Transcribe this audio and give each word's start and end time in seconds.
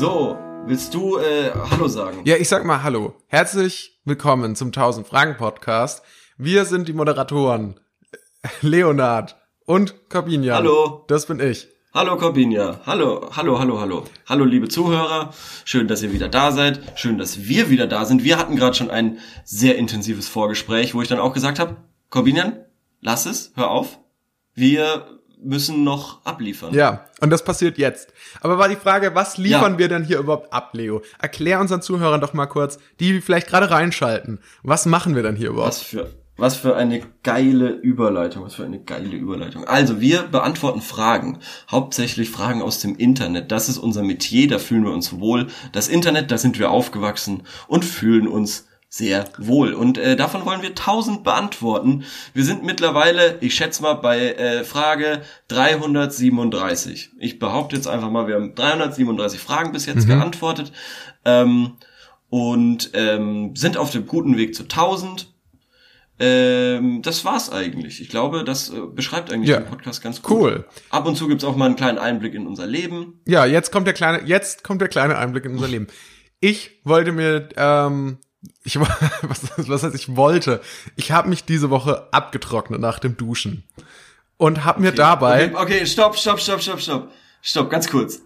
So, 0.00 0.38
willst 0.64 0.94
du 0.94 1.18
äh, 1.18 1.50
Hallo 1.70 1.86
sagen? 1.86 2.22
Ja, 2.24 2.36
ich 2.36 2.48
sag 2.48 2.64
mal 2.64 2.82
Hallo. 2.82 3.16
Herzlich 3.26 4.00
willkommen 4.06 4.56
zum 4.56 4.68
1000 4.68 5.06
Fragen 5.06 5.36
Podcast. 5.36 6.02
Wir 6.38 6.64
sind 6.64 6.88
die 6.88 6.94
Moderatoren 6.94 7.78
Leonard 8.62 9.36
und 9.66 10.08
Corbinian. 10.08 10.56
Hallo. 10.56 11.04
Das 11.06 11.26
bin 11.26 11.38
ich. 11.38 11.68
Hallo 11.92 12.16
Corbinja. 12.16 12.80
Hallo, 12.86 13.28
hallo, 13.36 13.58
hallo, 13.58 13.78
hallo. 13.78 14.04
Hallo 14.26 14.46
liebe 14.46 14.68
Zuhörer. 14.70 15.34
Schön, 15.66 15.86
dass 15.86 16.02
ihr 16.02 16.14
wieder 16.14 16.30
da 16.30 16.50
seid. 16.50 16.80
Schön, 16.98 17.18
dass 17.18 17.44
wir 17.44 17.68
wieder 17.68 17.86
da 17.86 18.06
sind. 18.06 18.24
Wir 18.24 18.38
hatten 18.38 18.56
gerade 18.56 18.76
schon 18.76 18.90
ein 18.90 19.18
sehr 19.44 19.76
intensives 19.76 20.28
Vorgespräch, 20.28 20.94
wo 20.94 21.02
ich 21.02 21.08
dann 21.08 21.20
auch 21.20 21.34
gesagt 21.34 21.58
habe, 21.58 21.76
Corbinian, 22.08 22.56
lass 23.02 23.26
es, 23.26 23.52
hör 23.54 23.70
auf. 23.70 23.98
Wir 24.54 25.19
müssen 25.42 25.84
noch 25.84 26.24
abliefern. 26.24 26.74
Ja, 26.74 27.06
und 27.20 27.30
das 27.30 27.44
passiert 27.44 27.78
jetzt. 27.78 28.12
Aber 28.40 28.58
war 28.58 28.68
die 28.68 28.76
Frage, 28.76 29.14
was 29.14 29.38
liefern 29.38 29.72
Ja. 29.72 29.78
wir 29.78 29.88
denn 29.88 30.04
hier 30.04 30.18
überhaupt 30.18 30.52
ab, 30.52 30.70
Leo? 30.74 31.02
Erklär 31.18 31.60
unseren 31.60 31.82
Zuhörern 31.82 32.20
doch 32.20 32.32
mal 32.34 32.46
kurz, 32.46 32.78
die 33.00 33.20
vielleicht 33.20 33.46
gerade 33.48 33.70
reinschalten. 33.70 34.40
Was 34.62 34.86
machen 34.86 35.14
wir 35.14 35.22
denn 35.22 35.36
hier 35.36 35.50
überhaupt? 35.50 35.68
Was 35.68 35.82
für, 35.82 36.10
was 36.36 36.56
für 36.56 36.76
eine 36.76 37.02
geile 37.22 37.68
Überleitung, 37.70 38.44
was 38.44 38.54
für 38.54 38.64
eine 38.64 38.80
geile 38.80 39.14
Überleitung. 39.16 39.64
Also, 39.64 40.00
wir 40.00 40.22
beantworten 40.22 40.80
Fragen. 40.80 41.38
Hauptsächlich 41.70 42.30
Fragen 42.30 42.62
aus 42.62 42.80
dem 42.80 42.96
Internet. 42.96 43.52
Das 43.52 43.68
ist 43.68 43.78
unser 43.78 44.02
Metier, 44.02 44.48
da 44.48 44.58
fühlen 44.58 44.84
wir 44.84 44.92
uns 44.92 45.18
wohl. 45.20 45.48
Das 45.72 45.88
Internet, 45.88 46.30
da 46.30 46.38
sind 46.38 46.58
wir 46.58 46.70
aufgewachsen 46.70 47.42
und 47.68 47.84
fühlen 47.84 48.26
uns 48.28 48.66
sehr 48.92 49.24
wohl. 49.38 49.72
Und 49.72 49.98
äh, 49.98 50.16
davon 50.16 50.44
wollen 50.44 50.62
wir 50.62 50.70
1000 50.70 51.22
beantworten. 51.22 52.04
Wir 52.34 52.44
sind 52.44 52.64
mittlerweile, 52.64 53.38
ich 53.40 53.54
schätze 53.54 53.82
mal, 53.82 53.94
bei 53.94 54.32
äh, 54.34 54.64
Frage 54.64 55.22
337. 55.48 57.10
Ich 57.18 57.38
behaupte 57.38 57.76
jetzt 57.76 57.86
einfach 57.86 58.10
mal, 58.10 58.26
wir 58.26 58.34
haben 58.34 58.54
337 58.54 59.40
Fragen 59.40 59.72
bis 59.72 59.86
jetzt 59.86 60.06
geantwortet. 60.08 60.72
Ähm, 61.24 61.76
und 62.28 62.90
ähm, 62.94 63.54
sind 63.56 63.76
auf 63.76 63.90
dem 63.90 64.06
guten 64.06 64.36
Weg 64.36 64.54
zu 64.54 64.64
1000. 64.64 65.32
Ähm, 66.18 67.00
das 67.02 67.24
war's 67.24 67.50
eigentlich. 67.50 68.00
Ich 68.00 68.08
glaube, 68.08 68.44
das 68.44 68.70
äh, 68.70 68.80
beschreibt 68.92 69.32
eigentlich 69.32 69.50
Ja. 69.50 69.60
den 69.60 69.68
Podcast 69.70 70.02
ganz 70.02 70.20
gut. 70.20 70.36
Cool. 70.36 70.64
Ab 70.90 71.06
und 71.06 71.16
zu 71.16 71.28
gibt's 71.28 71.44
auch 71.44 71.56
mal 71.56 71.66
einen 71.66 71.76
kleinen 71.76 71.98
Einblick 71.98 72.34
in 72.34 72.46
unser 72.46 72.66
Leben. 72.66 73.20
Ja, 73.26 73.46
jetzt 73.46 73.70
kommt 73.72 73.86
der 73.86 73.94
kleine, 73.94 74.26
jetzt 74.26 74.62
kommt 74.64 74.80
der 74.80 74.88
kleine 74.88 75.16
Einblick 75.16 75.44
in 75.44 75.52
unser 75.52 75.68
Leben. 75.68 75.86
Ich 76.40 76.80
wollte 76.84 77.12
mir, 77.12 77.48
ähm, 77.56 78.18
ich 78.64 78.78
was, 78.80 79.68
was 79.68 79.82
heißt 79.82 79.94
ich 79.94 80.16
wollte? 80.16 80.60
Ich 80.96 81.12
habe 81.12 81.28
mich 81.28 81.44
diese 81.44 81.70
Woche 81.70 82.08
abgetrocknet 82.12 82.80
nach 82.80 82.98
dem 82.98 83.16
Duschen 83.16 83.64
und 84.36 84.64
habe 84.64 84.80
mir 84.80 84.92
dabei, 84.92 85.46
Okay, 85.46 85.56
okay, 85.56 85.86
stopp, 85.86 86.16
stopp, 86.16 86.40
stopp, 86.40 86.60
stopp, 86.62 86.80
stopp. 86.80 87.12
Stopp, 87.42 87.70
ganz 87.70 87.88
kurz. 87.88 88.22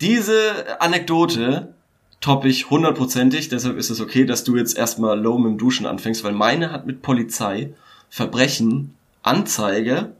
Diese 0.00 0.80
Anekdote 0.80 1.74
toppe 2.20 2.48
ich 2.48 2.70
hundertprozentig, 2.70 3.48
deshalb 3.48 3.76
ist 3.76 3.90
es 3.90 4.00
okay, 4.00 4.24
dass 4.24 4.44
du 4.44 4.56
jetzt 4.56 4.76
erstmal 4.76 5.18
low 5.18 5.38
mit 5.38 5.52
dem 5.52 5.58
Duschen 5.58 5.86
anfängst, 5.86 6.24
weil 6.24 6.32
meine 6.32 6.72
hat 6.72 6.86
mit 6.86 7.02
Polizei, 7.02 7.74
Verbrechen, 8.10 8.94
Anzeige 9.22 10.12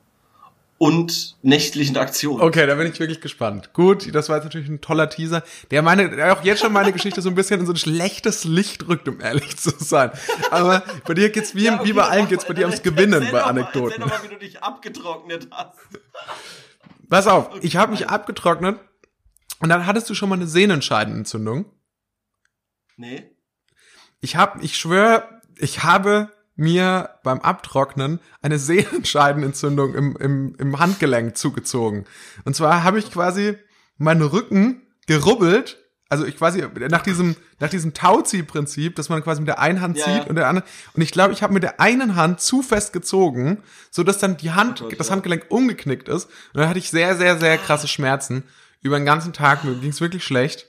und 0.78 1.36
nächtlichen 1.42 1.96
Aktionen. 1.96 2.40
okay, 2.40 2.66
da 2.66 2.76
bin 2.76 2.86
ich 2.86 2.98
wirklich 3.00 3.20
gespannt. 3.20 3.72
Gut, 3.72 4.14
das 4.14 4.28
war 4.28 4.36
jetzt 4.36 4.44
natürlich 4.44 4.68
ein 4.68 4.80
toller 4.80 5.10
Teaser, 5.10 5.42
der 5.72 5.82
meine, 5.82 6.08
der 6.08 6.32
auch 6.32 6.44
jetzt 6.44 6.60
schon 6.60 6.72
meine 6.72 6.92
Geschichte 6.92 7.20
so 7.20 7.28
ein 7.28 7.34
bisschen 7.34 7.60
in 7.60 7.66
so 7.66 7.72
ein 7.72 7.76
schlechtes 7.76 8.44
Licht 8.44 8.86
rückt, 8.86 9.08
um 9.08 9.20
ehrlich 9.20 9.56
zu 9.56 9.70
sein. 9.70 10.12
Aber 10.50 10.84
bei 11.04 11.14
dir 11.14 11.30
geht's 11.30 11.56
wie, 11.56 11.64
Ja, 11.64 11.74
okay, 11.74 11.88
wie 11.88 11.92
bei 11.92 12.04
allen 12.04 12.28
geht's 12.28 12.44
mal, 12.44 12.48
bei 12.48 12.54
dir 12.54 12.66
ums 12.66 12.78
erzähl 12.78 12.92
Gewinnen 12.92 13.24
bei 13.24 13.40
mal, 13.40 13.42
Anekdoten. 13.42 13.90
Erzähl 13.90 14.04
doch 14.04 14.22
mal, 14.22 14.22
wie 14.22 14.34
du 14.34 14.38
dich 14.38 14.62
abgetrocknet 14.62 15.48
hast. 15.50 15.78
Pass 17.08 17.26
auf, 17.26 17.50
ich 17.62 17.76
habe 17.76 17.90
mich 17.90 18.08
abgetrocknet 18.08 18.78
und 19.60 19.68
dann 19.68 19.84
hattest 19.84 20.08
du 20.08 20.14
schon 20.14 20.28
mal 20.28 20.36
eine 20.36 20.46
Sehnenscheidenentzündung. 20.46 21.64
Nee? 22.96 23.30
Ich 24.20 24.36
hab, 24.36 24.62
ich 24.62 24.76
schwöre, 24.76 25.40
ich 25.56 25.82
habe 25.82 26.30
mir 26.58 27.10
beim 27.22 27.40
Abtrocknen 27.40 28.18
eine 28.42 28.58
Sehnenscheidenentzündung 28.58 29.94
im, 29.94 30.16
im, 30.16 30.56
im 30.58 30.78
Handgelenk 30.78 31.36
zugezogen. 31.36 32.04
Und 32.44 32.56
zwar 32.56 32.82
habe 32.82 32.98
ich 32.98 33.10
quasi 33.12 33.56
meinen 33.96 34.22
Rücken 34.22 34.82
gerubbelt, 35.06 35.78
also 36.08 36.24
ich 36.24 36.36
quasi 36.36 36.64
nach 36.90 37.02
diesem 37.02 37.36
nach 37.60 37.68
diesem 37.68 37.94
Tauziehprinzip, 37.94 38.96
dass 38.96 39.08
man 39.08 39.22
quasi 39.22 39.40
mit 39.40 39.48
der 39.48 39.58
einen 39.60 39.80
Hand 39.80 39.98
Ja, 39.98 40.04
zieht 40.04 40.14
ja. 40.14 40.24
und 40.24 40.36
der 40.36 40.48
anderen 40.48 40.68
und 40.94 41.02
ich 41.02 41.12
glaube, 41.12 41.32
ich 41.32 41.42
habe 41.42 41.52
mit 41.52 41.62
der 41.62 41.80
einen 41.80 42.16
Hand 42.16 42.40
zu 42.40 42.62
fest 42.62 42.92
gezogen, 42.92 43.62
so 43.90 44.02
dass 44.02 44.18
dann 44.18 44.36
die 44.36 44.50
Hand 44.50 44.82
Oh 44.82 44.88
Gott, 44.88 44.98
das 44.98 45.08
ja. 45.08 45.12
Handgelenk 45.12 45.46
umgeknickt 45.50 46.08
ist 46.08 46.24
und 46.26 46.60
dann 46.60 46.68
hatte 46.68 46.78
ich 46.78 46.90
sehr 46.90 47.14
sehr 47.16 47.38
sehr 47.38 47.56
krasse 47.58 47.88
Schmerzen 47.88 48.44
über 48.80 48.98
den 48.98 49.06
ganzen 49.06 49.32
Tag, 49.32 49.64
mir 49.64 49.74
ging's 49.74 50.00
wirklich 50.00 50.24
schlecht. 50.24 50.67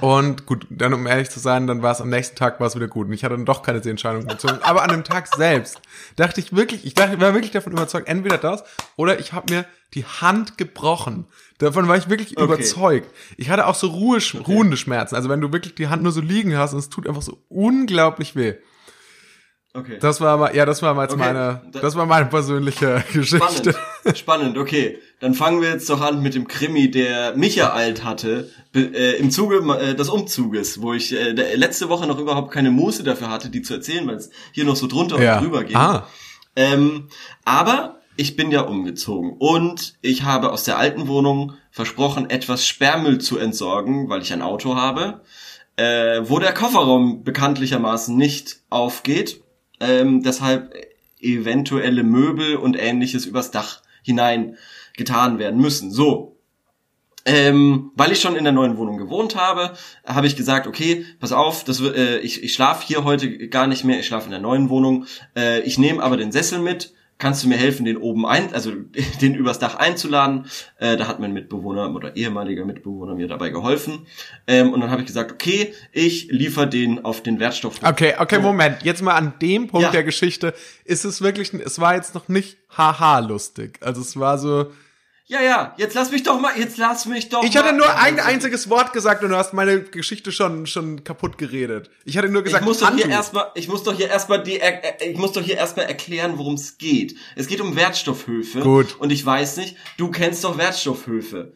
Und 0.00 0.46
gut, 0.46 0.66
dann 0.70 0.92
um 0.92 1.06
ehrlich 1.06 1.30
zu 1.30 1.40
sein, 1.40 1.66
dann 1.66 1.82
war 1.82 1.92
es 1.92 2.00
am 2.00 2.10
nächsten 2.10 2.36
Tag 2.36 2.60
war 2.60 2.66
es 2.66 2.76
wieder 2.76 2.88
gut. 2.88 3.06
Und 3.06 3.12
ich 3.12 3.24
hatte 3.24 3.34
dann 3.36 3.46
doch 3.46 3.62
keine 3.62 3.82
Sehenscheidung 3.82 4.26
gezogen. 4.26 4.58
Aber 4.62 4.82
an 4.82 4.90
dem 4.90 5.04
Tag 5.04 5.26
selbst 5.28 5.80
dachte 6.16 6.40
ich 6.40 6.54
wirklich, 6.54 6.84
ich 6.84 6.94
dachte, 6.94 7.14
ich 7.14 7.20
war 7.20 7.32
wirklich 7.34 7.52
davon 7.52 7.72
überzeugt, 7.72 8.08
entweder 8.08 8.38
das 8.38 8.64
oder 8.96 9.18
ich 9.18 9.32
habe 9.32 9.52
mir 9.52 9.64
die 9.94 10.04
Hand 10.04 10.58
gebrochen. 10.58 11.26
Davon 11.58 11.88
war 11.88 11.96
ich 11.96 12.10
wirklich 12.10 12.36
Okay. 12.36 12.44
überzeugt. 12.44 13.10
Ich 13.36 13.48
hatte 13.48 13.66
auch 13.66 13.74
so 13.74 13.88
Ruhe, 13.88 14.18
ruhende 14.46 14.76
Schmerzen. 14.76 15.14
Also 15.14 15.28
wenn 15.28 15.40
du 15.40 15.52
wirklich 15.52 15.74
die 15.74 15.88
Hand 15.88 16.02
nur 16.02 16.12
so 16.12 16.20
liegen 16.20 16.56
hast 16.56 16.74
und 16.74 16.80
es 16.80 16.90
tut 16.90 17.08
einfach 17.08 17.22
so 17.22 17.38
unglaublich 17.48 18.36
weh. 18.36 18.54
Okay. 19.76 19.98
Das 20.00 20.20
war 20.20 20.36
mal, 20.38 20.56
ja, 20.56 20.64
das 20.64 20.80
war 20.82 20.94
mal 20.94 21.06
Okay, 21.06 21.16
meine, 21.16 21.62
da- 21.70 21.80
das 21.80 21.94
war 21.96 22.06
meine 22.06 22.26
persönliche 22.26 23.04
Geschichte. 23.12 23.74
Spannend. 23.74 24.18
Spannend, 24.18 24.58
okay. 24.58 24.98
Dann 25.20 25.34
fangen 25.34 25.60
wir 25.62 25.70
jetzt 25.70 25.88
doch 25.90 26.00
an 26.00 26.22
mit 26.22 26.34
dem 26.34 26.46
Krimi, 26.48 26.90
der 26.90 27.36
mich 27.36 27.58
ereilt 27.58 28.04
hatte, 28.04 28.50
äh, 28.74 29.16
im 29.18 29.30
Zuge 29.30 29.56
äh, 29.78 29.94
des 29.94 30.08
Umzuges, 30.08 30.80
wo 30.82 30.92
ich 30.92 31.12
äh, 31.14 31.32
letzte 31.56 31.88
Woche 31.88 32.06
noch 32.06 32.18
überhaupt 32.18 32.50
keine 32.52 32.70
Muße 32.70 33.02
dafür 33.02 33.30
hatte, 33.30 33.48
die 33.50 33.62
zu 33.62 33.74
erzählen, 33.74 34.06
weil 34.06 34.16
es 34.16 34.30
hier 34.52 34.64
noch 34.64 34.76
so 34.76 34.86
drunter 34.86 35.20
Ja. 35.22 35.36
und 35.38 35.44
drüber 35.44 35.64
geht. 35.64 35.76
Ah. 35.76 36.06
Ähm, 36.54 37.08
aber 37.44 37.96
ich 38.16 38.36
bin 38.36 38.50
ja 38.50 38.62
umgezogen 38.62 39.34
und 39.38 39.94
ich 40.00 40.22
habe 40.22 40.50
aus 40.52 40.64
der 40.64 40.78
alten 40.78 41.06
Wohnung 41.08 41.52
versprochen, 41.70 42.30
etwas 42.30 42.66
Sperrmüll 42.66 43.18
zu 43.18 43.38
entsorgen, 43.38 44.08
weil 44.08 44.22
ich 44.22 44.32
ein 44.32 44.40
Auto 44.42 44.74
habe, 44.76 45.20
äh, 45.76 46.20
wo 46.24 46.38
der 46.38 46.54
Kofferraum 46.54 47.24
bekanntlichermaßen 47.24 48.16
nicht 48.16 48.60
aufgeht. 48.70 49.42
Ähm, 49.80 50.22
deshalb 50.22 50.74
eventuelle 51.20 52.02
Möbel 52.02 52.56
und 52.56 52.76
ähnliches 52.78 53.26
übers 53.26 53.50
Dach 53.50 53.82
hinein 54.02 54.56
getan 54.96 55.38
werden 55.38 55.60
müssen. 55.60 55.90
So, 55.90 56.36
ähm, 57.26 57.90
weil 57.96 58.12
ich 58.12 58.20
schon 58.20 58.36
in 58.36 58.44
der 58.44 58.52
neuen 58.52 58.76
Wohnung 58.76 58.98
gewohnt 58.98 59.34
habe, 59.34 59.72
habe 60.06 60.28
ich 60.28 60.36
gesagt, 60.36 60.68
okay, 60.68 61.04
pass 61.18 61.32
auf, 61.32 61.64
das, 61.64 61.80
äh, 61.80 62.18
ich, 62.18 62.44
ich 62.44 62.54
schlafe 62.54 62.86
hier 62.86 63.02
heute 63.02 63.48
gar 63.48 63.66
nicht 63.66 63.84
mehr, 63.84 63.98
ich 63.98 64.06
schlafe 64.06 64.26
in 64.26 64.30
der 64.30 64.40
neuen 64.40 64.70
Wohnung. 64.70 65.06
Äh, 65.34 65.60
ich 65.62 65.76
nehme 65.76 66.02
aber 66.02 66.16
den 66.16 66.30
Sessel 66.30 66.60
mit. 66.60 66.94
Kannst 67.18 67.42
du 67.42 67.48
mir 67.48 67.56
helfen, 67.56 67.86
den 67.86 67.96
oben 67.96 68.26
ein, 68.26 68.52
also 68.52 68.72
den 69.20 69.34
übers 69.34 69.58
Dach 69.58 69.76
einzuladen? 69.76 70.46
Äh, 70.78 70.96
da 70.96 71.08
hat 71.08 71.18
mein 71.18 71.32
Mitbewohner 71.32 71.94
oder 71.94 72.14
ehemaliger 72.16 72.64
Mitbewohner 72.64 73.14
mir 73.14 73.26
dabei 73.26 73.48
geholfen. 73.48 74.06
Ähm, 74.46 74.72
und 74.72 74.80
dann 74.80 74.90
habe 74.90 75.00
ich 75.00 75.06
gesagt, 75.06 75.32
okay, 75.32 75.72
ich 75.92 76.28
liefere 76.30 76.68
den 76.68 77.04
auf 77.04 77.22
den 77.22 77.40
Wertstoff. 77.40 77.80
Okay, 77.82 78.14
okay. 78.18 78.38
Moment. 78.38 78.82
Jetzt 78.82 79.02
mal 79.02 79.14
an 79.14 79.32
dem 79.40 79.66
Punkt 79.68 79.84
Ja. 79.84 79.90
der 79.90 80.04
Geschichte 80.04 80.52
ist 80.84 81.04
es 81.04 81.22
wirklich, 81.22 81.54
es 81.54 81.78
war 81.80 81.94
jetzt 81.94 82.14
noch 82.14 82.28
nicht 82.28 82.58
haha 82.76 83.20
lustig. 83.20 83.78
Also 83.80 84.02
es 84.02 84.18
war 84.18 84.36
so, 84.38 84.66
Ja, 85.28 85.42
ja, 85.42 85.74
jetzt 85.76 85.94
lass 85.94 86.12
mich 86.12 86.22
doch 86.22 86.38
mal, 86.38 86.56
jetzt 86.56 86.78
lass 86.78 87.04
mich 87.06 87.28
doch 87.28 87.42
ich 87.42 87.54
mal. 87.54 87.64
hatte 87.64 87.76
nur 87.76 87.98
ein 87.98 88.20
einziges 88.20 88.70
Wort 88.70 88.92
gesagt 88.92 89.24
und 89.24 89.30
du 89.30 89.36
hast 89.36 89.54
meine 89.54 89.82
Geschichte 89.82 90.30
schon, 90.30 90.66
schon 90.66 91.02
kaputt 91.02 91.36
geredet. 91.36 91.90
Ich 92.04 92.16
hatte 92.16 92.28
nur 92.28 92.42
Ich 92.42 92.46
gesagt, 92.46 92.64
muss 92.64 92.78
doch 92.78 92.94
hier 92.94 93.08
erstmal, 93.08 93.50
ich 93.56 93.66
muss 93.66 93.82
doch 93.82 93.92
hier 93.92 94.08
erstmal 94.08 94.44
die, 94.44 94.60
ich 95.00 95.18
muss 95.18 95.32
doch 95.32 95.42
hier 95.42 95.56
erstmal 95.56 95.86
erklären, 95.86 96.38
worum 96.38 96.54
es 96.54 96.78
geht. 96.78 97.16
Es 97.34 97.48
geht 97.48 97.60
um 97.60 97.74
Wertstoffhöfe. 97.74 98.60
Gut. 98.60 98.94
Und 99.00 99.10
ich 99.10 99.26
weiß 99.26 99.56
nicht, 99.56 99.76
du 99.96 100.12
kennst 100.12 100.44
doch 100.44 100.58
Wertstoffhöfe. 100.58 101.54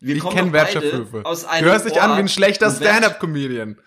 Wir 0.00 0.16
ich 0.16 0.28
kenne 0.28 0.52
Wertstoffhöfe. 0.52 1.24
Aus 1.24 1.44
einem 1.44 1.64
Du 1.64 1.70
hörst 1.70 1.86
dich 1.86 2.02
an 2.02 2.10
wie 2.10 2.14
ein 2.14 2.22
Ort, 2.22 2.30
schlechter 2.30 2.68
Stand-up-Comedian. 2.68 3.78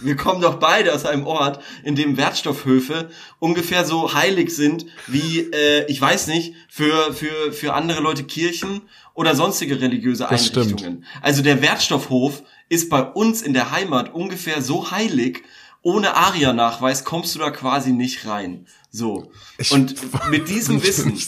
Wir 0.00 0.16
kommen 0.16 0.40
doch 0.40 0.56
beide 0.56 0.92
aus 0.92 1.06
einem 1.06 1.26
Ort, 1.26 1.62
in 1.82 1.94
dem 1.94 2.16
Wertstoffhöfe 2.16 3.10
ungefähr 3.38 3.84
so 3.84 4.12
heilig 4.12 4.54
sind 4.54 4.86
wie, 5.06 5.40
äh, 5.40 5.86
ich 5.86 6.00
weiß 6.00 6.26
nicht, 6.26 6.54
für, 6.68 7.12
für, 7.14 7.52
für 7.52 7.74
andere 7.74 8.00
Leute 8.00 8.24
Kirchen 8.24 8.82
oder 9.14 9.34
sonstige 9.34 9.80
religiöse 9.80 10.26
Das 10.28 10.46
stimmt. 10.46 10.66
Einrichtungen. 10.66 11.04
Also 11.22 11.42
der 11.42 11.62
Wertstoffhof 11.62 12.42
ist 12.68 12.90
bei 12.90 13.02
uns 13.02 13.42
in 13.42 13.52
der 13.54 13.70
Heimat 13.70 14.12
ungefähr 14.12 14.62
so 14.62 14.90
heilig, 14.90 15.42
ohne 15.82 16.16
ARIA-Nachweis 16.16 17.04
kommst 17.04 17.34
du 17.34 17.38
da 17.38 17.50
quasi 17.50 17.92
nicht 17.92 18.26
rein. 18.26 18.66
So. 18.90 19.30
Und 19.70 19.96
mit 20.30 20.48
diesem 20.48 20.78
Ich 20.78 20.84
Wissen, 20.84 21.18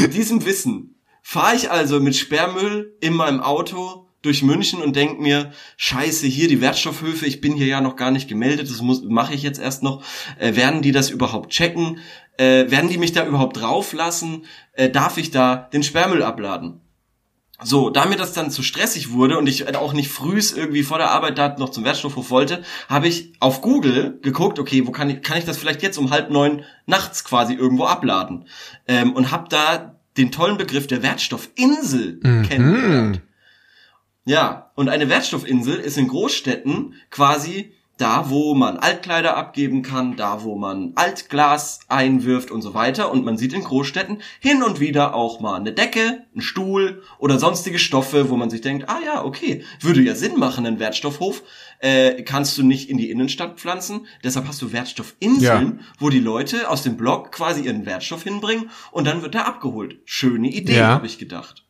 mit 0.00 0.14
diesem 0.14 0.44
Wissen 0.44 0.96
fahre 1.22 1.56
ich 1.56 1.70
also 1.70 2.00
mit 2.00 2.16
Sperrmüll 2.16 2.96
in 3.00 3.14
meinem 3.14 3.40
Auto 3.40 4.08
durch 4.22 4.42
München 4.42 4.80
und 4.80 4.96
denk 4.96 5.20
mir, 5.20 5.52
scheiße, 5.76 6.26
hier 6.26 6.48
die 6.48 6.60
Wertstoffhöfe, 6.60 7.26
ich 7.26 7.40
bin 7.40 7.54
hier 7.54 7.66
ja 7.66 7.80
noch 7.80 7.96
gar 7.96 8.10
nicht 8.10 8.28
gemeldet, 8.28 8.70
das 8.70 8.80
muss 8.80 9.02
mache 9.02 9.34
ich 9.34 9.42
jetzt 9.42 9.60
erst 9.60 9.82
noch. 9.82 10.02
Äh, 10.38 10.56
werden 10.56 10.82
die 10.82 10.92
das 10.92 11.10
überhaupt 11.10 11.50
checken? 11.50 11.98
Äh, 12.38 12.70
werden 12.70 12.88
die 12.88 12.98
mich 12.98 13.12
da 13.12 13.26
überhaupt 13.26 13.60
drauflassen? 13.60 14.44
Äh, 14.72 14.90
darf 14.90 15.18
ich 15.18 15.30
da 15.30 15.56
den 15.72 15.82
Sperrmüll 15.82 16.22
abladen? 16.22 16.80
So, 17.64 17.90
da 17.90 18.06
mir 18.06 18.16
das 18.16 18.32
dann 18.32 18.50
zu 18.50 18.62
stressig 18.62 19.12
wurde 19.12 19.38
und 19.38 19.48
ich 19.48 19.76
auch 19.76 19.92
nicht 19.92 20.10
frühs 20.10 20.52
irgendwie 20.52 20.82
vor 20.82 20.98
der 20.98 21.10
Arbeit 21.10 21.38
da 21.38 21.56
noch 21.58 21.70
zum 21.70 21.84
Wertstoffhof 21.84 22.30
wollte, 22.30 22.62
habe 22.88 23.08
ich 23.08 23.32
auf 23.38 23.60
Google 23.60 24.18
geguckt, 24.22 24.58
okay, 24.58 24.86
wo 24.86 24.90
kann 24.90 25.10
ich, 25.10 25.22
kann 25.22 25.38
ich 25.38 25.44
das 25.44 25.58
vielleicht 25.58 25.82
jetzt 25.82 25.98
um 25.98 26.10
halb 26.10 26.30
neun 26.30 26.64
nachts 26.86 27.24
quasi 27.24 27.54
irgendwo 27.54 27.84
abladen? 27.84 28.46
Ähm, 28.88 29.12
und 29.12 29.30
habe 29.30 29.48
da 29.48 29.96
den 30.16 30.32
tollen 30.32 30.58
Begriff 30.58 30.86
der 30.86 31.02
Wertstoffinsel 31.02 32.20
Mhm. 32.22 32.42
kennengelernt. 32.42 33.20
Ja, 34.24 34.70
und 34.76 34.88
eine 34.88 35.08
Wertstoffinsel 35.08 35.76
ist 35.76 35.98
in 35.98 36.08
Großstädten 36.08 36.94
quasi 37.10 37.72
da, 37.98 38.30
wo 38.30 38.54
man 38.54 38.78
Altkleider 38.78 39.36
abgeben 39.36 39.82
kann, 39.82 40.16
da, 40.16 40.42
wo 40.42 40.56
man 40.56 40.92
Altglas 40.96 41.80
einwirft 41.88 42.50
und 42.50 42.62
so 42.62 42.74
weiter. 42.74 43.12
Und 43.12 43.24
man 43.24 43.36
sieht 43.36 43.52
in 43.52 43.62
Großstädten 43.62 44.22
hin 44.40 44.62
und 44.62 44.80
wieder 44.80 45.14
auch 45.14 45.40
mal 45.40 45.54
eine 45.56 45.72
Decke, 45.72 46.24
einen 46.32 46.40
Stuhl 46.40 47.02
oder 47.18 47.38
sonstige 47.38 47.78
Stoffe, 47.78 48.28
wo 48.30 48.36
man 48.36 48.50
sich 48.50 48.60
denkt, 48.60 48.88
ah 48.88 48.98
ja, 49.04 49.24
okay, 49.24 49.62
würde 49.80 50.00
ja 50.00 50.14
Sinn 50.16 50.36
machen, 50.38 50.66
einen 50.66 50.80
Wertstoffhof 50.80 51.42
äh, 51.80 52.22
kannst 52.22 52.56
du 52.58 52.64
nicht 52.64 52.88
in 52.90 52.96
die 52.96 53.10
Innenstadt 53.10 53.60
pflanzen. 53.60 54.06
Deshalb 54.24 54.48
hast 54.48 54.62
du 54.62 54.72
Wertstoffinseln, 54.72 55.80
wo 55.98 56.10
die 56.10 56.20
Leute 56.20 56.70
aus 56.70 56.82
dem 56.82 56.96
Block 56.96 57.30
quasi 57.30 57.62
ihren 57.62 57.86
Wertstoff 57.86 58.24
hinbringen 58.24 58.70
und 58.90 59.06
dann 59.06 59.22
wird 59.22 59.34
er 59.34 59.46
abgeholt. 59.46 59.98
Schöne 60.06 60.48
Idee, 60.48 60.78
Ja. 60.78 60.88
habe 60.88 61.06
ich 61.06 61.18
gedacht. 61.18 61.64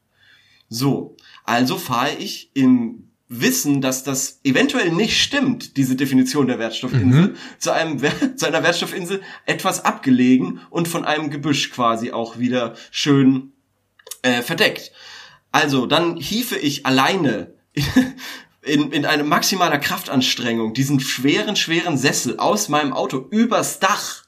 So, 0.68 1.16
also 1.44 1.76
fahre 1.76 2.14
ich 2.18 2.50
im 2.54 3.08
Wissen, 3.34 3.80
dass 3.80 4.04
das 4.04 4.40
eventuell 4.44 4.92
nicht 4.92 5.22
stimmt, 5.22 5.78
diese 5.78 5.96
Definition 5.96 6.46
der 6.46 6.58
Wertstoffinsel, 6.58 7.34
zu, 7.58 7.72
einem, 7.72 7.98
zu 8.36 8.46
einer 8.46 8.62
Wertstoffinsel 8.62 9.22
etwas 9.46 9.84
abgelegen 9.84 10.60
und 10.68 10.86
von 10.86 11.06
einem 11.06 11.30
Gebüsch 11.30 11.70
quasi 11.70 12.12
auch 12.12 12.38
wieder 12.38 12.74
schön 12.90 13.52
äh, 14.20 14.42
verdeckt. 14.42 14.92
Also, 15.50 15.86
dann 15.86 16.16
hiefe 16.16 16.56
ich 16.56 16.84
alleine 16.84 17.54
in, 18.62 18.92
in 18.92 19.06
eine 19.06 19.24
maximaler 19.24 19.78
Kraftanstrengung 19.78 20.74
diesen 20.74 21.00
schweren, 21.00 21.56
schweren 21.56 21.96
Sessel 21.96 22.38
aus 22.38 22.68
meinem 22.68 22.92
Auto 22.92 23.26
übers 23.30 23.80
Dach 23.80 24.24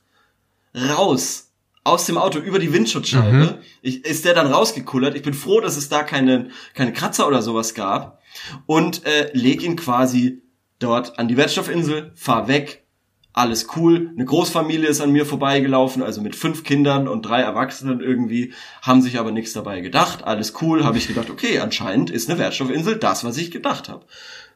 raus 0.75 1.44
aus 1.85 2.07
dem 2.07 2.17
Auto 2.17 2.39
über 2.39 2.59
die 2.59 2.73
Windschutzscheibe. 2.73 3.61
Ich, 3.83 4.05
ist 4.05 4.25
der 4.25 4.35
dann 4.35 4.47
rausgekullert. 4.47 5.15
Ich 5.15 5.23
bin 5.23 5.35
froh, 5.35 5.61
dass 5.61 5.77
es 5.77 5.91
da 5.91 6.03
keine, 6.03 6.49
keine 6.73 6.95
Kratzer 6.95 7.29
oder 7.29 7.43
sowas 7.43 7.75
gab. 7.75 8.23
Und 8.67 9.05
äh, 9.05 9.31
leg 9.35 9.63
ihn 9.63 9.77
quasi 9.77 10.43
dort 10.79 11.19
an 11.19 11.29
die 11.29 11.37
Wertstoffinsel, 11.37 12.13
fahr 12.15 12.49
weg. 12.49 12.87
Alles 13.35 13.67
cool. 13.77 14.13
Eine 14.15 14.25
Großfamilie 14.25 14.89
ist 14.89 15.01
an 15.01 15.11
mir 15.11 15.27
vorbeigelaufen, 15.27 16.03
also 16.03 16.21
mit 16.21 16.37
fünf 16.37 16.63
Kindern 16.63 17.09
und 17.09 17.23
drei 17.23 17.41
Erwachsenen 17.41 18.01
irgendwie, 18.01 18.55
haben 18.81 19.03
sich 19.03 19.19
aber 19.19 19.33
nichts 19.33 19.53
dabei 19.53 19.81
gedacht. 19.81 20.23
Alles 20.25 20.55
cool, 20.63 20.85
habe 20.85 20.99
ich 20.99 21.09
gedacht, 21.09 21.31
okay, 21.31 21.59
anscheinend 21.59 22.11
ist 22.11 22.31
eine 22.31 22.39
Wertstoffinsel 22.39 22.97
das, 22.97 23.25
was 23.25 23.37
ich 23.37 23.51
gedacht 23.51 23.89
habe. 23.89 24.07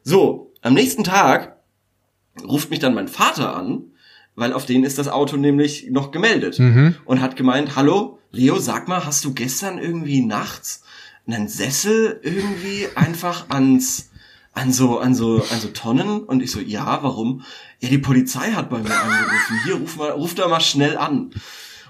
So, 0.03 0.53
am 0.61 0.73
nächsten 0.73 1.03
Tag 1.03 1.57
ruft 2.41 2.69
mich 2.69 2.79
dann 2.79 2.93
mein 2.93 3.09
Vater 3.09 3.55
an, 3.55 3.88
weil 4.39 4.53
auf 4.53 4.65
den 4.65 4.83
ist 4.83 4.97
das 4.97 5.07
Auto 5.07 5.37
nämlich 5.37 5.87
noch 5.89 6.11
gemeldet 6.11 6.59
und 7.05 7.21
hat 7.21 7.35
gemeint, 7.35 7.75
hallo, 7.75 8.19
Leo, 8.31 8.59
sag 8.59 8.87
mal, 8.87 9.05
hast 9.05 9.25
du 9.25 9.33
gestern 9.33 9.79
irgendwie 9.79 10.21
nachts 10.21 10.83
einen 11.27 11.47
Sessel 11.47 12.19
irgendwie 12.23 12.87
einfach 12.95 13.49
ans 13.49 14.09
an 14.53 14.73
so 14.73 14.99
an 14.99 15.13
so 15.15 15.43
an 15.51 15.59
so 15.59 15.67
Tonnen? 15.69 16.23
Und 16.23 16.41
ich 16.41 16.51
so 16.51 16.59
ja 16.59 16.99
warum? 17.01 17.43
Ja 17.79 17.89
die 17.89 17.97
Polizei 17.97 18.51
hat 18.51 18.69
bei 18.69 18.79
mir 18.79 18.99
angerufen. 18.99 19.59
Hier 19.65 19.75
ruf 19.75 19.97
mal 19.97 20.11
ruf 20.11 20.35
da 20.35 20.47
mal 20.47 20.59
schnell 20.59 20.97
an 20.97 21.31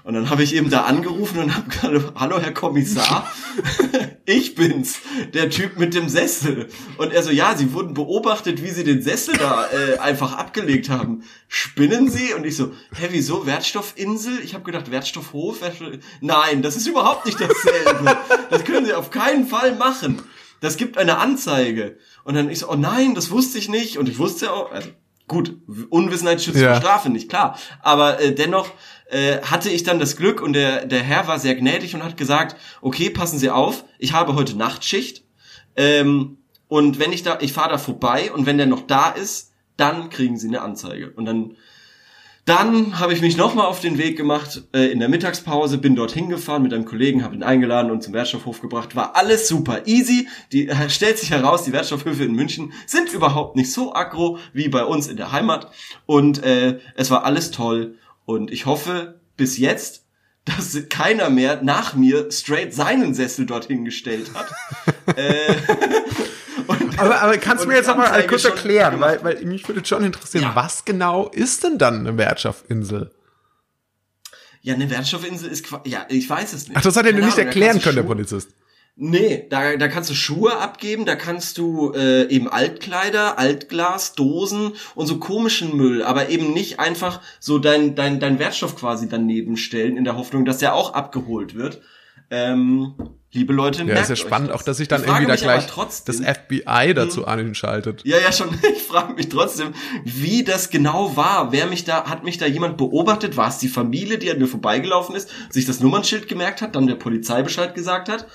und 0.04 0.14
dann 0.14 0.30
habe 0.30 0.42
ich 0.42 0.54
eben 0.54 0.70
da 0.70 0.82
angerufen 0.82 1.38
und 1.40 1.54
habe 1.54 1.68
gesagt, 1.68 2.12
hallo 2.16 2.40
Herr 2.40 2.52
Kommissar 2.52 3.30
ich 4.30 4.54
bin's 4.54 5.00
der 5.34 5.50
Typ 5.50 5.78
mit 5.78 5.94
dem 5.94 6.08
Sessel. 6.08 6.68
Und 6.98 7.12
er 7.12 7.22
so 7.22 7.30
ja 7.30 7.56
Sie 7.56 7.72
wurden 7.72 7.94
beobachtet 7.94 8.62
wie 8.62 8.70
Sie 8.70 8.84
den 8.84 9.02
Sessel 9.02 9.36
da 9.36 9.66
äh, 9.70 9.98
einfach 9.98 10.36
abgelegt 10.36 10.88
haben. 10.88 11.24
Spinnen 11.48 12.10
Sie? 12.10 12.34
Und 12.34 12.44
ich 12.44 12.56
so 12.56 12.72
hä 12.96 13.08
wieso? 13.10 13.46
Wertstoffinsel? 13.46 14.40
Ich 14.42 14.54
habe 14.54 14.64
gedacht 14.64 14.90
Wertstoffhof? 14.90 15.60
Wertstoff 15.60 15.98
nein 16.20 16.62
das 16.62 16.76
ist 16.76 16.86
überhaupt 16.86 17.26
nicht 17.26 17.40
dasselbe. 17.40 18.16
Das 18.50 18.64
können 18.64 18.86
Sie 18.86 18.94
auf 18.94 19.10
keinen 19.10 19.46
Fall 19.46 19.74
machen. 19.76 20.22
Das 20.60 20.76
gibt 20.76 20.98
eine 20.98 21.18
Anzeige. 21.18 21.96
Und 22.24 22.34
dann 22.34 22.50
ich 22.50 22.60
so, 22.60 22.70
oh 22.70 22.76
nein, 22.76 23.14
das 23.14 23.30
wusste 23.30 23.58
ich 23.58 23.68
nicht. 23.68 23.98
Und 23.98 24.08
ich 24.08 24.18
wusste 24.18 24.46
ja 24.46 24.52
auch, 24.52 24.70
also 24.70 24.90
gut, 25.30 25.56
Unwissenheit 25.90 26.42
schützt 26.42 26.58
Ja. 26.60 26.72
vor 26.72 26.82
Strafe 26.82 27.08
nicht, 27.08 27.28
klar. 27.30 27.56
Aber 27.82 28.20
äh, 28.20 28.34
dennoch 28.34 28.68
äh, 29.10 29.40
hatte 29.42 29.70
ich 29.70 29.84
dann 29.84 30.00
das 30.00 30.16
Glück 30.16 30.42
und 30.42 30.52
der, 30.54 30.84
der 30.86 31.02
Herr 31.02 31.28
war 31.28 31.38
sehr 31.38 31.54
gnädig 31.54 31.94
und 31.94 32.02
hat 32.02 32.16
gesagt, 32.16 32.56
okay, 32.82 33.10
passen 33.10 33.38
Sie 33.38 33.48
auf, 33.48 33.84
ich 33.98 34.12
habe 34.12 34.34
heute 34.34 34.58
Nachtschicht. 34.58 35.24
Ähm, 35.76 36.38
und 36.66 36.98
wenn 36.98 37.12
ich 37.12 37.22
da, 37.22 37.38
ich 37.40 37.52
fahre 37.52 37.70
da 37.70 37.78
vorbei 37.78 38.32
und 38.32 38.44
wenn 38.44 38.58
der 38.58 38.66
noch 38.66 38.86
da 38.86 39.08
ist, 39.10 39.52
dann 39.76 40.10
kriegen 40.10 40.36
Sie 40.36 40.48
eine 40.48 40.62
Anzeige. 40.62 41.10
Und 41.12 41.24
dann 41.26 41.56
dann 42.44 42.98
habe 42.98 43.12
ich 43.12 43.20
mich 43.20 43.36
nochmal 43.36 43.66
auf 43.66 43.80
den 43.80 43.98
Weg 43.98 44.16
gemacht 44.16 44.62
äh, 44.72 44.90
in 44.90 44.98
der 44.98 45.08
Mittagspause, 45.08 45.78
bin 45.78 45.94
dorthin 45.94 46.28
gefahren 46.28 46.62
mit 46.62 46.72
einem 46.72 46.84
Kollegen, 46.84 47.22
habe 47.22 47.34
ihn 47.34 47.42
eingeladen 47.42 47.90
und 47.90 48.02
zum 48.02 48.14
Wertstoffhof 48.14 48.60
gebracht. 48.60 48.96
War 48.96 49.14
alles 49.16 49.46
super 49.46 49.86
easy. 49.86 50.26
Die 50.50 50.68
äh, 50.68 50.88
stellt 50.88 51.18
sich 51.18 51.30
heraus, 51.30 51.64
die 51.64 51.72
Wertstoffhöfe 51.72 52.24
in 52.24 52.34
München 52.34 52.72
sind 52.86 53.12
überhaupt 53.12 53.56
nicht 53.56 53.72
so 53.72 53.94
aggro 53.94 54.38
wie 54.52 54.68
bei 54.68 54.84
uns 54.84 55.06
in 55.06 55.16
der 55.16 55.32
Heimat. 55.32 55.70
Und 56.06 56.42
äh, 56.42 56.78
es 56.94 57.10
war 57.10 57.24
alles 57.24 57.50
toll. 57.50 57.96
Und 58.24 58.50
ich 58.50 58.66
hoffe 58.66 59.20
bis 59.36 59.58
jetzt, 59.58 60.06
dass 60.44 60.88
keiner 60.88 61.30
mehr 61.30 61.62
nach 61.62 61.94
mir 61.94 62.30
straight 62.30 62.74
seinen 62.74 63.14
Sessel 63.14 63.46
dorthin 63.46 63.84
gestellt 63.84 64.30
hat. 64.34 64.48
äh, 65.16 65.54
Aber, 67.00 67.20
aber 67.22 67.38
kannst 67.38 67.64
du 67.64 67.68
mir 67.68 67.74
jetzt 67.76 67.86
die 67.86 67.90
noch 67.90 67.96
mal 67.98 68.06
Anzeige 68.06 68.28
kurz 68.28 68.44
erklären, 68.44 68.92
gemacht. 68.94 69.18
weil, 69.22 69.36
weil 69.36 69.44
mich 69.44 69.66
würde 69.68 69.84
schon 69.84 70.04
interessieren, 70.04 70.44
Ja. 70.44 70.54
was 70.56 70.84
genau 70.84 71.28
ist 71.28 71.64
denn 71.64 71.78
dann 71.78 72.00
eine 72.06 72.16
Wertstoffinsel? 72.18 73.10
Ja, 74.62 74.74
eine 74.74 74.90
Wertstoffinsel 74.90 75.50
ist 75.50 75.66
ja, 75.84 76.06
ich 76.08 76.28
weiß 76.28 76.52
es 76.52 76.68
nicht. 76.68 76.76
Ach, 76.76 76.82
das 76.82 76.96
hat 76.96 77.06
er 77.06 77.12
dir 77.12 77.20
nicht 77.24 77.34
Ahnung, 77.34 77.46
erklären 77.46 77.80
können, 77.80 77.96
der 77.96 78.04
Schuhe- 78.04 78.08
Polizist. 78.08 78.50
Nee, 78.96 79.46
da, 79.48 79.76
da 79.76 79.88
kannst 79.88 80.10
du 80.10 80.14
Schuhe 80.14 80.58
abgeben, 80.58 81.06
da 81.06 81.16
kannst 81.16 81.56
du 81.56 81.92
äh, 81.94 82.28
eben 82.28 82.48
Altkleider, 82.48 83.38
Altglas, 83.38 84.12
Dosen 84.14 84.72
und 84.94 85.06
so 85.06 85.18
komischen 85.18 85.74
Müll, 85.74 86.02
aber 86.02 86.28
eben 86.28 86.52
nicht 86.52 86.80
einfach 86.80 87.22
so 87.38 87.58
dein, 87.58 87.94
dein, 87.94 88.20
dein 88.20 88.38
Wertstoff 88.38 88.76
quasi 88.76 89.08
daneben 89.08 89.56
stellen, 89.56 89.96
in 89.96 90.04
der 90.04 90.16
Hoffnung, 90.16 90.44
dass 90.44 90.58
der 90.58 90.74
auch 90.74 90.92
abgeholt 90.92 91.54
wird. 91.54 91.80
Ähm, 92.28 92.94
liebe 93.32 93.52
Leute, 93.52 93.84
Ja, 93.84 93.94
ist 94.00 94.08
ja 94.10 94.16
spannend, 94.16 94.50
das. 94.50 94.56
auch 94.56 94.62
dass 94.62 94.76
sich 94.78 94.88
dann 94.88 95.04
irgendwie 95.04 95.26
da 95.26 95.36
gleich 95.36 95.66
das 96.04 96.16
FBI 96.20 96.94
dazu 96.94 97.26
anschaltet. 97.26 98.02
ja, 98.04 98.18
ja, 98.18 98.32
schon. 98.32 98.48
Ich 98.76 98.82
frage 98.82 99.14
mich 99.14 99.28
trotzdem, 99.28 99.72
wie 100.04 100.42
das 100.44 100.70
genau 100.70 101.16
war. 101.16 101.52
Wer 101.52 101.66
mich 101.66 101.84
da, 101.84 102.04
hat 102.06 102.24
mich 102.24 102.38
da 102.38 102.46
jemand 102.46 102.76
beobachtet? 102.76 103.36
War 103.36 103.48
es 103.48 103.58
die 103.58 103.68
Familie, 103.68 104.18
die 104.18 104.30
an 104.30 104.38
mir 104.38 104.48
vorbeigelaufen 104.48 105.14
ist, 105.14 105.30
sich 105.50 105.64
das 105.64 105.80
Nummernschild 105.80 106.26
gemerkt 106.28 106.60
hat, 106.62 106.74
dann 106.74 106.86
der 106.88 106.96
Polizei 106.96 107.42
Bescheid 107.42 107.74
gesagt 107.74 108.08
hat? 108.08 108.26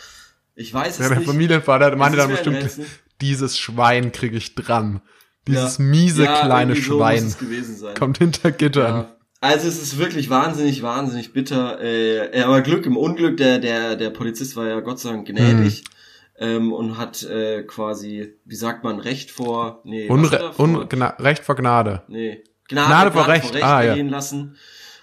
Ich 0.56 0.74
weiß 0.74 0.94
es 0.94 1.00
Ja, 1.00 1.10
der 1.10 1.18
nicht. 1.20 1.28
Familienvater 1.28 1.94
meinte 1.98 2.18
dann 2.18 2.30
bestimmt, 2.30 2.58
Rätsel. 2.64 2.86
dieses 3.20 3.58
Schwein 3.58 4.14
kriege 4.14 4.38
ich 4.38 4.56
dran. 4.56 5.02
Dieses 5.48 5.78
Ja. 5.78 5.84
miese 5.84 6.24
Ja, 6.24 6.46
kleine 6.46 6.76
so 6.76 6.82
Schwein 6.82 7.30
sein. 7.30 7.94
kommt 7.96 8.20
hinter 8.20 8.52
Gittern. 8.54 9.08
Also 9.46 9.68
es 9.68 9.82
ist 9.82 9.98
wirklich 9.98 10.30
wahnsinnig, 10.30 10.82
wahnsinnig 10.82 11.34
bitter. 11.34 11.82
Äh, 11.82 12.42
aber 12.42 12.62
Glück 12.62 12.86
im 12.86 12.98
Unglück, 12.98 13.38
der, 13.38 13.60
der, 13.60 13.96
der 13.96 14.10
Polizist 14.10 14.56
war 14.56 14.68
ja 14.68 14.80
Gott 14.80 15.00
sei 15.00 15.12
Dank 15.12 15.28
gnädig 15.28 15.84
Hm. 16.38 16.48
ähm, 16.48 16.74
und 16.74 16.98
hat 16.98 17.24
äh, 17.24 17.64
quasi, 17.64 18.34
wie 18.46 18.56
sagt 18.56 18.84
man, 18.84 19.00
Recht 19.00 19.32
vor, 19.32 19.82
nee, 19.84 20.08
Unre 20.10 20.52
vor? 20.54 20.66
un 20.66 20.76
Recht 21.20 21.44
vor 21.44 21.56
Gnade. 21.56 22.02
nee, 22.08 22.44
Gnade, 22.68 22.88
Gnade 22.88 23.12
vor 23.12 23.28
Recht. 23.28 23.56
Ah, 23.64 23.84
ja. 23.84 23.96
lassen. 23.96 24.58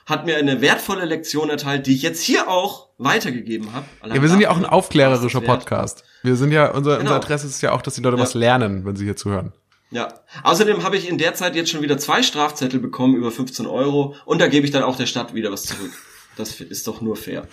Hat 0.05 0.27
mir 0.27 0.37
eine 0.37 0.61
wertvolle 0.61 1.05
Lektion 1.05 1.49
erteilt, 1.49 1.87
die 1.87 1.95
ich 1.95 2.03
jetzt 2.03 2.21
hier 2.23 2.49
auch 2.49 2.89
weitergegeben 2.99 3.73
habe. 3.73 3.87
Ja, 4.13 4.21
wir 4.21 4.29
sind 4.29 4.41
ja 4.41 4.51
auch 4.51 4.57
ein 4.57 4.67
aufklärerischer 4.67 5.41
Podcast. 5.41 6.03
Wir 6.25 6.35
sind 6.35 6.51
ja, 6.51 6.67
unser, 6.73 6.99
Genau. 6.99 7.03
unser 7.03 7.15
Adresse 7.17 7.47
ist 7.47 7.63
ja 7.63 7.71
auch, 7.73 7.83
dass 7.83 7.95
die 7.95 8.01
Leute 8.03 8.17
Ja. 8.17 8.23
was 8.25 8.35
lernen, 8.35 8.85
wenn 8.85 8.97
sie 8.97 9.05
hier 9.05 9.17
zuhören. 9.17 9.53
Ja. 9.93 10.09
Außerdem 10.43 10.83
habe 10.83 10.97
ich 10.97 11.09
in 11.09 11.19
der 11.19 11.35
Zeit 11.35 11.55
jetzt 11.55 11.71
schon 11.71 11.83
wieder 11.83 11.99
zwei 11.99 12.23
Strafzettel 12.23 12.81
bekommen 12.81 13.15
über 13.15 13.31
15 13.31 13.67
Euro 13.67 14.15
und 14.25 14.41
da 14.41 14.49
gebe 14.49 14.65
ich 14.67 14.73
dann 14.73 14.83
auch 14.83 14.97
der 14.97 15.07
Stadt 15.07 15.35
wieder 15.35 15.53
was 15.53 15.63
zurück. 15.65 15.93
Das 16.37 16.61
ist 16.61 16.87
doch 16.89 17.01
nur 17.03 17.15
fair. 17.17 17.47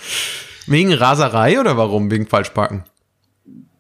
Wegen 0.66 0.94
Raserei 0.94 1.60
oder 1.60 1.76
warum? 1.78 2.10
Wegen 2.10 2.26
Falschparken? 2.28 2.86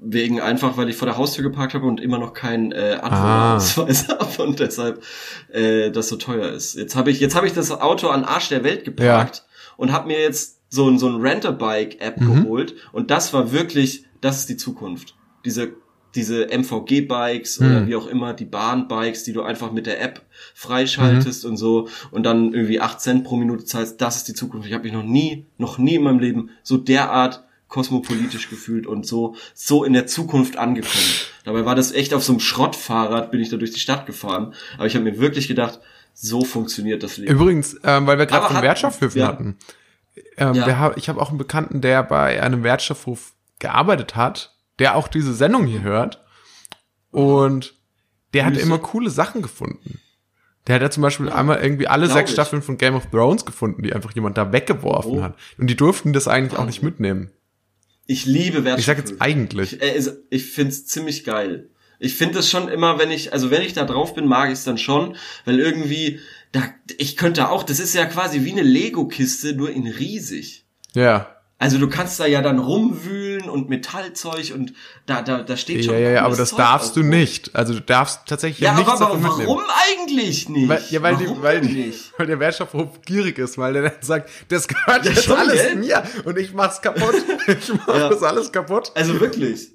Wegen 0.01 0.39
einfach, 0.41 0.77
weil 0.77 0.89
ich 0.89 0.95
vor 0.95 1.05
der 1.07 1.17
Haustür 1.17 1.43
geparkt 1.43 1.73
habe 1.73 1.85
und 1.85 1.99
immer 1.99 2.17
noch 2.19 2.33
keinen 2.33 2.71
äh, 2.71 2.97
Ah. 3.01 3.55
Anwohnerausweis 3.55 4.07
habe 4.09 4.43
und 4.43 4.59
deshalb 4.59 5.03
äh, 5.51 5.91
das 5.91 6.07
so 6.09 6.15
teuer 6.15 6.49
ist. 6.49 6.75
Jetzt 6.75 6.95
habe 6.95 7.11
ich, 7.11 7.19
jetzt 7.19 7.35
habe 7.35 7.47
ich 7.47 7.53
das 7.53 7.71
Auto 7.71 8.07
an 8.09 8.23
Arsch 8.23 8.49
der 8.49 8.63
Welt 8.63 8.83
geparkt 8.85 9.45
und 9.77 9.91
habe 9.91 10.07
mir 10.07 10.19
jetzt 10.21 10.59
so 10.69 10.87
ein 10.89 10.99
so 10.99 11.07
ein 11.07 11.21
Renter-Bike-App 11.21 12.19
Mhm. 12.19 12.43
geholt 12.43 12.75
und 12.91 13.11
das 13.11 13.33
war 13.33 13.51
wirklich, 13.51 14.05
das 14.21 14.39
ist 14.39 14.49
die 14.49 14.57
Zukunft. 14.57 15.15
Diese 15.45 15.73
diese 16.15 16.47
MVG-Bikes 16.51 17.59
Mhm. 17.59 17.65
oder 17.67 17.87
wie 17.87 17.95
auch 17.95 18.07
immer, 18.07 18.33
die 18.33 18.45
Bahn-Bikes, 18.45 19.23
die 19.23 19.33
du 19.33 19.41
einfach 19.43 19.71
mit 19.71 19.85
der 19.85 20.01
App 20.01 20.21
freischaltest 20.55 21.43
Mhm. 21.43 21.51
und 21.51 21.57
so 21.57 21.87
und 22.11 22.23
dann 22.23 22.53
irgendwie 22.53 22.81
8 22.81 22.99
Cent 22.99 23.23
pro 23.23 23.35
Minute 23.35 23.65
zahlst, 23.65 24.01
das 24.01 24.17
ist 24.17 24.27
die 24.27 24.33
Zukunft. 24.33 24.67
Ich 24.67 24.73
habe 24.73 24.83
mich 24.83 24.93
noch 24.93 25.03
nie, 25.03 25.45
noch 25.57 25.77
nie 25.77 25.95
in 25.95 26.03
meinem 26.03 26.19
Leben 26.19 26.49
so 26.63 26.77
derart 26.77 27.43
kosmopolitisch 27.67 28.49
gefühlt 28.49 28.87
und 28.87 29.05
so, 29.05 29.35
so 29.53 29.83
in 29.83 29.93
der 29.93 30.07
Zukunft 30.07 30.57
angekommen. 30.57 31.03
Dabei 31.43 31.65
war 31.65 31.75
das 31.75 31.91
echt 31.91 32.13
auf 32.15 32.23
so 32.23 32.33
einem 32.33 32.39
Schrottfahrrad, 32.39 33.29
bin 33.31 33.39
ich 33.41 33.49
da 33.49 33.57
durch 33.57 33.71
die 33.71 33.79
Stadt 33.79 34.07
gefahren. 34.07 34.53
Aber 34.77 34.87
ich 34.87 34.95
habe 34.95 35.03
mir 35.05 35.19
wirklich 35.19 35.47
gedacht, 35.47 35.79
so 36.15 36.43
funktioniert 36.43 37.03
das 37.03 37.17
Leben. 37.17 37.31
Übrigens, 37.31 37.75
ähm, 37.83 38.07
weil 38.07 38.17
wir 38.17 38.25
gerade 38.25 38.47
von 38.47 38.55
hat- 38.55 38.63
Wertstoffhöfen 38.63 39.21
ja. 39.21 39.27
hatten. 39.27 39.57
Ähm, 40.37 40.55
Ja. 40.55 40.65
wir 40.65 40.93
ich 40.97 41.07
habe 41.09 41.21
auch 41.21 41.29
einen 41.29 41.37
Bekannten, 41.37 41.79
der 41.81 42.01
bei 42.03 42.41
einem 42.41 42.63
Wertstoffhof 42.63 43.33
gearbeitet 43.59 44.15
hat, 44.15 44.55
der 44.79 44.95
auch 44.95 45.07
diese 45.07 45.33
Sendung 45.33 45.65
hier 45.65 45.81
hört. 45.81 46.23
Und 47.11 47.75
der 48.33 48.45
hat 48.45 48.57
immer 48.57 48.77
coole 48.79 49.09
Sachen 49.09 49.41
gefunden. 49.41 49.99
Der 50.67 50.75
hat 50.75 50.81
ja 50.81 50.91
zum 50.91 51.01
Beispiel 51.01 51.29
einmal 51.29 51.61
irgendwie 51.61 51.87
alle 51.87 52.07
sechs 52.07 52.29
ich. 52.29 52.35
Staffeln 52.35 52.61
von 52.61 52.77
Game 52.77 52.93
of 52.95 53.07
Thrones 53.07 53.45
gefunden, 53.45 53.81
die 53.81 53.93
einfach 53.93 54.13
jemand 54.13 54.37
da 54.37 54.51
weggeworfen 54.51 55.19
Oh. 55.19 55.23
hat. 55.23 55.35
Und 55.57 55.67
die 55.67 55.75
durften 55.75 56.13
das 56.13 56.27
eigentlich 56.27 56.59
auch 56.59 56.65
nicht 56.65 56.83
mitnehmen. 56.83 57.31
Ich 58.05 58.25
liebe 58.25 58.63
Wertstoffhöfe. 58.65 58.79
Ich 58.79 58.85
sag 58.85 58.97
jetzt 58.97 59.21
eigentlich. 59.21 59.73
Ich, 59.73 59.81
äh, 59.81 60.11
ich 60.29 60.45
find's 60.51 60.85
ziemlich 60.85 61.23
geil. 61.23 61.69
Ich 61.99 62.15
find 62.15 62.35
das 62.35 62.49
schon 62.49 62.69
immer, 62.69 62.97
wenn 62.99 63.11
ich, 63.11 63.33
also 63.33 63.51
wenn 63.51 63.61
ich 63.61 63.73
da 63.73 63.83
drauf 63.85 64.13
bin, 64.15 64.25
mag 64.27 64.51
ich's 64.51 64.63
dann 64.63 64.77
schon, 64.77 65.15
weil 65.45 65.59
irgendwie, 65.59 66.19
da, 66.51 66.63
ich 66.97 67.17
könnte 67.17 67.49
auch, 67.49 67.63
das 67.63 67.79
ist 67.79 67.93
ja 67.93 68.05
quasi 68.05 68.45
wie 68.45 68.51
eine 68.53 68.61
Lego-Kiste, 68.63 69.53
nur 69.53 69.69
in 69.71 69.85
riesig. 69.87 70.65
Ja. 70.93 71.35
Also 71.61 71.77
du 71.77 71.89
kannst 71.89 72.17
da 72.21 72.25
ja 72.25 72.41
dann 72.41 72.57
rumwühlen 72.57 73.49
und 73.49 73.67
Metallzeug 73.67 74.53
und 74.55 74.71
da, 75.05 75.21
da, 75.21 75.43
da 75.43 75.57
steht 75.57 75.83
schon. 75.83 75.93
Ja, 75.93 75.99
ja, 75.99 76.09
ja, 76.11 76.21
aber 76.23 76.37
das 76.37 76.51
Zeug 76.51 76.57
darfst 76.59 76.95
du 76.95 77.03
nicht. 77.03 77.53
Also 77.53 77.73
du 77.73 77.81
darfst 77.81 78.21
tatsächlich 78.27 78.61
Ja, 78.61 78.73
nichts 78.75 78.89
aber, 78.89 79.07
aber 79.07 79.15
davon 79.15 79.21
mitnehmen. 79.37 79.47
warum 79.49 79.63
eigentlich 79.91 80.47
nicht? 80.47 80.69
Weil, 80.69 80.81
ja, 80.89 81.01
weil, 81.01 81.17
die, 81.17 81.25
warum 81.27 81.43
weil, 81.43 81.59
denn 81.59 81.69
die, 81.69 81.93
weil 82.17 82.27
der 82.27 82.39
Wertstoffhof 82.39 83.01
gierig 83.05 83.37
ist, 83.39 83.57
weil 83.57 83.73
der 83.73 83.81
dann 83.83 83.91
sagt, 84.01 84.29
das 84.47 84.69
gehört 84.69 85.03
Ja, 85.03 85.11
jetzt 85.11 85.25
schon, 85.25 85.35
alles 85.37 85.61
gell? 85.61 85.75
mir 85.75 86.01
und 86.23 86.37
ich 86.37 86.53
mach's 86.53 86.81
kaputt. 86.81 87.15
Ich 87.47 87.73
mach 87.73 87.87
Ja. 87.93 88.09
das 88.09 88.23
alles 88.23 88.51
kaputt. 88.53 88.91
Also 88.95 89.19
wirklich. 89.19 89.69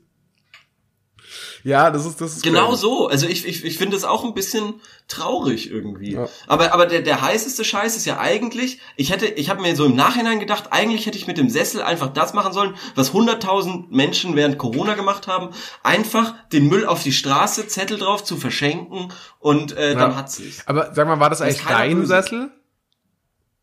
Ja, 1.64 1.90
das 1.90 2.04
ist, 2.04 2.21
das 2.21 2.35
ist 2.37 2.42
Genau 2.42 2.68
crazy. 2.68 2.80
so. 2.83 3.09
Also 3.09 3.26
ich, 3.26 3.47
ich, 3.47 3.64
ich 3.64 3.78
finde 3.78 3.97
es 3.97 4.04
auch 4.04 4.23
ein 4.23 4.35
bisschen 4.35 4.75
traurig 5.09 5.71
irgendwie. 5.71 6.12
Ja. 6.12 6.28
Aber, 6.47 6.75
aber 6.75 6.85
der, 6.85 7.00
der 7.00 7.23
heißeste 7.23 7.64
Scheiß 7.64 7.97
ist 7.97 8.04
ja 8.04 8.18
eigentlich, 8.18 8.80
ich 8.97 9.11
hätte, 9.11 9.25
ich 9.26 9.49
habe 9.49 9.62
mir 9.62 9.75
so 9.75 9.87
im 9.87 9.97
Nachhinein 9.97 10.40
gedacht, 10.40 10.64
eigentlich 10.73 11.06
hätte 11.06 11.16
ich 11.16 11.26
mit 11.26 11.38
dem 11.38 11.49
Sessel 11.49 11.80
einfach 11.80 12.12
das 12.12 12.35
machen 12.35 12.52
sollen, 12.52 12.75
was 12.94 13.12
100.000 13.14 13.87
Menschen 13.88 14.37
während 14.37 14.59
Corona 14.59 14.92
gemacht 14.94 15.26
haben. 15.26 15.54
Einfach 15.83 16.35
den 16.52 16.68
Müll 16.68 16.85
auf 16.87 17.02
die 17.02 17.12
Straße, 17.12 17.66
Zettel 17.66 17.99
drauf 17.99 18.23
zu 18.25 18.37
verschenken 18.37 19.11
und 19.38 19.73
äh, 19.73 19.94
dann 19.94 20.11
Ja. 20.11 20.16
hat 20.18 20.30
sich's. 20.30 20.62
Aber 20.66 20.92
sag 20.94 21.06
mal, 21.09 21.18
war 21.18 21.30
das 21.30 21.40
eigentlich 21.40 21.64
dein. 21.64 22.04
Sessel? 22.04 22.50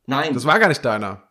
Nein, 0.08 0.34
Das 0.34 0.46
war 0.46 0.58
gar 0.58 0.70
nicht 0.70 0.84
deiner. 0.84 1.22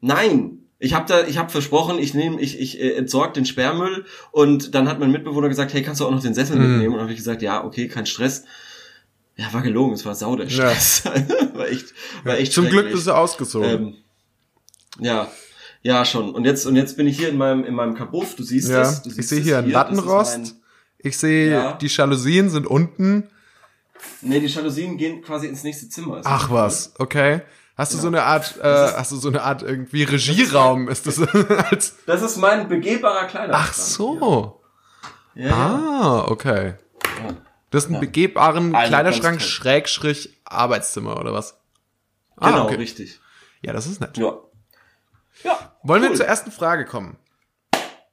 nein. 0.00 0.58
Ich 0.84 0.94
habe 0.94 1.06
da, 1.08 1.26
ich 1.26 1.38
habe 1.38 1.50
versprochen, 1.50 1.98
ich 1.98 2.14
nehme, 2.14 2.40
ich, 2.40 2.60
ich 2.60 2.78
äh, 2.80 2.92
entsorg 2.92 3.34
den 3.34 3.46
Sperrmüll 3.46 4.04
und 4.32 4.74
dann 4.74 4.88
hat 4.88 4.98
mein 5.00 5.10
Mitbewohner 5.10 5.48
gesagt, 5.48 5.72
hey, 5.72 5.82
kannst 5.82 6.00
du 6.00 6.06
auch 6.06 6.10
noch 6.10 6.20
den 6.22 6.34
Sessel 6.34 6.56
Mhm. 6.56 6.62
mitnehmen? 6.62 6.86
Und 6.88 6.94
dann 6.98 7.02
habe 7.02 7.12
ich 7.12 7.18
gesagt, 7.18 7.42
ja, 7.42 7.64
okay, 7.64 7.88
kein 7.88 8.06
Stress. 8.06 8.44
Ja, 9.36 9.52
war 9.52 9.62
gelogen, 9.62 9.94
es 9.94 10.04
war 10.04 10.14
sau 10.14 10.36
der 10.36 10.46
Ja. 10.46 10.74
Stress. 10.74 11.04
war 11.54 11.68
echt, 11.68 11.86
war 12.22 12.38
echt 12.38 12.52
Zum 12.52 12.68
Glück 12.68 12.90
bist 12.92 13.06
du 13.06 13.12
ausgezogen. 13.12 13.68
ähm, 13.70 13.94
Ja, 15.00 15.28
ja 15.82 16.04
schon. 16.04 16.34
Und 16.34 16.44
jetzt 16.44 16.66
und 16.66 16.76
jetzt 16.76 16.96
bin 16.96 17.06
ich 17.08 17.18
hier 17.18 17.30
in 17.30 17.36
meinem 17.38 17.64
in 17.64 17.74
meinem 17.74 17.94
Kabuff. 17.94 18.36
Du 18.36 18.42
siehst 18.44 18.68
ja, 18.70 18.82
es. 18.82 19.02
Du 19.02 19.08
ich 19.08 19.16
siehst 19.16 19.28
sehe 19.30 19.38
es 19.40 19.44
hier 19.44 19.58
einen 19.58 19.72
Das 19.72 19.74
Lattenrost. 19.74 20.54
Ich 20.98 21.18
sehe, 21.18 21.50
Ja. 21.50 21.72
die 21.72 21.86
Jalousien 21.88 22.48
sind 22.50 22.66
unten. 22.66 23.28
Nee, 24.20 24.40
die 24.40 24.46
Jalousien 24.46 24.96
gehen 24.96 25.22
quasi 25.22 25.46
ins 25.48 25.64
nächste 25.64 25.88
Zimmer. 25.88 26.20
Ach 26.24 26.42
das 26.42 26.50
was, 26.50 26.92
okay. 26.98 27.40
Hast 27.76 27.92
du 27.92 27.96
Ja. 27.96 28.02
so 28.02 28.08
eine 28.08 28.22
Art, 28.22 28.56
äh, 28.62 28.62
hast 28.62 29.10
du 29.12 29.16
so 29.16 29.28
eine 29.28 29.42
Art 29.42 29.62
irgendwie 29.62 30.04
Regieraum? 30.04 30.88
Ist 30.88 31.06
das 31.06 31.18
als, 31.70 31.96
Das 32.06 32.22
ist 32.22 32.36
mein 32.36 32.68
begehbarer 32.68 33.26
Kleiderschrank. 33.26 33.68
ach 33.68 33.74
so. 33.74 34.60
Ja. 35.34 35.52
Ah, 35.52 36.24
okay. 36.28 36.74
Das 37.70 37.84
ist 37.84 37.90
ein 37.90 37.94
Ja. 37.94 38.00
begehbaren 38.00 38.74
Also 38.74 38.88
Kleiderschrank. 38.88 39.42
Schrägstrich 39.42 40.38
Arbeitszimmer 40.44 41.18
oder 41.18 41.32
was? 41.32 41.58
Ah, 42.36 42.50
Genau, 42.50 42.64
okay. 42.66 42.76
richtig. 42.76 43.20
Ja, 43.62 43.72
das 43.72 43.86
ist 43.86 44.00
nett. 44.00 44.16
Ja. 44.16 44.34
Ja. 45.42 45.72
Wollen 45.82 46.02
wir 46.02 46.10
cool. 46.10 46.16
zur 46.16 46.26
ersten 46.26 46.52
Frage 46.52 46.84
kommen? 46.84 47.16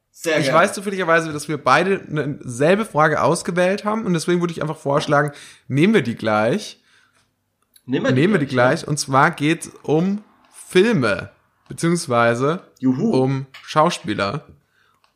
Sehr 0.10 0.39
Ich 0.39 0.46
gerne. 0.46 0.60
weiß 0.60 0.74
zufälligerweise, 0.74 1.32
dass 1.32 1.48
wir 1.48 1.63
beide 1.63 2.00
eine 2.01 2.39
selbe 2.41 2.86
Frage 2.86 3.22
ausgewählt 3.22 3.86
haben 3.86 4.06
und 4.06 4.13
deswegen 4.13 4.39
würde 4.41 4.53
ich 4.53 4.62
einfach 4.62 4.77
vorschlagen, 4.77 5.32
nehmen 5.68 5.94
wir 5.94 6.01
die 6.01 6.15
gleich. 6.15 6.81
Nehmen 7.92 8.06
wir 8.06 8.12
die, 8.14 8.22
Nehmen 8.22 8.34
wir 8.34 8.40
die 8.40 8.46
gleich, 8.46 8.80
gleich. 8.82 8.88
Und 8.88 8.98
zwar 8.98 9.32
geht 9.32 9.66
es 9.66 9.72
um 9.84 10.24
Filme, 10.50 11.32
beziehungsweise 11.68 12.62
Juhu. 12.80 13.12
um 13.12 13.48
Schauspieler. 13.64 14.46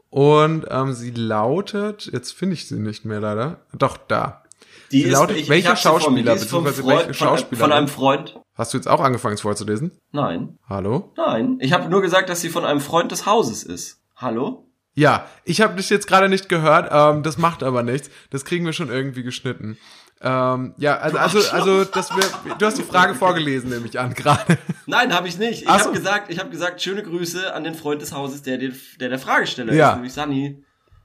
Und 0.10 0.66
ähm, 0.70 0.92
sie 0.92 1.12
lautet, 1.12 2.10
jetzt 2.12 2.34
finde 2.34 2.56
ich 2.56 2.68
sie 2.68 2.76
nicht 2.76 3.06
mehr 3.06 3.22
leider. 3.22 3.62
Doch, 3.72 3.96
da. 3.96 4.44
Die 4.92 5.04
sie 5.04 5.10
lautet, 5.10 5.48
welcher 5.48 5.70
hab 5.70 5.78
sie 5.78 5.84
vor 5.88 5.94
mir. 5.94 6.00
Schauspieler, 6.02 6.34
ist 6.34 6.42
beziehungsweise 6.42 6.82
Freund, 6.84 7.00
welche 7.00 7.14
von, 7.14 7.28
Schauspielerin? 7.28 7.70
von 7.70 7.72
einem 7.72 7.88
Freund. 7.88 8.40
Hast 8.56 8.74
du 8.74 8.78
jetzt 8.78 8.88
auch 8.88 9.00
angefangen, 9.00 9.36
es 9.36 9.42
vorzulesen? 9.42 9.92
Nein. 10.12 10.60
Hallo? 10.68 11.14
Nein. 11.16 11.58
Ich 11.62 11.72
habe 11.72 11.88
nur 11.88 12.02
gesagt, 12.02 12.28
dass 12.28 12.42
sie 12.42 12.50
von 12.50 12.66
einem 12.66 12.82
Freund 12.82 13.10
des 13.10 13.26
Hauses 13.26 13.64
ist. 13.64 14.02
Hallo? 14.18 14.68
Ja, 14.96 15.28
ich 15.46 15.62
habe 15.62 15.76
dich 15.76 15.90
jetzt 15.90 16.08
gerade 16.08 16.28
nicht 16.28 16.50
gehört, 16.50 16.90
ähm, 16.92 17.24
das 17.24 17.38
macht 17.38 17.64
aber 17.64 17.84
nichts. 17.84 18.10
Das 18.32 18.44
kriegen 18.44 18.66
wir 18.66 18.74
schon 18.74 18.90
irgendwie 18.90 19.24
geschnitten. 19.24 19.78
Ähm, 20.22 20.74
ja, 20.78 20.98
also, 20.98 21.18
also, 21.18 21.40
also, 21.52 21.84
dass 21.84 22.16
wir, 22.16 22.24
du 22.58 22.66
hast 22.66 22.78
die 22.78 22.84
Frage 22.84 23.16
vorgelesen, 23.16 23.70
nehme 23.70 23.86
ich 23.86 24.00
an, 24.00 24.14
gerade. 24.14 24.58
Nein, 24.86 25.14
habe 25.14 25.28
ich 25.28 25.38
nicht. 25.38 25.64
Ich 25.64 25.68
so. 25.68 25.74
habe 25.74 25.92
gesagt, 25.92 26.32
ich 26.32 26.40
habe 26.40 26.50
gesagt, 26.50 26.82
schöne 26.82 27.04
Grüße 27.04 27.54
an 27.54 27.64
den 27.64 27.76
Freund 27.76 28.02
des 28.02 28.14
Hauses, 28.14 28.42
der 28.42 28.58
der, 28.58 28.72
der, 29.00 29.10
der 29.10 29.20
Fragesteller 29.20 29.74
Ja. 29.74 29.90
ist, 29.90 29.96
nämlich 29.96 30.14
Sunny. 30.14 30.64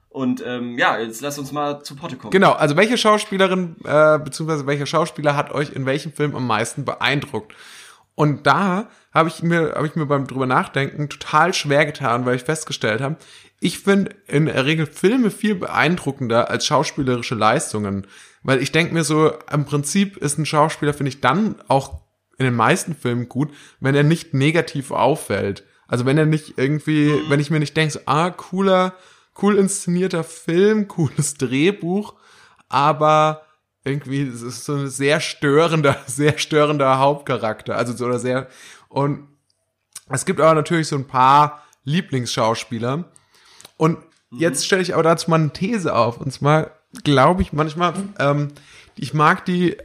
Und 0.09 0.43
ähm, 0.45 0.77
ja, 0.77 0.97
jetzt 0.99 1.21
lass 1.21 1.39
uns 1.39 1.51
mal 1.51 1.83
zu 1.83 1.95
Potte 1.95 2.17
kommen. 2.17 2.31
Genau, 2.31 2.51
also 2.51 2.75
welche 2.75 2.97
Schauspielerin, 2.97 3.77
äh, 3.85 4.19
beziehungsweise 4.19 4.67
welcher 4.67 4.85
Schauspieler 4.85 5.37
hat 5.37 5.51
euch 5.51 5.71
in 5.71 5.85
welchem 5.85 6.11
Film 6.11 6.35
am 6.35 6.47
meisten 6.47 6.83
beeindruckt? 6.83 7.53
Und 8.15 8.45
da 8.45 8.89
habe 9.13 9.29
ich 9.29 9.41
mir, 9.41 9.73
habe 9.75 9.87
ich 9.87 9.95
mir 9.95 10.05
beim 10.05 10.27
drüber 10.27 10.45
nachdenken 10.45 11.09
total 11.09 11.53
schwer 11.53 11.85
getan, 11.85 12.25
weil 12.25 12.35
ich 12.35 12.43
festgestellt 12.43 13.01
habe, 13.01 13.15
ich 13.61 13.79
finde 13.79 14.15
in 14.27 14.47
der 14.47 14.65
Regel 14.65 14.85
Filme 14.85 15.31
viel 15.31 15.55
beeindruckender 15.55 16.49
als 16.49 16.65
schauspielerische 16.65 17.35
Leistungen. 17.35 18.05
Weil 18.43 18.61
ich 18.61 18.71
denke 18.71 18.93
mir 18.93 19.03
so, 19.03 19.31
im 19.51 19.65
Prinzip 19.65 20.17
ist 20.17 20.37
ein 20.37 20.45
Schauspieler, 20.45 20.93
finde 20.93 21.09
ich, 21.09 21.21
dann 21.21 21.61
auch 21.67 22.01
in 22.37 22.45
den 22.45 22.55
meisten 22.55 22.95
Filmen 22.95 23.29
gut, 23.29 23.53
wenn 23.79 23.95
er 23.95 24.03
nicht 24.03 24.33
negativ 24.33 24.91
auffällt. 24.91 25.63
Also 25.87 26.05
wenn 26.05 26.17
er 26.17 26.25
nicht 26.25 26.57
irgendwie, 26.57 27.13
wenn 27.29 27.39
ich 27.39 27.51
mir 27.51 27.59
nicht 27.59 27.77
denke, 27.77 27.93
so, 27.93 27.99
ah, 28.05 28.31
cooler, 28.31 28.93
cool 29.41 29.57
inszenierter 29.57 30.23
Film, 30.23 30.87
cooles 30.87 31.35
Drehbuch, 31.35 32.15
aber 32.69 33.43
irgendwie 33.83 34.21
es 34.21 34.41
ist 34.41 34.65
so 34.65 34.75
ein 34.75 34.89
sehr 34.89 35.19
störender, 35.19 35.97
sehr 36.07 36.37
störender 36.37 36.97
Hauptcharakter. 36.99 37.75
Also 37.75 37.93
so 37.93 38.05
oder 38.05 38.19
sehr 38.19 38.47
und 38.89 39.27
es 40.09 40.25
gibt 40.25 40.41
aber 40.41 40.53
natürlich 40.53 40.87
so 40.87 40.97
ein 40.97 41.07
paar 41.07 41.63
Lieblingsschauspieler. 41.83 43.05
Und 43.77 43.97
jetzt 44.31 44.65
stelle 44.65 44.81
ich 44.81 44.93
aber 44.93 45.03
dazu 45.03 45.29
mal 45.29 45.39
eine 45.39 45.53
These 45.53 45.95
auf. 45.95 46.19
Und 46.19 46.31
zwar 46.31 46.71
glaube 47.03 47.41
ich 47.41 47.53
manchmal, 47.53 47.93
ähm, 48.19 48.49
ich 48.95 49.13
mag 49.13 49.45
die 49.45 49.77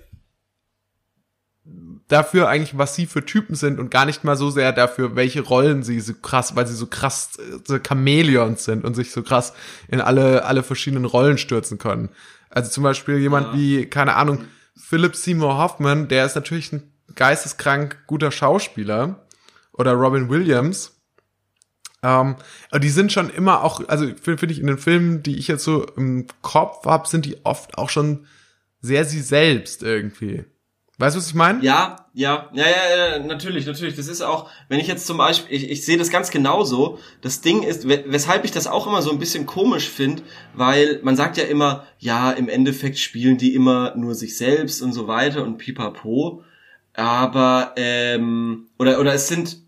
dafür 2.08 2.48
eigentlich, 2.48 2.78
was 2.78 2.94
sie 2.94 3.06
für 3.06 3.25
Typen 3.25 3.56
sind 3.56 3.80
und 3.80 3.90
gar 3.90 4.04
nicht 4.04 4.22
mal 4.22 4.36
so 4.36 4.50
sehr 4.50 4.72
dafür, 4.72 5.16
welche 5.16 5.40
Rollen 5.40 5.82
sie 5.82 5.98
so 6.00 6.14
krass, 6.14 6.54
weil 6.54 6.66
sie 6.66 6.75
so 6.75 6.86
krass 6.86 7.30
so 7.64 7.78
Chamäleons 7.78 8.64
sind 8.64 8.84
und 8.84 8.94
sich 8.94 9.10
so 9.10 9.22
krass 9.22 9.52
in 9.88 10.00
alle, 10.00 10.44
alle 10.44 10.62
verschiedenen 10.62 11.04
Rollen 11.04 11.38
stürzen 11.38 11.78
können. 11.78 12.10
Also 12.50 12.70
zum 12.70 12.84
Beispiel 12.84 13.18
jemand 13.18 13.48
Ja. 13.48 13.54
wie, 13.54 13.86
keine 13.86 14.14
Ahnung, 14.14 14.44
Philip 14.76 15.16
Seymour 15.16 15.58
Hoffman, 15.58 16.06
der 16.06 16.26
ist 16.26 16.36
natürlich 16.36 16.72
ein 16.72 16.92
geisteskrank 17.14 17.98
guter 18.06 18.30
Schauspieler. 18.30 19.26
Oder 19.72 19.92
Robin 19.92 20.30
Williams. 20.30 20.95
Ähm, 22.06 22.36
aber 22.70 22.78
die 22.78 22.88
sind 22.88 23.10
schon 23.10 23.30
immer 23.30 23.64
auch, 23.64 23.80
also 23.88 24.04
finde 24.06 24.38
find 24.38 24.52
ich 24.52 24.60
in 24.60 24.68
den 24.68 24.78
Filmen, 24.78 25.25
die 25.25 25.38
ich 25.38 25.48
jetzt 25.48 25.64
so 25.64 25.84
im 25.96 26.26
Kopf 26.40 26.86
habe, 26.86 27.08
sind 27.08 27.25
die 27.25 27.44
oft 27.44 27.78
auch 27.78 27.90
schon 27.90 28.26
sehr 28.80 29.04
sie 29.04 29.20
selbst 29.20 29.82
irgendwie. 29.82 30.44
Weißt 30.98 31.16
du, 31.16 31.18
was 31.18 31.26
ich 31.26 31.34
meine? 31.34 31.62
Ja, 31.62 32.06
ja, 32.14 32.48
ja, 32.54 32.64
ja, 32.64 33.18
natürlich, 33.18 33.66
natürlich. 33.66 33.96
Das 33.96 34.06
ist 34.06 34.22
auch, 34.22 34.48
wenn 34.68 34.78
ich 34.78 34.86
jetzt 34.86 35.06
zum 35.06 35.18
Beispiel, 35.18 35.54
ich, 35.54 35.68
ich 35.68 35.84
sehe 35.84 35.98
das 35.98 36.10
ganz 36.10 36.30
genauso. 36.30 36.98
Das 37.22 37.40
Ding 37.40 37.62
ist, 37.64 37.88
we- 37.88 38.04
weshalb 38.06 38.44
ich 38.44 38.52
das 38.52 38.66
auch 38.68 38.86
immer 38.86 39.02
so 39.02 39.10
ein 39.10 39.18
bisschen 39.18 39.44
komisch 39.44 39.88
finde, 39.90 40.22
weil 40.54 41.00
man 41.02 41.16
sagt 41.16 41.36
ja 41.38 41.44
immer, 41.44 41.84
ja, 41.98 42.30
im 42.30 42.48
Endeffekt 42.48 42.98
spielen 42.98 43.36
die 43.36 43.54
immer 43.54 43.94
nur 43.96 44.14
sich 44.14 44.38
selbst 44.38 44.80
und 44.80 44.92
so 44.92 45.06
weiter 45.08 45.42
und 45.42 45.58
pipapo. 45.58 46.44
Aber, 46.94 47.72
ähm, 47.76 48.68
oder, 48.78 48.98
oder 49.00 49.12
es 49.12 49.28
sind, 49.28 49.58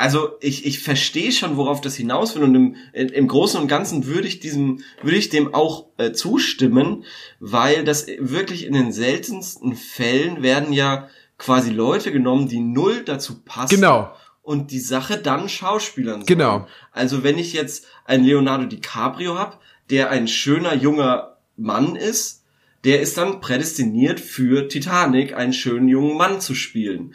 also 0.00 0.38
ich, 0.40 0.64
ich 0.64 0.78
verstehe 0.78 1.30
schon, 1.30 1.58
worauf 1.58 1.82
das 1.82 1.94
hinaus 1.94 2.34
will 2.34 2.42
und 2.42 2.54
im, 2.54 2.76
im 2.92 3.28
Großen 3.28 3.60
und 3.60 3.68
Ganzen 3.68 4.06
würde 4.06 4.26
ich 4.26 4.40
diesem, 4.40 4.80
würde 5.02 5.18
ich 5.18 5.28
dem 5.28 5.52
auch 5.52 5.88
äh, 5.98 6.12
zustimmen, 6.12 7.04
weil 7.38 7.84
das 7.84 8.06
wirklich 8.18 8.64
in 8.64 8.72
den 8.72 8.92
seltensten 8.92 9.76
Fällen 9.76 10.42
werden 10.42 10.72
ja 10.72 11.08
quasi 11.36 11.70
Leute 11.70 12.12
genommen, 12.12 12.48
die 12.48 12.60
null 12.60 13.02
dazu 13.04 13.42
passen. 13.44 13.74
Genau. 13.74 14.10
und 14.42 14.70
die 14.70 14.80
Sache 14.80 15.18
dann 15.18 15.50
Schauspielern. 15.50 16.24
Genau. 16.24 16.66
Also 16.92 17.22
wenn 17.22 17.38
ich 17.38 17.52
jetzt 17.52 17.86
einen 18.06 18.24
Leonardo 18.24 18.64
DiCaprio 18.64 19.38
hab, 19.38 19.60
der 19.90 20.08
ein 20.08 20.28
schöner 20.28 20.74
junger 20.74 21.36
Mann 21.56 21.94
ist, 21.94 22.42
der 22.84 23.02
ist 23.02 23.18
dann 23.18 23.40
prädestiniert 23.40 24.18
für 24.18 24.66
Titanic, 24.66 25.34
einen 25.34 25.52
schönen 25.52 25.88
jungen 25.88 26.16
Mann 26.16 26.40
zu 26.40 26.54
spielen. 26.54 27.14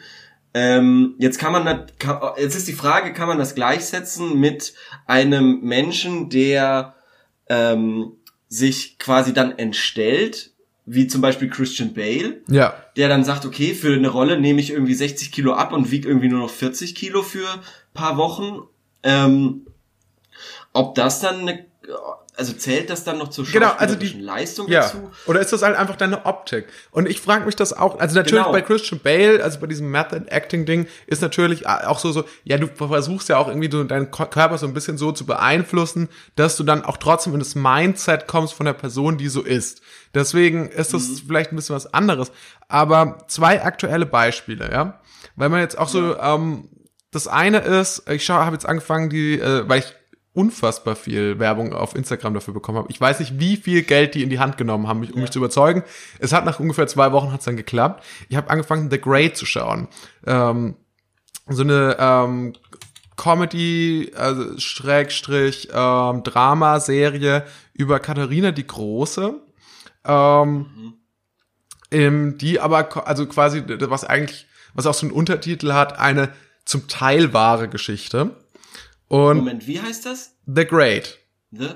Ähm, 0.58 1.16
jetzt 1.18 1.38
kann 1.38 1.52
man, 1.52 1.86
jetzt 2.38 2.54
ist 2.54 2.66
die 2.66 2.72
Frage, 2.72 3.12
kann 3.12 3.28
man 3.28 3.36
das 3.36 3.54
gleichsetzen 3.54 4.40
mit 4.40 4.72
einem 5.06 5.60
Menschen, 5.60 6.30
der 6.30 6.94
ähm, 7.50 8.12
sich 8.48 8.98
quasi 8.98 9.34
dann 9.34 9.58
entstellt, 9.58 10.52
wie 10.86 11.08
zum 11.08 11.20
Beispiel 11.20 11.50
Christian 11.50 11.92
Bale, 11.92 12.40
Ja. 12.48 12.74
der 12.96 13.08
dann 13.10 13.22
sagt, 13.22 13.44
okay, 13.44 13.74
für 13.74 13.92
eine 13.94 14.08
Rolle 14.08 14.40
nehme 14.40 14.60
ich 14.62 14.70
irgendwie 14.70 14.94
60 14.94 15.30
Kilo 15.30 15.52
ab 15.52 15.74
und 15.74 15.90
wiege 15.90 16.08
irgendwie 16.08 16.28
nur 16.28 16.40
noch 16.40 16.48
40 16.50 16.94
Kilo 16.94 17.22
für 17.22 17.46
paar 17.92 18.16
Wochen. 18.16 18.62
Ähm, 19.02 19.66
ob 20.72 20.94
das 20.94 21.20
dann 21.20 21.40
eine, 21.40 21.66
also 22.36 22.52
zählt 22.52 22.90
das 22.90 23.02
dann 23.04 23.18
noch 23.18 23.28
zur 23.28 23.46
Genau, 23.46 23.72
also 23.78 23.94
die- 23.94 24.20
Leistung 24.20 24.68
Ja. 24.68 24.80
dazu? 24.82 25.10
Oder 25.26 25.40
ist 25.40 25.52
das 25.52 25.62
halt 25.62 25.76
einfach 25.76 25.96
deine 25.96 26.26
Optik? 26.26 26.66
Und 26.90 27.08
ich 27.08 27.20
frage 27.20 27.46
mich 27.46 27.56
das 27.56 27.72
auch, 27.72 27.98
also 27.98 28.14
natürlich 28.14 28.42
Genau. 28.42 28.52
bei 28.52 28.60
Christian 28.62 29.00
Bale, 29.02 29.42
also 29.42 29.58
bei 29.58 29.66
diesem 29.66 29.90
Method 29.90 30.26
Acting 30.28 30.66
Ding, 30.66 30.86
ist 31.06 31.22
natürlich 31.22 31.66
auch 31.66 31.98
so, 31.98 32.12
so, 32.12 32.24
ja, 32.44 32.58
du 32.58 32.66
versuchst 32.68 33.28
ja 33.30 33.38
auch 33.38 33.48
irgendwie 33.48 33.70
so 33.70 33.82
deinen 33.84 34.10
Körper 34.10 34.58
so 34.58 34.66
ein 34.66 34.74
bisschen 34.74 34.98
so 34.98 35.12
zu 35.12 35.24
beeinflussen, 35.26 36.08
dass 36.34 36.56
du 36.56 36.62
dann 36.64 36.84
auch 36.84 36.98
trotzdem 36.98 37.32
in 37.32 37.38
das 37.38 37.54
Mindset 37.54 38.26
kommst 38.26 38.54
von 38.54 38.66
der 38.66 38.74
Person, 38.74 39.16
die 39.18 39.28
so 39.28 39.42
ist. 39.42 39.80
Deswegen 40.14 40.68
ist 40.68 40.92
das 40.94 41.08
Mhm. 41.08 41.16
vielleicht 41.26 41.52
ein 41.52 41.56
bisschen 41.56 41.74
was 41.76 41.92
anderes. 41.94 42.30
Aber 42.68 43.18
zwei 43.28 43.62
aktuelle 43.62 44.06
Beispiele, 44.06 44.70
ja. 44.70 45.00
Weil 45.36 45.48
man 45.48 45.60
jetzt 45.60 45.78
auch 45.78 45.88
so, 45.88 46.18
ähm, 46.18 46.68
das 47.12 47.28
eine 47.28 47.58
ist, 47.60 48.08
ich 48.10 48.28
habe 48.28 48.52
jetzt 48.54 48.66
angefangen, 48.68 49.08
die, 49.08 49.38
äh, 49.40 49.66
weil 49.68 49.78
ich 49.80 49.94
unfassbar 50.36 50.96
viel 50.96 51.38
Werbung 51.38 51.72
auf 51.72 51.94
Instagram 51.94 52.34
dafür 52.34 52.54
bekommen 52.54 52.78
habe. 52.78 52.90
Ich 52.90 53.00
weiß 53.00 53.20
nicht, 53.20 53.40
wie 53.40 53.56
viel 53.56 53.82
Geld 53.82 54.14
die 54.14 54.22
in 54.22 54.30
die 54.30 54.38
Hand 54.38 54.58
genommen 54.58 54.86
haben, 54.86 55.00
mich- 55.00 55.14
um 55.14 55.20
mich 55.20 55.30
zu 55.30 55.38
überzeugen. 55.38 55.82
Es 56.18 56.32
hat 56.32 56.44
nach 56.44 56.60
ungefähr 56.60 56.86
zwei 56.86 57.12
Wochen 57.12 57.32
hat's 57.32 57.44
dann 57.46 57.56
geklappt. 57.56 58.04
Ich 58.28 58.36
habe 58.36 58.50
angefangen, 58.50 58.90
The 58.90 59.00
Great 59.00 59.36
zu 59.36 59.46
schauen. 59.46 59.88
Ähm, 60.26 60.76
so 61.48 61.62
eine 61.62 61.96
ähm, 61.98 62.52
Comedy, 63.16 64.12
also 64.14 64.58
Schrägstrich, 64.58 65.68
ähm, 65.72 66.22
Drama-Serie 66.22 67.44
über 67.72 67.98
Katharina 67.98 68.50
die 68.52 68.66
Große. 68.66 69.34
Ähm, 70.04 70.66
ähm, 71.90 72.36
die 72.38 72.60
aber, 72.60 73.06
also 73.06 73.26
quasi, 73.26 73.62
was 73.66 74.04
eigentlich, 74.04 74.46
was 74.74 74.86
auch 74.86 74.94
so 74.94 75.06
einen 75.06 75.14
Untertitel 75.14 75.72
hat, 75.72 75.98
eine 75.98 76.30
zum 76.64 76.88
Teil 76.88 77.32
wahre 77.32 77.68
Geschichte. 77.68 78.32
Und 79.08 79.38
Moment, 79.38 79.66
wie 79.66 79.80
heißt 79.80 80.06
das? 80.06 80.36
The 80.46 80.66
Great. 80.66 81.18
The, 81.52 81.70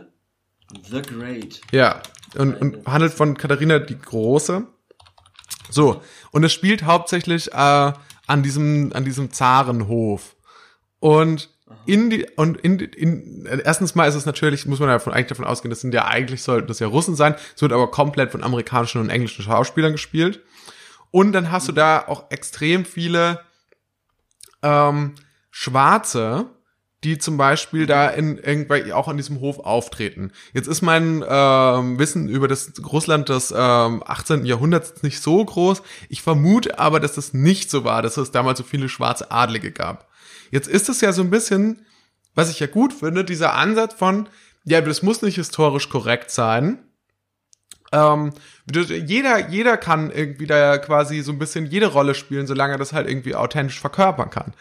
The 0.90 1.02
Great. 1.02 1.60
Ja, 1.72 2.02
und, 2.36 2.54
und 2.54 2.86
handelt 2.86 3.12
von 3.12 3.36
Katharina 3.36 3.78
die 3.78 3.98
Große. 3.98 4.66
So, 5.70 6.02
und 6.32 6.44
es 6.44 6.52
spielt 6.52 6.84
hauptsächlich 6.84 7.52
äh, 7.52 7.92
an 8.26 8.42
diesem 8.42 8.92
an 8.92 9.04
diesem 9.04 9.32
Zarenhof. 9.32 10.36
Und 10.98 11.50
in 11.86 12.10
die 12.10 12.26
und 12.36 12.56
in, 12.58 12.78
in 12.78 13.46
erstens 13.46 13.94
mal 13.94 14.08
ist 14.08 14.16
es 14.16 14.26
natürlich 14.26 14.66
muss 14.66 14.80
man 14.80 14.88
davon 14.88 15.12
eigentlich 15.12 15.28
davon 15.28 15.44
ausgehen, 15.44 15.70
das 15.70 15.80
sind 15.80 15.94
ja 15.94 16.06
eigentlich 16.06 16.42
sollten 16.42 16.68
das 16.68 16.80
ja 16.80 16.88
Russen 16.88 17.14
sein. 17.14 17.36
Es 17.54 17.62
wird 17.62 17.72
aber 17.72 17.90
komplett 17.90 18.32
von 18.32 18.42
amerikanischen 18.42 19.00
und 19.00 19.10
englischen 19.10 19.44
Schauspielern 19.44 19.92
gespielt. 19.92 20.42
Und 21.10 21.32
dann 21.32 21.50
hast 21.50 21.68
du 21.68 21.72
da 21.72 22.04
auch 22.06 22.30
extrem 22.30 22.84
viele 22.84 23.40
ähm, 24.62 25.14
Schwarze, 25.50 26.46
die 27.02 27.16
zum 27.16 27.38
Beispiel 27.38 27.86
da 27.86 28.08
in 28.08 28.36
irgendwelche 28.36 28.94
auch 28.94 29.08
an 29.08 29.16
diesem 29.16 29.40
Hof 29.40 29.58
auftreten. 29.60 30.32
Jetzt 30.52 30.68
ist 30.68 30.82
mein 30.82 31.24
ähm, 31.26 31.98
Wissen 31.98 32.28
über 32.28 32.46
das 32.46 32.72
Russland 32.84 33.30
des 33.30 33.54
ähm, 33.56 34.02
18. 34.04 34.44
Jahrhunderts 34.44 35.02
nicht 35.02 35.20
so 35.20 35.42
groß. 35.42 35.82
Ich 36.10 36.20
vermute 36.20 36.78
aber, 36.78 37.00
dass 37.00 37.14
das 37.14 37.32
nicht 37.32 37.70
so 37.70 37.84
war, 37.84 38.02
dass 38.02 38.18
es 38.18 38.32
damals 38.32 38.58
so 38.58 38.64
viele 38.64 38.88
schwarze 38.88 39.30
Adlige 39.30 39.72
gab. 39.72 40.08
Jetzt 40.50 40.68
ist 40.68 40.88
es 40.88 41.00
ja 41.00 41.12
so 41.12 41.22
ein 41.22 41.30
bisschen, 41.30 41.86
was 42.34 42.50
ich 42.50 42.60
ja 42.60 42.66
gut 42.66 42.92
finde, 42.92 43.24
dieser 43.24 43.54
Ansatz 43.54 43.94
von, 43.94 44.28
ja, 44.64 44.82
das 44.82 45.02
muss 45.02 45.22
nicht 45.22 45.36
historisch 45.36 45.88
korrekt 45.88 46.30
sein. 46.30 46.80
Ähm, 47.92 48.32
jeder, 48.70 49.48
jeder 49.48 49.76
kann 49.76 50.10
irgendwie 50.10 50.46
da 50.46 50.76
quasi 50.78 51.22
so 51.22 51.32
ein 51.32 51.38
bisschen 51.38 51.66
jede 51.66 51.86
Rolle 51.86 52.14
spielen, 52.14 52.46
solange 52.46 52.74
er 52.74 52.78
das 52.78 52.92
halt 52.92 53.08
irgendwie 53.08 53.34
authentisch 53.34 53.80
verkörpern 53.80 54.30
kann. 54.30 54.52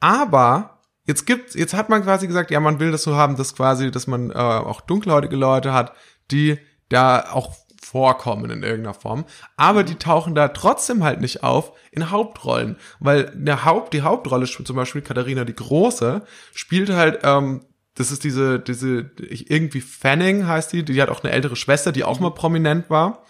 Aber 0.00 0.73
jetzt 1.06 1.26
gibt, 1.26 1.54
jetzt 1.54 1.74
hat 1.74 1.88
man 1.88 2.02
quasi 2.02 2.26
gesagt, 2.26 2.50
ja, 2.50 2.60
man 2.60 2.80
will 2.80 2.92
das 2.92 3.02
so 3.02 3.16
haben, 3.16 3.36
dass 3.36 3.54
quasi, 3.54 3.90
dass 3.90 4.06
man 4.06 4.30
äh, 4.30 4.34
auch 4.34 4.80
dunkelhäutige 4.80 5.36
Leute 5.36 5.72
hat, 5.72 5.92
die 6.30 6.58
da 6.88 7.30
auch 7.32 7.54
vorkommen 7.82 8.50
in 8.50 8.62
irgendeiner 8.62 8.94
Form, 8.94 9.24
aber 9.56 9.84
die 9.84 9.96
tauchen 9.96 10.34
da 10.34 10.48
trotzdem 10.48 11.04
halt 11.04 11.20
nicht 11.20 11.42
auf 11.44 11.72
in 11.92 12.10
Hauptrollen, 12.10 12.76
weil 12.98 13.30
der 13.34 13.64
Haupt, 13.64 13.92
die 13.92 14.02
Hauptrolle, 14.02 14.46
zum 14.46 14.76
Beispiel 14.76 15.02
Katharina 15.02 15.44
die 15.44 15.54
Große, 15.54 16.22
spielt 16.54 16.90
halt, 16.90 17.20
ähm, 17.22 17.64
das 17.94 18.10
ist 18.10 18.24
diese, 18.24 18.58
diese, 18.58 19.10
irgendwie 19.16 19.80
Fanning 19.80 20.46
heißt 20.46 20.72
die, 20.72 20.84
die 20.84 21.00
hat 21.00 21.10
auch 21.10 21.22
eine 21.22 21.32
ältere 21.32 21.56
Schwester, 21.56 21.92
die 21.92 22.04
auch 22.04 22.18
mal 22.18 22.32
prominent 22.32 22.90
war 22.90 23.22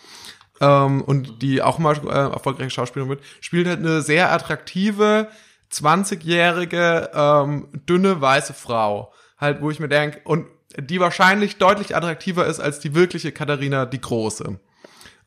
ähm, 0.60 1.02
und 1.02 1.42
die 1.42 1.60
auch 1.60 1.78
mal 1.78 1.96
äh, 2.06 2.32
erfolgreiche 2.32 2.70
Schauspielerin 2.70 3.10
wird, 3.10 3.24
spielt 3.40 3.66
halt 3.66 3.80
eine 3.80 4.00
sehr 4.00 4.32
attraktive, 4.32 5.28
20-jährige, 5.72 7.10
ähm, 7.14 7.68
dünne, 7.88 8.20
weiße 8.20 8.54
Frau. 8.54 9.12
Halt, 9.38 9.60
wo 9.60 9.70
ich 9.70 9.80
mir 9.80 9.88
denke, 9.88 10.20
und 10.24 10.46
die 10.78 11.00
wahrscheinlich 11.00 11.58
deutlich 11.58 11.96
attraktiver 11.96 12.46
ist 12.46 12.60
als 12.60 12.80
die 12.80 12.94
wirkliche 12.94 13.32
Katharina 13.32 13.86
die 13.86 14.00
Große. 14.00 14.58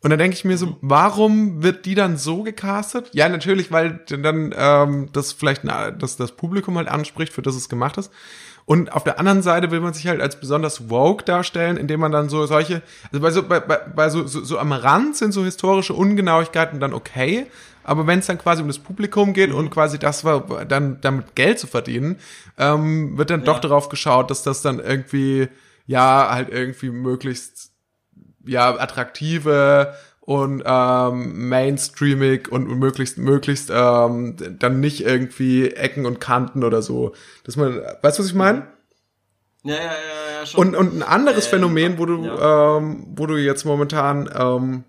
Und 0.03 0.11
dann 0.11 0.19
denke 0.19 0.35
ich 0.35 0.45
mir 0.45 0.57
so, 0.57 0.77
warum 0.81 1.63
wird 1.63 1.85
die 1.85 1.95
dann 1.95 2.17
so 2.17 2.43
gecastet? 2.43 3.09
Ja, 3.13 3.27
natürlich, 3.29 3.71
weil 3.71 3.99
dann 4.07 4.53
ähm, 4.55 5.09
das 5.11 5.33
vielleicht 5.33 5.63
na, 5.63 5.89
das, 5.91 6.17
das 6.17 6.33
Publikum 6.33 6.77
halt 6.77 6.87
anspricht, 6.87 7.33
für 7.33 7.41
das 7.41 7.55
es 7.55 7.67
gemacht 7.67 7.97
ist. 7.97 8.11
Und 8.65 8.91
auf 8.91 9.05
der 9.05 9.17
anderen 9.17 9.41
Seite 9.41 9.71
will 9.71 9.79
man 9.79 9.93
sich 9.93 10.07
halt 10.07 10.21
als 10.21 10.39
besonders 10.39 10.89
woke 10.89 11.23
darstellen, 11.23 11.77
indem 11.77 12.01
man 12.01 12.11
dann 12.11 12.29
so 12.29 12.45
solche, 12.45 12.83
also 13.11 13.21
bei 13.21 13.31
so, 13.31 13.43
bei, 13.43 13.59
bei, 13.61 13.77
bei 13.77 14.09
so, 14.09 14.27
so, 14.27 14.43
so 14.43 14.59
am 14.59 14.73
Rand 14.73 15.15
sind 15.15 15.31
so 15.31 15.43
historische 15.43 15.93
Ungenauigkeiten 15.93 16.79
dann 16.79 16.93
okay, 16.93 17.47
aber 17.87 18.05
wenn 18.05 18.19
es 18.19 18.27
dann 18.27 18.37
quasi 18.37 18.61
um 18.61 18.67
das 18.67 18.79
Publikum 18.79 19.33
geht 19.33 19.51
und 19.51 19.69
quasi 19.69 19.97
das 19.97 20.23
war, 20.25 20.65
dann 20.65 20.99
damit 21.01 21.35
Geld 21.35 21.57
zu 21.57 21.67
verdienen, 21.67 22.17
ähm, 22.57 23.17
wird 23.17 23.29
dann 23.29 23.45
doch 23.45 23.59
darauf 23.59 23.87
geschaut, 23.89 24.29
dass 24.29 24.43
das 24.43 24.61
dann 24.61 24.79
irgendwie, 24.79 25.47
ja, 25.85 26.27
halt 26.29 26.49
irgendwie 26.49 26.89
möglichst 26.89 27.71
ja 28.45 28.77
attraktive 28.77 29.93
und 30.19 30.63
ähm, 30.65 31.47
mainstreamig 31.47 32.51
und 32.51 32.67
möglichst 32.77 33.17
möglichst 33.17 33.71
ähm, 33.73 34.35
dann 34.59 34.81
nicht 34.81 35.05
irgendwie 35.05 35.71
Ecken 35.71 36.05
und 36.05 36.19
Kanten 36.19 36.65
oder 36.65 36.81
so, 36.81 37.13
dass 37.45 37.55
man, 37.55 37.81
weißt 38.01 38.19
du 38.19 38.23
was 38.23 38.29
ich 38.29 38.35
meine? 38.35 38.67
Ja, 39.63 39.75
ja, 39.75 39.81
ja, 39.81 40.39
ja, 40.39 40.45
schon. 40.45 40.67
Und 40.67 40.75
und 40.75 40.97
ein 40.97 41.03
anderes 41.03 41.45
Ähm, 41.45 41.51
Phänomen, 41.51 41.97
wo 41.97 42.05
du 42.05 42.25
ja. 42.25 42.77
ähm, 42.77 43.05
wo 43.15 43.25
du 43.25 43.37
jetzt 43.37 43.63
momentan 43.63 44.29
ähm, 44.37 44.83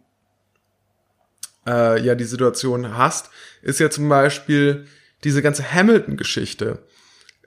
äh, 1.69 2.01
ja 2.01 2.15
die 2.15 2.25
Situation 2.25 2.97
hast, 2.97 3.31
ist 3.63 3.81
ja 3.81 3.91
zum 3.91 4.09
Beispiel 4.09 4.87
diese 5.25 5.43
ganze 5.43 5.73
Hamilton-Geschichte, 5.73 6.87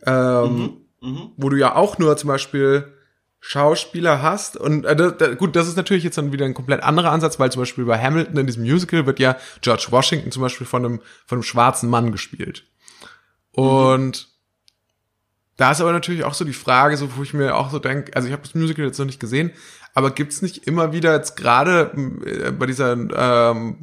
ähm, 0.05 0.77
mhm. 1.01 1.31
wo 1.37 1.49
du 1.49 1.57
ja 1.57 1.75
auch 1.75 1.97
nur 1.97 2.15
zum 2.17 2.27
Beispiel 2.27 2.93
Schauspieler 3.39 4.21
hast 4.21 4.55
und 4.55 4.85
äh, 4.85 4.95
da, 4.95 5.09
da, 5.09 5.33
gut, 5.33 5.55
das 5.55 5.67
ist 5.67 5.75
natürlich 5.75 6.03
jetzt 6.03 6.17
dann 6.17 6.31
wieder 6.31 6.45
ein 6.45 6.53
komplett 6.53 6.83
anderer 6.83 7.11
Ansatz, 7.11 7.39
weil 7.39 7.51
zum 7.51 7.63
Beispiel 7.63 7.85
bei 7.85 7.99
Hamilton 7.99 8.37
in 8.37 8.45
diesem 8.45 8.63
Musical 8.63 9.07
wird 9.07 9.19
ja 9.19 9.35
George 9.61 9.87
Washington 9.89 10.31
zum 10.31 10.43
Beispiel 10.43 10.67
von 10.67 10.85
einem 10.85 11.01
von 11.25 11.37
einem 11.37 11.43
schwarzen 11.43 11.89
Mann 11.89 12.11
gespielt. 12.11 12.65
Und 13.51 14.30
da 15.57 15.71
ist 15.71 15.81
aber 15.81 15.91
natürlich 15.91 16.23
auch 16.23 16.33
so 16.33 16.45
die 16.45 16.53
Frage, 16.53 16.97
so 16.97 17.15
wo 17.15 17.23
ich 17.23 17.33
mir 17.33 17.55
auch 17.55 17.69
so 17.69 17.79
denke, 17.79 18.15
also 18.15 18.27
ich 18.27 18.33
habe 18.33 18.43
das 18.43 18.55
Musical 18.55 18.85
jetzt 18.85 18.97
noch 18.97 19.05
nicht 19.05 19.19
gesehen, 19.19 19.51
aber 19.93 20.11
gibt's 20.11 20.41
nicht 20.41 20.67
immer 20.67 20.93
wieder 20.93 21.13
jetzt 21.13 21.35
gerade 21.35 21.91
äh, 22.25 22.51
bei 22.51 22.65
dieser, 22.65 22.93
ähm, 22.93 23.77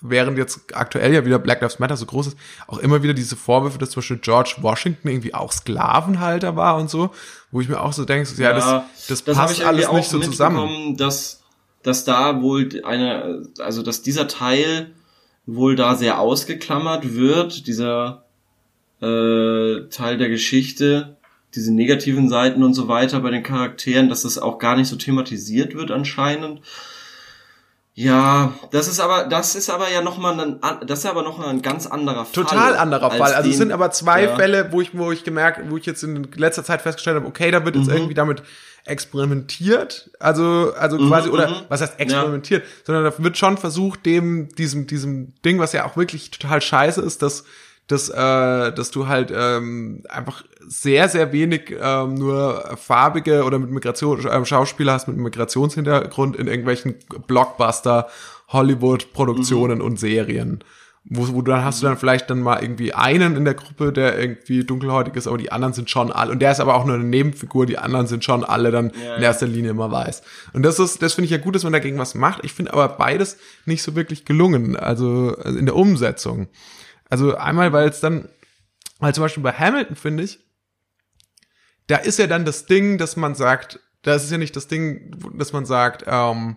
während 0.00 0.36
jetzt 0.36 0.74
aktuell 0.74 1.14
ja 1.14 1.24
wieder 1.24 1.38
Black 1.38 1.62
Lives 1.62 1.78
Matter 1.78 1.96
so 1.96 2.04
groß 2.04 2.28
ist, 2.28 2.36
auch 2.66 2.78
immer 2.78 3.02
wieder 3.02 3.14
diese 3.14 3.36
Vorwürfe, 3.36 3.78
dass 3.78 3.90
zum 3.90 4.00
Beispiel 4.00 4.18
George 4.18 4.56
Washington 4.60 5.08
irgendwie 5.08 5.34
auch 5.34 5.50
Sklavenhalter 5.50 6.56
war 6.56 6.76
und 6.76 6.90
so, 6.90 7.10
wo 7.50 7.60
ich 7.60 7.68
mir 7.68 7.80
auch 7.80 7.92
so 7.92 8.04
denke, 8.04 8.26
so, 8.26 8.40
ja, 8.42 8.52
das, 8.52 8.82
das, 9.08 9.24
das 9.24 9.38
hab 9.38 9.48
passt 9.48 9.64
alles 9.64 9.90
nicht 9.90 10.10
so 10.10 10.20
zusammen. 10.20 10.96
Dass, 10.98 11.42
dass 11.82 12.04
da 12.04 12.42
wohl 12.42 12.68
eine, 12.84 13.48
also 13.60 13.82
dass 13.82 14.02
dieser 14.02 14.28
Teil 14.28 14.92
wohl 15.46 15.76
da 15.76 15.94
sehr 15.94 16.18
ausgeklammert 16.18 17.14
wird, 17.14 17.66
dieser 17.66 18.23
äh, 19.00 19.88
Teil 19.90 20.18
der 20.18 20.28
Geschichte, 20.28 21.16
diese 21.54 21.72
negativen 21.72 22.28
Seiten 22.28 22.62
und 22.62 22.74
so 22.74 22.88
weiter 22.88 23.20
bei 23.20 23.30
den 23.30 23.42
Charakteren, 23.42 24.08
dass 24.08 24.22
das 24.22 24.38
auch 24.38 24.58
gar 24.58 24.76
nicht 24.76 24.88
so 24.88 24.96
thematisiert 24.96 25.74
wird 25.74 25.90
anscheinend. 25.90 26.60
Ja, 27.96 28.54
das 28.72 28.88
ist 28.88 28.98
aber, 28.98 29.24
das 29.24 29.54
ist 29.54 29.70
aber 29.70 29.88
ja 29.88 30.02
nochmal 30.02 30.40
ein, 30.40 30.60
das 30.84 31.00
ist 31.00 31.06
aber 31.06 31.22
noch 31.22 31.38
ein 31.38 31.62
ganz 31.62 31.86
anderer 31.86 32.24
Fall. 32.24 32.32
Total 32.32 32.76
anderer 32.76 33.12
Fall. 33.12 33.34
Also 33.34 33.48
es 33.48 33.56
sind 33.56 33.70
aber 33.70 33.92
zwei 33.92 34.24
ja. 34.24 34.34
Fälle, 34.34 34.72
wo 34.72 34.80
ich, 34.80 34.98
wo 34.98 35.12
ich 35.12 35.22
gemerkt, 35.22 35.60
wo 35.70 35.76
ich 35.76 35.86
jetzt 35.86 36.02
in 36.02 36.24
letzter 36.34 36.64
Zeit 36.64 36.82
festgestellt 36.82 37.16
habe, 37.16 37.26
okay, 37.26 37.52
da 37.52 37.64
wird 37.64 37.76
jetzt 37.76 37.86
mhm. 37.86 37.94
irgendwie 37.94 38.14
damit 38.14 38.42
experimentiert, 38.84 40.10
also 40.18 40.74
also 40.76 40.98
mhm, 40.98 41.08
quasi 41.08 41.30
oder 41.30 41.48
mhm. 41.48 41.54
was 41.68 41.80
heißt 41.80 42.00
experimentiert, 42.00 42.64
ja. 42.64 42.70
sondern 42.84 43.04
da 43.04 43.14
wird 43.16 43.38
schon 43.38 43.56
versucht, 43.58 44.04
dem 44.04 44.48
diesem 44.56 44.88
diesem 44.88 45.32
Ding, 45.44 45.60
was 45.60 45.72
ja 45.72 45.86
auch 45.86 45.96
wirklich 45.96 46.32
total 46.32 46.60
scheiße 46.60 47.00
ist, 47.00 47.22
dass 47.22 47.44
dass 47.86 48.08
äh, 48.08 48.72
dass 48.72 48.90
du 48.90 49.08
halt 49.08 49.32
ähm, 49.34 50.02
einfach 50.08 50.44
sehr 50.66 51.08
sehr 51.08 51.32
wenig 51.32 51.74
ähm, 51.78 52.14
nur 52.14 52.76
farbige 52.76 53.44
oder 53.44 53.58
mit 53.58 53.70
Migration 53.70 54.24
äh, 54.26 54.44
Schauspieler 54.44 54.94
hast 54.94 55.08
mit 55.08 55.16
Migrationshintergrund 55.16 56.36
in 56.36 56.46
irgendwelchen 56.46 56.96
Blockbuster 57.26 58.08
Hollywood 58.48 59.12
Produktionen 59.12 59.78
mhm. 59.78 59.84
und 59.84 60.00
Serien 60.00 60.64
wo, 61.04 61.34
wo 61.34 61.42
dann 61.42 61.64
hast 61.64 61.82
du 61.82 61.86
dann 61.86 61.98
vielleicht 61.98 62.30
dann 62.30 62.40
mal 62.40 62.62
irgendwie 62.62 62.94
einen 62.94 63.36
in 63.36 63.44
der 63.44 63.54
Gruppe, 63.54 63.92
der 63.92 64.18
irgendwie 64.18 64.64
dunkelhäutig 64.64 65.14
ist, 65.16 65.26
aber 65.26 65.36
die 65.36 65.52
anderen 65.52 65.74
sind 65.74 65.90
schon 65.90 66.10
alle, 66.10 66.32
und 66.32 66.40
der 66.40 66.50
ist 66.50 66.60
aber 66.60 66.74
auch 66.74 66.86
nur 66.86 66.94
eine 66.94 67.04
Nebenfigur, 67.04 67.66
die 67.66 67.76
anderen 67.76 68.06
sind 68.06 68.24
schon 68.24 68.42
alle 68.42 68.70
dann 68.70 68.90
ja, 69.04 69.16
in 69.16 69.22
erster 69.22 69.46
Linie 69.46 69.72
immer 69.72 69.92
weiß. 69.92 70.22
Und 70.54 70.62
das 70.62 70.78
ist, 70.78 71.02
das 71.02 71.12
finde 71.12 71.26
ich 71.26 71.30
ja 71.30 71.38
gut, 71.38 71.54
dass 71.54 71.62
man 71.62 71.74
dagegen 71.74 71.98
was 71.98 72.14
macht. 72.14 72.42
Ich 72.42 72.54
finde 72.54 72.72
aber 72.72 72.88
beides 72.88 73.36
nicht 73.66 73.82
so 73.82 73.94
wirklich 73.94 74.24
gelungen, 74.24 74.76
also 74.76 75.34
in 75.34 75.66
der 75.66 75.76
Umsetzung. 75.76 76.48
Also 77.14 77.36
einmal, 77.36 77.72
weil 77.72 77.88
es 77.88 78.00
dann, 78.00 78.28
weil 78.98 79.14
zum 79.14 79.22
Beispiel 79.22 79.44
bei 79.44 79.52
Hamilton 79.52 79.94
finde 79.94 80.24
ich, 80.24 80.40
da 81.86 81.98
ist 81.98 82.18
ja 82.18 82.26
dann 82.26 82.44
das 82.44 82.66
Ding, 82.66 82.98
dass 82.98 83.14
man 83.14 83.36
sagt, 83.36 83.78
das 84.02 84.24
ist 84.24 84.32
ja 84.32 84.38
nicht 84.38 84.56
das 84.56 84.66
Ding, 84.66 85.16
dass 85.38 85.52
man 85.52 85.64
sagt, 85.64 86.02
ähm, 86.08 86.56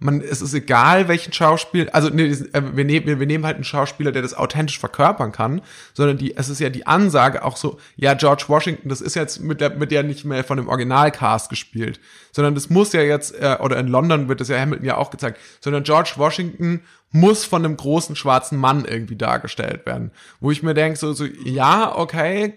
man, 0.00 0.22
es 0.22 0.40
ist 0.40 0.54
egal, 0.54 1.08
welchen 1.08 1.32
Schauspiel, 1.32 1.90
also 1.90 2.08
nee, 2.08 2.30
äh, 2.30 2.62
wir, 2.74 2.84
nehmen, 2.84 3.20
wir, 3.20 3.26
nehmen 3.26 3.44
halt 3.44 3.56
einen 3.56 3.64
Schauspieler, 3.64 4.12
der 4.12 4.22
das 4.22 4.34
authentisch 4.34 4.78
verkörpern 4.78 5.30
kann, 5.30 5.60
sondern 5.92 6.16
die, 6.16 6.36
es 6.36 6.48
ist 6.48 6.58
ja 6.58 6.70
die 6.70 6.86
Ansage 6.86 7.44
auch 7.44 7.56
so, 7.56 7.78
ja, 7.96 8.14
George 8.14 8.44
Washington, 8.48 8.88
das 8.88 9.02
ist 9.02 9.14
jetzt 9.14 9.40
mit 9.40 9.60
der, 9.60 9.70
mit 9.76 9.90
der 9.90 10.02
nicht 10.02 10.24
mehr 10.24 10.42
von 10.42 10.56
dem 10.56 10.68
Originalcast 10.68 11.50
gespielt, 11.50 12.00
sondern 12.32 12.54
das 12.54 12.70
muss 12.70 12.94
ja 12.94 13.02
jetzt, 13.02 13.34
äh, 13.34 13.58
oder 13.60 13.78
in 13.78 13.88
London 13.88 14.28
wird 14.28 14.40
das 14.40 14.48
ja 14.48 14.58
Hamilton 14.58 14.86
ja 14.86 14.96
auch 14.96 15.10
gezeigt, 15.10 15.38
sondern 15.60 15.84
George 15.84 16.14
Washington 16.16 16.80
muss 17.10 17.44
von 17.44 17.64
einem 17.64 17.76
großen 17.76 18.16
schwarzen 18.16 18.58
Mann 18.58 18.86
irgendwie 18.86 19.16
dargestellt 19.16 19.84
werden. 19.84 20.12
Wo 20.40 20.50
ich 20.50 20.62
mir 20.62 20.74
denke, 20.74 20.98
so, 20.98 21.12
so, 21.12 21.26
ja, 21.44 21.94
okay, 21.94 22.54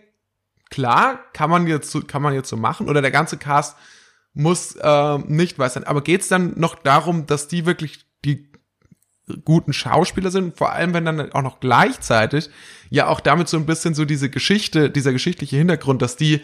klar, 0.70 1.20
kann 1.34 1.50
man 1.50 1.68
jetzt, 1.68 2.08
kann 2.08 2.22
man 2.22 2.34
jetzt 2.34 2.50
so 2.50 2.56
machen, 2.56 2.88
oder 2.88 3.02
der 3.02 3.12
ganze 3.12 3.38
Cast 3.38 3.76
muss 4.34 4.76
äh, 4.76 5.18
nicht 5.20 5.60
weiß 5.60 5.74
sein. 5.76 5.84
Aber 5.84 6.02
geht 6.02 6.22
es 6.22 6.28
dann 6.28 6.60
noch 6.60 6.76
darum, 6.76 7.26
dass 7.26 7.48
die 7.48 7.66
wirklich 7.66 8.06
die 8.26 8.50
guten 9.46 9.74
Schauspieler 9.74 10.32
sind, 10.32 10.58
vor 10.58 10.74
allem 10.74 10.94
wenn 10.94 11.06
dann 11.06 11.32
auch 11.32 11.42
noch 11.42 11.60
gleichzeitig 11.60 12.50
ja 12.90 13.08
auch 13.08 13.20
damit 13.20 13.48
so 13.48 13.58
ein 13.58 13.66
bisschen 13.66 13.94
so 13.94 14.06
diese 14.06 14.30
Geschichte, 14.30 14.90
dieser 14.90 15.14
geschichtliche 15.14 15.56
Hintergrund, 15.56 16.02
dass 16.02 16.18
die 16.18 16.42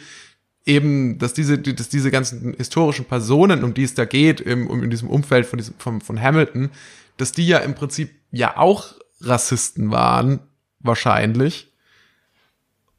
eben, 0.65 1.17
dass 1.17 1.34
diese, 1.34 1.58
dass 1.58 1.89
diese 1.89 2.12
ganzen 2.12 2.54
historischen 2.54 3.06
Personen, 3.06 3.63
um 3.63 3.73
die 3.73 3.84
es 3.84 3.95
da 3.95 4.06
geht, 4.06 4.39
im, 4.39 4.67
um 4.67 4.84
in 4.84 4.89
diesem 4.89 5.10
Umfeld 5.10 5.45
von 5.45 5.58
diesem, 5.58 5.75
von, 5.78 5.99
von 5.99 6.21
Hamilton, 6.21 6.69
dass 7.17 7.32
die 7.32 7.47
ja 7.47 7.58
im 7.60 7.75
Prinzip 7.75 8.12
ja 8.32 8.56
auch 8.58 8.95
Rassisten 9.21 9.91
waren, 9.91 10.39
wahrscheinlich. 10.80 11.73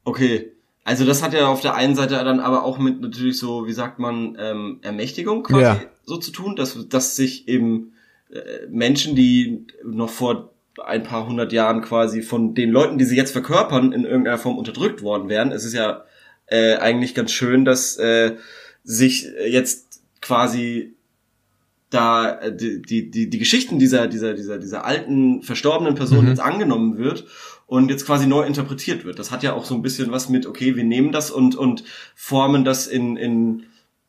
Okay, 0.05 0.53
also 0.85 1.05
das 1.05 1.23
hat 1.23 1.35
ja 1.35 1.47
auf 1.47 1.61
der 1.61 1.75
einen 1.75 1.95
Seite 1.95 2.15
dann 2.25 2.41
aber 2.41 2.65
auch 2.65 2.79
mit 2.79 3.01
natürlich 3.01 3.39
so, 3.39 3.67
wie 3.67 3.73
sagt 3.73 3.99
man, 3.99 4.37
ähm, 4.41 4.79
Ermächtigung 4.83 5.43
quasi 5.43 5.63
ja. 5.63 5.81
so 6.05 6.17
zu 6.17 6.33
tun, 6.33 6.57
dass, 6.57 6.89
dass 6.89 7.17
sich 7.17 7.49
eben 7.49 7.93
äh, 8.31 8.67
Menschen, 8.69 9.15
die 9.15 9.67
noch 9.85 10.11
vor 10.11 10.53
ein 10.85 11.03
paar 11.03 11.27
hundert 11.27 11.53
Jahren 11.53 11.83
quasi 11.83 12.23
von 12.23 12.55
den 12.55 12.71
Leuten, 12.71 12.97
die 12.97 13.05
sie 13.05 13.17
jetzt 13.17 13.33
verkörpern, 13.33 13.93
in 13.93 14.05
irgendeiner 14.05 14.39
Form 14.39 14.57
unterdrückt 14.57 15.03
worden 15.03 15.29
wären. 15.29 15.53
Es 15.53 15.65
ist 15.65 15.75
ja 15.75 16.05
äh, 16.47 16.77
eigentlich 16.77 17.15
ganz 17.15 17.33
schön, 17.33 17.65
dass 17.65 17.97
äh, 17.97 18.37
sich 18.83 19.29
jetzt 19.47 20.01
quasi 20.23 20.95
da 21.91 22.39
äh, 22.39 22.57
die, 22.57 22.81
die, 22.81 23.11
die, 23.11 23.29
die 23.29 23.39
Geschichten 23.39 23.79
dieser, 23.79 24.07
dieser, 24.07 24.35
dieser, 24.35 24.59
dieser 24.59 24.85
alten, 24.85 25.43
verstorbenen 25.43 25.95
Person 25.95 26.23
mhm. 26.23 26.29
jetzt 26.29 26.41
angenommen 26.41 26.99
wird 26.99 27.27
und 27.71 27.89
jetzt 27.89 28.05
quasi 28.05 28.27
neu 28.27 28.43
interpretiert 28.43 29.05
wird. 29.05 29.21
Das 29.21 29.31
hat 29.31 29.45
ja 29.45 29.53
auch 29.53 29.65
so 29.65 29.77
ein 29.77 29.83
bisschen 29.83 30.11
was 30.11 30.29
mit, 30.29 30.45
okay, 30.45 30.75
wir 30.75 30.83
nehmen 30.83 31.13
das 31.13 31.31
und, 31.31 31.55
und 31.55 31.85
formen 32.17 32.65
das 32.65 32.89
in, 32.89 33.17
in 33.17 33.63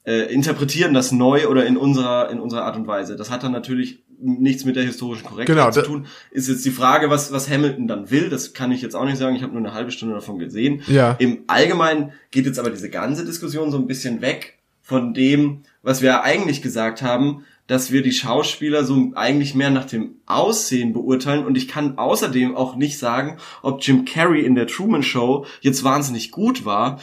äh, 0.04 0.34
interpretieren 0.34 0.96
das 0.96 1.12
neu 1.12 1.48
oder 1.48 1.68
in 1.68 1.78
unserer, 1.78 2.32
in 2.32 2.40
unserer 2.40 2.64
Art 2.64 2.76
und 2.76 2.88
Weise. 2.88 3.16
Das 3.16 3.30
hat 3.30 3.44
dann 3.44 3.52
natürlich 3.52 4.00
nichts 4.20 4.66
mit 4.66 4.78
der 4.78 4.84
historischen 4.84 5.26
Korrektheit 5.26 5.56
genau, 5.56 5.70
zu 5.70 5.84
tun. 5.84 6.08
Ist 6.32 6.50
jetzt 6.50 6.66
die 6.66 6.72
Frage, 6.72 7.12
was, 7.12 7.32
was 7.32 7.52
Hamilton 7.52 7.88
dann 7.88 8.10
will, 8.10 8.30
das 8.30 8.54
kann 8.54 8.72
ich 8.72 8.82
jetzt 8.82 8.96
auch 8.96 9.06
nicht 9.06 9.18
sagen. 9.18 9.36
Ich 9.36 9.44
habe 9.44 9.54
nur 9.54 9.62
eine 9.62 9.76
halbe 9.76 9.92
Stunde 9.92 10.16
davon 10.16 10.40
gesehen. 10.40 10.82
Ja. 10.88 11.16
Im 11.20 11.44
Allgemeinen 11.46 12.14
geht 12.32 12.48
jetzt 12.48 12.58
aber 12.58 12.72
diese 12.72 12.90
ganze 12.90 13.26
Diskussion 13.26 13.70
so 13.70 13.78
ein 13.78 13.86
bisschen 13.86 14.22
weg 14.22 14.58
von 14.82 15.14
dem, 15.14 15.62
was 15.84 16.02
wir 16.02 16.24
eigentlich 16.24 16.64
gesagt 16.64 17.04
haben, 17.04 17.46
dass 17.68 17.92
wir 17.92 18.02
die 18.02 18.12
Schauspieler 18.12 18.84
so 18.84 19.12
eigentlich 19.16 19.56
mehr 19.56 19.70
nach 19.70 19.86
dem 19.86 20.16
Aussehen 20.26 20.94
beurteilen 20.94 21.46
und 21.46 21.58
ich 21.58 21.68
kann 21.68 21.98
außerdem 21.98 22.56
auch 22.56 22.76
nicht 22.76 22.98
sagen, 22.98 23.38
ob 23.62 23.82
Jim 23.82 24.06
Carrey 24.06 24.46
in 24.46 24.56
der 24.56 24.68
Truman 24.68 25.04
Show 25.04 25.46
jetzt 25.62 25.84
wahnsinnig 25.84 26.32
gut 26.32 26.66
war, 26.66 27.00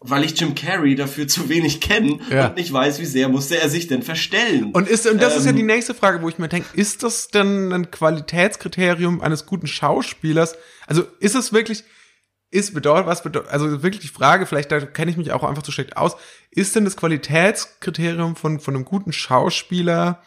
weil 0.00 0.24
ich 0.24 0.38
Jim 0.38 0.54
Carrey 0.54 0.94
dafür 0.94 1.26
zu 1.28 1.48
wenig 1.48 1.80
kenne 1.80 2.18
ja. 2.30 2.48
und 2.48 2.56
nicht 2.56 2.72
weiß, 2.72 3.00
wie 3.00 3.06
sehr 3.06 3.28
musste 3.28 3.58
er 3.58 3.68
sich 3.68 3.86
denn 3.86 4.02
verstellen. 4.02 4.70
Und 4.72 4.88
ist 4.88 5.06
und 5.06 5.20
das 5.20 5.32
ähm, 5.32 5.38
ist 5.38 5.44
ja 5.46 5.50
ähm, 5.50 5.56
die 5.56 5.62
nächste 5.62 5.94
Frage, 5.94 6.22
wo 6.22 6.28
ich 6.28 6.38
mir 6.38 6.48
denke, 6.48 6.68
ist 6.74 7.02
das 7.02 7.28
denn 7.28 7.72
ein 7.72 7.90
Qualitätskriterium 7.90 9.20
eines 9.20 9.46
guten 9.46 9.66
Schauspielers? 9.66 10.56
Also 10.86 11.04
ist 11.20 11.34
es 11.34 11.52
wirklich 11.52 11.84
ist 12.54 12.72
bedeutet, 12.72 13.06
was 13.06 13.22
bedeutet, 13.22 13.50
also 13.50 13.82
wirklich 13.82 14.00
die 14.00 14.08
Frage, 14.08 14.46
vielleicht 14.46 14.70
da 14.70 14.80
kenne 14.80 15.10
ich 15.10 15.16
mich 15.16 15.32
auch 15.32 15.42
einfach 15.42 15.64
zu 15.64 15.72
schlecht 15.72 15.96
aus, 15.96 16.16
ist 16.50 16.76
denn 16.76 16.84
das 16.84 16.96
Qualitätskriterium 16.96 18.36
von, 18.36 18.60
von 18.60 18.76
einem 18.76 18.84
guten 18.84 19.12
Schauspieler, 19.12 20.22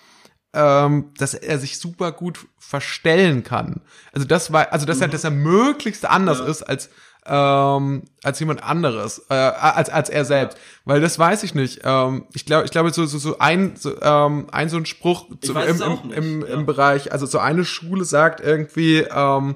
ähm, 0.53 1.13
dass 1.17 1.33
er 1.33 1.57
sich 1.57 1.79
super 1.79 2.11
gut 2.11 2.47
verstellen 2.59 3.43
kann? 3.43 3.81
Also 4.11 4.27
das 4.27 4.51
war, 4.51 4.73
also 4.73 4.85
dass 4.85 4.99
er, 4.99 5.07
dass 5.07 5.23
er 5.23 5.31
möglichst 5.31 6.05
anders 6.05 6.39
ja. 6.39 6.45
ist 6.47 6.63
als, 6.63 6.89
ähm, 7.25 8.03
als 8.23 8.39
jemand 8.41 8.61
anderes, 8.61 9.25
äh, 9.29 9.33
als, 9.33 9.89
als 9.89 10.09
er 10.09 10.25
selbst. 10.25 10.57
Weil 10.83 10.99
das 10.99 11.17
weiß 11.17 11.43
ich 11.43 11.55
nicht. 11.55 11.79
Ähm, 11.85 12.25
ich 12.33 12.45
glaube, 12.45 12.65
ich 12.65 12.71
glaube, 12.71 12.91
so, 12.91 13.05
so, 13.05 13.19
so 13.19 13.39
ein, 13.39 13.77
so, 13.77 14.01
ähm, 14.01 14.47
ein 14.51 14.67
so 14.67 14.75
ein 14.75 14.85
Spruch 14.85 15.27
zu, 15.39 15.53
im, 15.53 15.81
im, 15.81 16.11
im, 16.11 16.41
ja. 16.41 16.47
im 16.47 16.65
Bereich, 16.65 17.13
also 17.13 17.25
so 17.25 17.39
eine 17.39 17.63
Schule 17.63 18.03
sagt 18.03 18.41
irgendwie, 18.41 18.97
ähm, 18.97 19.55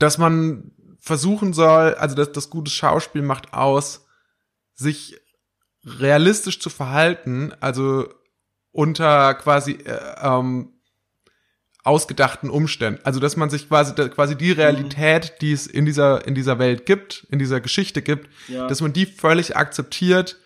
dass 0.00 0.18
man 0.18 0.72
versuchen 0.98 1.52
soll, 1.52 1.94
also 1.94 2.16
dass 2.16 2.32
das 2.32 2.50
gute 2.50 2.70
Schauspiel 2.70 3.22
macht 3.22 3.54
aus, 3.54 4.06
sich 4.74 5.16
realistisch 5.84 6.58
zu 6.58 6.70
verhalten, 6.70 7.52
also 7.60 8.08
unter 8.72 9.34
quasi 9.34 9.72
äh, 9.72 9.98
ähm, 10.22 10.72
ausgedachten 11.84 12.50
Umständen. 12.50 13.00
Also 13.04 13.20
dass 13.20 13.36
man 13.36 13.50
sich 13.50 13.68
quasi 13.68 13.94
quasi 13.94 14.36
die 14.36 14.52
Realität, 14.52 15.36
die 15.40 15.52
es 15.52 15.66
in 15.66 15.86
dieser 15.86 16.26
in 16.26 16.34
dieser 16.34 16.58
Welt 16.58 16.86
gibt, 16.86 17.26
in 17.30 17.38
dieser 17.38 17.60
Geschichte 17.60 18.02
gibt, 18.02 18.28
ja. 18.48 18.66
dass 18.66 18.80
man 18.80 18.92
die 18.92 19.06
völlig 19.06 19.56
akzeptiert 19.56 20.38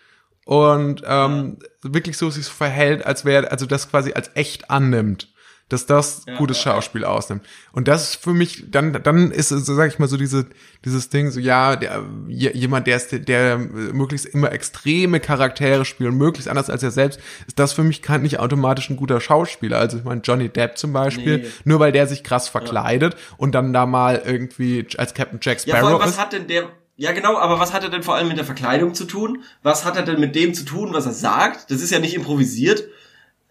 und 0.44 1.02
ähm, 1.04 1.58
ja. 1.60 1.94
wirklich 1.94 2.16
so 2.16 2.30
sich 2.30 2.44
so 2.44 2.52
verhält, 2.52 3.04
als 3.04 3.24
wäre 3.24 3.50
also 3.50 3.66
das 3.66 3.90
quasi 3.90 4.12
als 4.12 4.30
echt 4.34 4.70
annimmt 4.70 5.33
dass 5.68 5.86
das 5.86 6.24
ja, 6.26 6.36
gutes 6.36 6.58
Schauspiel 6.58 7.02
ja. 7.02 7.08
ausnimmt. 7.08 7.42
Und 7.72 7.88
das 7.88 8.10
ist 8.10 8.22
für 8.22 8.34
mich, 8.34 8.70
dann, 8.70 8.92
dann 9.02 9.30
ist, 9.30 9.48
so 9.48 9.74
sag 9.74 9.88
ich 9.88 9.98
mal, 9.98 10.08
so 10.08 10.16
diese, 10.16 10.46
dieses 10.84 11.08
Ding, 11.08 11.30
so 11.30 11.40
ja, 11.40 11.76
der, 11.76 12.04
jemand, 12.28 12.86
der 12.86 12.96
ist, 12.96 13.28
der 13.28 13.58
möglichst 13.58 14.26
immer 14.26 14.52
extreme 14.52 15.20
Charaktere 15.20 15.84
spielt 15.84 16.10
und 16.10 16.18
möglichst 16.18 16.48
anders 16.48 16.68
als 16.68 16.82
er 16.82 16.90
selbst, 16.90 17.18
ist 17.46 17.58
das 17.58 17.72
für 17.72 17.82
mich 17.82 18.02
kein, 18.02 18.22
nicht 18.22 18.40
automatisch 18.40 18.90
ein 18.90 18.96
guter 18.96 19.20
Schauspieler. 19.20 19.78
Also 19.78 19.98
ich 19.98 20.04
meine, 20.04 20.20
Johnny 20.22 20.50
Depp 20.50 20.76
zum 20.76 20.92
Beispiel, 20.92 21.38
nee. 21.38 21.48
nur 21.64 21.80
weil 21.80 21.92
der 21.92 22.06
sich 22.06 22.22
krass 22.22 22.48
verkleidet 22.48 23.14
ja. 23.14 23.20
und 23.38 23.54
dann 23.54 23.72
da 23.72 23.86
mal 23.86 24.22
irgendwie 24.24 24.86
als 24.98 25.14
Captain 25.14 25.38
Jack 25.42 25.60
Sparrow 25.60 25.76
ja, 25.76 25.80
vor 25.80 26.00
allem, 26.00 26.08
was 26.08 26.18
hat 26.18 26.34
denn 26.34 26.46
der, 26.46 26.68
ja, 26.96 27.12
genau, 27.12 27.36
aber 27.38 27.58
was 27.58 27.72
hat 27.72 27.82
er 27.82 27.90
denn 27.90 28.02
vor 28.02 28.14
allem 28.14 28.28
mit 28.28 28.36
der 28.36 28.44
Verkleidung 28.44 28.94
zu 28.94 29.04
tun? 29.06 29.42
Was 29.62 29.84
hat 29.84 29.96
er 29.96 30.02
denn 30.02 30.20
mit 30.20 30.36
dem 30.36 30.54
zu 30.54 30.64
tun, 30.64 30.92
was 30.92 31.06
er 31.06 31.12
sagt? 31.12 31.70
Das 31.70 31.80
ist 31.80 31.90
ja 31.90 31.98
nicht 31.98 32.14
improvisiert, 32.14 32.84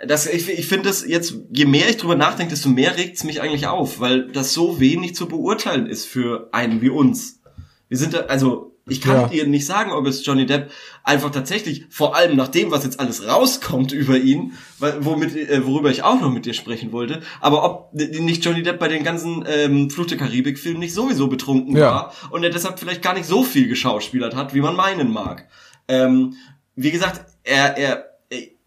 das, 0.08 0.28
ich, 0.28 0.50
ich 0.50 0.68
finde 0.68 0.90
das 0.90 1.06
jetzt, 1.06 1.36
je 1.52 1.66
mehr 1.66 1.90
ich 1.90 1.98
drüber 1.98 2.16
nachdenke, 2.16 2.52
desto 2.52 2.70
mehr 2.70 2.98
regt 2.98 3.18
es 3.18 3.24
mich 3.24 3.42
eigentlich 3.42 3.68
auf, 3.68 4.00
weil 4.00 4.28
das 4.32 4.54
so 4.54 4.80
wenig 4.80 5.16
zu 5.16 5.28
beurteilen 5.28 5.88
ist 5.88 6.06
für 6.06 6.50
einen 6.52 6.82
wie 6.82 6.90
uns. 6.90 7.42
Wir 7.90 7.98
sind 7.98 8.14
da, 8.14 8.22
also 8.22 8.74
ich 8.86 9.00
kann 9.00 9.16
ja. 9.16 9.28
dir 9.28 9.48
nicht 9.48 9.66
sagen, 9.66 9.92
ob 9.92 10.06
es 10.08 10.26
Johnny 10.26 10.46
Depp 10.46 10.70
einfach 11.06 11.32
tatsächlich, 11.32 11.86
vor 11.90 12.18
allem 12.18 12.36
nach 12.36 12.50
dem, 12.50 12.70
was 12.70 12.84
jetzt 12.84 13.00
alles 13.00 13.26
rauskommt 13.26 13.94
über 13.94 14.18
ihn, 14.18 14.54
womit, 15.00 15.36
äh, 15.36 15.66
worüber 15.66 15.90
ich 15.90 16.04
auch 16.04 16.20
noch 16.20 16.32
mit 16.32 16.46
dir 16.46 16.54
sprechen 16.54 16.92
wollte, 16.92 17.22
aber 17.40 17.64
ob 17.64 17.94
nicht 17.94 18.44
Johnny 18.44 18.62
Depp 18.62 18.80
bei 18.80 18.90
den 18.90 19.06
ganzen 19.06 19.46
ähm, 19.48 19.90
Fluch 19.90 20.08
der 20.08 20.18
Karibik-Filmen 20.18 20.80
nicht 20.80 20.94
sowieso 20.94 21.28
betrunken 21.28 21.78
ja. 21.78 21.92
war 21.92 22.14
und 22.32 22.44
er 22.44 22.50
deshalb 22.50 22.78
vielleicht 22.78 23.02
gar 23.02 23.14
nicht 23.14 23.26
so 23.26 23.44
viel 23.44 23.70
geschauspielert 23.70 24.36
hat, 24.36 24.54
wie 24.54 24.62
man 24.62 24.76
meinen 24.76 25.14
mag. 25.14 25.48
Ähm, 25.88 26.36
wie 26.76 26.92
gesagt, 26.92 27.26
er, 27.44 27.78
er 27.78 28.13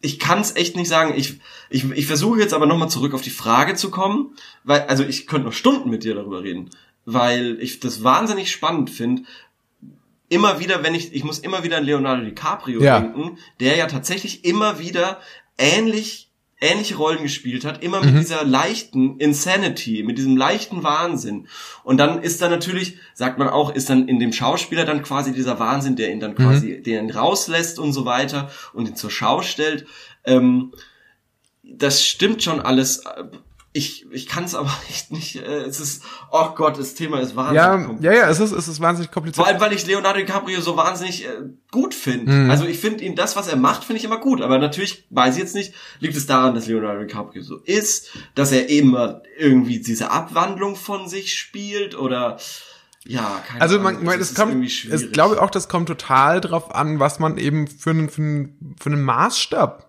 ich 0.06 0.18
kann 0.18 0.40
es 0.40 0.54
echt 0.54 0.76
nicht 0.76 0.88
sagen. 0.88 1.14
Ich, 1.16 1.40
ich, 1.68 1.90
ich 1.90 2.06
versuche 2.06 2.40
jetzt 2.40 2.54
aber 2.54 2.66
nochmal 2.66 2.88
zurück 2.88 3.12
auf 3.12 3.22
die 3.22 3.30
Frage 3.30 3.74
zu 3.74 3.90
kommen, 3.90 4.36
weil, 4.64 4.82
also 4.82 5.02
ich 5.04 5.26
könnte 5.26 5.46
noch 5.46 5.52
Stunden 5.52 5.90
mit 5.90 6.04
dir 6.04 6.14
darüber 6.14 6.42
reden, 6.42 6.70
weil 7.04 7.58
ich 7.60 7.80
das 7.80 8.04
wahnsinnig 8.04 8.50
spannend 8.50 8.88
finde. 8.90 9.22
Immer 10.28 10.60
wieder, 10.60 10.82
wenn 10.82 10.94
ich, 10.94 11.12
ich 11.12 11.24
muss 11.24 11.40
immer 11.40 11.62
wieder 11.64 11.78
an 11.78 11.84
Leonardo 11.84 12.24
DiCaprio 12.24 12.80
Ja. 12.82 13.00
denken, 13.00 13.38
der 13.60 13.76
ja 13.76 13.86
tatsächlich 13.86 14.44
immer 14.44 14.78
wieder 14.78 15.20
ähnlich 15.58 16.25
ähnliche 16.60 16.96
Rollen 16.96 17.22
gespielt 17.22 17.64
hat, 17.64 17.82
immer 17.82 18.02
mit 18.02 18.16
dieser 18.16 18.44
leichten 18.44 19.18
Insanity, 19.18 20.02
mit 20.02 20.16
diesem 20.16 20.36
leichten 20.36 20.82
Wahnsinn. 20.82 21.48
Und 21.84 21.98
dann 21.98 22.22
ist 22.22 22.40
da 22.40 22.48
natürlich, 22.48 22.96
sagt 23.14 23.38
man 23.38 23.48
auch, 23.48 23.74
ist 23.74 23.90
dann 23.90 24.08
in 24.08 24.18
dem 24.18 24.32
Schauspieler 24.32 24.84
dann 24.86 25.02
quasi 25.02 25.32
dieser 25.32 25.58
Wahnsinn, 25.58 25.96
der 25.96 26.10
ihn 26.10 26.20
dann 26.20 26.34
quasi, 26.34 26.82
der 26.82 27.00
ihn 27.00 27.10
rauslässt 27.10 27.78
und 27.78 27.92
so 27.92 28.06
weiter 28.06 28.50
und 28.72 28.88
ihn 28.88 28.96
zur 28.96 29.10
Schau 29.10 29.42
stellt. 29.42 29.86
Ähm, 30.24 30.72
das 31.62 32.04
stimmt 32.04 32.42
schon 32.42 32.60
alles. 32.60 33.02
Ich, 33.76 34.06
ich 34.10 34.26
kann 34.26 34.44
es 34.44 34.54
aber 34.54 34.70
echt 34.88 35.12
nicht. 35.12 35.36
Äh, 35.36 35.64
es 35.64 35.80
ist, 35.80 36.02
oh 36.30 36.48
Gott, 36.54 36.78
das 36.78 36.94
Thema 36.94 37.20
ist 37.20 37.36
wahnsinnig 37.36 37.62
Ja, 37.62 37.76
kompliziert. 37.76 38.14
ja, 38.14 38.20
ja, 38.22 38.30
es 38.30 38.40
ist, 38.40 38.52
es 38.52 38.68
ist 38.68 38.80
wahnsinnig 38.80 39.10
kompliziert. 39.10 39.36
Vor 39.36 39.46
allem, 39.46 39.60
weil 39.60 39.72
ich 39.74 39.86
Leonardo 39.86 40.18
DiCaprio 40.18 40.60
so 40.60 40.76
wahnsinnig 40.76 41.26
äh, 41.26 41.28
gut 41.70 41.94
finde. 41.94 42.32
Mhm. 42.32 42.50
Also 42.50 42.64
ich 42.64 42.78
finde 42.78 43.04
ihn, 43.04 43.16
das, 43.16 43.36
was 43.36 43.48
er 43.48 43.56
macht, 43.56 43.84
finde 43.84 43.98
ich 43.98 44.04
immer 44.04 44.18
gut. 44.18 44.40
Aber 44.40 44.58
natürlich 44.58 45.04
weiß 45.10 45.34
ich 45.36 45.42
jetzt 45.42 45.54
nicht, 45.54 45.74
liegt 46.00 46.16
es 46.16 46.26
daran, 46.26 46.54
dass 46.54 46.66
Leonardo 46.66 47.00
DiCaprio 47.00 47.42
so 47.42 47.56
ist, 47.64 48.10
dass 48.34 48.50
er 48.52 48.70
immer 48.70 49.22
irgendwie 49.38 49.80
diese 49.80 50.10
Abwandlung 50.10 50.74
von 50.76 51.08
sich 51.08 51.38
spielt 51.38 51.94
oder 51.96 52.38
ja, 53.08 53.40
keine 53.46 53.60
Also 53.60 53.78
Ahnung. 53.78 53.94
man, 53.94 54.04
man 54.04 54.14
es 54.20 54.22
es 54.22 54.30
ist 54.30 54.36
kommt, 54.36 54.70
schwierig. 54.70 55.12
glaube 55.12 55.34
ich 55.36 55.40
auch, 55.40 55.50
das 55.50 55.68
kommt 55.68 55.86
total 55.88 56.40
drauf 56.40 56.74
an, 56.74 56.98
was 56.98 57.18
man 57.18 57.38
eben 57.38 57.68
für 57.68 57.90
einen, 57.90 58.08
für 58.08 58.22
einen, 58.22 58.74
für 58.80 58.90
einen 58.90 59.02
Maßstab 59.02 59.85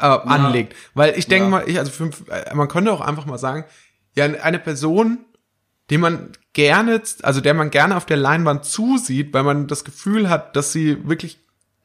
äh, 0.00 0.28
anlegt. 0.28 0.74
Weil 0.94 1.18
ich 1.18 1.26
denke 1.28 1.44
Ja. 1.44 1.50
mal, 1.50 1.68
ich, 1.68 1.78
also 1.78 1.90
für, 1.90 2.10
äh, 2.32 2.54
man 2.54 2.68
könnte 2.68 2.92
auch 2.92 3.00
einfach 3.00 3.26
mal 3.26 3.38
sagen, 3.38 3.64
ja, 4.16 4.24
eine 4.24 4.58
Person, 4.58 5.18
die 5.90 5.98
man 5.98 6.30
gerne, 6.52 7.00
also 7.22 7.40
der 7.40 7.54
man 7.54 7.70
gerne 7.70 7.96
auf 7.96 8.06
der 8.06 8.16
Leinwand 8.16 8.64
zusieht, 8.64 9.32
weil 9.34 9.42
man 9.42 9.66
das 9.66 9.84
Gefühl 9.84 10.28
hat, 10.28 10.56
dass 10.56 10.72
sie 10.72 11.08
wirklich 11.08 11.38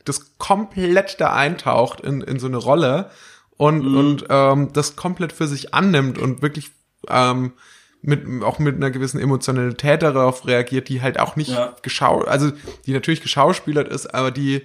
das 0.04 0.38
komplett 0.38 1.20
da 1.20 1.34
eintaucht 1.34 2.02
in, 2.02 2.22
in 2.22 2.40
so 2.40 2.48
eine 2.48 2.58
Rolle 2.58 3.10
und, 3.58 3.80
Mhm. 3.84 3.98
und 3.98 4.26
ähm, 4.30 4.74
das 4.74 4.96
komplett 4.96 5.32
für 5.34 5.48
sich 5.48 5.74
annimmt 5.74 6.18
und 6.18 6.42
wirklich 6.42 6.72
ähm, 7.10 7.54
mit, 8.02 8.44
auch 8.44 8.60
mit 8.60 8.76
einer 8.76 8.92
gewissen 8.92 9.20
Emotionalität 9.20 10.04
darauf 10.04 10.46
reagiert, 10.46 10.90
die 10.90 11.02
halt 11.02 11.20
auch 11.20 11.36
nicht 11.36 11.50
Ja. 11.52 11.76
geschau, 11.82 12.22
also 12.22 12.52
die 12.86 12.94
natürlich 12.94 13.22
geschauspielert 13.22 13.88
ist, 13.88 14.14
aber 14.14 14.30
die 14.30 14.62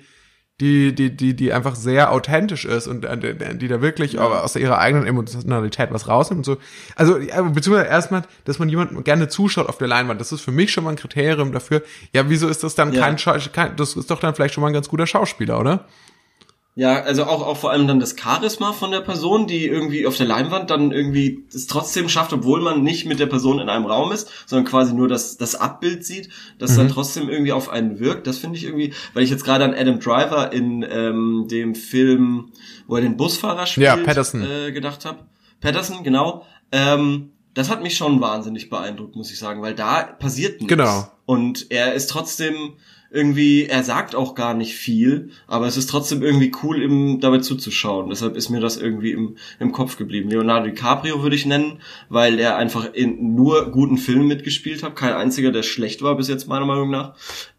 die, 0.60 0.94
die, 0.94 1.16
die, 1.16 1.34
die 1.34 1.52
einfach 1.52 1.74
sehr 1.74 2.12
authentisch 2.12 2.64
ist 2.64 2.86
und 2.86 3.04
äh, 3.04 3.56
die 3.56 3.68
da 3.68 3.80
wirklich 3.80 4.18
aus 4.18 4.56
ihrer 4.56 4.78
eigenen 4.78 5.06
Emotionalität 5.06 5.88
was 5.90 6.06
rausnimmt 6.06 6.40
und 6.40 6.44
so. 6.44 6.56
Also, 6.96 7.14
beziehungsweise 7.18 7.86
erstmal, 7.88 8.22
dass 8.44 8.58
man 8.58 8.68
jemandem 8.68 9.02
gerne 9.02 9.28
zuschaut 9.28 9.68
auf 9.68 9.78
der 9.78 9.88
Leinwand, 9.88 10.20
das 10.20 10.32
ist 10.32 10.42
für 10.42 10.52
mich 10.52 10.70
schon 10.72 10.84
mal 10.84 10.90
ein 10.90 10.96
Kriterium 10.96 11.52
dafür. 11.52 11.82
Ja, 12.12 12.28
wieso 12.28 12.48
ist 12.48 12.62
das 12.62 12.74
dann 12.74 12.92
Ja. 12.92 13.00
kein, 13.02 13.16
kein, 13.52 13.76
das 13.76 13.96
ist 13.96 14.10
doch 14.10 14.20
dann 14.20 14.34
vielleicht 14.34 14.54
schon 14.54 14.62
mal 14.62 14.68
ein 14.68 14.74
ganz 14.74 14.88
guter 14.88 15.06
Schauspieler, 15.06 15.58
oder? 15.58 15.86
Ja, 16.80 17.02
also 17.02 17.24
auch, 17.24 17.46
auch 17.46 17.58
vor 17.58 17.72
allem 17.72 17.86
dann 17.86 18.00
das 18.00 18.16
Charisma 18.18 18.72
von 18.72 18.90
der 18.90 19.02
Person, 19.02 19.46
die 19.46 19.66
irgendwie 19.66 20.06
auf 20.06 20.16
der 20.16 20.24
Leinwand 20.24 20.70
dann 20.70 20.92
irgendwie 20.92 21.44
es 21.52 21.66
trotzdem 21.66 22.08
schafft, 22.08 22.32
obwohl 22.32 22.62
man 22.62 22.82
nicht 22.82 23.04
mit 23.04 23.20
der 23.20 23.26
Person 23.26 23.58
in 23.58 23.68
einem 23.68 23.84
Raum 23.84 24.12
ist, 24.12 24.30
sondern 24.46 24.64
quasi 24.64 24.94
nur 24.94 25.06
das, 25.06 25.36
das 25.36 25.54
Abbild 25.54 26.06
sieht, 26.06 26.30
das 26.58 26.76
dann 26.76 26.88
trotzdem 26.88 27.28
irgendwie 27.28 27.52
auf 27.52 27.68
einen 27.68 28.00
wirkt. 28.00 28.26
Das 28.26 28.38
finde 28.38 28.56
ich 28.56 28.64
irgendwie, 28.64 28.94
weil 29.12 29.22
ich 29.22 29.28
jetzt 29.28 29.44
gerade 29.44 29.64
an 29.64 29.74
Adam 29.74 30.00
Driver 30.00 30.54
in 30.54 30.82
ähm, 30.90 31.48
dem 31.50 31.74
Film, 31.74 32.50
wo 32.86 32.96
er 32.96 33.02
den 33.02 33.18
Busfahrer 33.18 33.66
spielt, 33.66 33.84
Ja, 33.84 33.96
Patterson. 33.98 34.42
Äh, 34.42 34.72
gedacht 34.72 35.04
habe. 35.04 35.18
Patterson, 35.60 36.02
genau. 36.02 36.46
Ähm, 36.72 37.32
das 37.52 37.68
hat 37.68 37.82
mich 37.82 37.94
schon 37.94 38.22
wahnsinnig 38.22 38.70
beeindruckt, 38.70 39.16
muss 39.16 39.30
ich 39.30 39.38
sagen, 39.38 39.60
weil 39.60 39.74
da 39.74 40.04
passiert 40.04 40.62
nichts. 40.62 40.68
Genau. 40.68 41.12
Und 41.26 41.70
er 41.70 41.92
ist 41.92 42.08
trotzdem 42.08 42.72
irgendwie, 43.10 43.66
er 43.66 43.82
sagt 43.82 44.14
auch 44.14 44.34
gar 44.36 44.54
nicht 44.54 44.74
viel, 44.74 45.30
aber 45.48 45.66
es 45.66 45.76
ist 45.76 45.90
trotzdem 45.90 46.22
irgendwie 46.22 46.52
cool, 46.62 46.80
ihm 46.82 47.20
dabei 47.20 47.38
zuzuschauen. 47.38 48.08
Deshalb 48.08 48.36
ist 48.36 48.50
mir 48.50 48.60
das 48.60 48.76
irgendwie 48.76 49.10
im, 49.12 49.36
im 49.58 49.72
Kopf 49.72 49.96
geblieben. 49.96 50.30
Leonardo 50.30 50.66
DiCaprio 50.68 51.22
würde 51.22 51.34
ich 51.36 51.44
nennen, 51.46 51.80
weil 52.08 52.38
er 52.38 52.56
einfach 52.56 52.92
in 52.92 53.34
nur 53.34 53.70
guten 53.72 53.98
Filmen 53.98 54.28
mitgespielt 54.28 54.82
hat. 54.84 54.94
Kein 54.94 55.14
einziger, 55.14 55.50
der 55.50 55.64
schlecht 55.64 56.02
war 56.02 56.16
bis 56.16 56.28
jetzt, 56.28 56.46
meiner 56.46 56.66
Meinung 56.66 56.90
nach. 56.90 57.14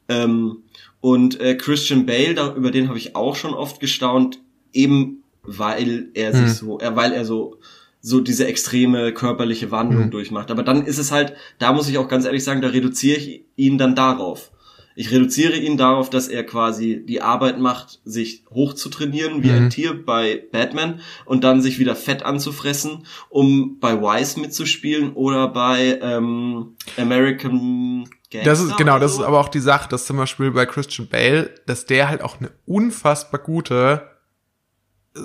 Ähm, 0.07 0.63
und 1.01 1.39
äh, 1.41 1.55
Christian 1.55 2.05
Bale, 2.05 2.33
da, 2.33 2.55
über 2.55 2.71
den 2.71 2.87
habe 2.87 2.97
ich 2.97 3.15
auch 3.15 3.35
schon 3.35 3.53
oft 3.53 3.79
gestaunt, 3.79 4.39
eben 4.71 5.23
weil 5.43 6.09
er 6.13 6.31
sich 6.33 6.43
Mhm. 6.43 6.47
so, 6.47 6.79
er, 6.79 6.95
weil 6.95 7.11
er 7.13 7.25
so 7.25 7.57
so 8.03 8.19
diese 8.19 8.47
extreme 8.47 9.13
körperliche 9.13 9.69
Wandlung 9.69 10.05
Mhm. 10.05 10.11
durchmacht. 10.11 10.49
Aber 10.49 10.63
dann 10.63 10.85
ist 10.87 10.97
es 10.97 11.11
halt, 11.11 11.33
da 11.59 11.71
muss 11.71 11.87
ich 11.87 11.99
auch 11.99 12.07
ganz 12.07 12.25
ehrlich 12.25 12.43
sagen, 12.43 12.61
da 12.61 12.69
reduziere 12.69 13.17
ich 13.19 13.43
ihn 13.57 13.77
dann 13.77 13.93
darauf. 13.95 14.51
Ich 14.95 15.11
reduziere 15.11 15.55
ihn 15.57 15.77
darauf, 15.77 16.09
dass 16.09 16.27
er 16.27 16.45
quasi 16.45 17.03
die 17.05 17.21
Arbeit 17.21 17.59
macht, 17.59 18.01
sich 18.03 18.43
hoch 18.49 18.73
zu 18.73 18.89
trainieren, 18.89 19.41
wie 19.43 19.49
Mhm. 19.51 19.55
ein 19.55 19.69
Tier 19.69 20.05
bei 20.05 20.43
Batman 20.51 20.99
und 21.25 21.43
dann 21.43 21.61
sich 21.61 21.79
wieder 21.79 21.95
fett 21.95 22.23
anzufressen, 22.23 23.05
um 23.29 23.79
bei 23.79 23.99
Wise 24.01 24.39
mitzuspielen 24.39 25.13
oder 25.13 25.47
bei 25.47 25.99
ähm, 26.01 26.75
American 26.97 28.09
Gangster. 28.29 28.43
Das 28.49 28.59
ist, 28.61 28.77
genau, 28.77 28.93
oder 28.93 29.01
das 29.01 29.15
so. 29.15 29.21
ist 29.21 29.27
aber 29.27 29.39
auch 29.39 29.49
die 29.49 29.59
Sache, 29.59 29.89
dass 29.89 30.05
zum 30.05 30.17
Beispiel 30.17 30.51
bei 30.51 30.65
Christian 30.65 31.07
Bale, 31.07 31.53
dass 31.65 31.85
der 31.85 32.09
halt 32.09 32.21
auch 32.21 32.39
eine 32.39 32.51
unfassbar 32.65 33.39
gute, 33.41 34.09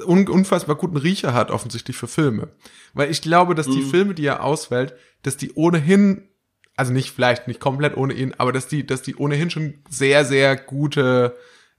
un, 0.07 0.29
unfassbar 0.29 0.77
guten 0.77 0.97
Riecher 0.97 1.33
hat, 1.35 1.51
offensichtlich 1.51 1.97
für 1.97 2.09
Filme. 2.09 2.49
Weil 2.95 3.11
ich 3.11 3.23
glaube, 3.23 3.55
dass 3.55 3.67
die 3.67 3.81
Mhm. 3.81 3.91
Filme, 3.91 4.15
die 4.15 4.27
er 4.27 4.43
auswählt, 4.43 4.95
dass 5.23 5.37
die 5.37 5.53
ohnehin, 5.55 6.29
also 6.77 6.93
nicht 6.93 7.11
vielleicht 7.11 7.49
nicht 7.49 7.61
komplett 7.61 7.97
ohne 7.97 8.15
ihn, 8.15 8.35
aber 8.37 8.53
dass 8.53 8.69
die, 8.69 8.87
dass 8.87 9.03
die 9.03 9.17
ohnehin 9.17 9.51
schon 9.51 9.75
sehr, 9.89 10.25
sehr 10.25 10.57
gute, 10.57 11.37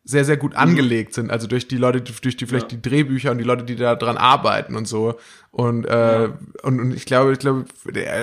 sehr, 0.10 0.24
sehr 0.24 0.38
gut 0.38 0.56
angelegt 0.56 1.14
sind. 1.14 1.30
Also 1.32 1.48
durch 1.48 1.68
die 1.68 1.76
Leute, 1.76 2.00
durch 2.00 2.38
die 2.38 2.46
vielleicht 2.46 2.72
Ja. 2.72 2.78
die 2.78 2.82
Drehbücher 2.90 3.30
und 3.32 3.40
die 3.40 3.44
Leute, 3.44 3.66
die 3.66 3.76
da 3.76 3.94
dran 3.96 4.16
arbeiten 4.16 4.76
und 4.78 4.88
so. 4.88 5.16
Und, 5.52 5.84
äh, 5.86 6.24
Ja. 6.28 6.38
und, 6.64 6.80
und 6.80 6.96
ich 6.96 7.06
glaube, 7.06 7.34
ich 7.34 7.40
glaube, 7.40 7.66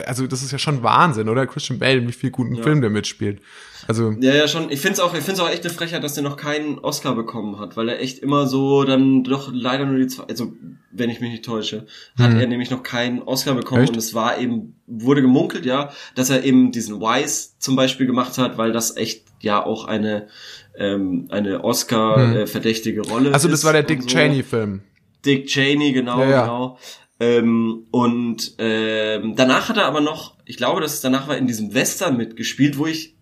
also 0.06 0.26
das 0.26 0.42
ist 0.42 0.50
ja 0.50 0.58
schon 0.58 0.82
Wahnsinn, 0.82 1.28
oder? 1.28 1.46
Christian 1.46 1.78
Bale, 1.78 2.06
wie 2.08 2.12
viel 2.12 2.30
guten 2.30 2.54
Ja. 2.54 2.62
Film 2.62 2.80
der 2.80 2.88
mitspielt. 2.88 3.42
Also, 3.86 4.12
Ja, 4.20 4.32
ja, 4.34 4.48
schon. 4.48 4.70
Ich 4.70 4.80
find's 4.80 4.98
auch, 4.98 5.12
ich 5.14 5.22
find's 5.22 5.40
auch 5.40 5.50
echt 5.50 5.62
eine 5.66 5.74
Frechheit, 5.74 6.02
dass 6.02 6.14
der 6.14 6.22
noch 6.22 6.38
keinen 6.38 6.78
Oscar 6.78 7.14
bekommen 7.14 7.58
hat, 7.58 7.76
weil 7.76 7.90
er 7.90 8.00
echt 8.00 8.18
immer 8.20 8.46
so 8.46 8.84
dann 8.84 9.24
doch 9.24 9.50
leider 9.52 9.84
nur 9.84 9.98
die 9.98 10.06
zwei, 10.06 10.24
also 10.24 10.54
wenn 10.90 11.10
ich 11.10 11.20
mich 11.20 11.32
nicht 11.32 11.44
täusche, 11.44 11.86
hat 12.18 12.30
Hm. 12.32 12.40
er 12.40 12.46
nämlich 12.46 12.70
noch 12.70 12.82
keinen 12.82 13.20
Oscar 13.20 13.52
bekommen 13.54 13.82
Echt? 13.82 13.90
und 13.92 13.98
es 13.98 14.14
war 14.14 14.38
eben, 14.38 14.76
wurde 14.86 15.20
gemunkelt, 15.20 15.66
ja, 15.66 15.90
dass 16.14 16.30
er 16.30 16.44
eben 16.44 16.72
diesen 16.72 16.98
Wise 17.00 17.50
zum 17.58 17.76
Beispiel 17.76 18.06
gemacht 18.06 18.38
hat, 18.38 18.56
weil 18.56 18.72
das 18.72 18.96
echt 18.96 19.24
ja 19.40 19.62
auch 19.62 19.84
eine, 19.84 20.28
ähm, 20.76 21.26
eine 21.30 21.62
Oscar-verdächtige 21.62 23.02
Rolle 23.02 23.32
also 23.32 23.48
das 23.48 23.64
war 23.64 23.72
der 23.72 23.84
Dick 23.84 24.02
so. 24.02 24.08
Cheney-Film. 24.08 24.82
Dick 25.24 25.46
Cheney, 25.46 25.92
genau, 25.92 26.20
Ja, 26.20 26.30
ja. 26.30 26.42
genau. 26.42 26.78
Ähm, 27.20 27.86
und 27.90 28.54
ähm, 28.58 29.34
danach 29.36 29.68
hat 29.68 29.76
er 29.76 29.86
aber 29.86 30.00
noch, 30.00 30.36
ich 30.44 30.56
glaube, 30.56 30.80
dass 30.80 30.94
es 30.94 31.00
danach 31.00 31.28
war 31.28 31.36
in 31.36 31.46
diesem 31.46 31.72
Western 31.72 32.16
mitgespielt, 32.16 32.76
wo 32.76 32.86
ich 32.86 33.14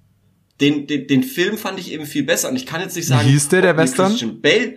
den, 0.61 0.87
den, 0.87 1.07
den 1.07 1.23
Film 1.23 1.59
fand 1.59 1.79
ich 1.79 1.93
eben 1.93 2.07
viel 2.07 2.23
besser. 2.23 2.49
Und 2.49 2.57
ich 2.57 2.67
kann 2.67 2.81
jetzt 2.81 2.97
nicht 2.97 3.07
sagen, 3.07 3.29
hieß 3.29 3.49
der, 3.49 3.62
der 3.62 3.71
ob 3.73 3.77
mir 3.77 3.83
Western? 3.83 4.09
Christian 4.11 4.41
Bale, 4.41 4.75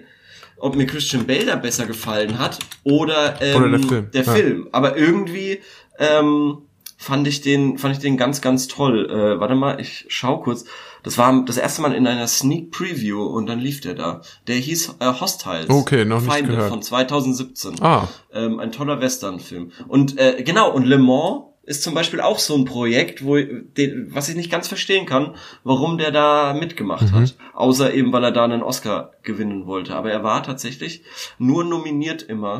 ob 0.58 0.76
mir 0.76 0.86
Christian 0.86 1.26
Bale 1.26 1.46
da 1.46 1.56
besser 1.56 1.86
gefallen 1.86 2.40
hat 2.40 2.60
oder, 2.84 3.40
ähm, 3.42 3.56
Oder 3.56 3.70
der 3.70 3.80
Film, 3.80 4.10
ja. 4.14 4.24
Film. 4.24 4.70
Aber 4.72 4.98
irgendwie 4.98 5.60
ähm, 5.98 6.58
fand 6.98 7.28
ich 7.28 7.42
den, 7.42 7.78
fand 7.78 7.94
ich 7.96 8.00
den 8.02 8.18
ganz, 8.18 8.42
ganz 8.42 8.68
toll. 8.68 9.10
Äh, 9.10 9.40
warte 9.40 9.56
mal, 9.56 9.80
ich 9.80 10.06
schau 10.08 10.38
kurz. 10.40 10.66
Das 11.04 11.18
war 11.18 11.44
das 11.46 11.58
erste 11.58 11.82
Mal 11.82 11.94
in 11.94 12.08
einer 12.08 12.26
Sneak 12.28 12.72
Preview 12.72 13.22
und 13.24 13.46
dann 13.48 13.60
lief 13.60 13.82
der 13.82 13.94
da. 13.94 14.22
Der 14.48 14.56
hieß 14.56 14.96
äh, 15.00 15.06
Hostiles. 15.20 15.70
Okay, 15.70 16.04
noch 16.06 16.22
nicht 16.22 16.32
Feinde 16.32 16.52
gehört. 16.52 16.70
von 16.70 16.82
2017. 16.82 17.82
Ah, 17.82 18.08
Ähm, 18.34 18.60
ein 18.60 18.72
toller 18.72 19.02
Western-Film. 19.02 19.72
Und 19.88 20.18
äh, 20.18 20.42
genau, 20.44 20.72
und 20.72 20.86
Le 20.86 20.98
Mans 20.98 21.44
ist 21.64 21.82
zum 21.84 21.94
Beispiel 21.96 22.22
auch 22.22 22.38
so 22.40 22.56
ein 22.56 22.66
Projekt, 22.66 23.26
wo 23.26 23.38
den, 23.38 24.08
was 24.14 24.30
ich 24.30 24.36
nicht 24.36 24.52
ganz 24.52 24.68
verstehen 24.68 25.06
kann, 25.08 25.34
warum 25.64 25.98
der 25.98 26.12
da 26.12 26.54
mitgemacht 26.54 27.12
Mhm. 27.12 27.16
hat. 27.16 27.36
Außer 27.56 27.92
eben, 27.94 28.12
weil 28.14 28.24
er 28.24 28.32
da 28.32 28.44
einen 28.44 28.62
Oscar 28.64 29.12
gewinnen 29.24 29.66
wollte. 29.66 29.96
Aber 29.96 30.12
er 30.12 30.24
war 30.24 30.44
tatsächlich 30.44 31.02
nur 31.40 31.64
nominiert 31.64 32.22
immer, 32.24 32.60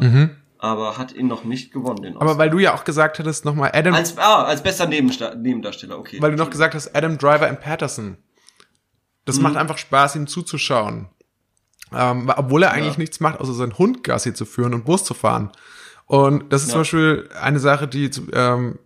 aber 0.66 0.98
hat 0.98 1.14
ihn 1.14 1.28
noch 1.28 1.44
nicht 1.44 1.72
gewonnen, 1.72 2.02
den 2.02 2.14
Oscar. 2.16 2.30
Aber 2.30 2.38
weil 2.38 2.50
du 2.50 2.60
ja 2.60 2.74
auch 2.74 2.84
gesagt 2.84 3.20
hattest, 3.20 3.46
nochmal 3.46 3.72
Adam, 3.74 3.94
als, 3.94 4.18
ah, 4.18 4.44
als 4.44 4.62
bester 4.64 4.86
Nebensta 4.88 5.36
Nebendarsteller, 5.36 5.98
okay. 5.98 6.22
weil 6.22 6.32
du 6.32 6.38
noch 6.38 6.50
gesagt 6.50 6.74
hast, 6.76 6.96
Adam 6.96 7.18
Driver 7.18 7.48
in 7.48 7.58
Patterson. 7.58 8.18
Das 9.26 9.38
Mhm. 9.38 9.44
macht 9.44 9.56
einfach 9.58 9.78
Spaß, 9.78 10.16
ihm 10.16 10.28
zuzuschauen. 10.28 11.08
Ähm, 11.94 12.32
obwohl 12.36 12.64
er 12.64 12.72
eigentlich 12.72 12.94
Ja. 12.96 13.00
nichts 13.00 13.20
macht, 13.20 13.40
außer 13.40 13.54
seinen 13.54 13.78
Hund 13.78 14.04
Gassi 14.04 14.34
zu 14.34 14.46
führen 14.46 14.74
und 14.74 14.86
Bus 14.86 15.04
zu 15.04 15.14
fahren. 15.14 15.52
Und 16.08 16.52
das 16.52 16.62
ist 16.64 16.70
zum 16.70 16.78
Ja. 16.78 16.82
Beispiel 16.82 17.30
eine 17.42 17.60
Sache, 17.60 17.88
die 17.88 18.10
ähm, 18.34 18.80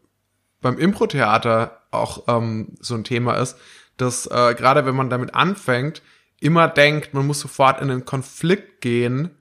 beim 0.62 0.78
Impro-Theater 0.78 1.80
auch 1.92 2.24
ähm, 2.28 2.76
so 2.80 2.96
ein 2.96 3.04
Thema 3.04 3.36
ist, 3.36 3.58
dass 3.98 4.26
äh, 4.28 4.54
gerade 4.56 4.86
wenn 4.86 4.96
man 4.96 5.10
damit 5.10 5.34
anfängt, 5.34 6.02
immer 6.40 6.68
denkt, 6.68 7.14
man 7.14 7.26
muss 7.28 7.40
sofort 7.40 7.82
in 7.82 7.90
einen 7.92 8.06
Konflikt 8.06 8.82
gehen 8.82 9.32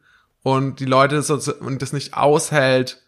und 0.43 0.81
die 0.81 0.85
Leute 0.85 1.17
das, 1.17 1.27
so- 1.27 1.55
und 1.55 1.83
das 1.83 1.93
nicht 1.93 2.15
aushält, 2.15 3.03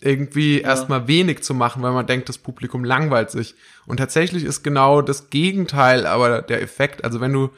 irgendwie 0.00 0.60
erstmal 0.60 1.06
wenig 1.08 1.42
zu 1.42 1.54
machen, 1.54 1.82
weil 1.82 1.92
man 1.92 2.06
denkt, 2.06 2.28
das 2.28 2.38
Publikum 2.38 2.84
langweilt 2.84 3.30
sich. 3.30 3.54
Und 3.86 3.98
tatsächlich 3.98 4.44
ist 4.44 4.62
genau 4.62 5.02
das 5.02 5.30
Gegenteil 5.30 6.06
aber 6.06 6.42
der 6.42 6.62
Effekt. 6.62 7.04
Also 7.04 7.20
wenn 7.20 7.32
du 7.32 7.50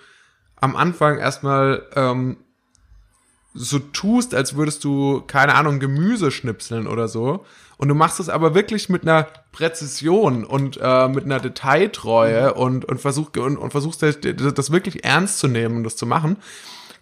am 0.57 0.77
Anfang 0.77 1.19
erstmal 1.19 1.87
ähm, 1.95 2.39
so 3.55 3.79
tust, 3.79 4.35
als 4.35 4.57
würdest 4.57 4.83
du, 4.85 5.23
keine 5.27 5.55
Ahnung, 5.55 5.79
Gemüse 5.79 6.31
schnipseln 6.31 6.87
oder 6.87 7.09
so. 7.09 7.45
Und 7.77 7.89
du 7.89 7.95
machst 7.95 8.21
es 8.21 8.29
aber 8.29 8.55
wirklich 8.55 8.89
mit 8.89 9.03
einer 9.03 9.27
Präzision 9.51 10.45
und 10.45 10.79
äh, 10.81 11.09
mit 11.09 11.25
einer 11.25 11.41
Detailtreue 11.41 12.55
und, 12.55 12.85
und, 12.85 13.01
versuch, 13.01 13.31
und, 13.37 13.57
und 13.57 13.71
versuchst 13.73 14.03
das, 14.03 14.19
das 14.21 14.71
wirklich 14.71 15.05
ernst 15.05 15.39
zu 15.39 15.49
nehmen 15.49 15.79
und 15.79 15.85
das 15.85 15.97
zu 15.97 16.07
machen. 16.07 16.37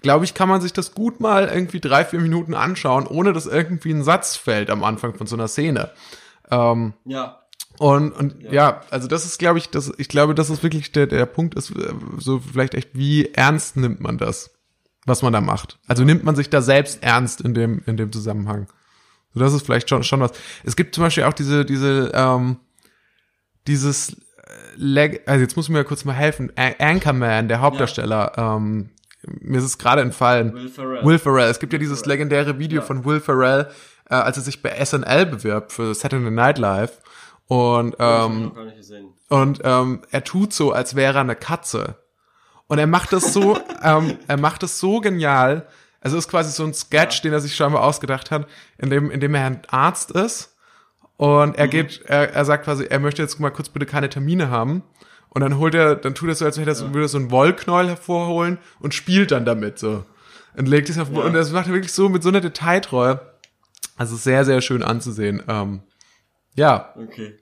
Glaube 0.02 0.24
ich, 0.24 0.34
kann 0.34 0.48
man 0.48 0.60
sich 0.60 0.72
das 0.72 0.94
gut 0.94 1.20
mal 1.20 1.48
irgendwie 1.48 1.80
drei, 1.80 2.04
vier 2.04 2.20
Minuten 2.20 2.54
anschauen, 2.54 3.06
ohne 3.06 3.32
dass 3.32 3.46
irgendwie 3.46 3.92
ein 3.92 4.02
Satz 4.02 4.36
fällt 4.36 4.70
am 4.70 4.82
Anfang 4.84 5.14
von 5.14 5.26
so 5.26 5.36
einer 5.36 5.48
Szene. 5.48 5.90
Ähm, 6.50 6.94
Ja. 7.04 7.40
und, 7.78 8.12
und 8.12 8.42
ja. 8.50 8.80
also 8.90 9.08
das 9.08 9.24
ist, 9.24 9.38
glaube 9.38 9.58
ich, 9.58 9.68
das, 9.70 9.92
ich 9.98 10.08
glaube, 10.08 10.34
das 10.34 10.50
ist 10.50 10.62
wirklich 10.62 10.90
der, 10.92 11.06
der 11.06 11.26
Punkt 11.26 11.54
ist, 11.54 11.70
äh, 11.70 11.92
so 12.18 12.40
vielleicht 12.40 12.74
echt, 12.74 12.90
wie 12.94 13.26
ernst 13.34 13.76
nimmt 13.76 14.00
man 14.00 14.18
das, 14.18 14.50
was 15.06 15.22
man 15.22 15.32
da 15.32 15.40
macht? 15.40 15.78
Also 15.86 16.04
nimmt 16.04 16.24
man 16.24 16.34
sich 16.36 16.50
da 16.50 16.62
selbst 16.62 17.02
ernst 17.02 17.40
in 17.40 17.54
dem, 17.54 17.82
in 17.86 17.96
dem 17.96 18.10
Zusammenhang? 18.12 18.66
So, 19.32 19.40
das 19.40 19.52
ist 19.52 19.64
vielleicht 19.64 19.88
schon, 19.88 20.02
schon 20.02 20.20
was. 20.20 20.32
Es 20.64 20.76
gibt 20.76 20.94
zum 20.94 21.04
Beispiel 21.04 21.24
auch 21.24 21.32
diese, 21.32 21.64
diese, 21.64 22.10
ähm, 22.14 22.56
dieses, 23.66 24.12
äh, 24.12 24.16
Leg 24.76 25.22
also 25.26 25.40
jetzt 25.42 25.56
muss 25.56 25.68
mir 25.68 25.84
kurz 25.84 26.04
mal 26.04 26.14
helfen, 26.14 26.50
Anchorman, 26.56 27.48
der 27.48 27.60
Hauptdarsteller, 27.60 28.32
ähm, 28.36 28.90
mir 29.26 29.58
ist 29.58 29.64
es 29.64 29.78
gerade 29.78 30.02
entfallen. 30.02 30.54
Will 30.54 30.68
Ferrell. 30.68 31.04
Will 31.04 31.18
Ferrell. 31.18 31.50
Es 31.50 31.58
gibt 31.58 31.72
ja 31.72 31.78
dieses 31.78 32.00
Ferrell. 32.00 32.12
legendäre 32.12 32.58
Video 32.58 32.80
Ja. 32.80 32.86
von 32.86 33.04
Will 33.04 33.20
Ferrell, 33.20 33.68
äh, 34.08 34.14
als 34.14 34.36
er 34.36 34.42
sich 34.42 34.62
bei 34.62 34.70
SNL 34.84 35.26
bewirbt 35.26 35.72
für 35.72 35.94
Saturday 35.94 36.30
Night 36.30 36.58
Live. 36.58 36.98
Und, 37.46 37.96
ähm, 37.98 38.52
und 39.28 39.60
ähm, 39.64 40.02
er 40.10 40.24
tut 40.24 40.52
so, 40.52 40.72
als 40.72 40.94
wäre 40.94 41.14
er 41.18 41.20
eine 41.22 41.36
Katze. 41.36 41.96
Und 42.68 42.78
er 42.78 42.86
macht 42.86 43.12
das 43.12 43.32
so, 43.32 43.58
ähm, 43.82 44.18
er 44.28 44.36
macht 44.36 44.62
das 44.62 44.78
so 44.78 45.00
genial. 45.00 45.66
Also 46.00 46.16
es 46.16 46.24
ist 46.26 46.30
quasi 46.30 46.50
so 46.52 46.64
ein 46.64 46.72
Sketch, 46.72 47.20
den 47.22 47.32
er 47.32 47.40
sich 47.40 47.54
scheinbar 47.54 47.82
ausgedacht 47.82 48.30
hat, 48.30 48.46
in 48.78 48.88
dem, 48.90 49.10
in 49.10 49.20
dem 49.20 49.34
er 49.34 49.44
ein 49.46 49.62
Arzt 49.68 50.12
ist. 50.12 50.56
Und 51.16 51.56
er 51.58 51.68
geht, 51.68 52.00
er, 52.06 52.32
er 52.32 52.44
sagt 52.46 52.64
quasi, 52.64 52.84
er 52.84 52.98
möchte 53.00 53.20
jetzt 53.20 53.38
mal 53.40 53.50
kurz 53.50 53.68
bitte 53.68 53.84
keine 53.84 54.08
Termine 54.08 54.48
haben. 54.48 54.82
Und 55.30 55.42
dann 55.42 55.58
holt 55.58 55.74
er, 55.74 55.94
dann 55.96 56.14
tut 56.14 56.28
er 56.28 56.34
so, 56.34 56.44
als 56.44 56.58
hätte 56.58 56.70
er 56.70 56.74
so, 56.74 56.88
würde 56.88 57.04
er 57.04 57.08
so 57.08 57.18
einen 57.18 57.30
Wollknäuel 57.30 57.88
hervorholen 57.88 58.58
und 58.80 58.94
spielt 58.94 59.30
dann 59.30 59.44
damit 59.44 59.78
so. 59.78 60.04
Und 60.56 60.66
legt 60.68 60.88
es 60.90 60.98
auf, 60.98 61.08
Ja. 61.12 61.20
und 61.22 61.32
das 61.34 61.52
macht 61.52 61.68
er 61.68 61.72
wirklich 61.74 61.92
so 61.92 62.08
mit 62.08 62.22
so 62.22 62.28
einer 62.30 62.40
Detailtreue. 62.40 63.20
Also 63.96 64.16
sehr, 64.16 64.44
sehr 64.44 64.60
schön 64.60 64.82
anzusehen. 64.82 65.42
Ähm, 65.46 65.82
ja, 66.56 66.92
Okay. 66.96 67.36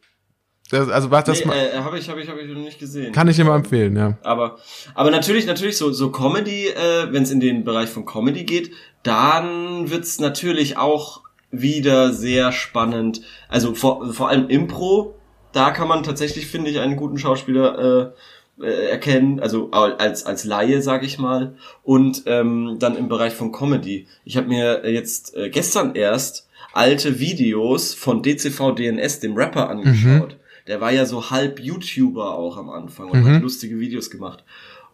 das, 0.70 0.88
also 0.90 1.10
was 1.10 1.24
das 1.24 1.40
nee, 1.40 1.46
ma- 1.46 1.54
äh, 1.54 1.78
habe 1.78 1.98
ich, 1.98 2.10
habe 2.10 2.20
ich, 2.20 2.28
habe 2.28 2.40
ich 2.42 2.48
noch 2.48 2.60
nicht 2.60 2.78
gesehen. 2.78 3.12
kann 3.12 3.28
ich 3.28 3.38
immer 3.38 3.54
empfehlen, 3.54 3.96
ja. 3.96 4.18
Aber, 4.22 4.58
aber 4.94 5.10
natürlich, 5.10 5.46
natürlich 5.46 5.78
so, 5.78 5.90
so 5.92 6.10
Comedy, 6.10 6.66
äh, 6.68 7.10
wenn 7.12 7.22
es 7.22 7.30
in 7.30 7.40
den 7.40 7.64
Bereich 7.64 7.88
von 7.88 8.04
Comedy 8.04 8.44
geht, 8.44 8.72
dann 9.02 9.88
wird's 9.90 10.18
natürlich 10.20 10.76
auch 10.76 11.22
wieder 11.50 12.12
sehr 12.12 12.52
spannend. 12.52 13.22
Also 13.48 13.74
vor, 13.74 14.12
vor 14.12 14.28
allem 14.28 14.48
Impro, 14.50 15.17
da 15.58 15.70
kann 15.72 15.88
man 15.88 16.02
tatsächlich, 16.02 16.46
finde 16.46 16.70
ich, 16.70 16.78
einen 16.78 16.96
guten 16.96 17.18
Schauspieler 17.18 18.14
äh, 18.60 18.64
äh, 18.64 18.90
erkennen, 18.90 19.40
also 19.40 19.70
als 19.72 20.24
als 20.24 20.44
Laie, 20.44 20.80
sag 20.82 21.04
ich 21.04 21.18
mal. 21.18 21.54
Und 21.82 22.22
ähm, 22.26 22.76
dann 22.78 22.96
im 22.96 23.08
Bereich 23.08 23.34
von 23.34 23.52
Comedy. 23.52 24.06
Ich 24.24 24.36
habe 24.36 24.48
mir 24.48 24.88
jetzt 24.90 25.36
äh, 25.36 25.50
gestern 25.50 25.94
erst 25.94 26.48
alte 26.72 27.18
Videos 27.18 27.94
von 27.94 28.22
DCV 28.22 28.72
DNS, 28.74 29.20
dem 29.20 29.34
Rapper, 29.36 29.68
angeschaut. 29.68 30.36
Der 30.66 30.80
war 30.80 30.92
ja 30.92 31.06
so 31.06 31.30
halb 31.30 31.60
YouTuber 31.60 32.34
auch 32.34 32.56
am 32.56 32.68
Anfang 32.70 33.10
und 33.10 33.20
Mhm. 33.20 33.34
hat 33.34 33.42
lustige 33.42 33.80
Videos 33.80 34.10
gemacht. 34.10 34.44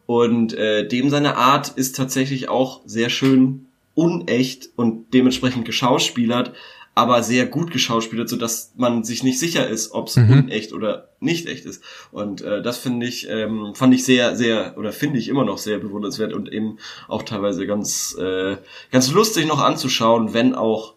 Und 0.07 0.55
äh, 0.55 0.87
dem 0.87 1.11
seine 1.11 1.37
Art 1.37 1.69
ist 1.77 1.97
tatsächlich 1.97 2.49
auch 2.49 2.83
sehr 2.87 3.11
schön 3.11 3.67
unecht 3.95 4.69
und 4.77 5.13
dementsprechend 5.15 5.65
geschauspielert, 5.65 6.53
aber 6.97 7.23
sehr 7.25 7.47
gut 7.47 7.73
geschauspielert, 7.73 8.29
so 8.29 8.37
dass 8.37 8.73
man 8.77 9.03
sich 9.03 9.25
nicht 9.25 9.39
sicher 9.41 9.69
ist, 9.69 9.93
ob 9.93 10.07
es 10.09 10.17
Mhm. 10.17 10.31
unecht 10.45 10.73
oder 10.73 11.09
nicht 11.19 11.47
echt 11.49 11.65
ist. 11.65 11.83
Und 12.13 12.41
äh, 12.43 12.63
das 12.63 12.79
finde 12.79 13.07
ich, 13.07 13.29
ähm, 13.29 13.73
fand 13.75 13.93
ich 13.95 14.05
sehr, 14.05 14.37
sehr 14.37 14.77
oder 14.79 14.93
finde 14.93 15.19
ich 15.19 15.29
immer 15.29 15.45
noch 15.45 15.59
sehr 15.59 15.79
bewundernswert 15.79 16.33
und 16.33 16.53
eben 16.53 16.79
auch 17.09 17.23
teilweise 17.25 17.67
ganz, 17.67 18.17
äh, 18.21 18.57
ganz 18.93 19.11
lustig 19.11 19.47
noch 19.47 19.61
anzuschauen, 19.61 20.35
wenn 20.35 20.55
auch 20.55 20.95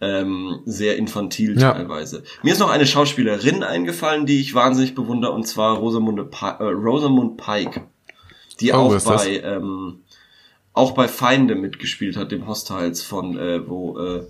ähm, 0.00 0.60
sehr 0.66 0.96
infantil 0.98 1.58
Ja. 1.60 1.72
teilweise. 1.72 2.22
Mir 2.42 2.52
ist 2.52 2.58
noch 2.58 2.70
eine 2.70 2.86
Schauspielerin 2.86 3.62
eingefallen, 3.62 4.26
die 4.26 4.40
ich 4.40 4.54
wahnsinnig 4.54 4.94
bewundere, 4.94 5.32
und 5.32 5.46
zwar 5.46 5.76
Rosamunde 5.78 6.24
Pi- 6.24 6.46
äh, 6.60 6.64
Rosamund 6.64 7.38
Pike, 7.38 7.82
die 8.60 8.72
Oh, 8.72 8.76
auch 8.76 9.02
bei 9.04 9.40
ähm, 9.40 10.00
auch 10.74 10.92
bei 10.92 11.08
Feinde 11.08 11.54
mitgespielt 11.54 12.16
hat, 12.18 12.30
dem 12.32 12.46
Hostiles 12.46 13.02
von 13.02 13.38
äh, 13.38 13.66
wo 13.66 13.98
äh, 13.98 14.26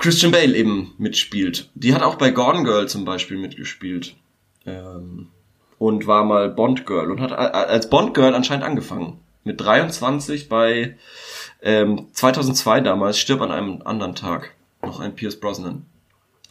Christian 0.00 0.32
Bale 0.32 0.56
eben 0.56 0.92
mitspielt. 0.98 1.70
Die 1.74 1.94
hat 1.94 2.02
auch 2.02 2.16
bei 2.16 2.30
Gone 2.30 2.64
Girl 2.64 2.88
zum 2.88 3.04
Beispiel 3.04 3.38
mitgespielt 3.38 4.16
ähm, 4.66 5.28
und 5.78 6.06
war 6.06 6.24
mal 6.24 6.48
Bond 6.50 6.86
Girl 6.86 7.10
und 7.10 7.20
hat 7.20 7.32
a- 7.32 7.36
als 7.64 7.88
Bond 7.88 8.14
Girl 8.14 8.34
anscheinend 8.34 8.64
angefangen 8.64 9.20
mit 9.44 9.60
23 9.60 10.48
bei 10.48 10.96
ähm, 11.62 12.08
2002 12.12 12.80
damals 12.80 13.18
stirbt 13.18 13.42
an 13.42 13.50
einem 13.50 13.82
anderen 13.84 14.14
Tag 14.14 14.54
noch 14.82 15.00
ein 15.00 15.14
Pierce 15.14 15.38
Brosnan. 15.38 15.86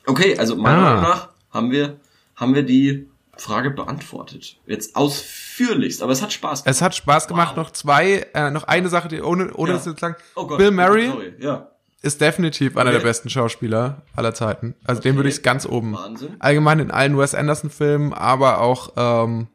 Okay, 0.05 0.37
also 0.37 0.55
meiner 0.55 0.77
Ah. 0.77 0.81
Meinung 0.81 1.01
nach 1.03 1.29
haben 1.51 1.71
wir 1.71 1.97
haben 2.35 2.55
wir 2.55 2.63
die 2.63 3.07
Frage 3.37 3.69
beantwortet. 3.71 4.57
Jetzt 4.65 4.95
ausführlichst, 4.95 6.01
aber 6.03 6.11
es 6.11 6.21
hat 6.21 6.31
Spaß 6.33 6.63
gemacht. 6.63 6.75
Es 6.75 6.81
hat 6.81 6.95
Spaß 6.95 7.27
gemacht. 7.27 7.55
Wow. 7.55 7.63
Noch 7.65 7.71
zwei, 7.71 8.27
äh, 8.33 8.49
noch 8.51 8.63
eine 8.63 8.89
Sache, 8.89 9.07
die 9.07 9.21
ohne, 9.21 9.53
ohne 9.53 9.71
Ja. 9.71 9.77
das 9.77 9.85
jetzt 9.85 9.99
sagen. 9.99 10.15
Oh 10.35 10.45
Gott, 10.47 10.57
Bill 10.57 10.71
Murray 10.71 11.07
Sorry, 11.07 11.33
ja. 11.39 11.69
Ist 12.01 12.21
definitiv 12.21 12.77
einer 12.77 12.89
Okay. 12.91 12.99
der 12.99 13.05
besten 13.05 13.29
Schauspieler 13.29 14.03
aller 14.15 14.33
Zeiten. 14.33 14.75
Also 14.85 15.01
den 15.01 15.11
Okay. 15.11 15.17
würde 15.17 15.29
ich 15.29 15.43
ganz 15.43 15.65
oben. 15.65 15.93
Wahnsinn. 15.93 16.35
Allgemein 16.39 16.79
in 16.79 16.91
allen 16.91 17.17
Wes 17.17 17.35
Anderson 17.35 17.69
Filmen, 17.69 18.13
aber 18.13 18.61
auch 18.61 18.93
ähm, 18.95 19.47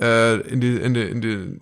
äh, 0.00 0.36
in 0.48 0.60
die 0.60 0.76
in 0.76 0.94
die 0.94 1.02
in 1.02 1.20
die 1.20 1.60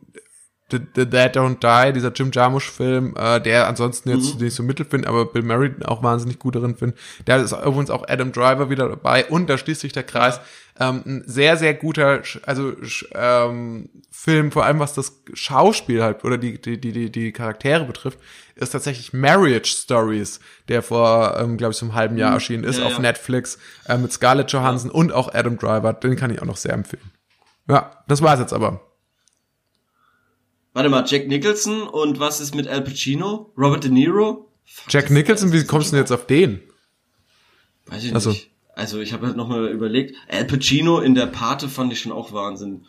The, 0.70 0.78
The 0.96 1.04
Dead 1.06 1.36
Don't 1.36 1.58
Die, 1.86 1.92
dieser 1.92 2.12
Jim 2.12 2.30
Jarmusch 2.32 2.70
Film, 2.70 3.14
äh, 3.18 3.40
der 3.40 3.68
ansonsten 3.68 4.08
jetzt 4.08 4.36
Mhm. 4.36 4.40
nicht 4.44 4.54
so 4.54 4.62
mittel 4.62 4.86
finde, 4.86 5.06
aber 5.06 5.26
Bill 5.26 5.42
Murray 5.42 5.70
auch 5.84 6.02
wahnsinnig 6.02 6.38
gut 6.38 6.54
darin 6.54 6.76
finde. 6.76 6.96
Da 7.26 7.36
ist 7.36 7.52
übrigens 7.52 7.90
auch 7.90 8.08
Adam 8.08 8.32
Driver 8.32 8.70
wieder 8.70 8.88
dabei 8.88 9.26
und 9.26 9.50
da 9.50 9.58
schließt 9.58 9.82
sich 9.82 9.92
der 9.92 10.02
Kreis. 10.04 10.40
Ähm, 10.80 11.02
ein 11.04 11.22
sehr, 11.26 11.58
sehr 11.58 11.74
guter, 11.74 12.22
also 12.46 12.72
ähm, 13.14 13.90
Film, 14.10 14.50
vor 14.52 14.64
allem 14.64 14.78
was 14.78 14.94
das 14.94 15.20
Schauspiel 15.34 16.02
halt 16.02 16.24
oder 16.24 16.38
die, 16.38 16.60
die, 16.60 16.80
die, 16.80 17.12
die, 17.12 17.32
Charaktere 17.32 17.84
betrifft, 17.84 18.18
ist 18.54 18.70
tatsächlich 18.70 19.12
Marriage 19.12 19.70
Stories, 19.70 20.40
der 20.68 20.82
vor, 20.82 21.36
ähm, 21.38 21.58
glaube 21.58 21.72
ich, 21.72 21.76
so 21.76 21.84
einem 21.84 21.94
halben 21.94 22.16
Jahr 22.16 22.32
erschienen 22.32 22.64
ist 22.64 22.78
Ja, 22.78 22.86
auf 22.86 22.94
ja. 22.94 23.00
Netflix 23.00 23.58
äh, 23.86 23.98
mit 23.98 24.12
Scarlett 24.12 24.50
Johansson 24.50 24.90
und 24.90 25.12
auch 25.12 25.32
Adam 25.34 25.58
Driver. 25.58 25.92
Den 25.92 26.16
kann 26.16 26.30
ich 26.30 26.40
auch 26.40 26.46
noch 26.46 26.56
sehr 26.56 26.72
empfehlen. 26.72 27.10
Ja, 27.68 28.02
das 28.08 28.22
war's 28.22 28.40
jetzt 28.40 28.54
aber. 28.54 28.80
Warte 30.72 30.88
mal, 30.88 31.04
Jack 31.06 31.28
Nicholson 31.28 31.82
und 31.82 32.18
was 32.18 32.40
ist 32.40 32.54
mit 32.54 32.66
Al 32.66 32.80
Pacino? 32.80 33.52
Robert 33.58 33.84
De 33.84 33.90
Niro? 33.90 34.50
Fuck, 34.64 34.92
Jack 34.92 35.10
Nicholson, 35.10 35.52
wie 35.52 35.64
kommst 35.64 35.88
du 35.88 35.96
denn 35.96 36.02
jetzt 36.02 36.12
auf 36.12 36.26
den? 36.26 36.62
Weiß 37.86 38.04
ich 38.04 38.14
Ach 38.14 38.20
so. 38.20 38.30
nicht. 38.30 38.51
Also 38.74 39.00
ich 39.00 39.12
habe 39.12 39.26
halt 39.26 39.36
nochmal 39.36 39.68
überlegt, 39.68 40.16
Al 40.28 40.44
Pacino 40.44 41.00
in 41.00 41.14
der 41.14 41.26
Pate 41.26 41.68
fand 41.68 41.92
ich 41.92 42.00
schon 42.00 42.12
auch 42.12 42.32
Wahnsinn. 42.32 42.86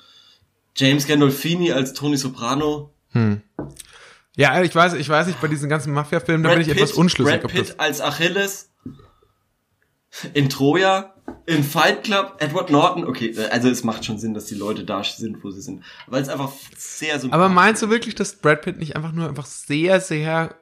James 0.76 1.08
Gandolfini 1.08 1.72
als 1.72 1.94
Tony 1.94 2.18
Soprano. 2.18 2.94
Ja, 4.36 4.62
ich 4.64 4.74
weiß, 4.74 4.94
ich 4.94 5.08
weiß 5.08 5.28
nicht, 5.28 5.40
bei 5.42 5.48
diesen 5.48 5.70
ganzen 5.70 5.94
Mafia-Filmen, 5.94 6.44
da 6.44 6.50
bin 6.50 6.62
ich 6.62 6.70
etwas 6.70 6.94
unschlüssig, 6.94 7.42
Brad 7.42 7.52
Pitt 7.52 7.80
als 7.80 8.02
Achilles. 8.02 8.72
In 10.34 10.50
Troja. 10.50 11.14
In 11.46 11.64
Fight 11.64 12.04
Club. 12.04 12.36
Edward 12.40 12.70
Norton. 12.70 13.06
Okay, 13.06 13.36
also 13.52 13.70
es 13.70 13.84
macht 13.84 14.06
schon 14.06 14.18
Sinn, 14.20 14.34
dass 14.34 14.46
die 14.46 14.56
Leute 14.56 14.84
da 14.84 15.04
sind, 15.04 15.44
wo 15.44 15.52
sie 15.52 15.62
sind. 15.62 15.84
Weil 16.08 16.22
es 16.22 16.30
einfach 16.30 16.52
sehr 16.78 17.20
sympathisch 17.20 17.34
Aber 17.34 17.50
meinst 17.50 17.82
du 17.82 17.90
wirklich, 17.90 18.16
dass 18.16 18.36
Brad 18.36 18.62
Pitt 18.62 18.78
nicht 18.78 18.96
einfach 18.96 19.12
nur 19.12 19.28
einfach 19.28 19.46
sehr, 19.46 20.00
sehr 20.00 20.56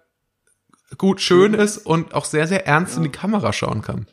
gut 0.98 1.22
schön 1.22 1.54
ist 1.54 1.78
und 1.78 2.14
auch 2.14 2.26
sehr, 2.26 2.48
sehr 2.48 2.66
ernst 2.68 2.98
in 2.98 3.04
die 3.04 3.10
Kamera 3.10 3.54
schauen 3.54 3.82
kann? 3.82 4.08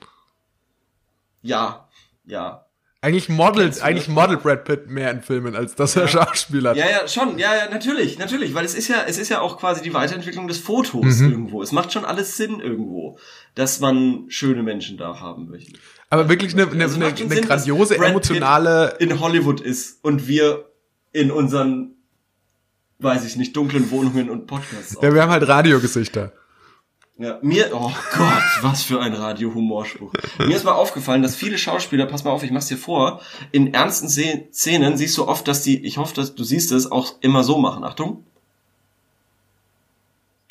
Ja, 1.43 1.89
ja. 2.25 2.65
Eigentlich 3.01 3.29
modelt, 3.29 3.81
eigentlich 3.81 4.09
modelt 4.09 4.43
Brad 4.43 4.65
Pitt 4.65 4.91
mehr 4.91 5.13
in 5.13 5.23
Filmen, 5.23 5.55
als 5.55 5.77
dass 5.77 5.95
er 5.95 6.09
Schauspieler 6.09 6.75
Ja, 6.75 6.91
ja, 6.91 7.07
schon, 7.07 7.39
ja, 7.39 7.55
ja, 7.55 7.71
natürlich, 7.71 8.19
natürlich, 8.19 8.55
weil 8.55 8.65
es 8.65 8.75
ist 8.75 8.89
ja, 8.89 9.05
es 9.07 9.19
ist 9.19 9.29
ja 9.29 9.41
auch 9.41 9.57
quasi 9.59 9.83
die 9.83 9.95
Weiterentwicklung 9.95 10.49
des 10.49 10.59
Fotos 10.59 11.19
Mhm. 11.21 11.31
irgendwo. 11.31 11.63
Es 11.63 11.71
macht 11.71 11.93
schon 11.93 12.05
alles 12.05 12.37
Sinn 12.37 12.59
irgendwo, 12.59 13.17
dass 13.55 13.79
man 13.79 14.25
schöne 14.29 14.65
Menschen 14.65 14.99
da 14.99 15.21
haben 15.21 15.49
möchte. 15.49 15.79
Aber 16.11 16.29
wirklich 16.29 16.55
eine, 16.55 16.69
eine, 16.69 16.85
Also 16.85 16.97
eine, 16.97 17.07
eine 17.07 17.17
Sinn, 17.17 17.45
grandiose, 17.45 17.97
emotionale, 17.97 18.97
in 18.99 19.21
Hollywood 19.21 19.61
ist 19.61 20.03
und 20.05 20.27
wir 20.27 20.69
in 21.13 21.31
unseren 21.31 21.95
weiß 23.01 23.25
ich 23.25 23.37
nicht, 23.37 23.57
dunklen 23.57 23.91
Wohnungen 23.91 24.29
und 24.29 24.47
Podcasts. 24.47 24.97
Ja, 25.01 25.15
wir 25.15 25.23
haben 25.23 25.31
halt 25.31 25.47
Radiogesichter. 25.47 26.33
Ja, 27.21 27.41
mir, 27.43 27.71
oh 27.73 27.91
Gott, 28.17 28.43
was 28.63 28.85
für 28.85 29.01
ein 29.01 29.13
Radio-Humorspruch. 29.13 30.13
Mir 30.39 30.55
ist 30.57 30.65
mal 30.65 30.73
aufgefallen, 30.73 31.21
dass 31.23 31.35
viele 31.35 31.59
Schauspieler, 31.59 32.07
pass 32.07 32.23
mal 32.23 32.31
auf, 32.31 32.45
ich 32.45 32.53
mach's 32.53 32.69
dir 32.69 32.77
vor, 32.79 33.21
in 33.51 33.75
ernsten 33.75 34.09
Szenen 34.09 34.97
siehst 34.97 35.19
du 35.19 35.27
oft, 35.27 35.49
dass 35.49 35.63
die, 35.63 35.85
ich 35.85 35.99
hoffe, 35.99 36.15
dass 36.15 36.37
du 36.37 36.45
siehst 36.45 36.71
es, 36.71 36.93
auch 36.93 37.17
immer 37.21 37.43
so 37.43 37.59
machen. 37.59 37.83
Achtung. 37.83 38.23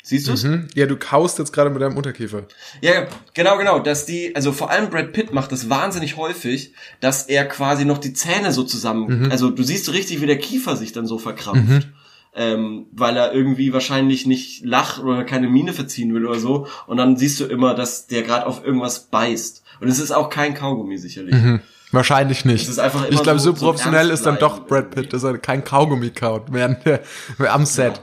Siehst 0.02 0.28
du's? 0.28 0.44
Mhm. 0.44 0.68
Ja, 0.74 0.84
du 0.86 0.96
kaust 0.96 1.38
jetzt 1.38 1.52
gerade 1.52 1.70
mit 1.70 1.80
deinem 1.80 1.96
Unterkiefer. 1.96 2.42
Ja, 2.82 3.06
genau, 3.34 3.56
genau, 3.56 3.78
dass 3.78 4.04
die, 4.04 4.34
also 4.36 4.52
vor 4.52 4.70
allem 4.70 4.90
Brad 4.90 5.12
Pitt 5.12 5.32
macht 5.32 5.52
das 5.52 5.70
wahnsinnig 5.70 6.16
häufig, 6.18 6.72
dass 7.00 7.24
er 7.24 7.46
quasi 7.46 7.86
noch 7.86 7.98
die 7.98 8.12
Zähne 8.12 8.52
so 8.52 8.62
zusammen, 8.62 9.24
Mhm. 9.24 9.30
also 9.30 9.48
du 9.50 9.62
siehst 9.62 9.86
so 9.86 9.92
richtig, 9.92 10.20
wie 10.20 10.26
der 10.26 10.38
Kiefer 10.38 10.76
sich 10.76 10.92
dann 10.92 11.06
so 11.06 11.18
verkrampft. 11.18 11.88
Ähm, 12.40 12.86
weil 12.92 13.16
er 13.16 13.32
irgendwie 13.34 13.72
wahrscheinlich 13.72 14.24
nicht 14.24 14.64
lacht 14.64 15.02
oder 15.02 15.24
keine 15.24 15.48
Miene 15.48 15.72
verziehen 15.72 16.14
will 16.14 16.24
oder 16.24 16.38
so. 16.38 16.68
Und 16.86 16.96
dann 16.98 17.16
siehst 17.16 17.40
du 17.40 17.46
immer, 17.46 17.74
dass 17.74 18.06
der 18.06 18.22
gerade 18.22 18.46
auf 18.46 18.64
irgendwas 18.64 19.06
beißt. 19.10 19.64
Und 19.80 19.88
es 19.88 19.98
ist 19.98 20.12
auch 20.12 20.30
kein 20.30 20.54
Kaugummi 20.54 20.98
sicherlich. 20.98 21.34
Mhm. 21.34 21.60
Wahrscheinlich 21.90 22.44
nicht. 22.44 22.68
Ich 22.68 23.22
glaube, 23.22 23.40
so, 23.40 23.54
so- 23.56 23.66
professionell 23.66 24.10
ist 24.10 24.24
dann 24.24 24.38
doch 24.38 24.66
Brad 24.66 24.90
Pitt, 24.92 25.12
dass 25.12 25.24
er 25.24 25.36
kein 25.38 25.64
Kaugummi 25.64 26.10
kaut 26.10 26.44
während 26.52 26.86
der, 26.86 27.02
am 27.52 27.66
Set. 27.66 28.00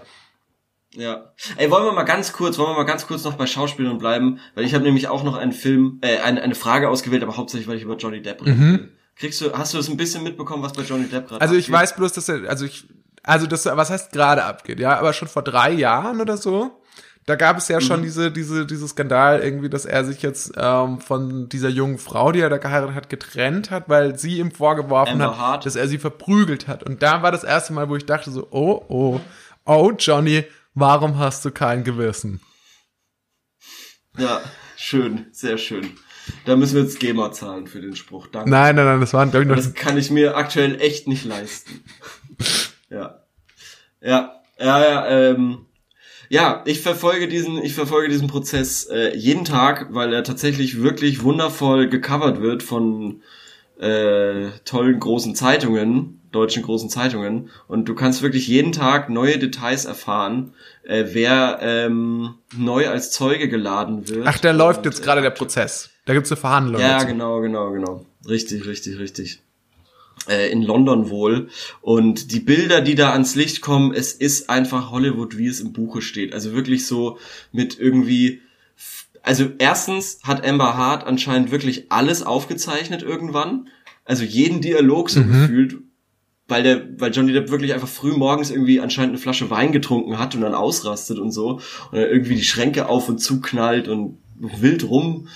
Ja. 0.95 1.31
Ey, 1.57 1.69
wollen 1.71 1.85
wir 1.85 1.91
mal 1.93 2.03
ganz 2.03 2.33
kurz, 2.33 2.57
wollen 2.57 2.71
wir 2.71 2.75
mal 2.77 2.83
ganz 2.83 3.05
kurz 3.07 3.23
noch 3.23 3.33
bei 3.35 3.45
Schauspielern 3.47 3.97
bleiben, 3.97 4.39
weil 4.55 4.65
ich 4.65 4.73
habe 4.73 4.83
nämlich 4.83 5.07
auch 5.07 5.23
noch 5.23 5.35
einen 5.35 5.51
Film, 5.51 5.99
äh, 6.01 6.17
eine, 6.19 6.41
eine 6.41 6.55
Frage 6.55 6.89
ausgewählt, 6.89 7.21
aber 7.23 7.37
hauptsächlich, 7.37 7.67
weil 7.67 7.77
ich 7.77 7.83
über 7.83 7.95
Johnny 7.97 8.21
Depp 8.21 8.45
reden 8.45 8.59
will. 8.61 8.91
Kriegst 9.17 9.39
du, 9.41 9.53
hast 9.53 9.73
du 9.73 9.77
das 9.77 9.87
ein 9.89 9.97
bisschen 9.97 10.23
mitbekommen, 10.23 10.61
was 10.63 10.73
bei 10.73 10.83
Johnny 10.83 11.05
Depp 11.05 11.27
gerade 11.27 11.35
Mhm. 11.35 11.41
Also 11.41 11.55
ich 11.55 11.65
abgeht? 11.65 11.73
weiß 11.81 11.95
bloß, 11.95 12.13
dass 12.13 12.29
er, 12.29 12.49
also 12.49 12.65
ich, 12.65 12.87
also 13.25 13.47
das, 13.47 13.65
was 13.65 13.89
heißt 13.89 14.11
gerade 14.11 14.43
abgeht, 14.43 14.79
ja, 14.79 14.97
aber 14.97 15.13
schon 15.13 15.27
vor 15.27 15.41
drei 15.43 15.71
Jahren 15.71 16.21
oder 16.21 16.37
so, 16.37 16.81
da 17.25 17.35
gab 17.35 17.57
es 17.57 17.67
ja 17.69 17.77
Mhm. 17.77 17.81
schon 17.81 18.01
diese, 18.03 18.31
diese, 18.31 18.65
diese 18.67 18.87
Skandal 18.87 19.41
irgendwie, 19.41 19.69
dass 19.69 19.85
er 19.85 20.05
sich 20.05 20.21
jetzt 20.21 20.51
ähm, 20.57 20.99
von 21.01 21.49
dieser 21.49 21.69
jungen 21.69 21.97
Frau, 21.97 22.31
die 22.31 22.39
er 22.39 22.49
da 22.49 22.57
geheiratet 22.57 22.95
hat, 22.95 23.09
getrennt 23.09 23.71
hat, 23.71 23.89
weil 23.89 24.17
sie 24.19 24.37
ihm 24.37 24.51
vorgeworfen 24.51 25.13
Amber 25.21 25.31
hat, 25.31 25.37
Hart. 25.39 25.65
dass 25.65 25.75
er 25.75 25.87
sie 25.87 25.97
verprügelt 25.97 26.67
hat. 26.67 26.83
Und 26.83 27.01
da 27.01 27.23
war 27.23 27.31
das 27.31 27.43
erste 27.43 27.73
Mal, 27.73 27.89
wo 27.89 27.95
ich 27.95 28.05
dachte 28.05 28.29
so, 28.29 28.47
oh, 28.51 28.85
oh, 28.89 29.19
oh, 29.65 29.91
Johnny, 29.97 30.43
warum 30.75 31.17
hast 31.17 31.43
du 31.45 31.49
kein 31.51 31.83
Gewissen? 31.83 32.41
Ja, 34.17 34.41
schön, 34.77 35.25
sehr 35.31 35.57
schön. 35.57 35.91
Da 36.45 36.55
müssen 36.55 36.75
wir 36.75 36.83
jetzt 36.83 36.99
GEMA 36.99 37.31
zahlen 37.31 37.67
für 37.67 37.81
den 37.81 37.95
Spruch. 37.95 38.27
Danke. 38.27 38.49
Nein, 38.49 38.75
nein, 38.75 38.85
nein, 38.85 38.99
das 38.99 39.13
waren, 39.13 39.29
glaube 39.31 39.43
ich, 39.43 39.49
noch 39.49 39.55
Das 39.57 39.73
kann 39.73 39.97
ich 39.97 40.09
mir 40.11 40.37
aktuell 40.37 40.79
echt 40.79 41.07
nicht 41.07 41.25
leisten. 41.25 41.83
Ja. 42.95 43.19
Ja, 44.01 44.41
ja, 44.59 44.83
ja, 44.83 45.07
ähm, 45.07 45.65
ja, 46.29 46.63
ich 46.65 46.81
verfolge 46.81 47.27
diesen, 47.27 47.63
ich 47.63 47.73
verfolge 47.73 48.09
diesen 48.09 48.27
Prozess 48.27 48.85
äh, 48.85 49.15
jeden 49.15 49.45
Tag, 49.45 49.87
weil 49.91 50.13
er 50.13 50.23
tatsächlich 50.23 50.81
wirklich 50.81 51.23
wundervoll 51.23 51.87
gecovert 51.87 52.41
wird 52.41 52.63
von 52.63 53.21
äh, 53.79 54.49
tollen 54.63 54.99
großen 54.99 55.35
Zeitungen, 55.35 56.21
deutschen 56.31 56.63
großen 56.63 56.89
Zeitungen. 56.89 57.49
Und 57.67 57.85
du 57.85 57.95
kannst 57.95 58.21
wirklich 58.21 58.47
jeden 58.47 58.71
Tag 58.71 59.09
neue 59.09 59.37
Details 59.37 59.85
erfahren, 59.85 60.53
äh, 60.83 61.05
wer 61.11 61.59
ähm, 61.61 62.35
neu 62.55 62.89
als 62.89 63.11
Zeuge 63.11 63.49
geladen 63.49 64.07
wird. 64.09 64.25
Ach, 64.27 64.39
der 64.39 64.53
läuft 64.53 64.79
Und, 64.79 64.85
jetzt 64.85 65.03
gerade 65.03 65.21
äh, 65.21 65.23
der 65.23 65.31
Prozess. 65.31 65.89
Da 66.05 66.13
gibt's 66.13 66.31
eine 66.31 66.39
Verhandlung. 66.39 66.81
ja, 66.81 66.93
dazu. 66.93 67.07
genau, 67.07 67.41
genau, 67.41 67.71
genau. 67.71 68.05
Richtig, 68.27 68.65
richtig, 68.65 68.99
richtig. 68.99 69.41
Äh, 70.27 70.51
in 70.51 70.63
London 70.63 71.09
wohl. 71.11 71.49
Und 71.81 72.31
die 72.31 72.39
Bilder, 72.39 72.81
die 72.81 72.95
da 72.95 73.11
ans 73.11 73.35
Licht 73.35 73.61
kommen, 73.61 73.93
es 73.93 74.11
ist 74.11 74.49
einfach 74.49 74.89
Hollywood, 74.89 75.37
wie 75.37 75.45
es 75.45 75.59
im 75.59 75.71
Buche 75.71 76.01
steht. 76.01 76.33
Also 76.33 76.53
wirklich 76.53 76.87
so 76.87 77.19
mit 77.51 77.79
irgendwie. 77.79 78.41
Also 79.21 79.51
erstens 79.59 80.19
hat 80.23 80.43
Amber 80.43 80.77
Hart 80.77 81.05
anscheinend 81.05 81.51
wirklich 81.51 81.91
alles 81.91 82.23
aufgezeichnet 82.23 83.03
irgendwann. 83.03 83.69
Also 84.03 84.23
jeden 84.23 84.61
Dialog 84.61 85.09
so 85.11 85.23
gefühlt, 85.23 85.77
weil 86.47 86.63
der, 86.63 86.99
weil 86.99 87.11
Johnny 87.11 87.33
Depp 87.33 87.49
wirklich 87.49 87.73
einfach 87.73 87.87
früh 87.87 88.11
morgens 88.11 88.51
irgendwie 88.51 88.79
anscheinend 88.79 89.11
eine 89.11 89.17
Flasche 89.19 89.49
Wein 89.49 89.71
getrunken 89.71 90.17
hat 90.17 90.33
und 90.35 90.41
dann 90.41 90.53
ausrastet 90.53 91.19
und 91.19 91.31
so 91.31 91.59
und 91.91 91.93
dann 91.93 92.09
irgendwie 92.09 92.35
die 92.35 92.43
Schränke 92.43 92.87
auf 92.87 93.09
und 93.09 93.19
zuknallt 93.19 93.87
und 93.87 94.17
wild 94.39 94.87
rum 94.89 95.27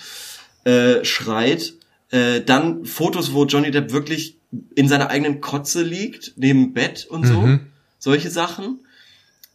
äh, 0.66 1.04
schreit. 1.04 1.74
Äh, 2.12 2.42
dann 2.42 2.86
Fotos, 2.86 3.34
wo 3.34 3.46
Johnny 3.46 3.72
Depp 3.72 3.92
wirklich 3.92 4.39
in 4.76 4.88
seiner 4.88 5.10
eigenen 5.10 5.42
Kotze 5.42 5.84
liegt, 5.84 6.34
neben 6.38 6.74
Bett 6.74 7.06
und 7.06 7.26
so. 7.26 7.42
Mhm. 7.42 7.68
Solche 7.98 8.30
Sachen. 8.30 8.80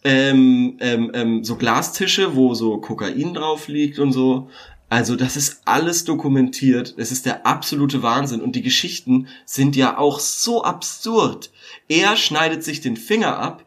Ähm, 0.06 0.76
ähm, 0.80 1.10
ähm, 1.14 1.44
so 1.44 1.56
Glastische, 1.56 2.36
wo 2.36 2.54
so 2.54 2.78
Kokain 2.78 3.34
drauf 3.34 3.68
liegt 3.68 3.98
und 3.98 4.12
so. 4.12 4.50
Also 4.90 5.16
das 5.16 5.36
ist 5.36 5.62
alles 5.64 6.04
dokumentiert. 6.04 6.94
Es 6.98 7.10
ist 7.10 7.26
der 7.26 7.46
absolute 7.46 8.02
Wahnsinn. 8.02 8.42
Und 8.42 8.54
die 8.54 8.62
Geschichten 8.62 9.28
sind 9.44 9.76
ja 9.76 9.98
auch 9.98 10.20
so 10.20 10.62
absurd. 10.62 11.50
Er 11.88 12.16
schneidet 12.16 12.62
sich 12.62 12.80
den 12.80 12.96
Finger 12.96 13.38
ab, 13.38 13.64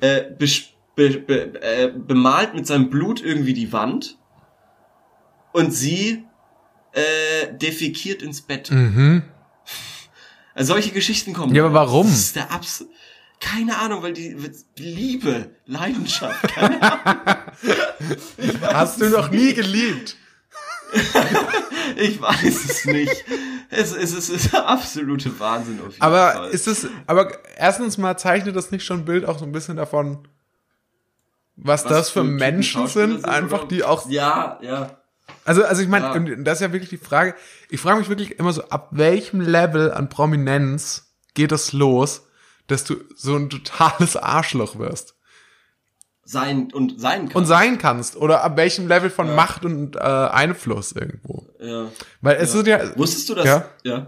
äh, 0.00 0.22
be, 0.38 0.46
be, 0.94 1.62
äh, 1.62 1.90
bemalt 1.92 2.54
mit 2.54 2.66
seinem 2.66 2.90
Blut 2.90 3.22
irgendwie 3.22 3.54
die 3.54 3.72
Wand 3.72 4.18
und 5.52 5.72
sie 5.72 6.24
äh, 6.92 7.54
defekiert 7.54 8.22
ins 8.22 8.42
Bett. 8.42 8.70
Mhm. 8.70 9.22
Also 10.56 10.72
solche 10.72 10.90
Geschichten 10.90 11.34
kommen. 11.34 11.54
Ja, 11.54 11.64
aber 11.66 11.74
warum? 11.74 12.06
Das 12.08 12.18
ist 12.18 12.36
der 12.36 12.50
Abs 12.50 12.84
keine 13.38 13.76
Ahnung, 13.76 14.02
weil 14.02 14.14
die 14.14 14.34
Liebe, 14.78 15.50
Leidenschaft, 15.66 16.42
keine 16.54 16.80
Ahnung. 17.04 17.42
Hast 18.62 19.00
du 19.00 19.10
noch 19.10 19.30
nie 19.30 19.54
geliebt? 19.54 20.16
Ich 21.98 22.20
weiß 22.20 22.64
es 22.64 22.84
nicht. 22.84 23.24
Es, 23.70 23.92
es, 23.92 24.12
es 24.12 24.28
ist 24.28 24.52
der 24.52 24.66
absolute 24.68 25.38
Wahnsinn 25.38 25.78
auf 25.80 25.92
jeden 25.92 26.02
Aber 26.02 26.32
Fall. 26.32 26.50
ist 26.50 26.66
es, 26.66 26.88
aber 27.06 27.32
erstens 27.56 27.96
mal 27.96 28.16
zeichnet 28.18 28.56
das 28.56 28.70
nicht 28.70 28.84
schon 28.84 29.00
ein 29.00 29.04
Bild 29.04 29.24
auch 29.24 29.38
so 29.38 29.44
ein 29.44 29.52
bisschen 29.52 29.76
davon, 29.76 30.26
was, 31.54 31.84
Was 31.84 31.90
das 31.90 32.10
für 32.10 32.20
Typen 32.20 32.36
Menschen 32.36 32.86
sind, 32.88 33.24
einfach 33.24 33.60
oder? 33.60 33.68
die 33.68 33.84
auch, 33.84 34.10
Ja, 34.10 34.58
ja. 34.62 35.00
Also, 35.44 35.64
also 35.64 35.82
ich 35.82 35.88
meine, 35.88 36.06
Ja. 36.06 36.12
und 36.12 36.44
das 36.44 36.58
ist 36.58 36.62
ja 36.62 36.72
wirklich 36.72 36.90
die 36.90 36.96
Frage, 36.98 37.34
ich 37.70 37.80
frage 37.80 37.98
mich 37.98 38.08
wirklich 38.08 38.38
immer 38.38 38.52
so, 38.52 38.62
ab 38.68 38.88
welchem 38.92 39.40
Level 39.40 39.92
an 39.92 40.08
Prominenz 40.08 41.12
geht 41.34 41.52
es 41.52 41.72
los, 41.72 42.22
dass 42.66 42.84
du 42.84 42.96
so 43.14 43.36
ein 43.36 43.50
totales 43.50 44.16
Arschloch 44.16 44.78
wirst 44.78 45.14
Sein 46.24 46.72
und 46.72 47.00
sein 47.00 47.28
kann. 47.28 47.36
und 47.42 47.46
sein 47.46 47.78
kannst 47.78 48.16
oder 48.16 48.42
ab 48.42 48.56
welchem 48.56 48.88
Level 48.88 49.10
von 49.10 49.34
Macht 49.36 49.64
und 49.64 49.94
äh, 49.96 50.00
Einfluss 50.00 50.92
irgendwo. 50.92 51.46
ja. 51.60 51.86
Weil 52.20 52.36
es 52.36 52.52
sind 52.52 52.66
ja, 52.66 52.96
Wusstest 52.96 53.28
du, 53.28 53.34
dass, 53.34 53.44
Ja. 53.46 53.68
ja. 53.84 54.06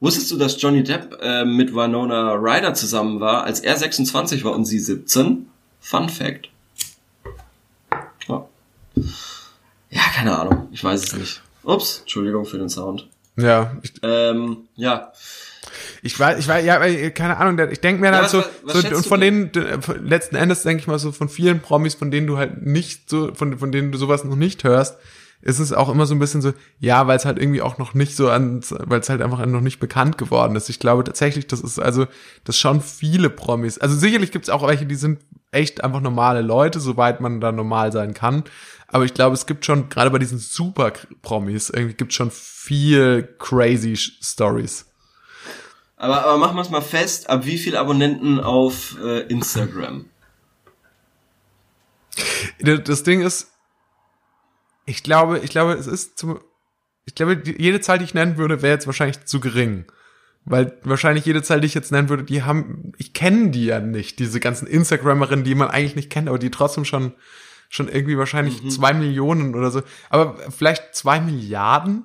Wusstest 0.00 0.30
du, 0.32 0.36
dass 0.36 0.60
Johnny 0.60 0.82
Depp 0.82 1.16
äh, 1.22 1.44
mit 1.44 1.72
Winona 1.74 2.32
Ryder 2.32 2.74
zusammen 2.74 3.20
war, 3.20 3.44
als 3.44 3.60
er 3.60 3.76
26 3.76 4.44
war 4.44 4.52
und 4.52 4.64
sie 4.64 4.80
17? 4.80 5.48
Fun 5.80 6.08
Fact. 6.08 6.48
Ja. 8.28 8.44
Ja, 9.94 10.00
keine 10.14 10.36
Ahnung. 10.38 10.68
Ich 10.72 10.82
weiß 10.82 11.04
es 11.04 11.12
nicht. 11.14 11.42
Ups, 11.64 12.00
Entschuldigung 12.00 12.44
für 12.44 12.58
den 12.58 12.68
Sound. 12.68 13.08
ja, 13.36 13.76
ich, 13.82 13.92
Ähm, 14.02 14.56
ja. 14.74 15.12
Ich 16.02 16.18
weiß, 16.18 16.38
ich 16.40 16.48
weiß, 16.48 16.64
ja, 16.64 16.76
aber, 16.76 16.88
keine 17.10 17.36
Ahnung, 17.36 17.58
ich 17.70 17.80
denke 17.80 18.00
mir 18.00 18.10
halt 18.12 18.24
was- 18.24 18.30
so, 18.32 18.42
was- 18.64 18.80
so 18.82 18.96
und 18.96 19.06
von 19.06 19.20
denen, 19.20 19.50
von- 19.80 20.04
letzten 20.04 20.34
Endes 20.36 20.62
denke 20.64 20.80
ich 20.80 20.86
mal 20.88 20.98
so 20.98 21.12
von 21.12 21.28
vielen 21.28 21.60
Promis, 21.60 21.94
von 21.94 22.10
denen 22.10 22.26
du 22.26 22.36
halt 22.38 22.62
nicht 22.66 23.08
so, 23.08 23.32
von, 23.34 23.58
von 23.58 23.70
denen 23.70 23.92
du 23.92 23.98
sowas 23.98 24.24
noch 24.24 24.34
nicht 24.34 24.64
hörst, 24.64 24.96
ist 25.42 25.58
es 25.58 25.72
auch 25.72 25.88
immer 25.88 26.06
so 26.06 26.14
ein 26.14 26.20
bisschen 26.20 26.40
so, 26.40 26.54
ja, 26.78 27.06
weil 27.06 27.16
es 27.16 27.24
halt 27.24 27.38
irgendwie 27.38 27.62
auch 27.62 27.76
noch 27.76 27.94
nicht 27.94 28.16
so 28.16 28.30
an, 28.30 28.62
weil 28.70 29.00
es 29.00 29.08
halt 29.08 29.20
einfach 29.20 29.44
noch 29.44 29.60
nicht 29.60 29.80
bekannt 29.80 30.16
geworden 30.16 30.54
ist. 30.56 30.68
Ich 30.68 30.78
glaube 30.78 31.04
tatsächlich, 31.04 31.48
das 31.48 31.60
ist 31.60 31.80
also, 31.80 32.06
das 32.44 32.56
schon 32.56 32.80
viele 32.80 33.28
Promis. 33.28 33.78
Also 33.78 33.96
sicherlich 33.96 34.30
gibt 34.30 34.44
es 34.44 34.50
auch 34.50 34.66
welche, 34.66 34.86
die 34.86 34.94
sind 34.94 35.20
echt 35.50 35.82
einfach 35.82 36.00
normale 36.00 36.42
Leute, 36.42 36.80
soweit 36.80 37.20
man 37.20 37.40
da 37.40 37.50
normal 37.52 37.92
sein 37.92 38.14
kann. 38.14 38.44
Aber 38.86 39.04
ich 39.04 39.14
glaube, 39.14 39.34
es 39.34 39.46
gibt 39.46 39.66
schon, 39.66 39.88
gerade 39.88 40.10
bei 40.10 40.18
diesen 40.18 40.38
Super-Promis, 40.38 41.70
irgendwie 41.70 41.94
gibt 41.94 42.12
es 42.12 42.16
schon 42.16 42.30
viel 42.30 43.28
crazy 43.38 43.96
Stories. 43.96 44.86
Aber, 45.96 46.24
aber 46.24 46.38
machen 46.38 46.56
wir 46.56 46.62
es 46.62 46.70
mal 46.70 46.82
fest, 46.82 47.28
ab 47.30 47.46
wie 47.46 47.58
viel 47.58 47.76
Abonnenten 47.76 48.38
auf 48.40 48.96
äh, 49.02 49.20
Instagram? 49.26 50.06
Das 52.60 53.02
Ding 53.02 53.22
ist, 53.22 53.51
ich 54.86 55.02
glaube, 55.02 55.38
ich 55.40 55.50
glaube, 55.50 55.72
es 55.74 55.86
ist 55.86 56.18
zum, 56.18 56.40
ich 57.04 57.14
glaube, 57.14 57.42
jede 57.58 57.80
Zahl, 57.80 57.98
die 57.98 58.04
ich 58.04 58.14
nennen 58.14 58.36
würde, 58.36 58.62
wäre 58.62 58.74
jetzt 58.74 58.86
wahrscheinlich 58.86 59.24
zu 59.24 59.40
gering. 59.40 59.86
Weil 60.44 60.76
wahrscheinlich 60.82 61.24
jede 61.24 61.42
Zahl, 61.42 61.60
die 61.60 61.66
ich 61.68 61.74
jetzt 61.74 61.92
nennen 61.92 62.08
würde, 62.08 62.24
die 62.24 62.42
haben, 62.42 62.92
ich 62.98 63.12
kenne 63.14 63.50
die 63.50 63.66
ja 63.66 63.78
nicht, 63.78 64.18
diese 64.18 64.40
ganzen 64.40 64.66
Instagrammerinnen, 64.66 65.44
die 65.44 65.54
man 65.54 65.68
eigentlich 65.68 65.94
nicht 65.94 66.10
kennt, 66.10 66.28
aber 66.28 66.38
die 66.38 66.50
trotzdem 66.50 66.84
schon, 66.84 67.12
schon 67.68 67.88
irgendwie 67.88 68.18
wahrscheinlich 68.18 68.68
zwei 68.70 68.92
Millionen 68.92 69.54
oder 69.54 69.70
so. 69.70 69.82
Aber 70.10 70.36
vielleicht 70.50 70.94
zwei 70.96 71.20
Milliarden? 71.20 72.04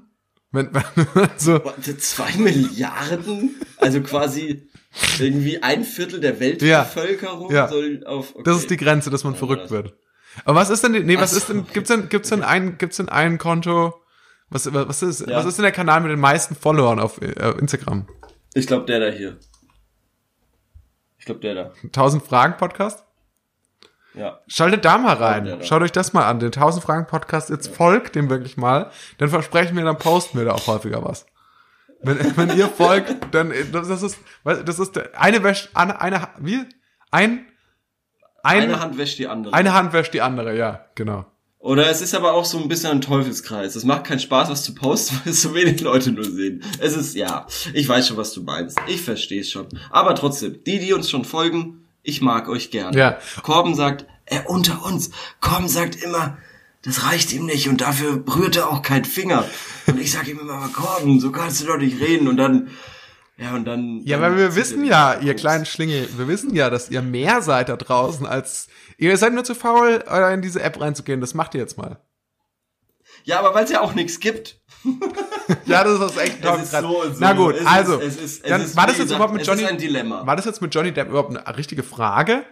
Wenn, 0.52 0.70
wenn, 1.14 1.30
so, 1.38 1.64
Warte, 1.66 1.98
Zwei 1.98 2.32
Milliarden? 2.38 3.56
Also 3.78 4.02
quasi 4.02 4.70
irgendwie 5.20 5.62
ein 5.62 5.84
Viertel 5.84 6.20
der. 6.20 6.40
Weltbevölkerung 6.40 7.52
Ja. 7.52 7.68
soll 7.68 8.04
auf. 8.06 8.34
Okay. 8.34 8.44
das 8.46 8.60
ist 8.60 8.70
die 8.70 8.78
Grenze, 8.78 9.10
dass 9.10 9.24
man 9.24 9.34
Ja, 9.34 9.40
verrückt 9.40 9.72
wird. 9.72 9.96
Aber 10.46 10.60
was 10.60 10.70
ist 10.70 10.84
denn, 10.84 10.92
nee, 10.92 11.18
was 11.18 11.34
Ach 11.34 11.38
ist 11.38 11.50
denn, 11.50 11.66
so. 11.66 11.74
gibt's 11.74 11.90
denn, 11.90 12.10
gibt's 12.10 12.30
denn 12.30 12.44
ein, 12.44 12.78
gibt's 12.78 12.98
denn 12.98 13.10
ein 13.10 13.38
Konto, 13.38 13.94
was, 14.50 14.72
was 14.74 15.02
ist, 15.04 15.28
Ja. 15.28 15.38
was 15.38 15.46
ist 15.46 15.58
denn 15.58 15.64
der 15.64 15.72
Kanal 15.72 16.02
mit 16.02 16.12
den 16.12 16.20
meisten 16.20 16.56
Followern 16.56 17.00
auf 17.00 17.22
äh, 17.22 17.52
Instagram? 17.60 18.08
Ich 18.54 18.68
glaube, 18.68 18.86
der 18.86 19.00
da 19.00 19.08
hier. 19.08 19.38
Ich 21.18 21.26
glaube, 21.26 21.42
der 21.42 21.56
da. 21.56 21.72
1000 21.84 22.24
Fragen 22.24 22.58
Podcast? 22.58 23.04
Ja. 24.14 24.40
Schaltet 24.48 24.84
da 24.86 24.98
mal 24.98 25.16
rein. 25.16 25.46
da. 25.46 25.62
Schaut 25.64 25.82
euch 25.84 25.92
das 25.92 26.14
mal 26.14 26.26
an. 26.28 26.40
Den 26.40 26.48
1000 26.48 26.84
Fragen 26.84 27.06
Podcast. 27.08 27.50
Jetzt 27.50 27.68
folgt 27.76 28.16
dem 28.16 28.30
wirklich 28.30 28.58
mal. 28.58 28.92
Dann 29.20 29.30
versprechen 29.30 29.76
wir, 29.78 29.84
dann 29.84 29.98
posten 29.98 30.38
wir 30.38 30.46
da 30.46 30.54
auch 30.54 30.66
häufiger 30.68 31.04
was. 31.04 31.26
Wenn, 32.02 32.18
wenn 32.38 32.58
ihr 32.58 32.68
folgt, 32.68 33.34
dann, 33.34 33.54
das 33.72 33.90
ist, 34.02 34.18
das 34.44 34.80
ist 34.80 34.98
eine 35.16 35.44
wäscht, 35.44 35.70
eine, 35.76 36.00
eine, 36.02 36.30
wie? 36.40 36.66
Ein, 37.12 37.46
ein, 38.44 38.64
Eine 38.64 38.80
Hand 38.80 38.98
wäscht 38.98 39.20
die 39.20 39.28
andere. 39.28 39.54
eine 39.54 39.74
Hand 39.74 39.94
wäscht 39.94 40.14
die 40.14 40.22
andere, 40.22 40.56
ja, 40.58 40.86
genau. 40.96 41.26
Oder 41.60 41.90
es 41.90 42.02
ist 42.02 42.14
aber 42.14 42.34
auch 42.34 42.46
so 42.46 42.60
ein 42.60 42.68
bisschen 42.68 42.92
ein 42.92 43.02
Teufelskreis. 43.02 43.76
Es 43.76 43.84
macht 43.84 44.06
keinen 44.06 44.20
Spaß, 44.20 44.50
was 44.50 44.64
zu 44.64 44.74
posten, 44.76 45.20
weil 45.26 45.34
es 45.34 45.42
so 45.42 45.54
wenig 45.54 45.82
Leute 45.82 46.12
nur 46.12 46.24
sehen. 46.24 46.64
Es 46.80 46.96
ist, 46.96 47.16
ja, 47.16 47.48
ich 47.74 47.90
weiß 47.90 48.08
schon, 48.08 48.18
was 48.18 48.32
du 48.34 48.44
meinst. 48.44 48.78
Ich 48.88 49.02
verstehe 49.02 49.42
es 49.42 49.52
schon. 49.52 49.68
Aber 49.90 50.16
trotzdem, 50.16 50.64
die, 50.66 50.80
die 50.80 50.94
uns 50.94 51.10
schon 51.10 51.26
folgen, 51.26 51.88
ich 52.04 52.22
mag 52.22 52.48
euch 52.48 52.72
gern. 52.72 52.94
Ja. 52.94 53.18
Korben 53.44 53.76
sagt, 53.76 54.06
er 54.26 54.50
unter 54.50 54.86
uns. 54.86 55.10
Korben 55.42 55.68
sagt 55.68 56.02
immer, 56.02 56.38
das 56.84 57.06
reicht 57.06 57.34
ihm 57.34 57.46
nicht 57.46 57.68
und 57.68 57.82
dafür 57.82 58.24
rührt 58.34 58.56
er 58.56 58.70
auch 58.70 58.82
keinen 58.82 59.04
Finger. 59.04 59.44
Und 59.88 60.00
ich 60.00 60.12
sag 60.12 60.28
ihm 60.28 60.40
immer, 60.40 60.54
aber 60.54 60.70
Korben, 60.70 61.20
so 61.20 61.32
kannst 61.32 61.62
du 61.62 61.66
doch 61.66 61.78
nicht 61.78 62.00
reden. 62.00 62.28
Und 62.30 62.38
dann, 62.38 62.70
ja, 63.38 63.54
und 63.56 63.66
dann. 63.66 64.02
Ja, 64.04 64.18
dann 64.20 64.32
weil 64.34 64.38
wir 64.40 64.56
wissen 64.56 64.84
ja, 64.84 65.16
ihr 65.20 65.36
kleinen 65.36 65.66
Schlingel, 65.66 66.08
wir 66.18 66.28
wissen 66.28 66.54
ja, 66.56 66.70
dass 66.70 66.90
ihr 66.90 67.02
mehr 67.02 67.42
seid 67.42 67.70
da 67.70 67.76
draußen 67.76 68.26
als, 68.26 68.68
ihr 68.98 69.16
seid 69.18 69.34
nur 69.34 69.44
zu 69.44 69.54
faul, 69.56 70.04
äh, 70.10 70.34
in 70.34 70.42
diese 70.42 70.62
App 70.62 70.80
reinzugehen. 70.82 71.22
Das 71.22 71.34
macht 71.34 71.54
ihr 71.54 71.62
jetzt 71.62 71.78
mal. 71.78 72.00
Ja, 73.24 73.40
aber 73.40 73.54
weil 73.54 73.66
es 73.66 73.72
ja 73.72 73.82
auch 73.82 73.94
nichts 73.94 74.20
gibt. 74.20 74.60
Ja, 75.66 75.84
das 75.84 76.00
ist 76.12 76.18
echt 76.18 76.44
ist 76.44 76.72
so 76.72 77.04
so. 77.04 77.16
Na 77.20 77.32
gut, 77.34 77.56
Es 77.56 77.62
ist- 77.62 77.68
also, 77.68 78.02
es 78.02 78.16
ist- 78.18 78.22
es 78.44 78.50
dann, 78.50 78.62
ist, 78.62 78.76
war 78.76 78.86
das 78.86 78.98
jetzt 78.98 79.06
gesagt, 79.06 79.18
überhaupt 79.18 79.34
mit 79.34 79.48
Johnny, 79.48 79.62
ist 79.64 79.70
ein 79.70 79.78
Dilemma. 79.78 80.26
war 80.26 80.36
das 80.36 80.44
jetzt 80.46 80.62
mit 80.62 80.74
Johnny 80.76 80.92
Depp 80.92 81.08
überhaupt 81.10 81.36
eine 81.36 81.58
richtige 81.58 81.84
Frage? 81.84 82.44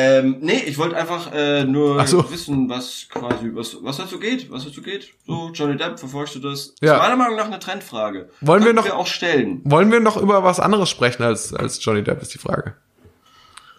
Ähm, 0.00 0.36
nee, 0.40 0.62
ich 0.64 0.78
wollte 0.78 0.96
einfach 0.96 1.32
äh, 1.32 1.64
nur 1.64 2.06
so. 2.06 2.30
wissen, 2.30 2.68
was 2.68 3.08
quasi, 3.08 3.50
was, 3.52 3.76
was 3.82 3.96
dazu 3.96 4.20
geht, 4.20 4.48
was 4.48 4.64
dazu 4.64 4.80
geht. 4.80 5.08
So, 5.26 5.50
Johnny 5.52 5.76
Depp, 5.76 5.98
verfolgst 5.98 6.36
du 6.36 6.38
das? 6.38 6.74
Ja. 6.80 6.94
Ist 6.94 7.02
meiner 7.02 7.16
Meinung 7.16 7.36
nach 7.36 7.46
eine 7.46 7.58
Trendfrage. 7.58 8.30
Wollen 8.40 8.60
wir 8.62 8.66
Könnten 8.66 8.76
noch- 8.76 8.84
wir 8.84 8.96
auch 8.96 9.08
stellen? 9.08 9.60
Wollen 9.64 9.90
wir 9.90 9.98
noch 9.98 10.16
über 10.16 10.44
was 10.44 10.60
anderes 10.60 10.88
sprechen 10.88 11.24
als, 11.24 11.52
als 11.52 11.84
Johnny 11.84 12.04
Depp, 12.04 12.22
ist 12.22 12.32
die 12.32 12.38
Frage. 12.38 12.74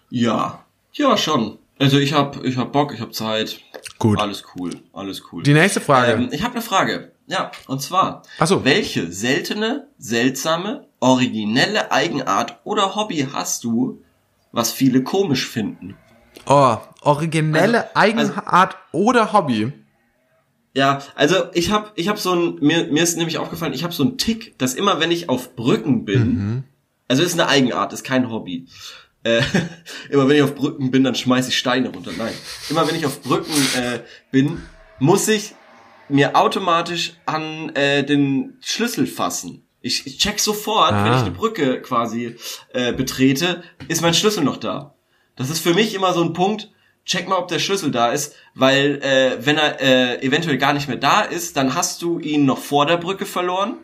Ja. 0.10 0.66
Ja, 0.92 1.16
schon. 1.16 1.58
Also 1.80 1.98
ich 1.98 2.12
hab, 2.14 2.44
ich 2.44 2.58
hab 2.58 2.74
Bock, 2.74 2.94
ich 2.94 3.00
hab 3.00 3.14
Zeit. 3.14 3.62
Gut. 4.00 4.20
Alles 4.20 4.44
cool, 4.56 4.72
alles 4.92 5.22
cool. 5.32 5.44
Die 5.44 5.54
nächste 5.54 5.80
Frage. 5.80 6.12
Ähm, 6.14 6.30
ich 6.34 6.44
habe 6.44 6.54
eine 6.56 6.62
Frage. 6.62 7.12
Ja, 7.28 7.52
und 7.68 7.82
zwar, 7.82 8.24
Ach 8.40 8.48
so. 8.48 8.66
welche 8.66 9.10
seltene, 9.12 9.88
seltsame, 9.98 10.88
originelle 11.00 11.92
Eigenart 11.94 12.60
oder 12.66 12.96
Hobby 12.96 13.28
hast 13.32 13.64
du, 13.64 14.02
was 14.52 14.72
viele 14.74 15.04
komisch 15.04 15.48
finden? 15.48 15.96
Oh, 16.50 16.78
originelle 17.02 17.96
Also- 17.96 18.32
Eigenart 18.34 18.76
oder 18.92 19.32
Hobby. 19.34 19.72
Ja, 20.74 21.00
also 21.16 21.36
ich 21.54 21.72
habe 21.72 21.92
ich 21.96 22.10
hab 22.10 22.20
so 22.20 22.34
ein 22.34 22.56
mir 22.62 22.88
mir 22.92 23.02
ist 23.04 23.18
nämlich 23.18 23.38
aufgefallen, 23.38 23.74
ich 23.74 23.84
habe 23.84 23.94
so 23.94 24.04
einen 24.04 24.18
Tick, 24.18 24.58
dass 24.60 24.74
immer 24.76 25.00
wenn 25.00 25.12
ich 25.12 25.30
auf 25.30 25.56
Brücken 25.56 26.06
bin, 26.06 26.22
Mhm. 26.28 26.64
also 27.08 27.24
ist 27.24 27.34
eine 27.34 27.48
Eigenart, 27.48 27.92
ist 27.94 28.04
kein 28.04 28.30
Hobby. 28.30 28.68
Äh, 29.24 29.42
immer 30.10 30.28
wenn 30.30 30.38
ich 30.38 30.44
auf 30.44 30.56
Brücken 30.56 30.92
bin, 30.92 31.04
dann 31.04 31.16
schmeiße 31.16 31.50
ich 31.50 31.58
Steine 31.58 31.90
runter. 31.90 32.12
Nein, 32.18 32.34
immer 32.70 32.88
wenn 32.88 32.96
ich 32.96 33.06
auf 33.06 33.22
Brücken 33.22 33.52
äh, 33.78 34.00
bin, 34.32 34.62
muss 35.00 35.28
ich 35.28 35.56
mir 36.08 36.36
automatisch 36.36 37.14
an 37.26 37.70
äh, 37.76 38.04
den 38.04 38.58
Schlüssel 38.62 39.06
fassen. 39.08 39.68
Ich, 39.82 40.06
ich 40.08 40.18
check 40.18 40.40
sofort, 40.40 40.92
wenn 40.92 41.12
Ah. 41.12 41.16
ich 41.18 41.22
eine 41.24 41.32
Brücke 41.32 41.82
quasi 41.82 42.36
äh, 42.74 42.92
betrete, 42.94 43.64
ist 43.88 44.02
mein 44.02 44.14
Schlüssel 44.14 44.44
noch 44.44 44.58
da. 44.58 44.96
Das 45.40 45.50
ist 45.50 45.62
für 45.62 45.74
mich 45.74 45.96
immer 45.96 46.14
so 46.14 46.22
ein 46.24 46.34
Punkt, 46.34 46.70
check 47.06 47.28
mal, 47.28 47.38
ob 47.38 47.48
der 47.48 47.60
Schlüssel 47.60 47.92
da 47.92 48.10
ist, 48.12 48.36
weil 48.56 49.02
äh, 49.02 49.38
wenn 49.46 49.58
er 49.58 49.80
äh, 49.82 50.22
eventuell 50.22 50.58
gar 50.58 50.74
nicht 50.74 50.88
mehr 50.90 50.98
da 50.98 51.22
ist, 51.22 51.56
dann 51.58 51.74
hast 51.74 52.02
du 52.02 52.20
ihn 52.20 52.46
noch 52.46 52.60
vor 52.60 52.86
der 52.86 52.98
Brücke 52.98 53.26
verloren 53.26 53.76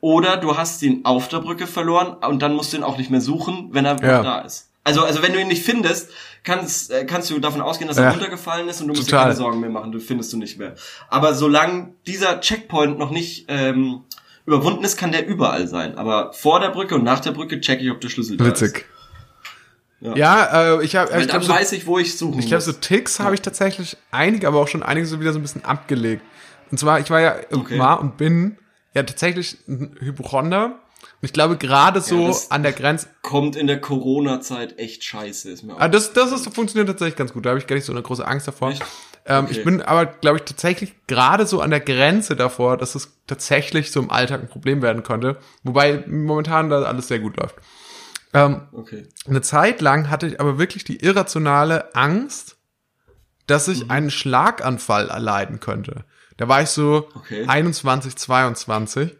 oder 0.00 0.36
du 0.36 0.56
hast 0.56 0.82
ihn 0.82 1.00
auf 1.04 1.28
der 1.28 1.38
Brücke 1.38 1.66
verloren 1.66 2.14
und 2.28 2.42
dann 2.42 2.54
musst 2.54 2.72
du 2.72 2.76
ihn 2.78 2.82
auch 2.82 2.98
nicht 2.98 3.10
mehr 3.10 3.20
suchen, 3.20 3.68
wenn 3.72 3.84
er 3.86 3.96
Ja. 4.02 4.16
noch 4.18 4.24
da 4.24 4.38
ist. 4.40 4.70
Also, 4.84 5.02
also 5.04 5.22
wenn 5.22 5.32
du 5.32 5.40
ihn 5.40 5.48
nicht 5.48 5.64
findest, 5.64 6.10
kannst, 6.44 6.90
äh, 6.92 7.04
kannst 7.06 7.30
du 7.30 7.38
davon 7.38 7.60
ausgehen, 7.60 7.88
dass 7.88 7.96
Ja. 7.96 8.04
er 8.04 8.10
runtergefallen 8.12 8.68
ist 8.68 8.80
und 8.80 8.88
du 8.88 8.94
musst 8.94 9.10
dir 9.10 9.16
keine 9.16 9.34
Sorgen 9.34 9.60
mehr 9.60 9.70
machen, 9.70 9.90
du 9.92 9.98
findest 10.00 10.32
du 10.32 10.36
nicht 10.36 10.58
mehr. 10.58 10.74
Aber 11.08 11.34
solange 11.34 11.92
dieser 12.06 12.40
Checkpoint 12.40 12.98
noch 12.98 13.10
nicht 13.10 13.46
ähm, 13.48 14.02
überwunden 14.46 14.84
ist, 14.84 14.96
kann 14.96 15.10
der 15.12 15.26
überall 15.26 15.66
sein. 15.66 15.96
Aber 15.96 16.32
vor 16.32 16.60
der 16.60 16.68
Brücke 16.70 16.94
und 16.96 17.04
nach 17.04 17.20
der 17.20 17.32
Brücke 17.32 17.60
check 17.60 17.80
ich, 17.80 17.90
ob 17.90 18.00
der 18.00 18.08
Schlüssel 18.10 18.36
da 18.36 18.44
ist. 18.46 18.60
Witzig. 18.62 18.86
Ja. 20.00 20.14
Ja, 20.16 20.76
äh, 20.78 20.84
ich 20.84 20.94
habe, 20.96 21.10
dann 21.10 21.26
glaube, 21.26 21.44
so, 21.46 21.52
weiß 21.52 21.72
ich, 21.72 21.86
wo 21.86 21.98
ich 21.98 22.16
suchen 22.18 22.38
ich 22.38 22.46
glaube, 22.46 22.60
so. 22.62 22.72
Ticks 22.72 23.18
habe 23.18 23.34
ich 23.34 23.40
tatsächlich 23.40 23.96
einige, 24.10 24.46
aber 24.46 24.60
auch 24.60 24.68
schon 24.68 24.82
einige 24.82 25.06
so 25.06 25.20
wieder 25.20 25.32
so 25.32 25.38
ein 25.38 25.42
bisschen 25.42 25.64
abgelegt. 25.64 26.22
Und 26.70 26.78
zwar, 26.78 27.00
ich 27.00 27.10
war 27.10 27.20
ja, 27.20 27.36
Okay. 27.52 27.78
war 27.78 28.00
und 28.00 28.16
bin 28.16 28.58
ja 28.94 29.02
tatsächlich 29.04 29.56
ein 29.68 29.96
Hypochonder. 30.00 30.66
Und 30.66 31.24
ich 31.26 31.32
glaube, 31.32 31.56
gerade 31.56 32.00
so 32.02 32.26
das- 32.28 32.50
an 32.50 32.62
der 32.62 32.72
Grenze, 32.72 33.08
Kommt 33.22 33.56
in 33.56 33.66
der 33.66 33.80
Corona-Zeit 33.80 34.78
echt 34.78 35.02
scheiße, 35.04 35.50
ist 35.50 35.62
mir 35.62 35.74
auch. 35.74 35.80
Ah, 35.80 35.88
das, 35.88 36.12
das 36.12 36.30
ist, 36.32 36.54
funktioniert 36.54 36.88
tatsächlich 36.88 37.16
ganz 37.16 37.32
gut. 37.32 37.46
Da 37.46 37.50
habe 37.50 37.58
ich 37.58 37.66
gar 37.66 37.76
nicht 37.76 37.86
so 37.86 37.92
eine 37.92 38.02
große 38.02 38.26
Angst 38.26 38.46
davor. 38.48 38.70
Ähm, 39.24 39.44
Okay. 39.46 39.46
Ich 39.50 39.64
bin 39.64 39.82
aber, 39.82 40.06
glaube 40.06 40.36
ich, 40.38 40.44
tatsächlich 40.44 40.94
gerade 41.08 41.46
so 41.46 41.60
an 41.60 41.70
der 41.70 41.80
Grenze 41.80 42.36
davor, 42.36 42.76
dass 42.76 42.94
es 42.94 43.12
tatsächlich 43.26 43.90
so 43.90 43.98
im 44.00 44.10
Alltag 44.10 44.40
ein 44.42 44.48
Problem 44.48 44.82
werden 44.82 45.02
könnte. 45.02 45.38
Wobei 45.64 46.04
momentan 46.06 46.68
da 46.70 46.82
alles 46.82 47.08
sehr 47.08 47.18
gut 47.18 47.36
läuft. 47.38 47.56
Ähm, 48.34 48.62
Okay. 48.72 49.06
eine 49.28 49.40
Zeit 49.42 49.80
lang 49.80 50.10
hatte 50.10 50.26
ich 50.26 50.40
aber 50.40 50.58
wirklich 50.58 50.84
die 50.84 51.02
irrationale 51.02 51.94
Angst, 51.94 52.56
dass 53.46 53.66
Mhm. 53.68 53.72
ich 53.74 53.90
einen 53.90 54.10
Schlaganfall 54.10 55.08
erleiden 55.08 55.60
könnte. 55.60 56.04
Da 56.36 56.48
war 56.48 56.62
ich 56.62 56.68
so 56.70 57.08
Okay. 57.14 57.46
21, 57.46 58.16
22. 58.16 59.16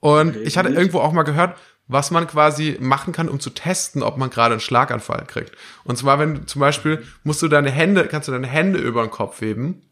Und 0.00 0.30
Okay, 0.30 0.42
ich 0.44 0.56
hatte 0.58 0.68
wild. 0.70 0.78
irgendwo 0.78 1.00
auch 1.00 1.12
mal 1.12 1.22
gehört, 1.24 1.56
was 1.86 2.10
man 2.10 2.26
quasi 2.26 2.76
machen 2.80 3.12
kann, 3.12 3.28
um 3.28 3.40
zu 3.40 3.50
testen, 3.50 4.02
ob 4.02 4.16
man 4.16 4.30
gerade 4.30 4.52
einen 4.54 4.60
Schlaganfall 4.60 5.24
kriegt. 5.26 5.52
Und 5.84 5.96
zwar, 5.98 6.18
wenn 6.18 6.34
du 6.36 6.46
zum 6.46 6.60
Beispiel 6.60 7.04
musst 7.24 7.42
du 7.42 7.48
deine 7.48 7.70
Hände, 7.70 8.06
kannst 8.06 8.28
du 8.28 8.32
deine 8.32 8.46
Hände 8.46 8.78
über 8.78 9.02
den 9.02 9.10
Kopf 9.10 9.40
heben. 9.40 9.82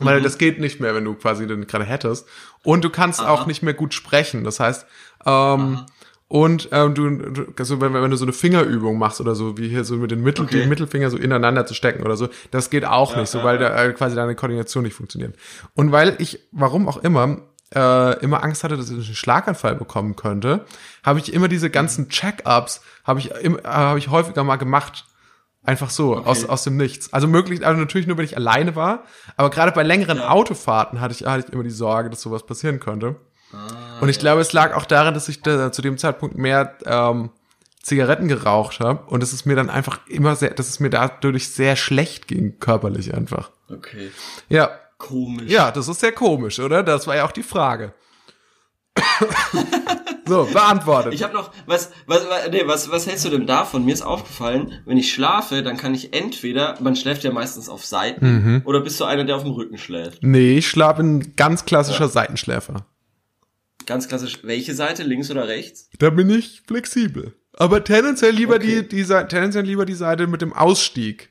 Weil 0.00 0.18
Mhm. 0.18 0.24
das 0.24 0.38
geht 0.38 0.58
nicht 0.58 0.80
mehr, 0.80 0.92
wenn 0.96 1.04
du 1.04 1.14
quasi 1.14 1.46
den 1.46 1.68
gerade 1.68 1.84
hättest. 1.84 2.26
Und 2.64 2.82
du 2.84 2.90
kannst 2.90 3.20
auch 3.20 3.46
nicht 3.46 3.62
mehr 3.62 3.74
gut 3.74 3.94
sprechen. 3.94 4.42
Das 4.42 4.58
heißt, 4.58 4.86
ähm, 5.24 5.86
und 6.34 6.68
ähm, 6.72 6.94
du, 6.94 7.08
du 7.10 7.44
also 7.56 7.80
wenn, 7.80 7.94
wenn 7.94 8.10
du 8.10 8.16
so 8.16 8.24
eine 8.24 8.32
Fingerübung 8.32 8.98
machst 8.98 9.20
oder 9.20 9.36
so, 9.36 9.56
wie 9.56 9.68
hier 9.68 9.84
so 9.84 9.94
mit 9.94 10.10
den 10.10 10.20
Mittel, 10.20 10.46
Okay. 10.46 10.62
die 10.62 10.66
Mittelfinger 10.68 11.08
so 11.08 11.16
ineinander 11.16 11.64
zu 11.64 11.74
stecken 11.74 12.02
oder 12.02 12.16
so, 12.16 12.28
das 12.50 12.70
geht 12.70 12.84
auch 12.84 13.14
nicht, 13.14 13.28
so 13.28 13.38
ja, 13.38 13.44
weil 13.44 13.58
da 13.58 13.84
äh, 13.84 13.92
quasi 13.92 14.16
deine 14.16 14.34
Koordination 14.34 14.82
nicht 14.82 14.94
funktioniert. 14.94 15.36
Und 15.74 15.92
weil 15.92 16.16
ich, 16.18 16.40
warum 16.50 16.88
auch 16.88 16.96
immer, 16.96 17.42
äh, 17.72 18.18
immer 18.18 18.42
Angst 18.42 18.64
hatte, 18.64 18.76
dass 18.76 18.90
ich 18.90 18.94
einen 18.96 19.04
Schlaganfall 19.04 19.76
bekommen 19.76 20.16
könnte, 20.16 20.64
habe 21.04 21.20
ich 21.20 21.32
immer 21.32 21.46
diese 21.46 21.70
ganzen 21.70 22.08
Check-ups, 22.08 22.80
habe 23.04 23.20
ich, 23.20 23.30
äh, 23.30 23.52
habe 23.62 24.00
ich 24.00 24.08
häufiger 24.10 24.42
mal 24.42 24.56
gemacht. 24.56 25.04
Einfach 25.62 25.88
so, 25.88 26.16
aus, 26.16 26.44
aus 26.44 26.64
dem 26.64 26.76
Nichts. 26.76 27.12
Also 27.12 27.28
möglich, 27.28 27.64
also 27.64 27.80
natürlich 27.80 28.08
nur, 28.08 28.18
wenn 28.18 28.24
ich 28.24 28.36
alleine 28.36 28.74
war, 28.74 29.04
aber 29.36 29.50
gerade 29.50 29.70
bei 29.70 29.84
längeren 29.84 30.18
Ja. 30.18 30.30
Autofahrten 30.30 31.00
hatte 31.00 31.14
ich, 31.14 31.24
hatte 31.26 31.46
ich 31.46 31.52
immer 31.54 31.62
die 31.62 31.70
Sorge, 31.70 32.10
dass 32.10 32.20
sowas 32.22 32.44
passieren 32.44 32.80
könnte. 32.80 33.14
Ah, 33.54 34.00
Und 34.00 34.08
ich 34.08 34.18
glaube, 34.18 34.40
es 34.40 34.52
lag 34.52 34.74
auch 34.74 34.84
daran, 34.84 35.14
dass 35.14 35.28
ich 35.28 35.42
da, 35.42 35.70
zu 35.72 35.82
dem 35.82 35.98
Zeitpunkt 35.98 36.36
mehr 36.36 36.76
ähm, 36.86 37.30
Zigaretten 37.82 38.28
geraucht 38.28 38.80
habe 38.80 39.04
und 39.10 39.22
es 39.22 39.32
ist 39.32 39.44
mir 39.46 39.56
dann 39.56 39.68
einfach 39.70 40.00
immer 40.08 40.36
sehr, 40.36 40.50
dass 40.50 40.68
es 40.68 40.80
mir 40.80 40.90
dadurch 40.90 41.48
sehr 41.50 41.76
schlecht 41.76 42.28
ging, 42.28 42.58
körperlich 42.58 43.12
einfach. 43.14 43.50
Okay. 43.70 44.10
Ja, 44.48 44.70
Komisch. 44.98 45.50
ja, 45.50 45.70
das 45.70 45.88
ist 45.88 46.00
sehr 46.00 46.12
komisch, 46.12 46.58
oder? 46.60 46.82
Das 46.82 47.06
war 47.06 47.16
ja 47.16 47.26
auch 47.26 47.32
die 47.32 47.42
Frage. 47.42 47.92
so, 50.26 50.44
beantwortet. 50.52 51.12
Ich 51.14 51.22
habe 51.22 51.34
noch 51.34 51.50
was 51.66 51.90
was 52.06 52.22
nee, 52.50 52.62
was 52.66 52.90
was 52.90 53.06
hältst 53.06 53.24
du 53.24 53.30
denn 53.30 53.46
davon? 53.46 53.84
Mir 53.84 53.92
ist 53.92 54.02
aufgefallen, 54.02 54.72
wenn 54.86 54.96
ich 54.96 55.12
schlafe, 55.12 55.62
dann 55.62 55.76
kann 55.76 55.94
ich 55.94 56.14
entweder 56.14 56.76
man 56.80 56.96
schläft 56.96 57.24
ja 57.24 57.32
meistens 57.32 57.68
auf 57.68 57.84
Seiten 57.84 58.24
Mhm. 58.24 58.62
oder 58.64 58.80
bist 58.80 58.98
du 59.00 59.04
einer, 59.04 59.24
der 59.24 59.36
auf 59.36 59.42
dem 59.42 59.52
Rücken 59.52 59.78
schläft? 59.78 60.22
nee, 60.22 60.58
ich 60.58 60.68
schlafe 60.68 61.02
ein 61.02 61.34
ganz 61.36 61.64
klassischer 61.64 62.08
Seitenschläfer. 62.08 62.86
Ganz 63.86 64.08
klassisch, 64.08 64.40
welche 64.42 64.74
Seite, 64.74 65.02
links 65.02 65.30
oder 65.30 65.46
rechts? 65.48 65.88
Da 65.98 66.10
bin 66.10 66.30
ich 66.30 66.62
flexibel. 66.66 67.34
Aber 67.52 67.84
tendenziell 67.84 68.32
lieber 68.32 68.56
Okay. 68.56 68.82
die, 68.82 68.88
die 68.88 69.02
Seite, 69.04 69.28
tendenziell 69.28 69.64
lieber 69.64 69.84
die 69.86 69.94
Seite 69.94 70.26
mit 70.26 70.42
dem 70.42 70.52
Ausstieg. 70.52 71.30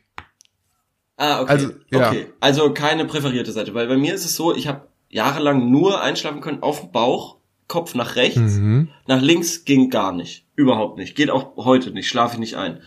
Ah, 1.17 1.41
okay. 1.41 1.51
Also, 1.51 1.69
ja. 1.91 2.09
Okay. 2.09 2.27
Also 2.39 2.73
keine 2.73 3.05
präferierte 3.05 3.51
Seite, 3.51 3.73
weil 3.73 3.87
bei 3.87 3.97
mir 3.97 4.13
ist 4.13 4.25
es 4.25 4.35
so, 4.35 4.55
ich 4.55 4.67
habe 4.67 4.87
jahrelang 5.09 5.69
nur 5.69 6.01
einschlafen 6.01 6.41
können 6.41 6.63
auf 6.63 6.81
dem 6.81 6.91
Bauch, 6.91 7.37
Kopf 7.67 7.95
nach 7.95 8.15
rechts, 8.15 8.39
Mhm. 8.57 8.89
nach 9.07 9.21
links 9.21 9.63
ging 9.65 9.89
gar 9.89 10.11
nicht. 10.11 10.45
Überhaupt 10.55 10.97
nicht. 10.97 11.15
Geht 11.15 11.29
auch 11.29 11.55
heute 11.57 11.91
nicht, 11.91 12.07
schlafe 12.07 12.35
ich 12.35 12.39
nicht 12.39 12.55
ein. 12.55 12.81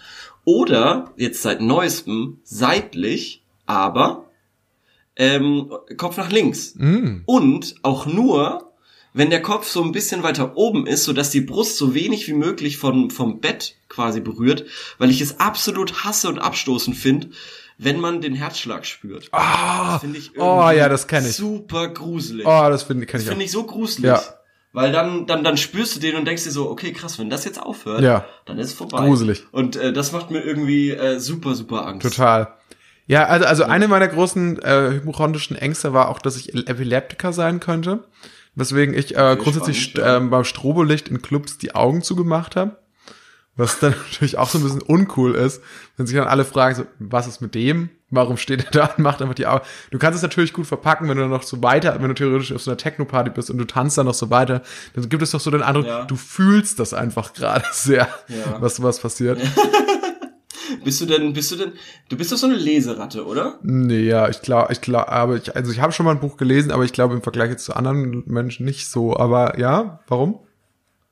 Oder, 0.44 1.12
jetzt 1.16 1.42
seit 1.42 1.60
neuestem, 1.60 2.40
seitlich, 2.44 3.44
aber 3.66 4.30
ähm, 5.16 5.72
Kopf 5.96 6.16
nach 6.18 6.30
links. 6.30 6.74
Mhm. 6.76 7.22
Und 7.26 7.74
auch 7.82 8.06
nur, 8.06 8.65
wenn 9.16 9.30
der 9.30 9.40
Kopf 9.42 9.66
so 9.68 9.82
ein 9.82 9.92
bisschen 9.92 10.22
weiter 10.22 10.56
oben 10.56 10.86
ist, 10.86 11.04
sodass 11.04 11.30
die 11.30 11.40
Brust 11.40 11.76
so 11.78 11.94
wenig 11.94 12.28
wie 12.28 12.34
möglich 12.34 12.76
von, 12.76 13.10
vom 13.10 13.40
Bett 13.40 13.76
quasi 13.88 14.20
berührt, 14.20 14.64
weil 14.98 15.10
ich 15.10 15.20
es 15.20 15.40
absolut 15.40 16.04
hasse 16.04 16.28
und 16.28 16.38
abstoßend 16.38 16.96
finde, 16.96 17.28
wenn 17.78 17.98
man 18.00 18.20
den 18.20 18.34
Herzschlag 18.34 18.84
spürt. 18.86 19.28
Ah, 19.32 19.92
Das 19.92 20.00
finde 20.02 20.18
ich 20.18 20.32
oh 20.38 20.58
irgendwie 20.60 20.76
ja, 20.78 20.88
das 20.88 21.06
kenne 21.08 21.28
ich. 21.28 21.36
super 21.36 21.88
gruselig. 21.88 22.46
Oh, 22.46 22.66
das 22.68 22.82
finde 22.84 23.06
kenn 23.06 23.18
das 23.18 23.22
ich 23.22 23.28
auch. 23.28 23.32
finde 23.32 23.44
ich 23.46 23.50
so 23.50 23.64
gruselig. 23.64 24.04
Ja. 24.08 24.22
Weil 24.72 24.92
dann, 24.92 25.26
dann, 25.26 25.42
dann 25.42 25.56
spürst 25.56 25.96
du 25.96 26.00
den 26.00 26.16
und 26.16 26.26
denkst 26.26 26.44
dir 26.44 26.50
so, 26.50 26.68
okay, 26.70 26.92
krass, 26.92 27.18
wenn 27.18 27.30
das 27.30 27.46
jetzt 27.46 27.60
aufhört, 27.62 28.02
Ja. 28.02 28.26
dann 28.44 28.58
ist 28.58 28.66
es 28.68 28.72
vorbei. 28.74 29.06
Gruselig. 29.06 29.44
Und 29.50 29.76
äh, 29.76 29.92
das 29.94 30.12
macht 30.12 30.30
mir 30.30 30.40
irgendwie 30.42 30.90
äh, 30.90 31.18
super, 31.18 31.54
super 31.54 31.86
Angst. 31.86 32.02
Total. 32.06 32.48
Ja, 33.06 33.24
also, 33.24 33.46
also 33.46 33.62
eine 33.64 33.88
meiner 33.88 34.08
großen 34.08 34.58
äh, 34.62 34.90
hypochondrischen 34.90 35.56
Ängste 35.56 35.92
war 35.94 36.08
auch, 36.10 36.18
dass 36.18 36.36
ich 36.36 36.54
Epileptiker 36.54 37.32
sein 37.32 37.60
könnte. 37.60 38.04
Weswegen 38.56 38.94
ich 38.94 39.14
äh, 39.16 39.36
grundsätzlich 39.40 39.82
spannend, 39.82 40.08
ja. 40.08 40.16
ähm, 40.16 40.30
beim 40.30 40.44
Strobolicht 40.44 41.08
in 41.08 41.22
Clubs 41.22 41.58
die 41.58 41.74
Augen 41.74 42.02
zugemacht 42.02 42.56
habe. 42.56 42.76
Was 43.54 43.78
dann 43.78 43.92
natürlich 44.10 44.36
auch 44.38 44.48
so 44.50 44.58
ein 44.58 44.64
bisschen 44.64 44.82
uncool 44.82 45.34
ist, 45.34 45.62
wenn 45.96 46.06
sich 46.06 46.16
dann 46.16 46.26
alle 46.26 46.44
fragen, 46.44 46.74
so, 46.74 46.84
was 46.98 47.26
ist 47.26 47.40
mit 47.40 47.54
dem? 47.54 47.90
Warum 48.10 48.36
steht 48.36 48.64
er 48.66 48.70
da 48.70 48.86
und 48.96 48.98
macht 49.02 49.20
einfach 49.22 49.34
die 49.34 49.46
Augen? 49.46 49.64
Du 49.90 49.98
kannst 49.98 50.16
es 50.16 50.22
natürlich 50.22 50.52
gut 50.52 50.66
verpacken, 50.66 51.08
wenn 51.08 51.16
du 51.16 51.22
dann 51.24 51.30
noch 51.30 51.42
so 51.42 51.62
weiter, 51.62 52.00
wenn 52.00 52.08
du 52.08 52.14
theoretisch 52.14 52.52
auf 52.52 52.62
so 52.62 52.70
einer 52.70 52.78
Techno-Party 52.78 53.30
bist 53.30 53.50
und 53.50 53.58
du 53.58 53.64
tanzt 53.66 53.98
dann 53.98 54.06
noch 54.06 54.14
so 54.14 54.30
weiter, 54.30 54.62
dann 54.94 55.08
gibt 55.08 55.22
es 55.22 55.30
doch 55.32 55.40
so 55.40 55.50
den 55.50 55.62
Eindruck, 55.62 55.86
Ja. 55.86 56.04
du 56.04 56.16
fühlst 56.16 56.78
das 56.78 56.94
einfach 56.94 57.32
gerade 57.34 57.64
sehr, 57.72 58.08
Ja. 58.28 58.56
was 58.60 58.82
was 58.82 59.00
passiert. 59.00 59.40
Bist 60.84 61.00
du 61.00 61.06
denn, 61.06 61.32
bist 61.32 61.50
du 61.52 61.56
denn, 61.56 61.72
du 62.08 62.16
bist 62.16 62.32
doch 62.32 62.36
so 62.36 62.46
eine 62.46 62.56
Leseratte, 62.56 63.26
oder? 63.26 63.58
Nee, 63.62 64.00
ja, 64.04 64.28
ich 64.28 64.42
glaube, 64.42 64.72
ich 64.72 64.80
glaube, 64.80 65.08
aber 65.08 65.36
ich, 65.36 65.54
also 65.56 65.70
ich 65.72 65.80
habe 65.80 65.92
schon 65.92 66.06
mal 66.06 66.12
ein 66.12 66.20
Buch 66.20 66.36
gelesen, 66.36 66.70
aber 66.72 66.84
ich 66.84 66.92
glaube 66.92 67.14
im 67.14 67.22
Vergleich 67.22 67.50
jetzt 67.50 67.64
zu 67.64 67.74
anderen 67.74 68.22
Menschen 68.26 68.64
nicht 68.64 68.88
so. 68.88 69.16
Aber 69.16 69.58
ja, 69.58 70.00
warum? 70.08 70.40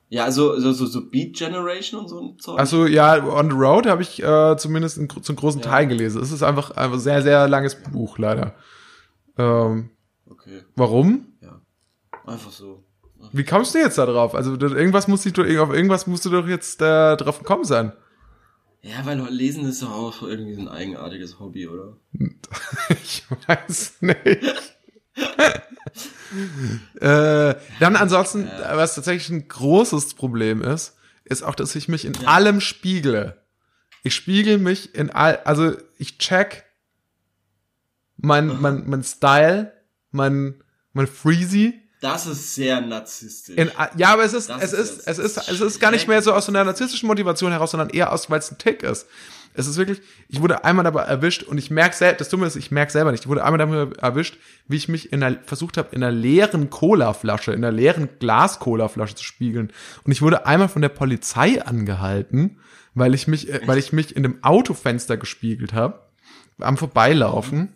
Ja, 0.09 0.23
also 0.23 0.59
so, 0.59 0.71
so, 0.71 0.85
so 0.85 1.09
Beat 1.09 1.35
Generation 1.35 1.99
und 2.01 2.07
so 2.07 2.21
ein 2.21 2.39
Zeug. 2.39 2.59
Also 2.59 2.85
ja, 2.85 3.23
On 3.25 3.49
the 3.49 3.55
Road 3.57 3.87
habe 3.87 4.01
ich 4.03 4.21
äh, 4.23 4.55
zumindest 4.57 4.97
in, 4.97 5.09
zum 5.09 5.35
großen 5.35 5.61
Ja. 5.61 5.69
Teil 5.69 5.87
gelesen. 5.87 6.21
Es 6.21 6.31
ist 6.31 6.43
einfach 6.43 6.71
ein 6.71 6.97
sehr, 6.99 7.21
sehr 7.21 7.47
langes 7.47 7.75
Buch, 7.75 8.17
leider. 8.17 8.53
Ähm, 9.37 9.89
Okay, 10.27 10.63
warum? 10.75 11.33
ja. 11.41 11.59
Einfach 12.25 12.51
so. 12.51 12.83
Wie 13.31 13.43
kommst 13.43 13.73
du 13.73 13.79
jetzt 13.79 13.97
da 13.97 14.05
drauf? 14.05 14.35
Also 14.35 14.55
irgendwas 14.59 15.07
muss 15.07 15.25
ich 15.25 15.33
doch, 15.33 15.43
auf 15.43 15.73
irgendwas 15.73 16.05
musst 16.07 16.25
du 16.25 16.29
doch 16.29 16.47
jetzt 16.47 16.81
äh, 16.81 17.15
drauf 17.17 17.39
gekommen 17.39 17.63
sein. 17.63 17.91
Ja, 18.85 19.03
weil 19.03 19.19
Lesen 19.33 19.65
ist 19.65 19.81
doch 19.81 19.91
auch 19.91 20.21
irgendwie 20.21 20.53
so 20.53 20.61
ein 20.61 20.67
eigenartiges 20.67 21.39
Hobby, 21.39 21.67
oder? 21.67 21.97
Ich 23.03 23.23
weiß 23.47 23.95
nicht. 24.01 24.15
äh, 27.01 27.55
dann 27.79 27.95
ansonsten, 27.95 28.45
was 28.45 28.93
tatsächlich 28.93 29.29
ein 29.29 29.47
großes 29.47 30.13
Problem 30.13 30.61
ist, 30.61 30.95
ist 31.23 31.41
auch, 31.41 31.55
dass 31.55 31.75
ich 31.75 31.87
mich 31.87 32.05
in 32.05 32.27
allem 32.27 32.61
spiegle. 32.61 33.41
Ich 34.03 34.13
spiegel 34.13 34.59
mich 34.59 34.93
in 34.93 35.09
all, 35.09 35.37
also 35.45 35.75
ich 35.97 36.19
check 36.19 36.65
mein, 38.17 38.61
mein, 38.61 38.87
mein 38.87 39.03
Style, 39.03 39.73
mein, 40.11 40.63
mein 40.93 41.07
Freezy. 41.07 41.81
Das 42.05 42.27
ist 42.27 42.53
sehr 42.53 42.81
narzisstisch. 42.81 43.57
In, 43.57 43.71
ja, 43.97 44.13
aber 44.13 44.23
es 44.23 44.33
ist, 44.33 44.47
Das 44.47 44.61
es 44.61 44.73
ist 44.73 44.99
ist, 44.99 45.07
es 45.07 45.17
ist, 45.17 45.49
es 45.49 45.59
ist 45.59 45.79
gar 45.79 45.89
nicht 45.89 46.07
mehr 46.07 46.21
so 46.21 46.33
aus 46.33 46.45
so 46.45 46.51
einer 46.51 46.63
narzisstischen 46.63 47.07
Motivation 47.07 47.51
heraus, 47.51 47.71
sondern 47.71 47.89
eher 47.89 48.13
aus, 48.13 48.29
weil 48.29 48.37
es 48.37 48.51
ein 48.51 48.59
Tick 48.59 48.83
ist. 48.83 49.07
Es 49.55 49.65
ist 49.65 49.77
wirklich, 49.77 50.03
ich 50.27 50.39
wurde 50.39 50.63
einmal 50.63 50.83
dabei 50.83 51.01
erwischt 51.01 51.41
und 51.41 51.57
ich 51.57 51.71
merke 51.71 51.95
selbst, 51.95 52.21
das 52.21 52.29
Dumme 52.29 52.45
ist, 52.45 52.57
ich 52.57 52.69
merke 52.69 52.91
selber 52.91 53.11
nicht, 53.11 53.23
ich 53.23 53.27
wurde 53.27 53.43
einmal 53.43 53.59
dabei 53.59 53.95
erwischt, 53.95 54.37
wie 54.67 54.75
ich 54.75 54.87
mich 54.87 55.11
in 55.13 55.23
einer, 55.23 55.37
versucht 55.45 55.77
habe, 55.77 55.95
in 55.95 56.03
einer 56.03 56.15
leeren 56.15 56.69
Cola-Flasche, 56.69 57.53
in 57.53 57.63
einer 57.63 57.75
leeren 57.75 58.07
Glas-Cola-Flasche 58.19 59.15
zu 59.15 59.23
spiegeln. 59.23 59.71
Und 60.03 60.11
ich 60.11 60.21
wurde 60.21 60.45
einmal 60.45 60.69
von 60.69 60.83
der 60.83 60.89
Polizei 60.89 61.59
angehalten, 61.59 62.59
weil 62.93 63.15
ich 63.15 63.27
mich, 63.27 63.51
äh, 63.51 63.61
weil 63.65 63.79
ich 63.79 63.93
mich 63.93 64.15
in 64.15 64.21
dem 64.21 64.43
Autofenster 64.43 65.17
gespiegelt 65.17 65.73
habe, 65.73 66.01
am 66.59 66.77
Vorbeilaufen. 66.77 67.73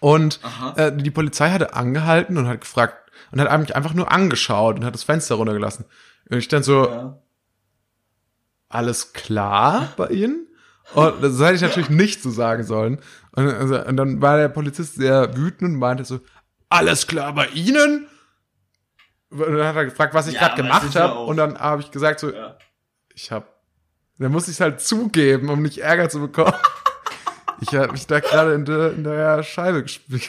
Und 0.00 0.40
Aha. 0.42 0.74
äh, 0.76 0.96
die 0.96 1.12
Polizei 1.12 1.50
hatte 1.50 1.74
angehalten 1.74 2.36
und 2.36 2.48
hat 2.48 2.62
gefragt 2.62 3.03
und 3.34 3.50
hat 3.50 3.60
mich 3.60 3.74
einfach 3.74 3.94
nur 3.94 4.12
angeschaut 4.12 4.76
und 4.76 4.84
hat 4.84 4.94
das 4.94 5.02
Fenster 5.02 5.34
runtergelassen. 5.34 5.84
Und 6.30 6.38
ich 6.38 6.48
dann 6.48 6.62
so, 6.62 6.88
ja. 6.88 7.18
alles 8.68 9.12
klar 9.12 9.92
bei 9.96 10.08
Ihnen? 10.08 10.46
Und 10.94 11.22
das 11.22 11.38
hätte 11.40 11.54
ich 11.54 11.62
natürlich 11.62 11.90
nicht 11.90 12.22
so 12.22 12.30
sagen 12.30 12.62
sollen. 12.62 13.00
Und, 13.32 13.48
also, 13.48 13.84
und 13.84 13.96
dann 13.96 14.20
war 14.20 14.36
der 14.36 14.48
Polizist 14.48 14.94
sehr 14.94 15.36
wütend 15.36 15.72
und 15.72 15.78
meinte 15.78 16.04
so, 16.04 16.20
alles 16.68 17.06
klar 17.06 17.34
bei 17.34 17.48
Ihnen? 17.48 18.06
Und 19.30 19.40
dann 19.40 19.66
hat 19.66 19.76
er 19.76 19.86
gefragt, 19.86 20.14
was 20.14 20.28
ich 20.28 20.34
Ja, 20.34 20.48
gerade 20.48 20.62
gemacht 20.62 20.94
habe. 20.94 21.20
Und 21.20 21.36
dann 21.36 21.58
habe 21.58 21.82
ich 21.82 21.90
gesagt 21.90 22.20
so, 22.20 22.32
ja. 22.32 22.56
ich 23.14 23.32
habe, 23.32 23.46
dann 24.18 24.30
muss 24.30 24.46
ich 24.46 24.54
es 24.54 24.60
halt 24.60 24.80
zugeben, 24.80 25.48
um 25.48 25.60
nicht 25.62 25.78
Ärger 25.78 26.08
zu 26.08 26.20
bekommen. 26.20 26.54
Ich 27.60 27.72
habe 27.72 27.92
mich 27.92 28.06
da 28.06 28.18
gerade 28.18 28.52
in 28.52 28.64
der, 28.64 28.92
in 28.92 29.04
der 29.04 29.42
Scheibe 29.42 29.84
gespielt. 29.84 30.28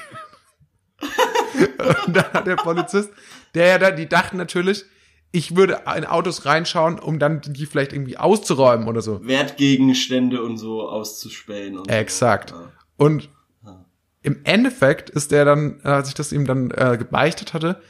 Und 2.07 2.15
dann 2.15 2.33
hat 2.33 2.47
der 2.47 2.55
Polizist, 2.55 3.09
der 3.53 3.67
ja 3.67 3.77
da, 3.77 3.91
die 3.91 4.07
dachten 4.07 4.37
natürlich, 4.37 4.85
ich 5.31 5.55
würde 5.55 5.81
in 5.97 6.05
Autos 6.05 6.45
reinschauen, 6.45 6.99
um 6.99 7.19
dann 7.19 7.41
die 7.41 7.65
vielleicht 7.65 7.91
irgendwie 7.93 8.17
auszuräumen 8.17 8.87
oder 8.87 9.01
so. 9.01 9.25
Wertgegenstände 9.25 10.41
und 10.41 10.57
so 10.57 10.87
auszuspähen. 10.87 11.77
Und 11.77 11.89
Exakt. 11.89 12.51
So. 12.51 12.55
Ja. 12.55 12.71
Und 12.97 13.29
Ja. 13.65 13.85
im 14.21 14.39
Endeffekt 14.45 15.09
ist 15.09 15.31
der 15.31 15.43
dann, 15.45 15.81
äh, 15.83 15.89
als 15.89 16.07
ich 16.07 16.13
das 16.13 16.31
ihm 16.31 16.45
dann 16.45 16.71
äh, 16.71 16.97
gebeichtet 16.97 17.53
hatte, 17.53 17.81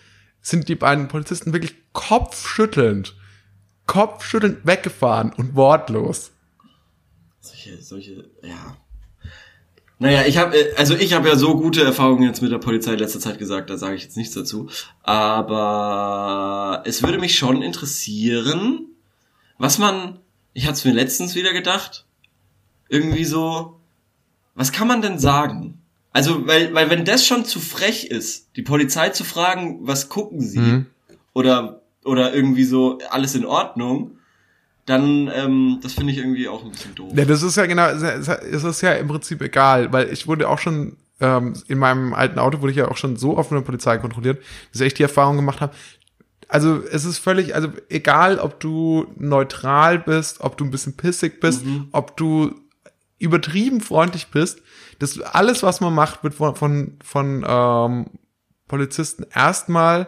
sind 0.41 0.69
die 0.69 0.75
beiden 0.75 1.07
Polizisten 1.07 1.53
wirklich 1.53 1.75
kopfschüttelnd, 1.93 3.15
kopfschüttelnd 3.85 4.65
weggefahren 4.65 5.31
und 5.33 5.55
wortlos. 5.55 6.31
Solche, 7.41 7.81
solche, 7.81 8.29
ja. 8.41 8.77
Naja, 9.97 10.25
ich 10.25 10.37
habe, 10.37 10.53
also 10.75 10.95
ich 10.95 11.13
habe 11.13 11.29
ja 11.29 11.35
so 11.35 11.55
gute 11.55 11.83
Erfahrungen 11.83 12.23
jetzt 12.23 12.41
mit 12.41 12.51
der 12.51 12.57
Polizei 12.57 12.93
in 12.93 12.99
letzter 12.99 13.19
Zeit 13.19 13.39
gesagt, 13.39 13.69
da 13.69 13.77
sage 13.77 13.95
ich 13.95 14.03
jetzt 14.03 14.17
nichts 14.17 14.33
dazu. 14.33 14.69
Aber 15.03 16.83
es 16.85 17.01
würde 17.01 17.17
mich 17.17 17.37
schon 17.37 17.61
interessieren, 17.61 18.87
was 19.57 19.77
man, 19.77 20.19
ich 20.53 20.65
hatte 20.65 20.73
es 20.73 20.85
mir 20.85 20.91
letztens 20.91 21.35
wieder 21.35 21.53
gedacht, 21.53 22.05
irgendwie 22.89 23.23
so, 23.23 23.79
was 24.53 24.71
kann 24.71 24.87
man 24.87 25.01
denn 25.01 25.17
sagen? 25.17 25.81
Also, 26.11 26.45
weil, 26.45 26.73
weil 26.73 26.89
wenn 26.89 27.05
das 27.05 27.25
schon 27.25 27.45
zu 27.45 27.59
frech 27.59 28.05
ist, 28.05 28.49
die 28.55 28.61
Polizei 28.61 29.09
zu 29.09 29.23
fragen, 29.23 29.79
was 29.81 30.09
gucken 30.09 30.41
sie? 30.41 30.59
Mhm. 30.59 30.85
Oder, 31.33 31.81
oder 32.03 32.33
irgendwie 32.33 32.63
so, 32.63 32.99
alles 33.09 33.35
in 33.35 33.45
Ordnung, 33.45 34.17
dann, 34.85 35.31
ähm, 35.33 35.79
das 35.81 35.93
finde 35.93 36.11
ich 36.11 36.19
irgendwie 36.19 36.47
auch 36.47 36.63
ein 36.63 36.71
bisschen 36.71 36.93
doof. 36.95 37.11
Ja, 37.15 37.25
das 37.25 37.41
ist 37.41 37.57
ja 37.57 37.65
genau, 37.65 37.87
es 37.87 38.63
ist 38.63 38.81
ja 38.81 38.93
im 38.93 39.07
Prinzip 39.07 39.41
egal, 39.41 39.91
weil 39.91 40.11
ich 40.11 40.27
wurde 40.27 40.47
auch 40.47 40.59
schon, 40.59 40.97
ähm, 41.19 41.53
in 41.67 41.79
meinem 41.79 42.13
alten 42.13 42.37
Auto 42.37 42.61
wurde 42.61 42.71
ich 42.71 42.77
ja 42.77 42.89
auch 42.89 42.97
schon 42.97 43.17
so 43.17 43.37
oft 43.37 43.49
von 43.49 43.57
der 43.57 43.65
Polizei 43.65 43.97
kontrolliert, 43.97 44.41
dass 44.71 44.81
ich 44.81 44.93
die 44.93 45.03
Erfahrung 45.03 45.37
gemacht 45.37 45.61
habe. 45.61 45.73
Also 46.47 46.83
es 46.83 47.05
ist 47.05 47.17
völlig, 47.17 47.55
also 47.55 47.69
egal, 47.89 48.37
ob 48.37 48.59
du 48.59 49.07
neutral 49.17 49.97
bist, 49.97 50.41
ob 50.41 50.57
du 50.57 50.65
ein 50.65 50.71
bisschen 50.71 50.95
pissig 50.95 51.39
bist, 51.39 51.63
ob 51.91 52.15
du 52.17 52.53
übertrieben 53.17 53.81
freundlich 53.81 54.27
bist, 54.27 54.61
das 54.99 55.19
alles, 55.19 55.63
was 55.63 55.81
man 55.81 55.93
macht, 55.93 56.23
wird 56.23 56.35
von, 56.35 56.55
von, 56.55 56.97
von 57.03 57.43
ähm, 57.47 58.05
Polizisten 58.67 59.25
erstmal 59.33 60.07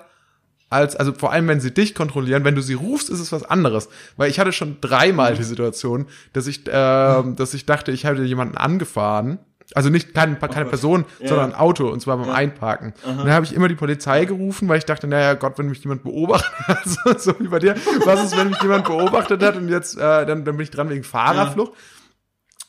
als, 0.69 0.95
also 0.95 1.13
vor 1.13 1.31
allem, 1.31 1.47
wenn 1.47 1.59
sie 1.61 1.73
dich 1.73 1.95
kontrollieren, 1.95 2.43
wenn 2.43 2.55
du 2.55 2.61
sie 2.61 2.73
rufst, 2.73 3.09
ist 3.09 3.19
es 3.19 3.31
was 3.31 3.43
anderes. 3.43 3.87
Weil 4.17 4.29
ich 4.29 4.39
hatte 4.39 4.51
schon 4.51 4.77
dreimal 4.81 5.35
die 5.35 5.43
Situation, 5.43 6.07
dass 6.33 6.45
ich, 6.47 6.63
ähm, 6.69 7.35
dass 7.37 7.53
ich 7.53 7.65
dachte, 7.65 7.91
ich 7.91 8.03
hätte 8.03 8.23
jemanden 8.23 8.57
angefahren. 8.57 9.39
Also 9.75 9.89
nicht 9.89 10.13
keine, 10.13 10.35
keine 10.37 10.53
Gott. 10.63 10.69
Person, 10.69 11.05
Ja. 11.19 11.27
sondern 11.27 11.51
ein 11.51 11.59
Auto, 11.59 11.89
und 11.89 12.01
zwar 12.01 12.17
beim 12.17 12.29
Einparken. 12.29 12.93
Und 13.05 13.17
dann 13.19 13.31
habe 13.31 13.45
ich 13.45 13.53
immer 13.53 13.67
die 13.67 13.75
Polizei 13.75 14.23
gerufen, 14.23 14.69
weil 14.69 14.77
ich 14.77 14.85
dachte, 14.85 15.07
naja, 15.07 15.33
Gott, 15.33 15.57
wenn 15.57 15.67
mich 15.67 15.83
jemand 15.83 16.03
beobachtet 16.03 16.53
hat, 16.67 16.79
so, 16.85 17.17
so 17.17 17.39
wie 17.39 17.47
bei 17.49 17.59
dir, 17.59 17.75
was 18.05 18.23
ist, 18.23 18.37
wenn 18.37 18.49
mich 18.49 18.61
jemand 18.61 18.85
beobachtet 18.85 19.43
hat 19.43 19.57
und 19.57 19.67
jetzt, 19.67 19.97
äh, 19.97 20.25
dann, 20.25 20.45
dann 20.45 20.55
bin 20.55 20.61
ich 20.61 20.71
dran 20.71 20.89
wegen 20.89 21.03
Fahrerflucht. 21.03 21.73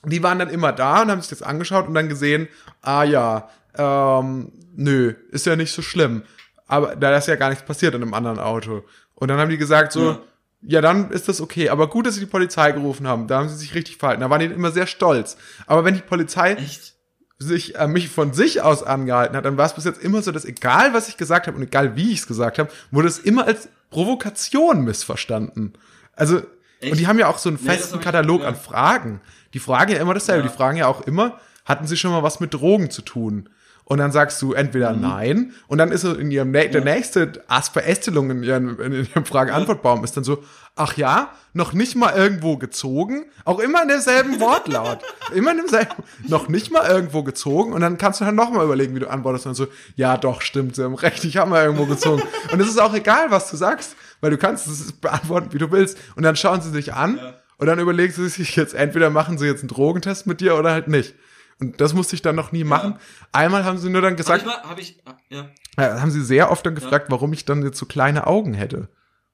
Die 0.07 0.22
waren 0.22 0.38
dann 0.40 0.51
immer 0.51 0.72
da 0.72 1.03
und 1.03 1.11
haben 1.11 1.20
sich 1.20 1.30
das 1.30 1.42
angeschaut 1.42 1.86
und 1.88 1.94
dann 1.94 2.09
gesehen, 2.09 2.49
ah 2.82 3.05
ja, 3.05 3.49
ähm, 3.76 4.53
nö, 4.74 5.14
ist 5.30 5.46
ja 5.46 5.55
nicht 5.57 5.72
so 5.72 5.82
schlimm. 5.82 6.22
Aber 6.68 6.94
da 6.96 7.16
ist 7.16 7.26
ja 7.28 7.34
gar 7.36 7.48
nichts 7.48 7.64
passiert 7.64 7.94
in 7.94 8.02
einem 8.02 8.14
anderen 8.14 8.38
Auto. 8.38 8.84
Und 9.14 9.28
dann 9.28 9.38
haben 9.38 9.50
die 9.50 9.58
gesagt 9.58 9.90
so, 9.92 10.10
ja. 10.10 10.18
Ja. 10.62 10.80
dann 10.80 11.10
ist 11.10 11.28
das 11.28 11.40
okay. 11.40 11.70
Aber 11.70 11.88
gut, 11.88 12.06
dass 12.06 12.14
sie 12.14 12.20
die 12.20 12.26
Polizei 12.26 12.70
gerufen 12.72 13.06
haben. 13.08 13.26
Da 13.26 13.38
haben 13.38 13.48
sie 13.48 13.56
sich 13.56 13.74
richtig 13.74 13.96
verhalten. 13.96 14.20
Da 14.20 14.30
waren 14.30 14.38
die 14.40 14.46
immer 14.46 14.70
sehr 14.70 14.86
stolz. 14.86 15.36
Aber 15.66 15.84
wenn 15.84 15.94
die 15.94 16.00
Polizei, 16.02 16.52
Echt? 16.54 16.94
sich 17.40 17.76
äh, 17.76 17.86
mich 17.86 18.08
von 18.08 18.32
sich 18.32 18.62
aus 18.62 18.82
angehalten 18.82 19.36
hat, 19.36 19.44
dann 19.44 19.56
war 19.56 19.66
es 19.66 19.72
bis 19.74 19.84
jetzt 19.84 20.02
immer 20.02 20.22
so, 20.22 20.30
dass 20.32 20.44
egal 20.44 20.92
was 20.94 21.08
ich 21.08 21.16
gesagt 21.16 21.46
habe 21.46 21.56
und 21.56 21.62
egal 21.62 21.96
wie 21.96 22.12
ich 22.12 22.18
es 22.20 22.26
gesagt 22.26 22.58
habe, 22.58 22.68
wurde 22.90 23.08
es 23.08 23.18
immer 23.18 23.46
als 23.46 23.68
Provokation 23.90 24.82
missverstanden. 24.84 25.72
Also 26.16 26.42
Echt? 26.80 26.92
und 26.92 26.98
die 26.98 27.06
haben 27.06 27.18
ja 27.18 27.28
auch 27.28 27.38
so 27.38 27.48
einen 27.48 27.58
Nee, 27.62 27.68
festen 27.70 27.98
ich- 27.98 28.04
Katalog 28.04 28.44
an 28.44 28.56
Fragen. 28.56 29.20
Die 29.54 29.58
fragen 29.60 29.92
ja 29.92 29.98
immer 30.00 30.14
dasselbe. 30.14 30.44
Ja. 30.44 30.50
Die 30.50 30.56
fragen 30.56 30.76
ja 30.76 30.86
auch 30.88 31.00
immer, 31.02 31.38
hatten 31.64 31.86
sie 31.86 31.96
schon 31.96 32.10
mal 32.10 32.22
was 32.22 32.40
mit 32.40 32.52
Drogen 32.54 32.90
zu 32.90 33.02
tun? 33.02 33.48
Und 33.89 33.97
dann 33.99 34.12
sagst 34.12 34.41
du 34.43 34.53
entweder 34.53 34.93
Mhm. 34.93 35.01
nein 35.01 35.53
und 35.66 35.78
dann 35.78 35.93
ist 35.93 36.03
so 36.03 36.12
in 36.12 36.30
ihrem 36.30 36.53
der 36.53 36.84
nächste 36.84 37.43
Ast 37.49 37.72
Verästelung 37.72 38.30
in 38.30 38.43
ihrem, 38.43 38.78
in 38.80 38.93
ihrem 38.93 39.24
Frage-Antwort-Baum 39.24 40.05
ist 40.05 40.14
dann 40.14 40.24
so, 40.24 40.45
ach 40.76 40.99
ja, 40.99 41.30
noch 41.55 41.72
nicht 41.72 41.97
mal 41.97 42.14
irgendwo 42.14 42.59
gezogen, 42.59 43.24
auch 43.47 43.59
immer 43.61 43.80
in 43.80 43.89
derselben 43.89 44.41
Wortlaut, 44.41 44.99
immer 45.34 45.53
in 45.53 45.57
demselben, 45.57 46.03
noch 46.28 46.49
nicht 46.49 46.70
mal 46.70 46.86
irgendwo 46.86 47.22
gezogen 47.22 47.72
und 47.72 47.80
dann 47.80 47.97
kannst 47.97 48.20
du 48.20 48.26
halt 48.26 48.34
nochmal 48.34 48.66
überlegen, 48.66 48.95
wie 48.95 49.01
du 49.01 49.09
antwortest 49.09 49.47
und 49.47 49.55
so, 49.55 49.68
ja 49.97 50.18
doch, 50.18 50.43
stimmt, 50.43 50.76
sie 50.76 50.84
haben 50.84 50.95
recht, 50.95 51.24
ich 51.24 51.39
habe 51.39 51.49
mal 51.49 51.64
irgendwo 51.64 51.86
gezogen. 51.86 52.22
Und 52.53 52.61
es 52.61 52.68
ist 52.68 52.78
auch 52.78 52.93
egal, 52.95 53.30
was 53.30 53.51
du 53.51 53.57
sagst, 53.57 53.97
weil 54.20 54.30
du 54.30 54.36
kannst 54.36 54.66
es 54.66 54.93
beantworten, 54.93 55.49
wie 55.53 55.59
du 55.59 55.70
willst 55.70 55.97
und 56.14 56.24
dann 56.24 56.36
schauen 56.36 56.61
sie 56.61 56.70
sich 56.70 56.93
an 56.93 57.18
und 57.57 57.66
dann 57.66 57.78
überlegen 57.78 58.12
sie 58.12 58.28
sich 58.28 58.55
jetzt, 58.55 58.74
entweder 58.74 59.09
machen 59.09 59.39
sie 59.39 59.47
jetzt 59.47 59.61
einen 59.61 59.68
Drogentest 59.68 60.26
mit 60.26 60.41
dir 60.43 60.57
oder 60.57 60.72
halt 60.72 60.89
nicht. 60.89 61.14
Und 61.61 61.80
das 61.80 61.92
musste 61.92 62.14
ich 62.14 62.22
dann 62.22 62.36
noch 62.36 62.52
nie 62.52 62.64
machen. 62.64 62.96
Einmal 63.32 63.64
haben 63.64 63.78
sie 63.78 63.90
nur 63.90 64.00
dann 64.00 64.12
Hab 64.12 64.18
gesagt, 64.18 64.42
ich 64.42 64.46
mal, 64.46 64.62
hab 64.62 64.78
ich, 64.78 65.02
ja. 65.28 65.48
ja, 65.76 66.00
haben 66.00 66.11
sie 66.11 66.24
sehr 66.24 66.50
oft 66.50 66.64
dann 66.64 66.74
gefragt, 66.74 67.06
warum 67.11 67.32
ich 67.32 67.44
dann 67.44 67.62
jetzt 67.62 67.78
so 67.78 67.86
kleine 67.86 68.26
Augen 68.26 68.54
hätte. 68.54 68.88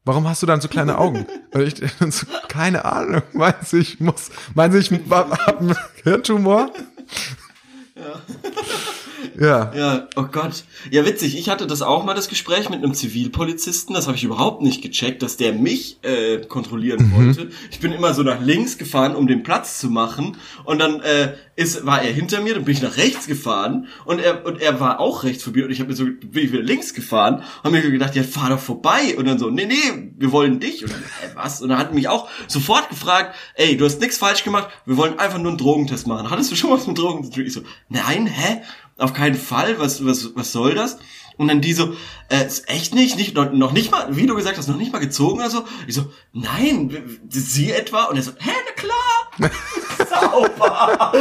Warum 0.07 0.29
hast 0.29 0.43
du 0.43 0.47
dann 0.47 0.61
so 0.61 0.69
kleine 0.69 0.99
Augen? 0.99 1.27
Und 1.53 1.63
ich 1.63 1.75
dann 1.75 2.11
so, 2.11 2.27
keine 2.49 2.85
Ahnung, 2.85 3.23
meinen 3.33 3.63
Sie, 3.63 3.79
ich 3.79 4.01
muss, 4.01 4.31
meinen 4.55 4.73
Sie, 4.73 4.79
ich 4.79 5.11
hab 5.11 5.61
einen 5.61 5.77
Hirntumor? 6.03 6.71
Ja. 7.97 8.21
Ja, 9.75 10.09
oh 10.17 10.25
Gott. 10.31 10.65
Ja, 10.91 11.05
witzig. 11.05 11.39
Ich 11.39 11.49
hatte 11.49 11.67
das 11.67 11.83
auch 11.83 12.05
mal, 12.05 12.15
das 12.15 12.29
Gespräch 12.29 12.71
mit 12.71 12.83
einem 12.83 12.95
Zivilpolizisten. 12.95 13.95
Das 13.95 14.07
habe 14.07 14.17
ich 14.17 14.25
überhaupt 14.25 14.63
nicht 14.63 14.83
gecheckt, 14.83 15.23
dass 15.23 15.37
der 15.37 15.53
mich 15.53 15.99
äh, 16.03 16.39
kontrollieren 16.47 17.13
wollte. 17.15 17.51
Ich 17.71 17.81
bin 17.81 17.93
immer 17.93 18.15
so 18.15 18.23
nach 18.23 18.41
links 18.41 18.79
gefahren, 18.79 19.15
um 19.15 19.27
den 19.27 19.43
Platz 19.43 19.79
zu 19.79 19.91
machen. 19.91 20.37
Und 20.65 20.79
dann 20.79 21.01
äh, 21.01 21.35
ist, 21.57 21.87
war 21.87 22.03
er 22.03 22.13
hinter 22.13 22.41
mir, 22.41 22.55
dann 22.55 22.65
bin 22.65 22.75
ich 22.75 22.83
nach 22.83 22.97
rechts 22.97 23.27
gefahren. 23.27 23.89
Und 24.05 24.21
er, 24.21 24.45
und 24.45 24.61
er 24.61 24.81
war 24.81 25.01
auch 25.01 25.25
rechts 25.25 25.45
vor 25.45 25.53
mir. 25.53 25.65
Und 25.65 25.71
ich 25.71 25.81
habe 25.81 25.91
mir 25.91 25.97
so, 25.97 26.05
bin 26.05 26.45
ich 26.45 26.53
wieder 26.53 26.63
links 26.63 26.95
gefahren. 26.95 27.43
Haben 27.63 27.73
mir 27.73 27.83
gedacht, 27.83 28.15
ja, 28.15 28.23
fahr 28.23 28.51
doch 28.51 28.61
vorbei. 28.61 29.17
Und 29.17 29.27
dann 29.27 29.39
so, 29.39 29.51
nee, 29.51 29.67
nee, 29.67 30.13
wir 30.17 30.33
wollen 30.33 30.61
dich. 30.61 30.83
Und 30.83 30.93
dann, 30.93 31.01
äh, 31.01 31.35
was? 31.35 31.63
Und 31.63 31.69
dann 31.69 31.79
hat 31.79 31.89
er 31.89 31.95
mich 31.95 32.09
auch 32.09 32.29
sofort 32.47 32.89
gefragt, 32.89 33.35
ey, 33.55 33.77
du 33.77 33.85
hast 33.85 34.01
nichts 34.01 34.19
falsch 34.19 34.45
gemacht. 34.45 34.69
Wir 34.87 34.97
wollen 34.97 35.19
einfach 35.19 35.39
nur 35.39 35.49
einen 35.49 35.59
Drogentest 35.59 36.07
machen. 36.07 36.31
Hattest 36.31 36.51
du 36.51 36.57
schon 36.57 36.71
was 36.71 36.87
mit 36.87 36.99
Drogen 36.99 37.25
zu 37.25 37.31
tun? 37.31 37.47
Ich 37.47 37.53
so, 37.53 37.63
nein, 37.89 38.27
hä? 38.27 38.63
Auf 38.97 39.13
keinen 39.13 39.35
Fall, 39.35 39.79
was, 39.79 40.05
was, 40.05 40.37
was 40.37 40.53
soll 40.53 40.75
das? 40.75 40.99
Und 41.37 41.49
dann 41.49 41.61
die 41.61 41.73
so, 41.73 41.97
äh, 42.29 42.47
ist 42.47 42.69
echt 42.69 42.95
nicht, 42.95 43.17
nicht 43.17 43.35
noch, 43.35 43.53
noch 43.53 43.73
nicht 43.73 43.91
mal, 43.91 44.15
wie 44.15 44.27
du 44.27 44.37
gesagt 44.37 44.57
hast, 44.57 44.69
noch 44.69 44.77
nicht 44.77 44.93
mal 44.93 45.01
gezogen 45.01 45.41
oder 45.41 45.51
so. 45.51 45.65
Ich 45.87 45.95
so, 45.95 46.13
nein, 46.33 47.21
sie 47.29 47.73
etwa? 47.73 48.05
Und 48.05 48.17
er 48.17 48.23
so, 48.23 48.33
hä, 48.39 48.51
na 48.67 48.73
klar. 48.81 49.51
Sauber. 50.31 51.13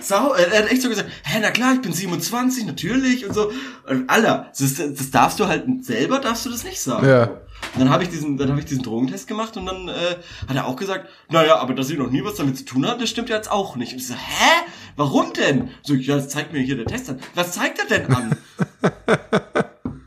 Sau, 0.00 0.32
er 0.32 0.58
hat 0.58 0.72
echt 0.72 0.82
so 0.82 0.88
gesagt, 0.88 1.10
hä, 1.24 1.38
na 1.42 1.50
klar, 1.50 1.74
ich 1.74 1.82
bin 1.82 1.92
27, 1.92 2.64
natürlich 2.64 3.26
und 3.26 3.34
so. 3.34 3.52
Und 3.86 4.08
Alter, 4.08 4.50
das, 4.58 4.74
das 4.76 5.10
darfst 5.10 5.38
du 5.38 5.46
halt 5.46 5.84
selber, 5.84 6.18
darfst 6.18 6.46
du 6.46 6.50
das 6.50 6.64
nicht 6.64 6.80
sagen. 6.80 7.06
Ja. 7.06 7.40
Und 7.74 7.80
dann 7.80 7.90
habe 7.90 8.02
ich 8.02 8.08
diesen, 8.08 8.36
dann 8.36 8.48
habe 8.50 8.58
ich 8.60 8.66
diesen 8.66 8.82
Drogentest 8.82 9.28
gemacht 9.28 9.56
und 9.56 9.66
dann 9.66 9.88
äh, 9.88 10.16
hat 10.48 10.56
er 10.56 10.66
auch 10.66 10.76
gesagt, 10.76 11.08
naja, 11.28 11.56
aber 11.58 11.74
dass 11.74 11.86
sie 11.88 11.96
noch 11.96 12.10
nie 12.10 12.24
was 12.24 12.34
damit 12.34 12.56
zu 12.58 12.64
tun 12.64 12.86
hat, 12.86 13.00
das 13.00 13.08
stimmt 13.10 13.28
ja 13.28 13.36
jetzt 13.36 13.50
auch 13.50 13.76
nicht. 13.76 13.92
Und 13.92 13.98
ich 13.98 14.06
so, 14.08 14.14
hä? 14.14 14.50
Warum 14.96 15.32
denn? 15.32 15.70
So, 15.82 15.94
ja, 15.94 16.16
das 16.16 16.28
zeigt 16.28 16.52
mir 16.52 16.60
hier 16.60 16.76
der 16.76 16.86
Test 16.86 17.08
an. 17.10 17.20
Was 17.34 17.52
zeigt 17.52 17.78
er 17.78 17.86
denn 17.86 18.12
an? 18.12 18.36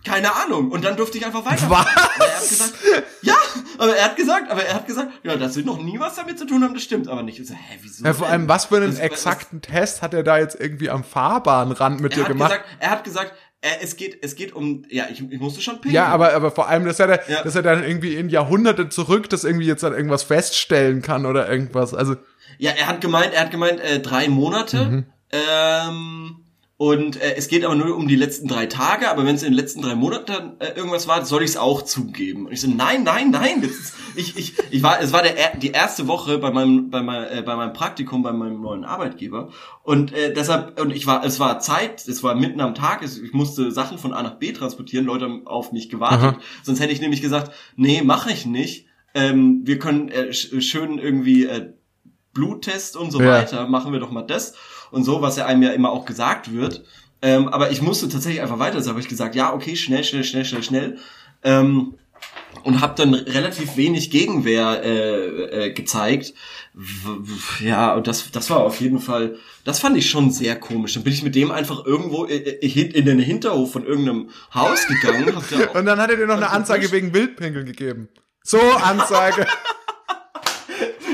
Keine 0.05 0.35
Ahnung. 0.35 0.69
Und 0.71 0.83
dann 0.83 0.97
durfte 0.97 1.17
ich 1.17 1.25
einfach 1.25 1.45
weiter. 1.45 1.69
Was? 1.69 1.87
Aber 1.87 2.25
er 2.27 2.35
hat 2.35 2.49
gesagt, 2.49 2.73
ja, 3.21 3.35
aber 3.77 3.95
er 3.95 4.05
hat 4.05 4.15
gesagt, 4.17 4.51
aber 4.51 4.63
er 4.63 4.75
hat 4.75 4.85
gesagt, 4.85 5.11
ja, 5.23 5.35
dass 5.37 5.53
sie 5.53 5.63
noch 5.63 5.81
nie 5.81 5.97
was 5.99 6.15
damit 6.15 6.37
zu 6.37 6.45
tun 6.45 6.63
haben, 6.63 6.73
das 6.73 6.83
stimmt 6.83 7.07
aber 7.07 7.23
nicht. 7.23 7.39
Ich 7.39 7.47
so, 7.47 7.53
hä, 7.53 7.79
wieso? 7.81 8.03
Ja, 8.03 8.13
vor 8.13 8.27
allem, 8.27 8.47
was 8.49 8.65
für 8.65 8.75
einen 8.77 8.91
Das- 8.91 8.99
exakten 8.99 9.61
Test 9.61 10.01
hat 10.01 10.13
er 10.13 10.23
da 10.23 10.37
jetzt 10.37 10.59
irgendwie 10.59 10.89
am 10.89 11.03
Fahrbahnrand 11.05 12.01
mit 12.01 12.11
Er 12.11 12.15
dir 12.17 12.21
hat 12.23 12.27
gemacht? 12.33 12.51
gesagt, 12.51 12.69
er 12.79 12.89
hat 12.91 13.03
gesagt, 13.05 13.33
es 13.81 13.95
geht, 13.95 14.19
es 14.23 14.35
geht 14.35 14.53
um, 14.53 14.83
ja, 14.89 15.05
ich, 15.11 15.23
ich 15.31 15.39
musste 15.39 15.61
schon 15.61 15.75
pinkeln. 15.75 15.93
Ja, 15.95 16.07
aber, 16.07 16.33
aber 16.33 16.51
vor 16.51 16.67
allem, 16.67 16.85
dass 16.85 16.99
er, 16.99 17.07
da, 17.07 17.19
Ja. 17.27 17.43
dass 17.43 17.55
er 17.55 17.61
dann 17.61 17.83
irgendwie 17.83 18.15
in 18.15 18.29
Jahrhunderte 18.29 18.89
zurück 18.89 19.29
das 19.29 19.43
irgendwie 19.43 19.65
jetzt 19.65 19.83
dann 19.83 19.93
irgendwas 19.93 20.23
feststellen 20.23 21.01
kann 21.01 21.25
oder 21.25 21.49
irgendwas. 21.49 21.93
Also, 21.93 22.15
Ja, 22.57 22.71
er 22.71 22.87
hat 22.87 23.01
gemeint, 23.01 23.33
er 23.33 23.41
hat 23.41 23.51
gemeint, 23.51 23.79
äh, 23.79 23.99
drei 23.99 24.27
Monate. 24.27 24.85
Mhm. 24.85 25.05
Ähm, 25.31 26.35
und 26.91 27.15
äh, 27.21 27.35
es 27.37 27.47
geht 27.47 27.63
aber 27.63 27.75
nur 27.75 27.95
um 27.95 28.07
die 28.09 28.17
letzten 28.17 28.47
drei 28.49 28.65
Tage, 28.65 29.09
aber 29.09 29.25
wenn 29.25 29.35
es 29.35 29.43
in 29.43 29.51
den 29.51 29.57
letzten 29.57 29.81
drei 29.81 29.95
Monaten 29.95 30.59
äh, 30.59 30.73
irgendwas 30.75 31.07
war, 31.07 31.23
soll 31.23 31.41
ich 31.43 31.51
es 31.51 31.57
auch 31.57 31.83
zugeben. 31.83 32.45
Und 32.47 32.51
ich 32.51 32.59
so, 32.59 32.67
nein, 32.67 33.03
nein, 33.03 33.31
nein. 33.31 33.61
Das 33.61 33.71
ist, 33.71 33.93
ich, 34.15 34.35
ich, 34.37 34.53
ich 34.69 34.83
war, 34.83 34.99
es 34.99 35.13
war 35.13 35.21
der, 35.23 35.37
er- 35.37 35.57
die 35.57 35.71
erste 35.71 36.07
Woche 36.07 36.39
bei 36.39 36.51
meinem, 36.51 36.89
bei 36.89 37.01
meinem, 37.01 37.37
äh, 37.39 37.41
bei 37.41 37.55
meinem 37.55 37.71
Praktikum 37.71 38.21
bei 38.21 38.33
meinem 38.33 38.59
neuen 38.61 38.83
Arbeitgeber. 38.83 39.49
Und 39.83 40.11
äh, 40.11 40.33
deshalb, 40.33 40.77
und 40.81 40.91
ich 40.91 41.07
war, 41.07 41.23
es 41.23 41.39
war 41.39 41.59
Zeit, 41.59 42.05
es 42.05 42.21
war 42.21 42.35
mitten 42.35 42.59
am 42.59 42.75
Tag, 42.75 43.01
es, 43.01 43.17
ich 43.17 43.31
musste 43.31 43.71
Sachen 43.71 43.97
von 43.97 44.11
A 44.11 44.21
nach 44.21 44.35
B 44.35 44.51
transportieren, 44.51 45.05
Leute 45.05 45.23
haben 45.25 45.47
auf 45.47 45.71
mich 45.71 45.87
gewartet. 45.89 46.19
Aha. 46.35 46.39
Sonst 46.63 46.81
hätte 46.81 46.91
ich 46.91 46.99
nämlich 46.99 47.21
gesagt, 47.21 47.51
nee, 47.77 48.01
mache 48.01 48.31
ich 48.33 48.45
nicht. 48.45 48.87
Ähm, 49.13 49.61
wir 49.63 49.79
können 49.79 50.09
äh, 50.09 50.33
sch 50.33 50.49
schön 50.61 50.97
irgendwie 50.99 51.45
äh, 51.45 51.71
Bluttest 52.33 52.97
und 52.97 53.11
so 53.11 53.21
Ja. 53.21 53.27
weiter, 53.39 53.67
machen 53.67 53.93
wir 53.93 53.99
doch 54.01 54.11
mal 54.11 54.23
das 54.23 54.55
und 54.93 55.03
so, 55.03 55.21
was 55.21 55.37
ja 55.37 55.45
einem 55.45 55.63
ja 55.63 55.71
immer 55.71 55.91
auch 55.91 56.05
gesagt 56.05 56.53
wird. 56.53 56.83
Ähm, 57.21 57.47
aber 57.47 57.71
ich 57.71 57.81
musste 57.81 58.09
tatsächlich 58.09 58.41
einfach 58.41 58.59
weiter, 58.59 58.77
deshalb 58.77 58.95
habe 58.95 59.01
ich 59.01 59.07
gesagt, 59.07 59.35
ja, 59.35 59.53
okay, 59.53 59.75
schnell, 59.75 60.03
schnell, 60.03 60.23
schnell, 60.23 60.45
schnell, 60.45 60.63
schnell. 60.63 60.97
Ähm, 61.43 61.95
und 62.63 62.79
habe 62.79 62.93
dann 62.95 63.13
relativ 63.13 63.75
wenig 63.75 64.11
Gegenwehr 64.11 64.81
äh, 64.83 65.67
äh, 65.67 65.73
gezeigt. 65.73 66.33
Ja, 67.59 67.93
und 67.93 68.07
das, 68.07 68.31
das 68.31 68.49
war 68.49 68.59
auf 68.59 68.79
jeden 68.79 68.99
Fall, 68.99 69.37
das 69.65 69.79
fand 69.79 69.97
ich 69.97 70.09
schon 70.09 70.31
sehr 70.31 70.57
komisch. 70.57 70.93
Dann 70.93 71.03
bin 71.03 71.13
ich 71.13 71.23
mit 71.23 71.35
dem 71.35 71.51
einfach 71.51 71.85
irgendwo 71.85 72.25
äh, 72.25 72.35
äh, 72.37 72.81
in 72.81 73.05
den 73.05 73.19
Hinterhof 73.19 73.71
von 73.71 73.85
irgendeinem 73.85 74.29
Haus 74.53 74.87
gegangen. 74.87 75.35
Hab 75.35 75.49
da 75.49 75.71
und 75.79 75.85
dann 75.85 75.99
hat 75.99 76.11
er 76.11 76.17
dir 76.17 76.27
noch 76.27 76.35
eine 76.37 76.45
Also, 76.45 76.57
Anzeige 76.57 76.91
wegen 76.91 77.13
Wildpinkeln 77.13 77.65
gegeben. 77.65 78.09
So, 78.43 78.59
Anzeige. 78.59 79.45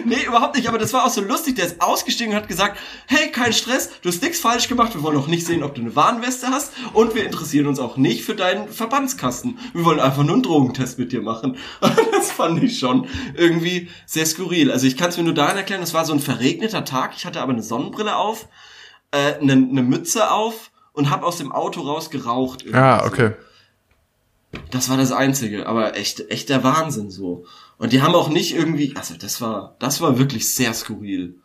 Nee, 0.10 0.26
überhaupt 0.26 0.56
nicht, 0.56 0.68
aber 0.68 0.80
das 0.80 0.92
war 0.92 1.06
auch 1.06 1.10
so 1.10 1.22
lustig. 1.22 1.56
Der 1.56 1.68
ist 1.68 1.82
ausgestiegen 1.82 2.34
und 2.34 2.40
hat 2.42 2.48
gesagt, 2.48 2.80
hey, 3.08 3.32
kein 3.32 3.54
Stress, 3.54 3.92
du 4.02 4.10
hast 4.10 4.22
nichts 4.24 4.40
falsch 4.40 4.68
gemacht, 4.68 4.96
wir 4.96 5.04
wollen 5.04 5.18
auch 5.18 5.28
nicht 5.28 5.46
sehen, 5.46 5.62
ob 5.64 5.76
du 5.76 5.82
eine 5.82 5.96
Warnweste 5.96 6.48
hast 6.48 6.74
und 6.94 7.14
wir 7.14 7.24
interessieren 7.24 7.68
uns 7.68 7.80
auch 7.80 7.96
nicht 7.96 8.24
für 8.24 8.36
deinen 8.36 8.68
Verbandskasten. 8.68 9.60
Wir 9.74 9.86
wollen 9.86 10.00
einfach 10.00 10.24
nur 10.24 10.34
einen 10.34 10.44
Drogentest 10.44 11.00
mit 11.00 11.12
dir 11.12 11.22
machen. 11.22 11.58
Das 12.20 12.32
fand 12.32 12.62
ich 12.62 12.80
schon 12.80 13.08
irgendwie 13.36 13.90
sehr 14.06 14.26
skurril. 14.26 14.72
Also 14.72 14.88
ich 14.88 14.98
kann 14.98 15.10
es 15.10 15.18
mir 15.18 15.24
nur 15.24 15.34
daran 15.34 15.56
erklären, 15.56 15.82
es 15.82 15.94
war 15.94 16.04
so 16.04 16.12
ein 16.12 16.20
verregneter 16.20 16.84
Tag, 16.84 17.14
ich 17.16 17.26
hatte 17.26 17.40
aber 17.40 17.54
eine 17.54 17.64
Sonnenbrille 17.64 18.16
auf, 18.18 18.50
äh, 19.12 19.36
eine, 19.36 19.54
eine 19.54 19.84
Mütze 19.84 20.30
auf 20.30 20.72
und 20.92 21.10
hab 21.10 21.24
aus 21.24 21.38
dem 21.38 21.52
Auto 21.52 21.82
raus 21.82 22.10
geraucht. 22.10 22.64
irgendwie 22.64 22.78
Ja, 22.78 23.00
so. 23.00 23.06
okay. 23.06 23.32
Das 24.72 24.90
war 24.90 24.98
das 24.98 25.12
Einzige, 25.12 25.68
aber 25.68 25.96
echt, 25.96 26.30
echt 26.30 26.50
der 26.50 26.64
Wahnsinn 26.64 27.12
so. 27.12 27.46
Und 27.80 27.94
die 27.94 28.02
haben 28.02 28.14
auch 28.14 28.30
nicht 28.30 28.54
irgendwie, 28.54 28.94
also 28.96 29.16
das 29.16 29.42
war, 29.42 29.76
das 29.80 30.02
war 30.02 30.20
wirklich 30.20 30.54
sehr 30.54 30.74
skurril. 30.74 31.42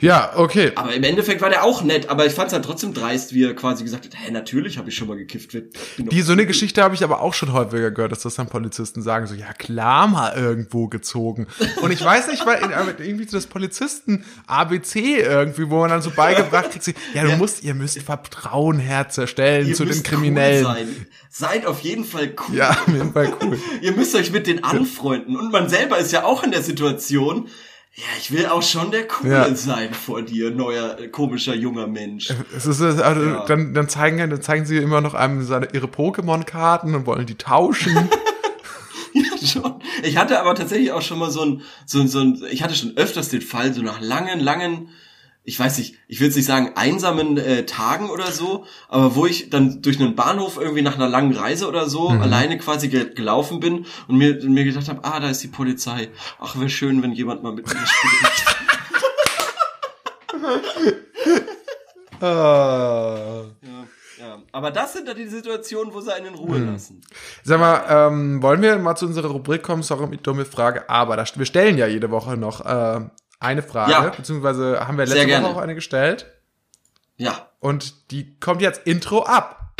Ja, 0.00 0.32
okay. 0.36 0.72
Aber 0.76 0.94
im 0.94 1.02
Endeffekt 1.02 1.40
war 1.40 1.50
der 1.50 1.64
auch 1.64 1.82
nett, 1.82 2.08
aber 2.08 2.26
ich 2.26 2.32
fand 2.32 2.48
es 2.48 2.52
halt 2.52 2.64
trotzdem 2.64 2.94
dreist, 2.94 3.34
wie 3.34 3.44
er 3.44 3.54
quasi 3.54 3.82
gesagt 3.82 4.04
hat, 4.04 4.14
hä, 4.14 4.30
natürlich 4.30 4.78
habe 4.78 4.90
ich 4.90 4.94
schon 4.94 5.08
mal 5.08 5.16
gekifft. 5.16 5.56
Die, 5.98 6.22
so 6.22 6.32
eine 6.32 6.46
Geschichte 6.46 6.82
habe 6.82 6.94
ich 6.94 7.02
aber 7.02 7.20
auch 7.20 7.34
schon 7.34 7.52
häufiger 7.52 7.90
gehört, 7.90 8.12
dass 8.12 8.22
das 8.22 8.36
dann 8.36 8.48
Polizisten 8.48 9.02
sagen, 9.02 9.26
so, 9.26 9.34
ja 9.34 9.52
klar, 9.52 10.06
mal 10.06 10.36
irgendwo 10.36 10.86
gezogen. 10.88 11.46
Und 11.82 11.90
ich 11.90 12.04
weiß 12.04 12.28
nicht, 12.28 12.46
weil 12.46 12.60
irgendwie 12.98 13.24
so 13.24 13.36
das 13.36 13.46
Polizisten 13.46 14.24
ABC 14.46 15.16
irgendwie, 15.16 15.68
wo 15.68 15.80
man 15.80 15.90
dann 15.90 16.02
so 16.02 16.10
beigebracht 16.10 16.70
kriegt, 16.70 16.94
ja, 17.14 17.24
du 17.24 17.36
musst, 17.36 17.64
ihr 17.64 17.74
müsst 17.74 18.00
Vertrauen 18.02 18.78
herzustellen 18.78 19.68
Ihr 19.68 19.74
zu 19.74 19.84
den 19.84 20.02
Kriminellen. 20.02 20.66
Cool 20.66 20.74
sein. 20.74 21.06
Seid 21.30 21.66
auf 21.66 21.80
jeden 21.80 22.04
Fall 22.04 22.34
cool. 22.48 22.56
Ja, 22.56 22.70
auf 22.70 22.88
jeden 22.88 23.12
Fall 23.12 23.32
cool. 23.42 23.58
Ihr 23.82 23.92
müsst 23.92 24.14
euch 24.14 24.30
mit 24.30 24.46
denen 24.46 24.64
anfreunden. 24.64 25.36
Und 25.36 25.52
man 25.52 25.68
selber 25.68 25.98
ist 25.98 26.12
ja 26.12 26.24
auch 26.24 26.42
in 26.42 26.50
der 26.50 26.62
Situation, 26.62 27.48
ja, 27.96 28.04
ich 28.18 28.30
will 28.30 28.46
auch 28.46 28.62
schon 28.62 28.90
der 28.90 29.08
Coole 29.08 29.32
Ja. 29.32 29.54
sein 29.54 29.92
vor 29.94 30.22
dir, 30.22 30.50
neuer, 30.50 30.98
äh, 30.98 31.08
komischer, 31.08 31.54
junger 31.54 31.86
Mensch. 31.86 32.30
Es 32.54 32.66
ist, 32.66 32.80
also, 32.82 33.22
Ja. 33.22 33.44
dann, 33.46 33.72
dann 33.74 33.88
zeigen, 33.88 34.18
dann 34.18 34.42
zeigen 34.42 34.64
sie 34.66 34.76
immer 34.76 35.00
noch 35.00 35.14
einem 35.14 35.42
seine, 35.44 35.68
ihre 35.72 35.86
Pokémon-Karten 35.86 36.94
und 36.94 37.06
wollen 37.06 37.26
die 37.26 37.36
tauschen. 37.36 38.08
Ja, 39.14 39.46
schon. 39.46 39.80
Ich 40.02 40.18
hatte 40.18 40.38
aber 40.38 40.54
tatsächlich 40.54 40.92
auch 40.92 41.00
schon 41.00 41.18
mal 41.18 41.30
so 41.30 41.42
ein, 41.42 41.62
so 41.86 42.00
ein, 42.00 42.08
so 42.08 42.20
ein, 42.20 42.42
ich 42.50 42.62
hatte 42.62 42.74
schon 42.74 42.98
öfters 42.98 43.30
den 43.30 43.40
Fall, 43.40 43.72
so 43.72 43.80
nach 43.80 43.98
langen, 44.02 44.40
langen, 44.40 44.90
ich 45.48 45.58
weiß 45.60 45.78
nicht, 45.78 45.94
ich 46.08 46.18
will 46.18 46.26
jetzt 46.26 46.34
nicht 46.36 46.44
sagen 46.46 46.72
einsamen 46.74 47.38
äh, 47.38 47.64
Tagen 47.66 48.10
oder 48.10 48.32
so, 48.32 48.66
aber 48.88 49.14
wo 49.14 49.26
ich 49.26 49.48
dann 49.48 49.80
durch 49.80 50.00
einen 50.00 50.16
Bahnhof 50.16 50.58
irgendwie 50.60 50.82
nach 50.82 50.96
einer 50.96 51.08
langen 51.08 51.36
Reise 51.36 51.68
oder 51.68 51.88
so 51.88 52.08
alleine 52.08 52.58
quasi 52.58 52.88
ge 52.88 53.14
gelaufen 53.14 53.60
bin 53.60 53.86
und 54.08 54.18
mir, 54.18 54.34
mir 54.44 54.64
gedacht 54.64 54.88
habe, 54.88 55.04
ah, 55.04 55.20
da 55.20 55.30
ist 55.30 55.42
die 55.44 55.48
Polizei. 55.48 56.08
Ach, 56.40 56.56
wäre 56.56 56.68
schön, 56.68 57.00
wenn 57.02 57.12
jemand 57.12 57.42
mal 57.44 57.52
mit 57.52 57.66
mir 57.66 57.86
spricht. 57.86 58.44
Ah. 62.20 63.44
Ja, 63.60 63.86
ja. 64.18 64.42
Aber 64.52 64.70
das 64.70 64.94
sind 64.94 65.06
dann 65.06 65.16
die 65.16 65.26
Situationen, 65.26 65.92
wo 65.92 66.00
sie 66.00 66.14
einen 66.14 66.26
in 66.28 66.34
Ruhe 66.34 66.56
Hm. 66.56 66.72
lassen. 66.72 67.00
Sag 67.44 67.60
mal, 67.60 67.84
ähm, 67.88 68.42
wollen 68.42 68.62
wir 68.62 68.78
mal 68.78 68.96
zu 68.96 69.04
unserer 69.06 69.28
Rubrik 69.28 69.62
kommen? 69.62 69.82
Sorry, 69.82 70.06
mit 70.06 70.26
dumme 70.26 70.46
Frage. 70.46 70.88
Aber 70.88 71.16
das, 71.16 71.38
wir 71.38 71.44
stellen 71.44 71.76
ja 71.76 71.86
jede 71.86 72.10
Woche 72.10 72.36
noch 72.38 72.64
äh, 72.64 73.00
eine 73.40 73.62
Frage, 73.62 73.92
Ja. 73.92 74.00
beziehungsweise 74.10 74.86
haben 74.86 74.98
wir 74.98 75.06
Sehr 75.06 75.16
letzte 75.16 75.28
gerne. 75.28 75.46
Woche 75.46 75.56
auch 75.56 75.60
eine 75.62 75.74
gestellt. 75.74 76.26
Ja. 77.16 77.48
Und 77.60 78.10
die 78.10 78.38
kommt 78.38 78.60
jetzt 78.62 78.86
Intro 78.86 79.22
ab. 79.22 79.72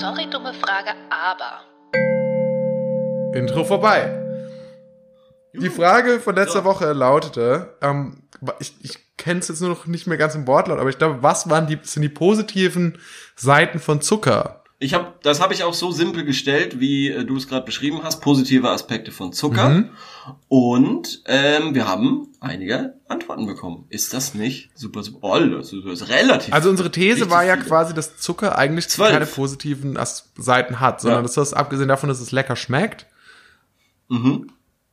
Sorry, 0.00 0.28
dumme 0.30 0.52
Frage, 0.54 0.90
aber. 1.10 1.60
Intro 3.34 3.64
vorbei. 3.64 4.18
Die 5.54 5.70
Frage 5.70 6.18
von 6.20 6.34
letzter 6.34 6.60
So. 6.60 6.64
Woche 6.64 6.92
lautete, 6.92 7.76
ähm, 7.82 8.22
ich, 8.58 8.74
ich 8.82 8.98
kenne 9.16 9.40
es 9.40 9.48
jetzt 9.48 9.60
nur 9.60 9.70
noch 9.70 9.86
nicht 9.86 10.06
mehr 10.06 10.18
ganz 10.18 10.34
im 10.34 10.46
Wortlaut, 10.46 10.78
aber 10.78 10.90
ich 10.90 10.98
glaube, 10.98 11.22
was 11.22 11.48
waren 11.50 11.66
die, 11.66 11.78
sind 11.82 12.02
die 12.02 12.08
positiven 12.08 12.98
Seiten 13.36 13.78
von 13.78 14.00
Zucker? 14.00 14.58
Ich 14.78 14.94
habe, 14.94 15.12
das 15.22 15.40
habe 15.40 15.54
ich 15.54 15.62
auch 15.62 15.74
so 15.74 15.92
simpel 15.92 16.24
gestellt, 16.24 16.80
wie 16.80 17.08
äh, 17.08 17.24
du 17.24 17.36
es 17.36 17.46
gerade 17.46 17.64
beschrieben 17.64 18.00
hast. 18.02 18.20
Positive 18.20 18.68
Aspekte 18.68 19.12
von 19.12 19.32
Zucker. 19.32 19.68
Mhm. 19.68 19.90
Und 20.48 21.22
ähm, 21.26 21.72
wir 21.76 21.86
haben 21.86 22.26
einige 22.40 22.94
Antworten 23.06 23.46
bekommen. 23.46 23.84
Ist 23.90 24.12
das 24.12 24.34
nicht 24.34 24.70
super, 24.74 25.04
super? 25.04 25.18
Oh, 25.22 25.38
das 25.38 25.72
ist, 25.72 25.84
das 25.86 26.00
ist 26.02 26.08
relativ. 26.08 26.52
Also 26.52 26.68
unsere 26.68 26.90
These 26.90 27.30
war 27.30 27.44
ja 27.44 27.54
viele. 27.54 27.66
quasi, 27.68 27.94
dass 27.94 28.16
Zucker 28.16 28.58
eigentlich 28.58 28.88
Zwölf. 28.88 29.12
keine 29.12 29.26
positiven 29.26 29.96
As 29.96 30.32
Seiten 30.36 30.80
hat, 30.80 31.00
sondern 31.00 31.20
Ja. 31.20 31.22
dass 31.22 31.34
das 31.34 31.54
abgesehen 31.54 31.86
davon, 31.88 32.08
dass 32.08 32.20
es 32.20 32.32
lecker 32.32 32.56
schmeckt, 32.56 33.06
Mhm. 34.08 34.48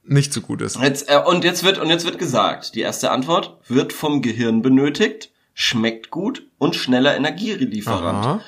Nicht 0.10 0.34
so 0.34 0.42
gut 0.42 0.62
ist. 0.62 0.78
Jetzt, 0.82 1.10
äh, 1.10 1.18
und 1.26 1.44
jetzt 1.44 1.64
wird 1.64 1.78
und 1.78 1.90
jetzt 1.90 2.06
wird 2.06 2.20
gesagt, 2.20 2.76
die 2.76 2.82
erste 2.82 3.12
Antwort 3.12 3.58
wird 3.68 3.94
vom 3.94 4.22
Gehirn 4.22 4.62
benötigt, 4.62 5.32
schmeckt 5.54 6.10
gut 6.10 6.48
und 6.58 6.76
schneller 6.76 7.16
Energielieferant. 7.16 8.26
Aha. 8.26 8.42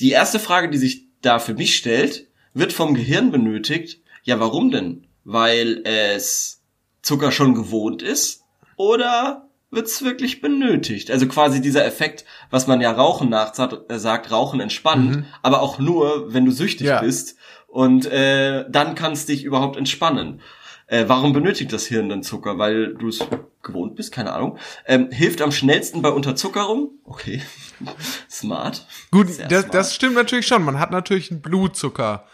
Die 0.00 0.10
erste 0.10 0.38
Frage, 0.38 0.68
die 0.70 0.78
sich 0.78 1.04
da 1.22 1.38
für 1.38 1.54
mich 1.54 1.76
stellt, 1.76 2.26
wird 2.54 2.72
vom 2.72 2.94
Gehirn 2.94 3.30
benötigt. 3.30 4.00
Ja, 4.22 4.40
warum 4.40 4.70
denn? 4.70 5.06
Weil 5.24 5.82
es 5.84 6.60
Zucker 7.02 7.32
schon 7.32 7.54
gewohnt 7.54 8.02
ist 8.02 8.44
oder 8.76 9.48
wird's 9.70 10.02
wirklich 10.02 10.40
benötigt? 10.40 11.10
Also 11.10 11.26
quasi 11.28 11.60
dieser 11.60 11.84
Effekt, 11.84 12.24
was 12.50 12.66
man 12.66 12.80
ja 12.80 12.90
Rauchen 12.90 13.28
nachsagt, 13.28 13.90
äh, 13.90 13.98
sagt, 13.98 14.30
Rauchen 14.30 14.60
entspannt, 14.60 15.24
aber 15.42 15.60
auch 15.60 15.78
nur, 15.78 16.32
wenn 16.32 16.44
du 16.44 16.50
süchtig 16.52 16.86
Ja. 16.86 17.00
bist 17.00 17.36
und 17.68 18.06
äh, 18.06 18.64
dann 18.68 18.94
kannst 18.96 19.28
dich 19.28 19.44
überhaupt 19.44 19.76
entspannen. 19.76 20.40
Äh, 20.88 21.04
warum 21.06 21.32
benötigt 21.32 21.72
das 21.72 21.86
Hirn 21.86 22.08
dann 22.08 22.22
Zucker? 22.22 22.58
Weil 22.58 22.94
du 22.94 23.08
es 23.08 23.20
gewohnt 23.62 23.94
bist, 23.94 24.10
keine 24.10 24.32
Ahnung. 24.32 24.58
Ähm, 24.86 25.10
hilft 25.10 25.42
am 25.42 25.52
schnellsten 25.52 26.00
bei 26.02 26.08
Unterzuckerung. 26.08 26.92
Okay, 27.04 27.42
smart. 28.30 28.86
Gut, 29.10 29.28
Sehr 29.28 29.48
das, 29.48 29.60
smart. 29.62 29.74
das 29.74 29.94
stimmt 29.94 30.14
natürlich 30.14 30.46
schon. 30.46 30.62
Man 30.64 30.78
hat 30.80 30.90
natürlich 30.90 31.30
einen 31.30 31.42
Blutzucker. 31.42 32.24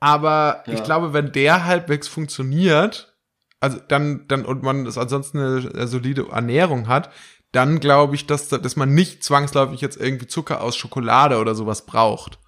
Aber 0.00 0.64
ich 0.66 0.78
Ja. 0.78 0.84
glaube, 0.84 1.12
wenn 1.12 1.30
der 1.32 1.64
halbwegs 1.64 2.08
funktioniert, 2.08 3.14
also 3.60 3.78
dann, 3.86 4.24
dann, 4.26 4.44
und 4.44 4.64
man 4.64 4.84
das 4.84 4.98
ansonsten 4.98 5.38
eine, 5.38 5.70
eine 5.72 5.86
solide 5.86 6.26
Ernährung 6.32 6.88
hat, 6.88 7.10
dann 7.52 7.78
glaube 7.78 8.16
ich, 8.16 8.26
dass, 8.26 8.48
dass 8.48 8.74
man 8.76 8.94
nicht 8.94 9.22
zwangsläufig 9.22 9.80
jetzt 9.80 10.00
irgendwie 10.00 10.26
Zucker 10.26 10.62
aus 10.62 10.74
Schokolade 10.74 11.38
oder 11.38 11.54
sowas 11.54 11.86
braucht. 11.86 12.38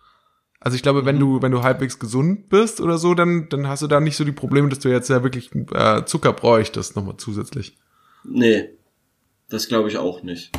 Also 0.64 0.76
ich 0.76 0.82
glaube, 0.82 1.02
Mhm. 1.02 1.06
wenn 1.06 1.18
du, 1.20 1.42
wenn 1.42 1.52
du 1.52 1.62
halbwegs 1.62 1.98
gesund 1.98 2.48
bist 2.48 2.80
oder 2.80 2.96
so, 2.96 3.14
dann, 3.14 3.48
dann 3.50 3.68
hast 3.68 3.82
du 3.82 3.86
da 3.86 4.00
nicht 4.00 4.16
so 4.16 4.24
die 4.24 4.32
Probleme, 4.32 4.70
dass 4.70 4.78
du 4.78 4.88
jetzt 4.88 5.10
ja 5.10 5.22
wirklich 5.22 5.50
äh, 5.72 6.04
Zucker 6.06 6.32
bräuchtest, 6.32 6.96
nochmal 6.96 7.16
zusätzlich. 7.18 7.76
Nee, 8.24 8.70
das 9.50 9.68
glaube 9.68 9.90
ich 9.90 9.98
auch 9.98 10.22
nicht. 10.22 10.50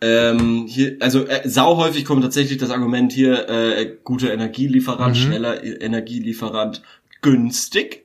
Ähm, 0.00 0.66
hier, 0.68 0.96
also 1.00 1.26
äh, 1.26 1.48
sau 1.48 1.76
häufig 1.76 2.04
kommt 2.04 2.22
tatsächlich 2.22 2.58
das 2.58 2.70
Argument 2.70 3.12
hier, 3.12 3.48
äh, 3.48 3.96
guter 4.04 4.32
Energielieferant, 4.32 5.16
Mhm. 5.16 5.20
schneller 5.20 5.62
Energielieferant, 5.64 6.82
günstig. 7.20 8.04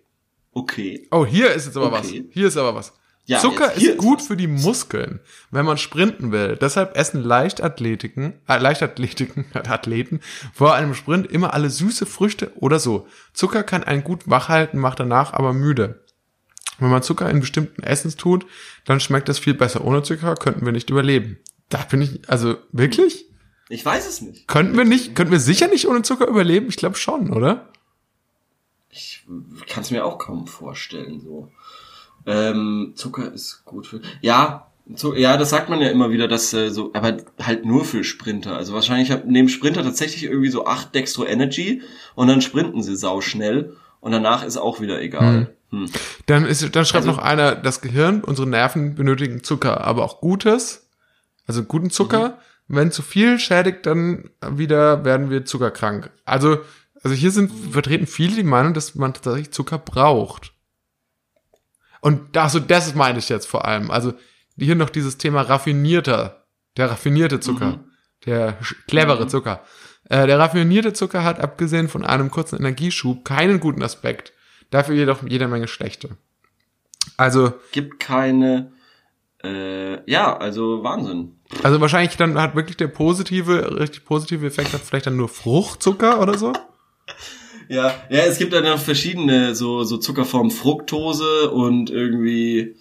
Okay. 0.53 1.07
Oh, 1.11 1.23
hier 1.25 1.51
ist 1.51 1.67
jetzt 1.67 1.77
aber 1.77 1.87
Okay. 1.87 1.97
was. 1.99 2.33
Hier 2.33 2.47
ist 2.47 2.57
aber 2.57 2.73
was. 2.73 2.93
Ja, 3.25 3.39
Zucker 3.39 3.73
ist 3.73 3.97
gut 3.97 4.21
für 4.21 4.35
die 4.35 4.47
Muskeln, 4.47 5.21
wenn 5.49 5.65
man 5.65 5.77
sprinten 5.77 6.33
will. 6.33 6.57
Deshalb 6.59 6.97
essen 6.97 7.23
Leichtathletiken, 7.23 8.33
äh, 8.49 8.57
Leichtathletiken, 8.57 9.45
Athleten 9.53 10.19
vor 10.53 10.73
einem 10.73 10.93
Sprint 10.93 11.31
immer 11.31 11.53
alle 11.53 11.69
süße 11.69 12.05
Früchte 12.05 12.51
oder 12.55 12.79
so. 12.79 13.07
Zucker 13.33 13.63
kann 13.63 13.83
einen 13.83 14.03
gut 14.03 14.29
wach 14.29 14.49
halten, 14.49 14.77
macht 14.77 14.99
danach 14.99 15.31
aber 15.31 15.53
müde. 15.53 16.03
Wenn 16.79 16.89
man 16.89 17.03
Zucker 17.03 17.29
in 17.29 17.39
bestimmten 17.39 17.83
Essens 17.83 18.17
tut, 18.17 18.45
dann 18.83 18.99
schmeckt 18.99 19.29
es 19.29 19.39
viel 19.39 19.53
besser. 19.53 19.85
Ohne 19.85 20.03
Zucker 20.03 20.35
könnten 20.35 20.65
wir 20.65 20.73
nicht 20.73 20.89
überleben. 20.89 21.37
Da 21.69 21.77
bin 21.89 22.01
ich, 22.01 22.29
also 22.29 22.57
wirklich? 22.73 23.25
Ich 23.69 23.85
weiß 23.85 24.05
es 24.07 24.21
nicht. 24.21 24.47
Könnten 24.49 24.75
wir 24.75 24.83
nicht, 24.83 25.15
könnten 25.15 25.31
wir 25.31 25.39
sicher 25.39 25.67
nicht 25.69 25.87
ohne 25.87 26.01
Zucker 26.01 26.27
überleben? 26.27 26.67
Ich 26.67 26.75
glaube 26.75 26.97
schon, 26.97 27.31
oder? 27.31 27.69
Ich 28.89 29.25
kann 29.67 29.83
es 29.83 29.91
mir 29.91 30.05
auch 30.05 30.17
kaum 30.17 30.45
vorstellen, 30.45 31.21
so. 31.21 31.51
Ähm, 32.25 32.93
Zucker 32.95 33.31
ist 33.33 33.63
gut 33.65 33.87
für. 33.87 34.01
Ja, 34.21 34.67
so, 34.95 35.15
ja, 35.15 35.37
das 35.37 35.49
sagt 35.49 35.69
man 35.69 35.79
ja 35.81 35.89
immer 35.89 36.09
wieder, 36.11 36.27
dass 36.27 36.53
äh, 36.53 36.69
so, 36.69 36.91
aber 36.93 37.17
halt 37.41 37.65
nur 37.65 37.85
für 37.85 38.03
Sprinter. 38.03 38.55
Also 38.57 38.73
wahrscheinlich 38.73 39.11
hab- 39.11 39.25
nehmen 39.25 39.49
Sprinter 39.49 39.83
tatsächlich 39.83 40.23
irgendwie 40.25 40.49
so 40.49 40.65
acht 40.65 40.93
Dextro 40.93 41.25
Energy 41.25 41.81
und 42.15 42.27
dann 42.27 42.41
sprinten 42.41 42.83
sie 42.83 42.95
sau 42.95 43.21
schnell 43.21 43.75
und 44.01 44.11
danach 44.11 44.43
ist 44.43 44.57
auch 44.57 44.81
wieder 44.81 45.01
egal. 45.01 45.55
Hm. 45.69 45.89
Dann 46.27 46.45
ist, 46.45 46.61
dann 46.75 46.85
schreibt 46.85 47.05
Also- 47.07 47.17
noch 47.17 47.23
einer, 47.23 47.55
das 47.55 47.81
Gehirn, 47.81 48.23
unsere 48.23 48.47
Nerven 48.47 48.95
benötigen 48.95 49.43
Zucker, 49.43 49.81
aber 49.85 50.03
auch 50.03 50.19
Gutes, 50.21 50.89
also 51.47 51.63
guten 51.63 51.89
Zucker. 51.89 52.37
Wenn 52.69 52.91
zu 52.91 53.01
viel 53.01 53.39
schädigt, 53.39 53.85
dann 53.85 54.29
wieder 54.49 55.03
werden 55.03 55.29
wir 55.29 55.43
zuckerkrank. 55.45 56.11
Also, 56.23 56.59
also 57.03 57.13
hier 57.15 57.31
sind 57.31 57.51
vertreten 57.71 58.07
viele 58.07 58.35
die 58.35 58.43
Meinung, 58.43 58.73
dass 58.73 58.95
man 58.95 59.13
tatsächlich 59.13 59.51
Zucker 59.51 59.77
braucht. 59.77 60.52
Und 62.03 62.35
also 62.37 62.59
das 62.59 62.93
meine 62.95 63.19
ich 63.19 63.29
jetzt 63.29 63.47
vor 63.47 63.65
allem. 63.65 63.89
Also 63.89 64.13
hier 64.57 64.75
noch 64.75 64.89
dieses 64.89 65.17
Thema 65.17 65.41
raffinierter, 65.41 66.43
der 66.77 66.91
raffinierte 66.91 67.39
Zucker, 67.39 67.67
Mhm. 67.67 67.79
der 68.25 68.57
clevere 68.87 69.23
Mhm. 69.23 69.29
Zucker. 69.29 69.63
Äh, 70.09 70.27
der 70.27 70.37
raffinierte 70.37 70.91
Zucker 70.91 71.23
hat 71.23 71.39
abgesehen 71.39 71.87
von 71.87 72.03
einem 72.05 72.29
kurzen 72.29 72.57
Energieschub 72.59 73.23
keinen 73.23 73.59
guten 73.61 73.81
Aspekt. 73.81 74.33
Dafür 74.69 74.95
jedoch 74.95 75.23
jede 75.23 75.47
Menge 75.47 75.67
schlechte. 75.69 76.09
Also, 77.15 77.53
Gibt 77.71 77.99
keine, 78.01 78.73
äh, 79.43 80.09
ja, 80.11 80.35
also 80.37 80.83
Wahnsinn. 80.83 81.39
also 81.63 81.79
wahrscheinlich 81.79 82.17
dann 82.17 82.37
hat 82.39 82.53
wirklich 82.55 82.75
der 82.77 82.87
positive, 82.87 83.79
richtig 83.79 84.03
positive 84.05 84.45
Effekt 84.45 84.73
hat 84.73 84.81
vielleicht 84.81 85.07
dann 85.07 85.15
nur 85.15 85.29
Fruchtzucker 85.29 86.19
oder 86.19 86.37
so. 86.37 86.51
Ja, 87.69 87.95
ja, 88.09 88.19
es 88.25 88.37
gibt 88.37 88.53
dann 88.53 88.63
noch 88.63 88.79
verschiedene 88.79 89.55
so, 89.55 89.83
so 89.83 89.97
Zuckerformen, 89.97 90.51
Fructose 90.51 91.51
und 91.51 91.89
irgendwie 91.89 92.75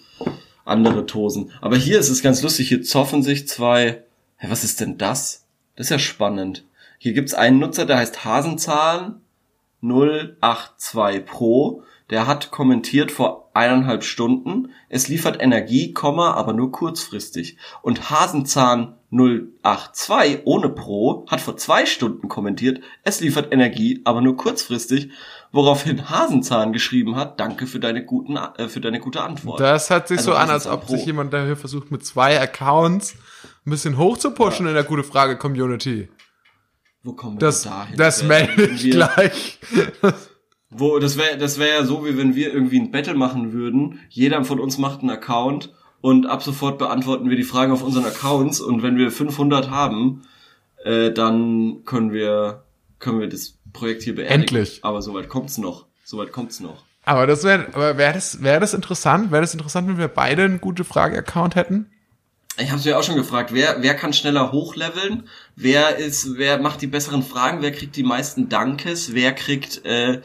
andere 0.65 1.07
Tosen. 1.07 1.51
Aber 1.61 1.77
hier 1.77 1.99
ist 1.99 2.09
es 2.09 2.23
ganz 2.23 2.43
lustig, 2.43 2.69
hier 2.69 2.83
zoffen 2.83 3.23
sich 3.23 3.49
zwei, 3.49 4.03
hä, 4.37 4.47
was 4.49 4.65
ist 4.65 4.81
denn 4.81 4.99
das? 4.99 5.47
Das 5.77 5.87
ist 5.87 5.91
ja 5.91 5.99
spannend. 5.99 6.65
Hier 6.99 7.13
gibt's 7.13 7.35
einen 7.35 7.59
Nutzer, 7.59 7.87
der 7.87 7.99
heißt 7.99 8.25
Hasenzahn 8.25 9.21
082 9.83 11.25
Pro. 11.25 11.83
Der 12.11 12.27
hat 12.27 12.51
kommentiert 12.51 13.11
vor 13.11 13.51
eineinhalb 13.55 14.05
Stunden, 14.05 14.71
es 14.89 15.09
liefert 15.09 15.43
Energie, 15.43 15.95
aber 15.95 16.53
nur 16.53 16.71
kurzfristig. 16.71 17.57
Und 17.81 18.11
Hasenzahn 18.11 18.97
082 19.13 20.41
ohne 20.45 20.71
Pro 20.71 21.27
hat 21.29 21.41
vor 21.41 21.57
zwei 21.57 21.85
Stunden 21.87 22.29
kommentiert, 22.29 22.81
es 23.05 23.21
liefert 23.21 23.53
Energie, 23.53 24.01
aber 24.05 24.21
nur 24.23 24.37
kurzfristig, 24.37 25.11
woraufhin 25.53 26.09
Hasenzahn 26.09 26.73
geschrieben 26.73 27.15
hat, 27.17 27.39
danke 27.39 27.67
für 27.67 27.79
deine 27.79 28.05
guten, 28.05 28.37
äh, 28.37 28.69
für 28.69 28.81
deine 28.81 29.01
gute 29.01 29.23
Antwort. 29.23 29.61
Das 29.61 29.91
hat 29.91 30.09
sich 30.09 30.19
Also 30.19 30.33
so 30.33 30.37
an, 30.37 30.49
als 30.51 30.67
ob 30.67 30.87
Pro. 30.87 30.97
sich 30.97 31.05
jemand 31.07 31.33
dafür 31.33 31.57
versucht, 31.57 31.91
mit 31.91 32.05
zwei 32.05 32.41
Accounts 32.41 33.15
ein 33.67 33.71
bisschen 33.71 33.99
hoch 33.99 34.17
zu 34.17 34.31
pushen 34.33 34.67
in 34.67 34.75
der 34.75 34.85
gute 34.85 35.05
Frage 35.05 35.37
Community. 35.37 36.09
Wo 37.03 37.13
kommen 37.13 37.37
wir 37.37 37.41
Das, 37.41 37.63
denn 37.63 37.73
dahin? 37.73 37.97
das 37.99 38.23
melde 38.23 38.67
ich 38.67 38.85
wir- 38.85 38.93
gleich. 38.93 39.59
Wo, 40.71 40.99
das 40.99 41.19
wäre 41.19 41.37
das 41.37 41.59
wär 41.59 41.69
ja 41.69 41.85
so, 41.85 42.07
wie 42.07 42.17
wenn 42.17 42.35
wir 42.35 42.51
irgendwie 42.55 42.81
ein 42.81 42.91
Battle 42.91 43.15
machen 43.15 43.53
würden. 43.53 44.01
Jeder 44.09 44.43
von 44.45 44.59
uns 44.59 44.79
macht 44.79 45.01
einen 45.01 45.11
Account 45.11 45.71
und 46.03 46.27
ab 46.27 46.43
sofort 46.43 46.79
beantworten 46.79 47.31
wir 47.31 47.37
die 47.37 47.45
Fragen 47.45 47.73
auf 47.73 47.83
unseren 47.83 48.05
Accounts 48.05 48.61
und 48.61 48.83
wenn 48.83 48.99
wir 48.99 49.11
500 49.11 49.71
haben, 49.71 50.23
äh, 50.85 51.11
dann 51.11 51.85
können 51.87 52.13
wir 52.13 52.65
können 52.99 53.21
wir 53.21 53.29
das 53.29 53.55
Projekt 53.73 54.03
hier 54.03 54.15
beerdigen. 54.15 54.43
Endlich. 54.43 54.81
Aber 54.83 55.01
soweit 55.03 55.29
kommt's 55.29 55.59
noch. 55.59 55.87
Soweit 56.05 56.33
kommt's 56.33 56.61
noch. 56.61 56.85
Aber 57.05 57.27
das 57.27 57.43
wäre, 57.43 57.67
aber 57.73 57.99
wäre 57.99 58.13
das, 58.13 58.43
wäre 58.43 58.61
das 58.61 58.75
interessant? 58.75 59.33
Wäre 59.33 59.43
das 59.43 59.55
interessant, 59.55 59.89
wenn 59.89 59.99
wir 59.99 60.09
beide 60.09 60.45
einen 60.45 60.61
gute 60.61 60.85
Frage-Account 60.85 61.57
hätten? 61.57 61.91
Ich 62.59 62.71
habe 62.71 62.83
mir 62.83 62.99
auch 62.99 63.03
schon 63.03 63.17
gefragt, 63.17 63.53
wer, 63.53 63.83
wer 63.83 63.95
kann 63.95 64.13
schneller 64.13 64.53
hochleveln? 64.53 65.27
Wer 65.57 65.97
ist, 65.97 66.37
wer 66.37 66.59
macht 66.59 66.83
die 66.83 66.87
besseren 66.87 67.23
Fragen? 67.23 67.63
Wer 67.63 67.73
kriegt 67.73 67.97
die 67.97 68.03
meisten 68.03 68.49
Dankes? 68.49 69.15
Wer 69.15 69.33
kriegt, 69.33 69.85
äh, 69.87 70.21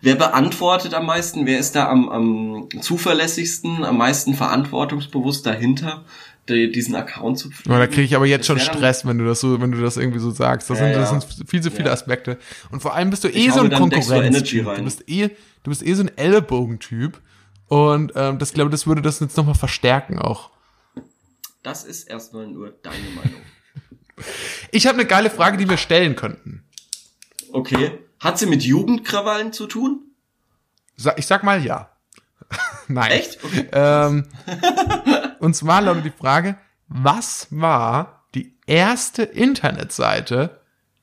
wer 0.00 0.14
beantwortet 0.16 0.94
am 0.94 1.06
meisten? 1.06 1.46
Wer 1.46 1.58
ist 1.58 1.74
da 1.74 1.88
am, 1.88 2.08
am 2.08 2.68
zuverlässigsten, 2.80 3.84
am 3.84 3.98
meisten 3.98 4.34
verantwortungsbewusst 4.34 5.44
dahinter, 5.46 6.04
die, 6.48 6.70
diesen 6.70 6.94
Account 6.94 7.38
zu 7.38 7.50
pflegen? 7.50 7.78
Da 7.78 7.86
kriege 7.86 8.02
ich 8.02 8.16
aber 8.16 8.26
jetzt 8.26 8.48
Das 8.48 8.58
schon 8.58 8.60
Stress, 8.60 9.06
wenn 9.06 9.18
du 9.18 9.24
das 9.26 9.40
so, 9.40 9.60
wenn 9.60 9.72
du 9.72 9.80
das 9.80 9.96
irgendwie 9.96 10.18
so 10.20 10.30
sagst. 10.30 10.70
Das, 10.70 10.78
Ja, 10.78 10.86
sind, 10.86 10.96
das 10.96 11.10
ja. 11.12 11.20
sind 11.20 11.48
viel 11.48 11.60
zu 11.62 11.70
viele 11.70 11.86
Ja. 11.86 11.92
Aspekte. 11.92 12.38
Und 12.70 12.80
vor 12.80 12.94
allem 12.94 13.10
bist 13.10 13.24
du 13.24 13.28
eh 13.28 13.46
Ich 13.46 13.52
so 13.52 13.60
ein 13.60 13.70
Konkurrenztyp. 13.70 14.64
Du 14.64 14.84
bist 14.84 15.08
eh, 15.08 15.28
du 15.28 15.70
bist 15.70 15.86
eh 15.86 15.94
so 15.94 16.02
ein 16.02 16.16
Ellenbogentyp. 16.16 17.20
Und 17.68 18.12
ähm, 18.16 18.38
das 18.38 18.54
glaube, 18.54 18.70
das 18.70 18.86
würde 18.86 19.02
das 19.02 19.20
jetzt 19.20 19.36
nochmal 19.36 19.54
verstärken 19.54 20.18
auch. 20.18 20.50
Das 21.62 21.84
ist 21.84 22.08
erstmal 22.08 22.46
nur 22.46 22.70
deine 22.82 22.96
Meinung. 23.14 23.40
Ich 24.72 24.88
habe 24.88 24.98
eine 24.98 25.06
geile 25.06 25.30
Frage, 25.30 25.58
die 25.58 25.68
wir 25.70 25.76
stellen 25.76 26.16
könnten. 26.16 26.64
Okay. 27.52 27.92
Hat 28.20 28.38
sie 28.38 28.46
mit 28.46 28.62
Jugendkrawallen 28.62 29.52
zu 29.52 29.66
tun? 29.66 30.02
Ich 31.16 31.26
sag 31.26 31.44
mal 31.44 31.64
ja. 31.64 31.90
Nein. 32.88 33.10
Echt? 33.12 33.44
Okay. 33.44 33.68
Ähm, 33.72 34.26
und 35.38 35.54
zwar 35.54 35.82
lautet 35.82 36.04
die 36.04 36.10
Frage, 36.10 36.56
was 36.88 37.48
war 37.50 38.24
die 38.34 38.56
erste 38.66 39.22
Internetseite, 39.22 40.60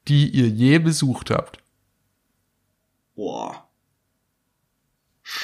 die 0.07 0.29
ihr 0.29 0.47
je 0.47 0.79
besucht 0.79 1.29
habt? 1.29 1.59
Boah. 3.15 3.67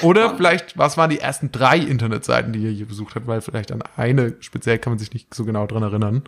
Oder 0.00 0.22
Spannend. 0.22 0.36
vielleicht, 0.36 0.78
was 0.78 0.96
waren 0.96 1.10
die 1.10 1.18
ersten 1.18 1.50
drei 1.52 1.78
Internetseiten, 1.78 2.52
die 2.52 2.60
ihr 2.60 2.72
je 2.72 2.84
besucht 2.84 3.14
habt? 3.14 3.26
Weil 3.26 3.40
vielleicht 3.40 3.72
an 3.72 3.82
eine 3.96 4.36
speziell 4.40 4.78
kann 4.78 4.92
man 4.92 4.98
sich 4.98 5.12
nicht 5.12 5.34
so 5.34 5.44
genau 5.44 5.66
dran 5.66 5.82
erinnern. 5.82 6.24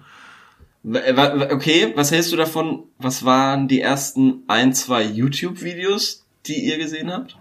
W- 0.86 1.52
Okay, 1.52 1.92
was 1.96 2.10
hältst 2.10 2.30
du 2.32 2.36
davon? 2.36 2.84
Was 2.98 3.24
waren 3.24 3.68
die 3.68 3.80
ersten 3.80 4.42
ein, 4.48 4.74
zwei 4.74 5.02
YouTube-Videos, 5.02 6.26
die 6.46 6.62
ihr 6.66 6.76
gesehen 6.78 7.10
habt? 7.10 7.38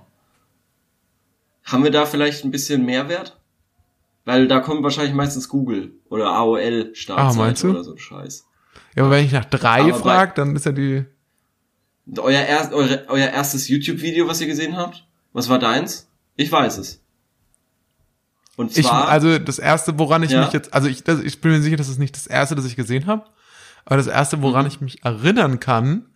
Haben 1.66 1.84
wir 1.84 1.92
da 1.92 2.06
vielleicht 2.06 2.44
ein 2.46 2.52
bisschen 2.52 2.86
Mehrwert? 2.86 3.38
Weil 4.26 4.48
da 4.48 4.60
kommt 4.62 4.84
wahrscheinlich 4.84 5.14
meistens 5.14 5.50
Google 5.50 5.92
oder 6.10 6.30
AOL 6.32 6.92
Ah, 6.92 6.96
Startseite 6.96 7.38
meinst 7.38 7.64
du? 7.64 7.70
oder 7.72 7.84
so 7.84 7.92
ein 7.92 7.98
Scheiß. 7.98 8.46
Ja, 8.96 9.04
aber 9.04 9.12
wenn 9.12 9.26
ich 9.26 9.34
nach 9.34 9.46
drei 9.46 9.92
frage, 9.94 10.32
dann 10.36 10.56
ist 10.56 10.66
ja 10.66 10.72
die. 10.72 11.04
Euer, 12.18 12.42
erst, 12.42 12.72
eure, 12.74 13.06
euer 13.10 13.28
erstes 13.30 13.68
YouTube-Video, 13.68 14.28
was 14.28 14.40
ihr 14.42 14.48
gesehen 14.48 14.78
habt? 14.78 15.06
Was 15.34 15.50
war 15.50 15.60
deins? 15.60 16.08
Ich 16.38 16.52
weiß 16.52 16.78
es. 16.78 17.02
Und 18.56 18.78
Ich, 18.78 18.86
zwar, 18.86 19.08
also 19.10 19.40
das 19.40 19.60
erste, 19.60 19.98
woran 20.00 20.22
ich 20.24 20.32
Ja. 20.32 20.44
mich 20.46 20.54
jetzt, 20.54 20.74
also 20.74 20.88
ich, 20.88 21.04
das, 21.04 21.20
ich 21.22 21.42
bin 21.42 21.52
mir 21.52 21.62
sicher, 21.62 21.76
das 21.78 21.90
ist 21.90 22.00
nicht 22.00 22.16
das 22.16 22.28
erste, 22.28 22.56
das 22.56 22.66
ich 22.66 22.76
gesehen 22.76 23.08
habe, 23.08 23.26
aber 23.86 23.98
das 23.98 24.08
erste, 24.08 24.42
woran 24.42 24.64
Mhm. 24.64 24.68
ich 24.68 24.82
mich 24.82 25.04
erinnern 25.06 25.60
kann, 25.60 26.08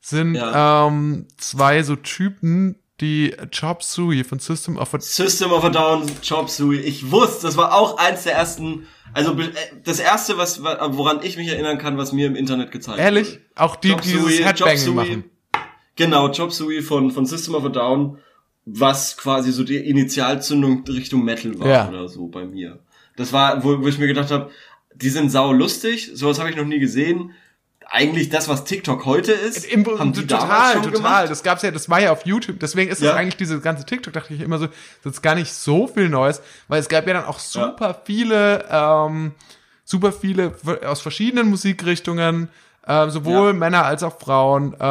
sind 0.00 0.34
Ja. 0.34 0.86
ähm, 0.86 1.26
zwei 1.38 1.82
so 1.82 1.96
Typen, 1.96 2.76
die 3.00 3.34
Chop 3.58 3.82
Suey 3.82 4.22
von 4.22 4.38
System 4.38 4.76
of 4.76 4.94
a 4.94 5.00
System 5.00 5.50
of 5.50 5.64
a 5.64 5.68
Down, 5.70 6.06
Chop 6.26 6.48
Suey. 6.48 6.78
Ich 6.80 7.10
wusste, 7.10 7.46
das 7.46 7.56
war 7.56 7.74
auch 7.74 7.96
eins 7.98 8.22
der 8.22 8.34
ersten, 8.34 8.86
also 9.12 9.32
äh, 9.38 9.50
das 9.82 9.98
erste, 9.98 10.38
was, 10.38 10.62
woran 10.62 11.20
ich 11.22 11.36
mich 11.36 11.48
erinnern 11.48 11.78
kann, 11.78 11.98
was 11.98 12.12
mir 12.12 12.26
im 12.26 12.36
Internet 12.36 12.70
gezeigt 12.70 12.98
Ehrlich? 13.00 13.32
wurde. 13.32 13.40
Auch 13.56 13.76
die, 13.76 13.88
Chop 13.90 14.02
die 14.02 14.12
dieses 14.12 14.36
Chop 14.38 14.46
Headbanging 14.46 14.78
Suey. 14.78 14.94
machen. 14.94 15.24
Genau, 15.96 16.28
Chop 16.30 16.52
Suey 16.52 16.82
von, 16.82 17.10
von 17.10 17.26
System 17.26 17.54
of 17.54 17.64
a 17.64 17.68
Down, 17.68 18.18
was 18.66 19.16
quasi 19.16 19.50
so 19.52 19.64
die 19.64 19.76
Initialzündung 19.76 20.84
Richtung 20.86 21.24
Metal 21.24 21.58
war 21.58 21.66
Ja. 21.68 21.88
oder 21.88 22.08
so 22.08 22.28
bei 22.28 22.44
mir. 22.44 22.78
Das 23.16 23.32
war, 23.32 23.62
wo, 23.64 23.80
wo 23.80 23.86
ich 23.88 23.98
mir 23.98 24.06
gedacht 24.06 24.30
habe, 24.30 24.50
die 24.94 25.10
sind 25.10 25.30
sau 25.30 25.52
lustig, 25.52 26.10
sowas 26.14 26.38
habe 26.38 26.50
ich 26.50 26.56
noch 26.56 26.64
nie 26.64 26.78
gesehen. 26.78 27.32
Eigentlich 27.86 28.30
das, 28.30 28.48
was 28.48 28.64
TikTok 28.64 29.04
heute 29.04 29.32
ist, 29.32 29.66
Im, 29.66 29.84
haben 29.98 30.12
die 30.12 30.26
damals 30.26 30.48
total, 30.48 30.72
schon 30.72 30.82
total. 30.84 30.96
gemacht. 30.96 31.30
Das 31.30 31.42
gab's 31.42 31.62
ja, 31.62 31.70
das 31.70 31.88
war 31.90 32.00
ja 32.00 32.12
auf 32.12 32.24
YouTube. 32.24 32.58
Deswegen 32.58 32.90
ist 32.90 33.00
Ja. 33.02 33.10
das 33.10 33.18
eigentlich 33.18 33.36
diese 33.36 33.60
ganze 33.60 33.84
TikTok, 33.84 34.12
dachte 34.12 34.32
ich 34.34 34.40
immer 34.40 34.58
so, 34.58 34.68
das 35.02 35.14
ist 35.14 35.22
gar 35.22 35.34
nicht 35.34 35.52
so 35.52 35.86
viel 35.86 36.08
Neues, 36.08 36.40
weil 36.68 36.80
es 36.80 36.88
gab 36.88 37.06
ja 37.06 37.12
dann 37.12 37.24
auch 37.26 37.38
super 37.38 38.00
viele, 38.04 38.64
ähm, 38.70 39.32
super 39.84 40.12
viele 40.12 40.54
aus 40.86 41.02
verschiedenen 41.02 41.50
Musikrichtungen, 41.50 42.48
äh, 42.86 43.08
sowohl 43.10 43.48
Ja. 43.48 43.52
Männer 43.52 43.84
als 43.84 44.02
auch 44.02 44.18
Frauen, 44.18 44.74
äh, 44.78 44.84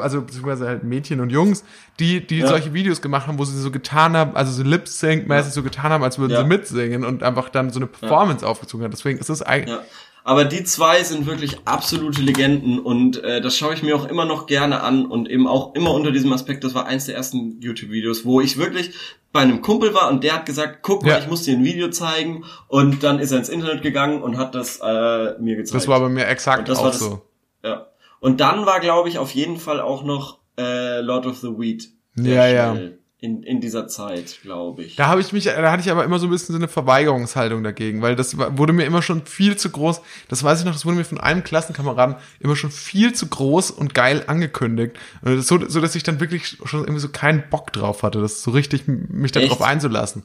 also 0.00 0.22
beziehungsweise 0.22 0.66
halt 0.66 0.82
Mädchen 0.84 1.20
und 1.20 1.30
Jungs, 1.30 1.64
die, 2.00 2.26
die 2.26 2.38
Ja. 2.38 2.48
solche 2.48 2.74
Videos 2.74 3.00
gemacht 3.00 3.26
haben, 3.26 3.38
wo 3.38 3.44
sie 3.44 3.58
so 3.60 3.70
getan 3.70 4.16
haben, 4.16 4.34
also 4.36 4.52
so 4.52 4.62
Lip-Sync-mäßig 4.62 5.50
Ja. 5.50 5.54
so 5.54 5.62
getan 5.62 5.90
haben, 5.92 6.02
als 6.04 6.18
würden 6.18 6.36
sie 6.36 6.44
mitsingen 6.44 7.04
und 7.04 7.22
einfach 7.22 7.48
dann 7.48 7.70
so 7.70 7.78
eine 7.78 7.86
Performance 7.86 8.46
aufgezogen 8.46 8.84
haben. 8.84 8.90
Deswegen 8.90 9.18
ist 9.18 9.30
es 9.30 9.42
eigentlich. 9.42 9.76
Aber 10.24 10.44
die 10.44 10.64
zwei 10.64 11.04
sind 11.04 11.26
wirklich 11.26 11.56
absolute 11.66 12.20
Legenden 12.20 12.80
und 12.80 13.22
äh, 13.22 13.40
das 13.40 13.56
schaue 13.56 13.74
ich 13.74 13.84
mir 13.84 13.94
auch 13.94 14.08
immer 14.08 14.24
noch 14.24 14.46
gerne 14.48 14.80
an 14.82 15.06
und 15.06 15.30
eben 15.30 15.46
auch 15.46 15.76
immer 15.76 15.92
unter 15.94 16.10
diesem 16.10 16.32
Aspekt, 16.32 16.64
das 16.64 16.74
war 16.74 16.86
eins 16.86 17.04
der 17.06 17.14
ersten 17.14 17.60
YouTube-Videos, 17.60 18.24
wo 18.24 18.40
ich 18.40 18.56
wirklich 18.58 18.90
bei 19.32 19.42
einem 19.42 19.60
Kumpel 19.62 19.94
war 19.94 20.10
und 20.10 20.24
der 20.24 20.32
hat 20.34 20.44
gesagt, 20.44 20.78
guck 20.82 21.04
mal, 21.04 21.10
Ja. 21.10 21.18
ich 21.18 21.28
muss 21.28 21.44
dir 21.44 21.56
ein 21.56 21.62
Video 21.64 21.90
zeigen 21.90 22.42
und 22.66 23.04
dann 23.04 23.20
ist 23.20 23.30
er 23.30 23.38
ins 23.38 23.48
Internet 23.48 23.82
gegangen 23.82 24.20
und 24.20 24.36
hat 24.36 24.56
das 24.56 24.80
äh, 24.82 25.38
mir 25.38 25.54
gezeigt. 25.56 25.76
das 25.76 25.86
war 25.86 26.00
bei 26.00 26.08
mir 26.08 26.26
exakt 26.26 26.68
das 26.68 26.78
auch 26.78 26.86
das- 26.86 26.98
so. 26.98 27.22
Ja. 27.66 27.86
Und 28.20 28.40
dann 28.40 28.66
war, 28.66 28.80
glaube 28.80 29.08
ich, 29.08 29.18
auf 29.18 29.32
jeden 29.32 29.58
Fall 29.58 29.80
auch 29.80 30.02
noch 30.02 30.38
äh, 30.58 31.00
Lord 31.00 31.26
of 31.26 31.38
the 31.38 31.48
Weed. 31.48 31.90
Ja, 32.16 32.46
ja. 32.46 32.76
In, 33.18 33.42
in 33.42 33.60
dieser 33.60 33.88
Zeit, 33.88 34.40
glaube 34.42 34.84
ich. 34.84 34.96
Da 34.96 35.06
habe 35.06 35.20
ich 35.20 35.32
mich, 35.32 35.44
da 35.44 35.70
hatte 35.72 35.82
ich 35.82 35.90
aber 35.90 36.04
immer 36.04 36.18
so 36.18 36.26
ein 36.26 36.30
bisschen 36.30 36.52
so 36.52 36.58
eine 36.58 36.68
Verweigerungshaltung 36.68 37.62
dagegen, 37.64 38.02
weil 38.02 38.14
das 38.14 38.36
wurde 38.36 38.72
mir 38.74 38.84
immer 38.84 39.00
schon 39.00 39.24
viel 39.24 39.56
zu 39.56 39.70
groß. 39.70 40.02
Das 40.28 40.44
weiß 40.44 40.60
ich 40.60 40.66
noch, 40.66 40.72
das 40.72 40.84
wurde 40.84 40.98
mir 40.98 41.04
von 41.04 41.18
einem 41.18 41.42
Klassenkameraden 41.42 42.16
immer 42.40 42.56
schon 42.56 42.70
viel 42.70 43.14
zu 43.14 43.26
groß 43.26 43.70
und 43.70 43.94
geil 43.94 44.24
angekündigt. 44.26 44.96
So, 45.22 45.58
so 45.66 45.80
dass 45.80 45.94
ich 45.94 46.02
dann 46.02 46.20
wirklich 46.20 46.58
schon 46.64 46.80
irgendwie 46.80 47.00
so 47.00 47.08
keinen 47.08 47.44
Bock 47.48 47.72
drauf 47.72 48.02
hatte, 48.02 48.20
das 48.20 48.42
so 48.42 48.50
richtig 48.50 48.86
mich 48.86 49.32
darauf 49.32 49.62
einzulassen. 49.62 50.22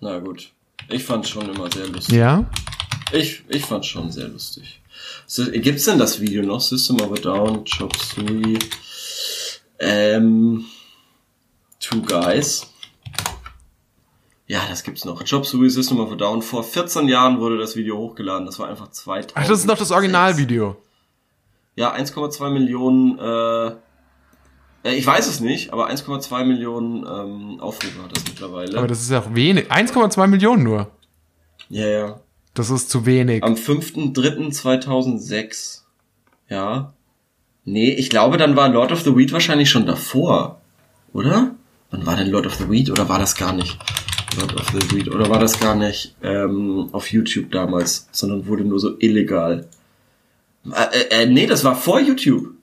Na 0.00 0.18
gut. 0.18 0.52
Ich 0.88 1.04
fand 1.04 1.28
schon 1.28 1.48
immer 1.48 1.70
sehr 1.70 1.86
lustig. 1.86 2.14
Ja? 2.14 2.44
Ich, 3.12 3.44
ich 3.48 3.64
fand 3.64 3.86
schon 3.86 4.10
sehr 4.10 4.28
lustig. 4.28 4.80
So, 5.26 5.44
gibt's 5.50 5.84
denn 5.84 5.98
das 5.98 6.20
Video 6.20 6.42
noch? 6.42 6.60
System 6.60 7.00
of 7.00 7.12
a 7.12 7.20
Down, 7.20 7.64
Chop 7.64 7.96
Suey, 7.96 8.58
ähm, 9.78 10.64
Two 11.80 12.00
Guys. 12.02 12.66
Ja, 14.46 14.62
das 14.68 14.82
gibt's 14.82 15.04
noch. 15.04 15.22
Chop 15.24 15.44
Suey, 15.44 15.68
System 15.68 16.00
of 16.00 16.10
a 16.10 16.14
Down. 16.14 16.40
Vor 16.40 16.64
14 16.64 17.06
Jahren 17.08 17.38
wurde 17.40 17.58
das 17.58 17.76
Video 17.76 17.98
hochgeladen. 17.98 18.46
Das 18.46 18.58
war 18.58 18.68
einfach 18.68 18.90
2000. 18.90 19.32
Ach, 19.36 19.46
das 19.46 19.60
ist 19.60 19.66
noch 19.66 19.76
das 19.76 19.90
Originalvideo. 19.90 20.76
Ja, 21.76 21.94
1,2 21.94 22.50
Millionen, 22.50 23.18
äh, 23.18 23.66
äh, 24.88 24.94
ich 24.94 25.06
weiß 25.06 25.28
es 25.28 25.40
nicht, 25.40 25.72
aber 25.72 25.88
1,2 25.88 26.44
Millionen 26.44 27.06
ähm, 27.06 27.60
Aufrufe 27.60 28.02
hat 28.02 28.16
das 28.16 28.24
mittlerweile. 28.24 28.78
Aber 28.78 28.88
das 28.88 29.00
ist 29.00 29.10
ja 29.10 29.20
auch 29.20 29.34
wenig. 29.34 29.70
1,2 29.70 30.26
Millionen 30.26 30.62
nur. 30.64 30.90
ja, 31.68 31.86
ja. 31.86 32.20
Das 32.58 32.68
ist 32.70 32.90
zu 32.90 33.06
wenig. 33.06 33.42
Am 33.44 33.54
5.3.2006. 33.54 35.82
Ja. 36.48 36.92
Nee, 37.64 37.92
ich 37.92 38.10
glaube, 38.10 38.36
dann 38.36 38.56
war 38.56 38.68
Lord 38.68 38.90
of 38.90 39.02
the 39.02 39.14
Weed 39.14 39.30
wahrscheinlich 39.30 39.70
schon 39.70 39.86
davor. 39.86 40.60
Oder? 41.12 41.54
Wann 41.92 42.04
war 42.04 42.16
denn 42.16 42.32
Lord 42.32 42.46
of 42.46 42.56
the 42.56 42.68
Weed? 42.68 42.90
Oder 42.90 43.08
war 43.08 43.20
das 43.20 43.36
gar 43.36 43.52
nicht 43.52 43.78
Lord 44.40 44.56
of 44.56 44.66
the 44.72 44.90
Weed? 44.90 45.08
Oder 45.08 45.30
war 45.30 45.38
das 45.38 45.60
gar 45.60 45.76
nicht 45.76 46.16
ähm, 46.20 46.88
auf 46.90 47.12
YouTube 47.12 47.52
damals, 47.52 48.08
sondern 48.10 48.48
wurde 48.48 48.64
nur 48.64 48.80
so 48.80 48.98
illegal? 48.98 49.68
Äh, 50.68 50.98
äh, 50.98 51.22
äh, 51.22 51.26
nee, 51.26 51.46
das 51.46 51.62
war 51.62 51.76
vor 51.76 52.00
YouTube. 52.00 52.54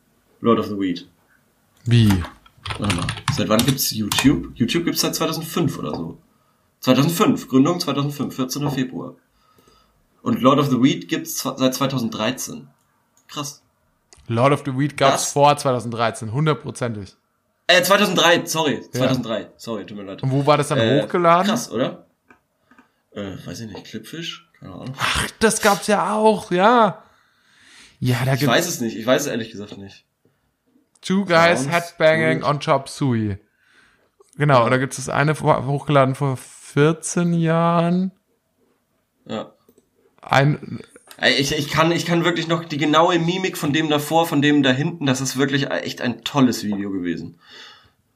Lord 0.41 0.59
of 0.59 0.65
the 0.65 0.77
Weed. 0.77 1.07
Wie? 1.85 2.09
Warte 2.79 2.97
mal. 2.97 3.07
Seit 3.33 3.47
wann 3.47 3.65
gibt's 3.65 3.91
YouTube? 3.91 4.51
YouTube 4.55 4.83
gibt's 4.83 4.99
seit 4.99 5.15
2005 5.15 5.79
oder 5.79 5.91
so. 5.91 6.17
2005. 6.81 7.47
Gründung 7.47 7.79
2005. 7.79 8.35
14. 8.35 8.69
Februar. 8.71 9.15
Und 10.25 10.41
Lord 10.41 10.57
of 10.57 10.69
the 10.71 10.81
Weed 10.81 11.07
gibt's 11.07 11.39
seit 11.39 11.73
2013. 11.75 12.67
Krass. 13.27 13.61
Lord 14.27 14.53
of 14.53 14.63
the 14.65 14.75
Weed 14.75 14.97
gab's 14.97 15.21
Das- 15.25 15.31
vor 15.33 15.55
2013, 15.55 16.31
hundertprozentig. 16.33 17.15
Äh, 17.67 17.83
2003, 17.83 18.45
sorry. 18.47 18.81
2003. 18.91 19.49
Sorry, 19.57 19.85
tut 19.85 19.97
mir 19.97 20.03
leid. 20.03 20.23
Und 20.23 20.31
wo 20.31 20.43
war 20.47 20.57
das 20.57 20.69
dann 20.69 20.79
Äh, 20.79 21.03
hochgeladen? 21.03 21.45
Krass, 21.47 21.69
oder? 21.69 22.07
Äh, 23.11 23.37
weiß 23.45 23.59
ich 23.59 23.67
nicht. 23.71 23.85
Clipfish? 23.85 24.49
Keine 24.59 24.73
Ahnung. 24.73 24.95
Ach, 24.97 25.29
das 25.39 25.61
gab's 25.61 25.85
ja 25.85 26.15
auch, 26.15 26.49
ja. 26.49 27.03
Ja, 27.99 28.17
da 28.25 28.33
Ich 28.33 28.39
gibt's 28.39 28.55
weiß 28.55 28.67
es 28.67 28.81
nicht. 28.81 28.97
Ich 28.97 29.05
weiß 29.05 29.21
es 29.21 29.27
ehrlich 29.27 29.51
gesagt 29.51 29.77
nicht. 29.77 30.05
Two 31.01 31.23
Guys 31.25 31.61
Sounds 31.63 31.71
Headbanging 31.71 32.41
on 32.43 32.59
Chop 32.59 32.89
Suey. 32.89 33.37
Genau, 34.37 34.67
da 34.69 34.77
gibt's 34.77 34.95
das 34.97 35.07
eine 35.09 35.39
hochgeladen 35.39 36.15
vor 36.15 36.35
14 36.35 37.33
Jahren. 37.33 38.11
Ja. 39.27 39.51
Ein, 40.29 40.79
Ich, 41.37 41.51
ich, 41.57 41.69
kann, 41.69 41.91
ich 41.91 42.05
kann 42.05 42.25
wirklich 42.25 42.47
noch 42.47 42.65
die 42.65 42.77
genaue 42.77 43.19
Mimik 43.19 43.57
von 43.57 43.71
dem 43.71 43.89
davor, 43.89 44.25
von 44.27 44.41
dem 44.41 44.63
da 44.63 44.71
hinten, 44.71 45.05
das 45.05 45.21
ist 45.21 45.37
wirklich 45.37 45.69
echt 45.71 46.01
ein 46.01 46.23
tolles 46.23 46.63
Video 46.63 46.91
gewesen. 46.91 47.39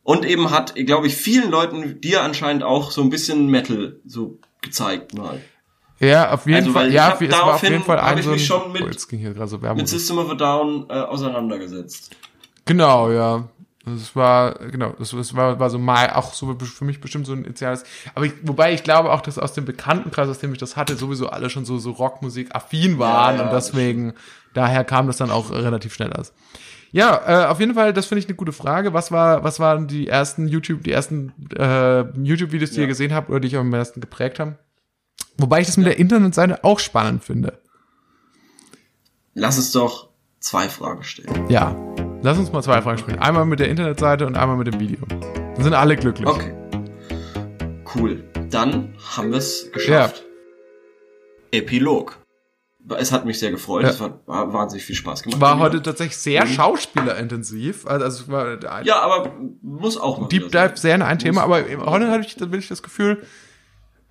Und 0.04 0.26
eben 0.26 0.50
hat, 0.52 0.76
glaube 0.76 1.08
ich, 1.08 1.16
vielen 1.16 1.52
Leuten, 1.52 2.02
dir 2.02 2.24
anscheinend 2.24 2.64
auch 2.64 2.92
so 2.92 3.02
ein 3.02 3.10
bisschen 3.10 3.48
Metal 3.48 4.00
so 4.06 4.40
gezeigt 4.62 5.14
mal. 5.14 5.40
Ja, 6.00 6.32
auf 6.34 6.46
jeden 6.46 6.56
Also, 6.58 6.72
Fall. 6.72 6.92
Ja, 6.92 7.18
es 7.20 7.32
war 7.32 7.56
auf 7.56 7.64
jeden 7.64 7.84
Fall 7.84 8.00
ein 8.00 8.18
ich 8.18 8.26
so 8.26 8.32
mich 8.32 8.46
schon 8.46 8.72
mit- 8.72 8.82
oh, 8.82 8.88
jetzt 8.88 9.08
ging 9.08 9.20
hier 9.20 9.34
gerade 9.34 9.50
so. 9.50 9.58
Mit 9.60 9.88
System 9.88 10.18
of 10.18 10.30
a 10.32 10.36
Down 10.36 10.86
äh, 10.90 10.94
auseinandergesetzt. 10.94 12.12
Genau, 12.66 13.12
ja. 13.12 13.48
Das 13.96 14.16
war, 14.16 14.56
genau, 14.56 14.94
das, 14.98 15.12
das 15.12 15.36
war, 15.36 15.60
war 15.60 15.70
so 15.70 15.80
mal 15.80 16.12
auch 16.12 16.34
so 16.34 16.56
für 16.60 16.86
mich 16.86 17.02
bestimmt 17.02 17.26
so 17.26 17.34
ein 17.34 17.46
initiales. 17.46 17.84
Aber 18.16 18.26
ich, 18.26 18.34
wobei 18.44 18.74
ich 18.74 18.84
glaube 18.84 19.12
auch, 19.12 19.22
dass 19.22 19.38
aus 19.40 19.54
dem 19.54 19.66
Bekanntenkreis, 19.66 20.30
aus 20.30 20.40
dem 20.40 20.52
ich 20.52 20.60
das 20.60 20.76
hatte, 20.76 20.96
sowieso 20.96 21.30
alle 21.30 21.50
schon 21.50 21.66
so, 21.66 21.78
so 21.78 21.92
Rockmusik 21.92 22.56
affin 22.56 23.00
waren 23.00 23.38
ja, 23.38 23.44
und 23.44 23.54
das 23.54 23.68
deswegen, 23.68 24.14
daher 24.54 24.84
kam 24.84 25.08
das 25.08 25.18
dann 25.18 25.32
auch 25.32 25.52
relativ 25.52 25.94
schnell 25.94 26.14
aus. 26.14 26.34
Ja, 26.92 27.44
äh, 27.44 27.46
auf 27.48 27.60
jeden 27.60 27.76
Fall, 27.76 27.94
das 27.94 28.08
finde 28.08 28.20
ich 28.20 28.26
eine 28.28 28.36
gute 28.36 28.52
Frage. 28.52 28.94
Was 28.94 29.12
war, 29.12 29.44
was 29.44 29.60
waren 29.60 29.88
die 29.88 30.08
ersten 30.08 30.48
YouTube, 30.48 30.84
die 30.84 30.92
ersten 30.92 31.34
äh, 31.56 32.02
YouTube-Videos, 32.20 32.72
die 32.72 32.78
Ja. 32.78 32.82
ihr 32.84 32.88
gesehen 32.88 33.14
habt 33.14 33.30
oder 33.30 33.40
die 33.40 33.48
euch 33.48 33.58
am 33.58 33.70
meisten 33.70 34.02
geprägt 34.02 34.40
haben? 34.40 34.58
Wobei 35.38 35.62
ich 35.62 35.68
das 35.68 35.78
mit 35.78 35.86
der 35.86 36.00
Internetseite 36.00 36.64
auch 36.64 36.80
spannend 36.80 37.24
finde. 37.24 37.60
Lass 39.36 39.58
es 39.58 39.72
doch 39.72 40.10
zwei 40.40 40.68
Fragen 40.68 41.04
stellen. 41.04 41.48
Ja. 41.50 41.76
Lass 42.22 42.38
uns 42.38 42.52
mal 42.52 42.62
zwei 42.62 42.82
Fragen 42.82 42.98
sprechen. 42.98 43.20
Einmal 43.20 43.46
mit 43.46 43.60
der 43.60 43.70
Internetseite 43.70 44.28
und 44.28 44.36
einmal 44.36 44.58
mit 44.58 44.68
dem 44.68 44.80
Video. 44.80 45.00
Dann 45.56 45.64
sind 45.64 45.74
alle 45.74 45.96
glücklich. 45.96 46.28
Okay. 46.28 46.54
Cool. 47.96 48.24
Dann 48.50 48.94
haben 49.16 49.32
wir 49.32 49.38
es 49.38 49.72
geschafft. 49.72 50.26
Epilog. 51.52 52.18
Es 52.98 53.12
hat 53.12 53.26
mich 53.26 53.40
sehr 53.40 53.52
gefreut. 53.52 53.84
Ja. 53.84 53.90
Es 53.90 54.02
hat 54.02 54.26
war 54.28 54.52
wahnsinnig 54.52 54.84
viel 54.86 54.96
Spaß 54.96 55.24
gemacht. 55.24 55.40
War 55.40 55.56
mir. 55.56 55.62
heute 55.62 55.82
tatsächlich 55.82 56.18
sehr 56.18 56.44
Mhm. 56.46 56.50
schauspielerintensiv. 56.50 57.86
Also, 57.88 58.06
es 58.06 58.30
war 58.30 58.58
Ja, 58.84 59.00
aber 59.00 59.32
muss 59.62 59.98
auch 59.98 60.20
mal 60.20 60.28
Deep 60.28 60.52
Dive 60.52 60.74
sehr 60.76 60.96
in 60.96 61.02
ein 61.02 61.16
Muss. 61.18 61.24
Thema, 61.24 61.44
aber 61.44 61.64
heute 61.86 62.10
habe 62.12 62.22
ich, 62.24 62.36
bin 62.36 62.60
ich 62.60 62.68
das 62.68 62.84
Gefühl, 62.84 63.24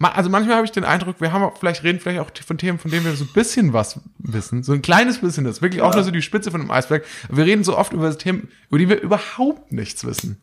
also 0.01 0.31
manchmal 0.31 0.57
habe 0.57 0.65
ich 0.65 0.71
den 0.73 0.85
Eindruck, 0.85 1.21
wir 1.21 1.33
haben 1.33 1.43
auch, 1.43 1.57
vielleicht 1.59 1.83
reden 1.83 1.99
vielleicht 1.99 2.21
auch 2.21 2.31
von 2.45 2.57
Themen, 2.59 2.79
von 2.79 2.91
denen 2.91 3.05
wir 3.05 3.17
so 3.17 3.25
ein 3.25 3.33
bisschen 3.33 3.73
was 3.73 4.01
wissen, 4.19 4.63
so 4.63 4.73
ein 4.73 4.83
kleines 4.83 5.19
bisschen 5.21 5.45
das, 5.45 5.61
wirklich 5.61 5.83
auch 5.83 5.91
Ja. 5.91 5.97
nur 5.97 6.05
so 6.05 6.11
die 6.13 6.23
Spitze 6.23 6.51
von 6.51 6.61
dem 6.61 6.71
Eisberg. 6.71 7.05
Wir 7.29 7.45
reden 7.45 7.65
so 7.65 7.77
oft 7.77 7.93
über 7.93 8.17
Themen, 8.17 8.49
über 8.69 8.79
die 8.79 8.89
wir 8.89 9.01
überhaupt 9.01 9.73
nichts 9.73 10.05
wissen. 10.05 10.41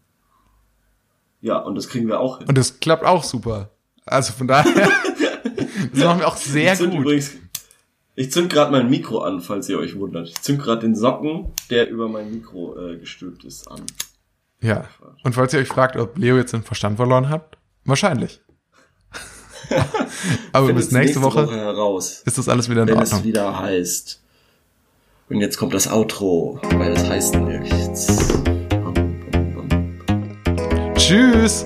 Ja, 1.41 1.59
und 1.59 1.75
das 1.75 1.87
kriegen 1.87 2.07
wir 2.07 2.19
auch 2.19 2.39
hin. 2.39 2.47
Und 2.47 2.57
das 2.57 2.79
klappt 2.79 3.05
auch 3.05 3.23
super. 3.23 3.69
Also 4.05 4.33
von 4.33 4.47
daher, 4.47 4.73
das 5.93 6.03
machen 6.03 6.19
wir 6.19 6.27
auch 6.27 6.37
sehr 6.37 6.73
ich 6.73 6.79
zünd 6.79 6.91
gut. 6.91 7.01
Übrigens, 7.01 7.31
ich 8.15 8.31
zünd 8.31 8.51
gerade 8.51 8.71
mein 8.71 8.89
Mikro 8.89 9.19
an, 9.19 9.41
falls 9.41 9.69
ihr 9.69 9.77
euch 9.77 9.97
wundert. 9.97 10.27
Ich 10.27 10.41
zünd 10.41 10.61
gerade 10.61 10.81
den 10.81 10.95
Socken, 10.95 11.53
der 11.69 11.89
über 11.89 12.07
mein 12.07 12.31
Mikro 12.31 12.77
äh, 12.79 12.97
gestülpt 12.97 13.43
ist, 13.45 13.67
an. 13.69 13.81
Ja. 14.61 14.85
Und 15.23 15.33
falls 15.35 15.53
ihr 15.53 15.59
euch 15.59 15.67
fragt, 15.67 15.97
ob 15.97 16.17
Leo 16.17 16.37
jetzt 16.37 16.53
den 16.53 16.63
Verstand 16.63 16.97
verloren 16.97 17.29
hat, 17.29 17.57
wahrscheinlich. 17.83 18.41
Aber 20.51 20.67
bis 20.73 20.87
Findet's 20.87 20.91
nächste, 20.91 21.21
Woche, 21.21 21.49
heraus, 21.49 22.21
ist 22.25 22.37
das 22.37 22.49
alles 22.49 22.69
wieder 22.69 22.83
in 22.83 22.89
wenn 22.89 22.99
es 22.99 23.11
Ordnung. 23.11 23.27
wieder 23.27 23.59
heißt. 23.59 24.21
Und 25.29 25.41
jetzt 25.41 25.57
kommt 25.57 25.73
das 25.73 25.91
Outro, 25.91 26.59
weil 26.77 26.91
es 26.93 27.09
heißt 27.09 27.35
nichts. 27.35 28.07
Tschüss! 30.95 31.65